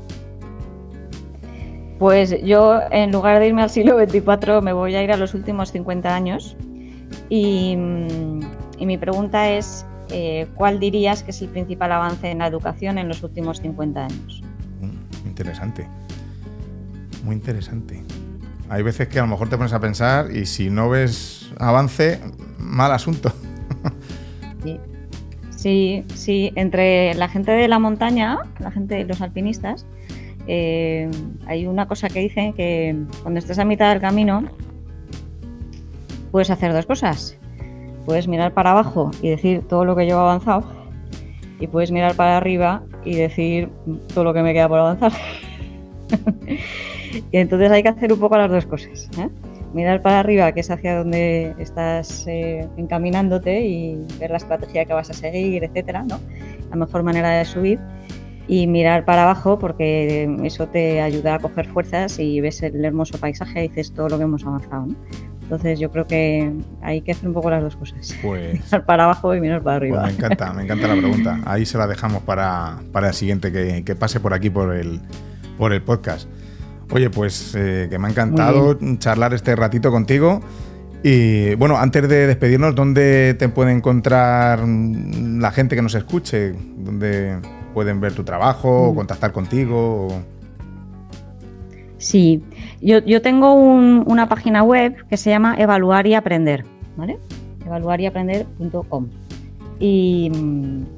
Pues 1.99 2.35
yo, 2.43 2.79
en 2.91 3.11
lugar 3.11 3.39
de 3.39 3.47
irme 3.47 3.61
al 3.61 3.69
siglo 3.69 3.97
XXIV, 3.97 4.61
me 4.61 4.73
voy 4.73 4.95
a 4.95 5.03
ir 5.03 5.11
a 5.11 5.17
los 5.17 5.33
últimos 5.33 5.71
50 5.71 6.13
años. 6.13 6.57
Y, 7.29 7.75
mi 7.77 8.97
pregunta 8.97 9.49
es, 9.49 9.85
eh, 10.09 10.47
¿cuál 10.55 10.79
dirías 10.79 11.23
que 11.23 11.31
es 11.31 11.41
el 11.41 11.49
principal 11.49 11.91
avance 11.91 12.29
en 12.29 12.39
la 12.39 12.47
educación 12.47 12.97
en 12.97 13.07
los 13.07 13.23
últimos 13.23 13.59
50 13.61 14.05
años? 14.05 14.43
interesante. 15.25 15.85
Muy 17.23 17.35
interesante. 17.35 18.03
Hay 18.69 18.83
veces 18.83 19.09
que 19.09 19.19
a 19.19 19.23
lo 19.23 19.27
mejor 19.27 19.49
te 19.49 19.57
pones 19.57 19.73
a 19.73 19.79
pensar 19.79 20.31
y 20.31 20.45
si 20.45 20.69
no 20.69 20.89
ves 20.89 21.51
avance, 21.59 22.19
mal 22.57 22.91
asunto. 22.91 23.31
Sí, 25.65 26.05
sí, 26.13 26.51
entre 26.55 27.15
la 27.15 27.27
gente 27.27 27.51
de 27.51 27.67
la 27.67 27.79
montaña, 27.79 28.37
la 28.59 28.69
gente, 28.69 29.03
los 29.03 29.19
alpinistas, 29.21 29.87
eh, 30.47 31.09
hay 31.47 31.65
una 31.67 31.87
cosa 31.87 32.07
que 32.07 32.19
dicen 32.19 32.53
que 32.53 32.95
cuando 33.21 33.39
estés 33.39 33.59
a 33.59 33.65
mitad 33.65 33.91
del 33.91 34.01
camino 34.01 34.43
puedes 36.31 36.49
hacer 36.49 36.73
dos 36.73 36.85
cosas. 36.85 37.37
Puedes 38.05 38.27
mirar 38.27 38.53
para 38.53 38.71
abajo 38.71 39.11
y 39.21 39.29
decir 39.29 39.67
todo 39.67 39.85
lo 39.85 39.95
que 39.95 40.07
yo 40.07 40.17
he 40.17 40.19
avanzado 40.19 40.63
y 41.59 41.67
puedes 41.67 41.91
mirar 41.91 42.15
para 42.15 42.37
arriba 42.37 42.83
y 43.03 43.15
decir 43.15 43.69
todo 44.13 44.23
lo 44.23 44.33
que 44.33 44.43
me 44.43 44.53
queda 44.53 44.67
por 44.67 44.79
avanzar. 44.79 45.11
y 47.31 47.37
entonces 47.37 47.71
hay 47.71 47.83
que 47.83 47.89
hacer 47.89 48.13
un 48.13 48.19
poco 48.19 48.37
las 48.37 48.51
dos 48.51 48.65
cosas. 48.65 49.09
¿eh? 49.17 49.29
Mirar 49.73 50.01
para 50.01 50.19
arriba, 50.19 50.51
que 50.51 50.61
es 50.61 50.69
hacia 50.69 50.97
donde 50.97 51.55
estás 51.59 52.25
eh, 52.27 52.67
encaminándote 52.77 53.61
y 53.61 53.95
ver 54.19 54.31
la 54.31 54.37
estrategia 54.37 54.85
que 54.85 54.93
vas 54.93 55.09
a 55.09 55.13
seguir, 55.13 55.63
etcétera. 55.63 56.05
La 56.69 56.75
mejor 56.75 57.03
manera 57.03 57.29
de 57.31 57.45
subir. 57.45 57.79
Y 58.47 58.67
mirar 58.67 59.05
para 59.05 59.23
abajo, 59.23 59.57
porque 59.57 60.37
eso 60.43 60.67
te 60.67 61.01
ayuda 61.01 61.35
a 61.35 61.39
coger 61.39 61.67
fuerzas 61.67 62.19
y 62.19 62.41
ves 62.41 62.61
el 62.61 62.83
hermoso 62.85 63.17
paisaje 63.17 63.65
y 63.65 63.67
dices 63.69 63.91
todo 63.91 64.09
lo 64.09 64.17
que 64.17 64.23
hemos 64.23 64.45
avanzado. 64.45 64.85
¿no? 64.87 64.95
Entonces 65.45 65.79
yo 65.79 65.91
creo 65.91 66.07
que 66.07 66.51
hay 66.81 67.01
que 67.01 67.11
hacer 67.11 67.27
un 67.27 67.33
poco 67.35 67.51
las 67.51 67.61
dos 67.61 67.75
cosas. 67.75 68.15
Pues, 68.23 68.53
mirar 68.65 68.85
para 68.85 69.03
abajo 69.03 69.35
y 69.35 69.41
mirar 69.41 69.61
para 69.61 69.77
arriba. 69.77 70.01
Pues 70.01 70.13
me 70.13 70.17
encanta, 70.17 70.53
me 70.53 70.63
encanta 70.63 70.87
la 70.87 70.95
pregunta. 70.95 71.39
Ahí 71.45 71.67
se 71.67 71.77
la 71.77 71.85
dejamos 71.85 72.23
para, 72.23 72.79
para 72.91 73.09
el 73.09 73.13
siguiente 73.13 73.51
que, 73.51 73.95
pase 73.95 74.19
por 74.19 74.33
aquí 74.33 74.49
por 74.49 74.75
el, 74.75 75.01
por 75.57 75.71
el 75.71 75.83
podcast. 75.83 76.27
Oye, 76.91 77.11
pues 77.11 77.53
eh, 77.55 77.87
que 77.91 77.99
me 77.99 78.07
ha 78.07 78.11
encantado 78.11 78.77
charlar 78.97 79.35
este 79.35 79.55
ratito 79.55 79.91
contigo. 79.91 80.41
Y 81.03 81.53
bueno, 81.55 81.77
antes 81.77 82.09
de 82.09 82.25
despedirnos, 82.25 82.73
¿dónde 82.73 83.35
te 83.37 83.47
puede 83.47 83.71
encontrar 83.71 84.67
la 84.67 85.51
gente 85.51 85.75
que 85.75 85.83
nos 85.83 85.93
escuche? 85.93 86.53
¿Dónde 86.77 87.37
pueden 87.75 87.99
ver 87.99 88.13
tu 88.13 88.23
trabajo 88.23 88.87
o 88.87 88.93
mm. 88.93 88.95
contactar 88.95 89.31
contigo? 89.33 90.07
Sí, 91.97 92.41
yo, 92.81 93.21
tengo 93.21 93.53
una 93.53 94.29
página 94.29 94.63
web 94.63 94.95
que 95.09 95.17
se 95.17 95.29
llama 95.29 95.55
Evaluar 95.57 96.07
y 96.07 96.13
Aprender, 96.13 96.63
¿vale? 96.95 97.19
evaluaryaprender.com. 97.65 99.07
Y, 99.79 100.31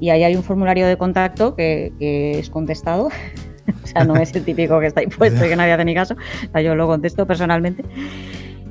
ahí 0.02 0.22
hay 0.22 0.36
un 0.36 0.42
formulario 0.42 0.86
de 0.86 0.96
contacto 0.96 1.56
que, 1.56 1.92
que 1.98 2.38
es 2.38 2.48
contestado. 2.48 3.06
o 3.84 3.86
sea, 3.86 4.04
no 4.04 4.16
es 4.16 4.34
el 4.36 4.44
típico 4.44 4.78
que 4.78 4.86
está 4.86 5.00
ahí 5.00 5.08
puesto 5.08 5.44
y 5.44 5.48
que 5.48 5.56
nadie 5.56 5.72
hace 5.72 5.84
ni 5.84 5.94
caso. 5.94 6.14
O 6.14 6.52
sea, 6.52 6.60
yo 6.60 6.74
lo 6.74 6.86
contesto 6.86 7.26
personalmente. 7.26 7.84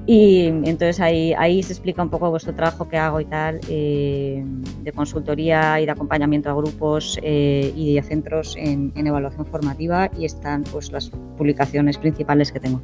Y 0.10 0.46
entonces 0.46 1.02
ahí, 1.02 1.34
ahí 1.38 1.62
se 1.62 1.74
explica 1.74 2.02
un 2.02 2.10
poco 2.10 2.30
vuestro 2.30 2.56
trabajo 2.56 2.88
que 2.88 2.96
hago 2.96 3.20
y 3.20 3.26
tal, 3.26 3.60
eh, 3.70 4.42
de 4.82 4.92
consultoría 4.94 5.82
y 5.82 5.86
de 5.86 5.92
acompañamiento 5.92 6.50
a 6.50 6.54
grupos 6.54 7.20
eh, 7.24 7.74
y 7.76 7.96
de 7.96 8.02
centros 8.02 8.56
en, 8.58 8.94
evaluación 8.96 9.46
formativa 9.46 10.10
y 10.18 10.24
están 10.24 10.64
pues 10.72 10.94
las 10.94 11.10
publicaciones 11.38 11.98
principales 11.98 12.54
que 12.54 12.62
tengo. 12.62 12.82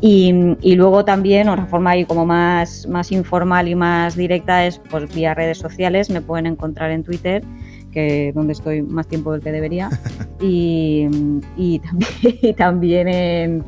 Y, 0.00 0.32
y, 0.60 0.76
luego 0.76 1.04
también, 1.04 1.48
otra 1.48 1.66
forma 1.66 1.90
ahí 1.90 2.04
como 2.04 2.24
más, 2.24 2.86
más 2.86 3.10
informal 3.10 3.66
y 3.66 3.74
más 3.74 4.14
directa 4.14 4.64
es 4.64 4.80
pues 4.90 5.12
vía 5.12 5.34
redes 5.34 5.58
sociales, 5.58 6.08
me 6.08 6.20
pueden 6.20 6.46
encontrar 6.46 6.92
en 6.92 7.02
Twitter 7.02 7.42
que 7.90 8.30
donde 8.32 8.52
estoy 8.52 8.80
más 8.82 9.08
tiempo 9.08 9.32
del 9.32 9.40
que 9.42 9.50
debería. 9.50 9.90
Y, 10.40 11.08
y 11.56 11.78
también, 11.78 12.10
y 12.42 12.52
también 12.52 13.08
en 13.08 13.64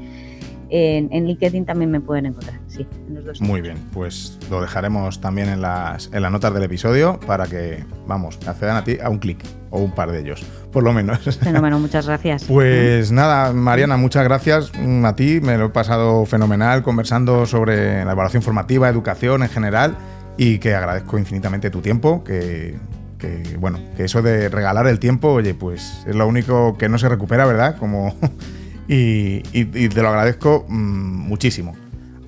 en, 0.70 1.26
LinkedIn 1.26 1.64
también 1.64 1.90
me 1.90 2.00
pueden 2.00 2.26
encontrar, 2.26 2.60
sí, 2.76 2.86
en 3.08 3.14
los 3.14 3.24
dos. 3.24 3.40
Muy 3.40 3.60
bien, 3.60 3.76
pues 3.92 4.38
lo 4.50 4.60
dejaremos 4.60 5.20
también 5.20 5.48
en 5.48 5.62
las, 5.62 6.10
en 6.12 6.22
las 6.22 6.32
notas 6.32 6.52
del 6.54 6.62
episodio 6.62 7.18
para 7.26 7.46
que, 7.46 7.84
vamos, 8.06 8.38
accedan 8.46 8.76
a 8.76 8.84
ti 8.84 8.98
a 9.02 9.08
un 9.08 9.18
clic 9.18 9.38
o 9.70 9.80
un 9.80 9.92
par 9.92 10.12
de 10.12 10.20
ellos, 10.20 10.44
por 10.72 10.82
lo 10.82 10.92
menos. 10.92 11.20
Fenómeno, 11.42 11.78
muchas 11.78 12.06
gracias. 12.06 12.44
Pues 12.44 13.12
nada, 13.12 13.52
Mariana, 13.52 13.96
muchas 13.96 14.24
gracias 14.24 14.72
mm, 14.78 15.04
a 15.04 15.16
ti, 15.16 15.40
me 15.40 15.58
lo 15.58 15.66
he 15.66 15.70
pasado 15.70 16.24
fenomenal 16.26 16.82
conversando 16.82 17.46
sobre 17.46 18.04
la 18.04 18.12
evaluación 18.12 18.42
formativa, 18.42 18.88
educación 18.88 19.42
en 19.42 19.48
general 19.48 19.96
y 20.36 20.58
que 20.58 20.74
agradezco 20.74 21.18
infinitamente 21.18 21.70
tu 21.70 21.80
tiempo, 21.80 22.22
que, 22.22 22.76
que 23.18 23.56
bueno, 23.58 23.80
que 23.96 24.04
eso 24.04 24.22
de 24.22 24.48
regalar 24.48 24.86
el 24.86 24.98
tiempo, 24.98 25.32
oye, 25.32 25.54
pues 25.54 26.04
es 26.06 26.14
lo 26.14 26.26
único 26.26 26.76
que 26.76 26.88
no 26.88 26.98
se 26.98 27.08
recupera, 27.08 27.46
¿verdad? 27.46 27.76
Como 27.78 28.14
y, 28.88 29.40
te 29.40 30.02
lo 30.02 30.08
agradezco 30.08 30.64
mm, 30.68 31.28
muchísimo. 31.28 31.74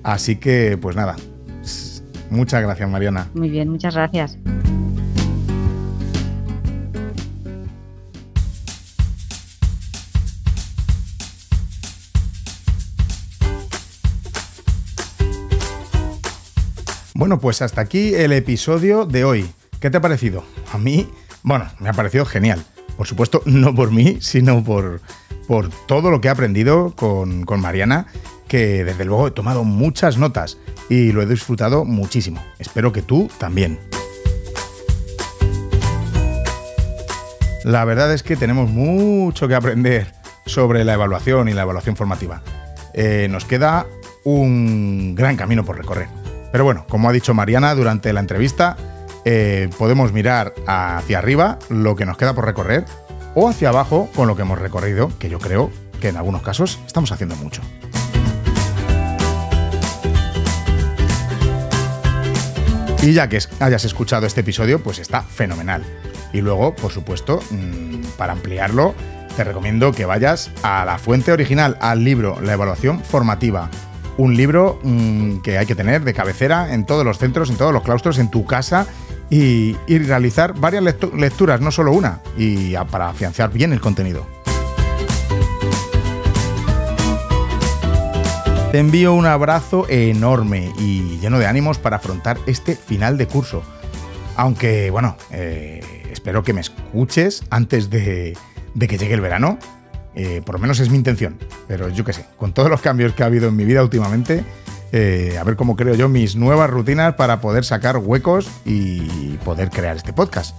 Así 0.03 0.37
que, 0.37 0.77
pues 0.81 0.95
nada, 0.95 1.15
muchas 2.29 2.61
gracias, 2.61 2.89
Mariana. 2.89 3.29
Muy 3.33 3.49
bien, 3.49 3.69
muchas 3.69 3.95
gracias. 3.95 4.37
Bueno, 17.19 17.41
pues 17.41 17.61
hasta 17.61 17.81
aquí 17.81 18.15
el 18.15 18.31
episodio 18.31 19.05
de 19.05 19.25
hoy. 19.25 19.45
¿Qué 19.81 19.89
te 19.89 19.97
ha 19.97 20.01
parecido? 20.01 20.45
A 20.71 20.77
mí, 20.77 21.09
bueno, 21.43 21.65
me 21.79 21.89
ha 21.89 21.93
parecido 21.93 22.25
genial. 22.25 22.63
Por 22.95 23.07
supuesto, 23.07 23.41
no 23.45 23.75
por 23.75 23.91
mí, 23.91 24.19
sino 24.21 24.63
por, 24.63 25.01
por 25.45 25.69
todo 25.85 26.11
lo 26.11 26.21
que 26.21 26.29
he 26.29 26.31
aprendido 26.31 26.93
con, 26.95 27.45
Mariana, 27.59 28.07
que 28.49 28.83
desde 28.83 29.05
luego 29.05 29.27
he 29.27 29.31
tomado 29.31 29.63
muchas 29.63 30.17
notas 30.17 30.57
y 30.89 31.13
lo 31.13 31.21
he 31.21 31.25
disfrutado 31.25 31.85
muchísimo. 31.85 32.43
Espero 32.57 32.91
que 32.91 33.01
tú 33.01 33.29
también. 33.37 33.79
La 37.63 37.85
verdad 37.85 38.13
es 38.13 38.23
que 38.23 38.35
tenemos 38.35 38.69
mucho 38.69 39.47
que 39.47 39.55
aprender 39.55 40.11
sobre 40.45 40.83
la 40.83 40.93
evaluación 40.93 41.47
y 41.47 41.53
la 41.53 41.61
evaluación 41.61 41.95
formativa. 41.95 42.41
Eh, 42.93 43.27
nos 43.29 43.45
queda 43.45 43.85
un 44.23 45.15
gran 45.15 45.37
camino 45.37 45.63
por 45.63 45.77
recorrer. 45.77 46.07
Pero 46.51 46.63
bueno, 46.63 46.85
como 46.89 47.07
ha 47.07 47.13
dicho 47.13 47.33
Mariana 47.33 47.75
durante 47.75 48.11
la 48.11 48.19
entrevista, 48.19 48.75
eh, 49.25 49.69
podemos 49.77 50.11
mirar 50.11 50.53
hacia 50.65 51.19
arriba 51.19 51.59
lo 51.69 51.95
que 51.95 52.05
nos 52.05 52.17
queda 52.17 52.33
por 52.33 52.45
recorrer 52.45 52.85
o 53.35 53.47
hacia 53.47 53.69
abajo 53.69 54.09
con 54.15 54.27
lo 54.27 54.35
que 54.35 54.41
hemos 54.41 54.57
recorrido, 54.57 55.11
que 55.19 55.29
yo 55.29 55.37
creo 55.37 55.69
que 56.01 56.09
en 56.09 56.17
algunos 56.17 56.41
casos 56.41 56.79
estamos 56.87 57.11
haciendo 57.11 57.35
mucho. 57.35 57.61
Y 63.01 63.13
ya 63.13 63.29
que 63.29 63.39
hayas 63.59 63.85
escuchado 63.85 64.25
este 64.25 64.41
episodio, 64.41 64.83
pues 64.83 64.99
está 64.99 65.21
fenomenal. 65.21 65.83
Y 66.33 66.41
luego, 66.41 66.75
por 66.75 66.91
supuesto, 66.91 67.39
mm, 67.49 68.17
para 68.17 68.33
ampliarlo, 68.33 68.93
te 69.37 69.43
recomiendo 69.45 69.93
que 69.93 70.05
vayas 70.05 70.51
a 70.63 70.83
la 70.83 70.97
fuente 70.97 71.31
original, 71.31 71.77
al 71.79 72.03
libro 72.03 72.41
La 72.41 72.53
evaluación 72.53 73.01
formativa. 73.01 73.69
Un 74.17 74.35
libro 74.35 74.79
mm, 74.83 75.37
que 75.39 75.57
hay 75.57 75.65
que 75.65 75.75
tener 75.75 76.03
de 76.03 76.13
cabecera 76.13 76.73
en 76.73 76.85
todos 76.85 77.05
los 77.05 77.17
centros, 77.17 77.49
en 77.49 77.55
todos 77.55 77.71
los 77.71 77.83
claustros, 77.83 78.19
en 78.19 78.29
tu 78.29 78.45
casa 78.45 78.85
y, 79.29 79.75
realizar 79.87 80.53
varias 80.59 80.83
lecturas, 80.83 81.61
no 81.61 81.71
solo 81.71 81.93
una, 81.93 82.19
y 82.37 82.73
para 82.91 83.09
afianzar 83.09 83.51
bien 83.51 83.71
el 83.71 83.79
contenido. 83.79 84.27
Te 88.71 88.77
envío 88.77 89.15
un 89.15 89.25
abrazo 89.25 89.87
enorme 89.89 90.71
y 90.77 91.17
lleno 91.17 91.39
de 91.39 91.47
ánimos 91.47 91.79
para 91.79 91.95
afrontar 91.95 92.37
este 92.45 92.75
final 92.75 93.17
de 93.17 93.25
curso. 93.25 93.63
Aunque, 94.35 94.91
bueno, 94.91 95.17
eh, 95.31 95.81
espero 96.11 96.43
que 96.43 96.53
me 96.53 96.61
escuches 96.61 97.43
antes 97.49 97.89
de, 97.89 98.37
que 98.79 98.97
llegue 98.99 99.15
el 99.15 99.21
verano. 99.21 99.57
Eh, 100.13 100.43
por 100.45 100.53
lo 100.53 100.59
menos 100.59 100.79
es 100.79 100.91
mi 100.91 100.97
intención. 100.97 101.39
Pero 101.67 101.89
yo 101.89 102.05
qué 102.05 102.13
sé, 102.13 102.25
con 102.37 102.53
todos 102.53 102.69
los 102.69 102.79
cambios 102.79 103.13
que 103.13 103.23
ha 103.23 103.25
habido 103.25 103.47
en 103.47 103.55
mi 103.55 103.65
vida 103.65 103.81
últimamente, 103.81 104.43
eh, 104.91 105.35
a 105.39 105.43
ver 105.43 105.55
cómo 105.55 105.75
creo 105.75 105.95
yo 105.95 106.07
mis 106.07 106.35
nuevas 106.35 106.69
rutinas 106.69 107.15
para 107.15 107.41
poder 107.41 107.65
sacar 107.65 107.97
huecos 107.97 108.51
y 108.65 109.37
poder 109.37 109.71
crear 109.71 109.97
este 109.97 110.13
podcast. 110.13 110.55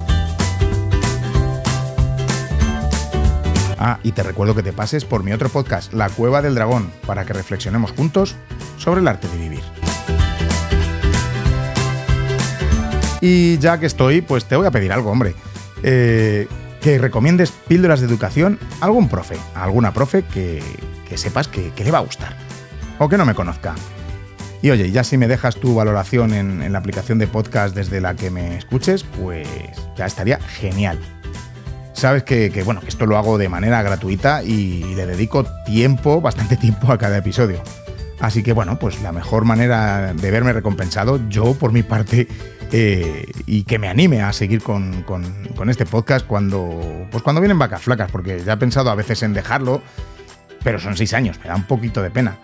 Ah, 3.83 3.99
y 4.03 4.13
te 4.13 4.23
recuerdo 4.23 4.55
que 4.55 4.63
te 4.63 4.75
pases 4.75 5.07
por 5.07 5.25
mi 5.25 5.33
otro 5.33 5.49
podcast, 5.49 5.95
La 5.95 6.11
Cueva 6.11 6.43
del 6.43 6.55
Dragón, 6.55 6.93
para 7.07 7.25
que 7.25 7.33
reflexionemos 7.33 7.93
juntos 7.93 8.37
sobre 8.77 9.01
el 9.01 9.09
arte 9.09 9.27
de 9.29 9.39
vivir. 9.39 9.63
Y 13.23 13.57
ya 13.59 13.81
que 13.81 13.87
estoy, 13.87 14.21
pues 14.21 14.45
te 14.45 14.55
voy 14.55 14.67
a 14.67 14.71
pedir 14.71 14.93
algo, 14.93 15.11
hombre. 15.11 15.35
Eh, 15.83 16.47
que 16.83 16.99
recomiendes 16.99 17.53
píldoras 17.53 18.01
de 18.01 18.07
educación 18.07 18.59
a 18.83 18.85
algún 18.85 19.09
profe, 19.09 19.37
a 19.55 19.65
alguna 19.65 19.95
profe 19.95 20.25
que, 20.25 20.63
sepas 21.15 21.49
que 21.49 21.73
le 21.83 21.91
va 21.91 21.99
a 21.99 22.03
gustar. 22.03 22.37
O 22.99 23.09
que 23.09 23.17
no 23.17 23.25
me 23.25 23.35
conozca. 23.35 23.75
Y 24.63 24.71
oye, 24.71 24.91
ya 24.91 25.05
si 25.05 25.17
me 25.17 25.27
dejas 25.27 25.57
tu 25.57 25.75
valoración 25.75 26.35
en, 26.35 26.71
la 26.71 26.79
aplicación 26.79 27.19
de 27.19 27.27
podcast 27.27 27.75
desde 27.75 28.01
la 28.01 28.15
que 28.15 28.31
me 28.31 28.59
escuches, 28.59 29.05
pues 29.05 29.49
ya 29.97 30.05
estaría 30.05 30.39
genial. 30.39 30.99
Sabes 32.01 32.23
que, 32.23 32.63
bueno, 32.65 32.81
que 32.81 32.89
esto 32.89 33.05
lo 33.05 33.19
hago 33.19 33.37
de 33.37 33.51
manera 33.51 33.83
gratuita 33.83 34.43
y 34.43 34.95
le 34.95 35.05
dedico 35.05 35.45
tiempo, 35.67 36.23
bastante 36.23 36.57
tiempo 36.57 36.91
a 36.91 36.97
cada 36.97 37.19
episodio. 37.19 37.63
Así 38.21 38.43
que 38.43 38.55
bueno, 38.55 38.79
pues 38.79 39.03
la 39.03 39.13
mejor 39.13 39.45
manera 39.45 40.15
de 40.15 40.31
verme 40.31 40.55
recompensado, 40.55 41.21
yo 41.29 41.53
por 41.53 41.73
mi 41.73 41.83
parte, 41.83 42.27
eh, 42.73 43.27
y 43.45 43.65
que 43.65 43.79
me 43.79 43.89
anime 43.89 44.23
a 44.23 44.33
seguir 44.33 44.63
con, 44.63 45.03
con, 45.03 45.69
este 45.69 45.85
podcast 45.85 46.27
cuando, 46.27 47.07
pues 47.11 47.23
cuando 47.23 47.43
vienen 47.43 47.59
vacas 47.59 47.83
flacas, 47.83 48.11
porque 48.11 48.43
ya 48.47 48.55
he 48.55 48.57
pensado 48.57 48.91
a 48.91 48.95
veces 48.95 49.23
en 49.23 49.35
dejarlo, 49.35 49.83
pero 50.65 50.79
son 50.79 50.97
seis 50.97 51.13
años, 51.13 51.39
me 51.41 51.51
da 51.51 51.55
un 51.55 51.67
poquito 51.67 52.01
de 52.01 52.11
pena. 52.11 52.39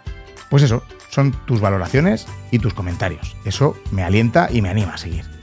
Pues 0.51 0.65
eso, 0.65 0.83
son 1.09 1.33
tus 1.47 1.63
valoraciones 1.63 2.27
y 2.51 2.59
tus 2.59 2.75
comentarios. 2.75 3.39
Eso 3.47 3.75
me 3.91 4.05
alienta 4.05 4.51
y 4.53 4.61
me 4.61 4.69
anima 4.69 4.93
a 4.93 4.99
seguir. 4.99 5.36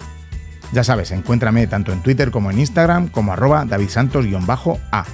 Ya 0.73 0.83
sabes, 0.83 1.11
encuéntrame 1.11 1.67
tanto 1.67 1.93
en 1.93 2.01
Twitter 2.01 2.31
como 2.31 2.49
en 2.49 2.57
Instagram 2.57 3.07
como 3.07 3.31
arroba 3.31 3.63
davidsantos-a. 3.63 5.05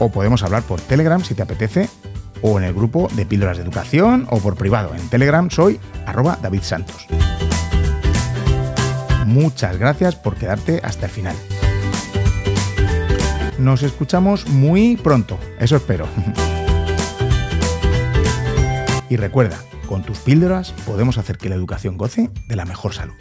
O 0.00 0.10
podemos 0.10 0.42
hablar 0.42 0.64
por 0.64 0.80
Telegram 0.80 1.22
si 1.22 1.34
te 1.34 1.42
apetece, 1.42 1.88
o 2.42 2.58
en 2.58 2.64
el 2.64 2.74
grupo 2.74 3.08
de 3.14 3.24
píldoras 3.24 3.58
de 3.58 3.62
educación, 3.62 4.26
o 4.28 4.40
por 4.40 4.56
privado. 4.56 4.96
En 4.96 5.08
Telegram 5.08 5.50
soy 5.50 5.78
arroba 6.04 6.36
davidsantos. 6.42 7.06
Muchas 9.24 9.78
gracias 9.78 10.16
por 10.16 10.34
quedarte 10.34 10.80
hasta 10.82 11.06
el 11.06 11.12
final. 11.12 11.36
Nos 13.56 13.84
escuchamos 13.84 14.48
muy 14.48 14.96
pronto, 14.96 15.38
eso 15.60 15.76
espero. 15.76 16.08
Y 19.08 19.16
recuerda, 19.16 19.58
con 19.86 20.02
tus 20.02 20.18
píldoras 20.18 20.72
podemos 20.86 21.18
hacer 21.18 21.38
que 21.38 21.48
la 21.48 21.54
educación 21.54 21.96
goce 21.96 22.30
de 22.48 22.56
la 22.56 22.64
mejor 22.64 22.94
salud. 22.94 23.14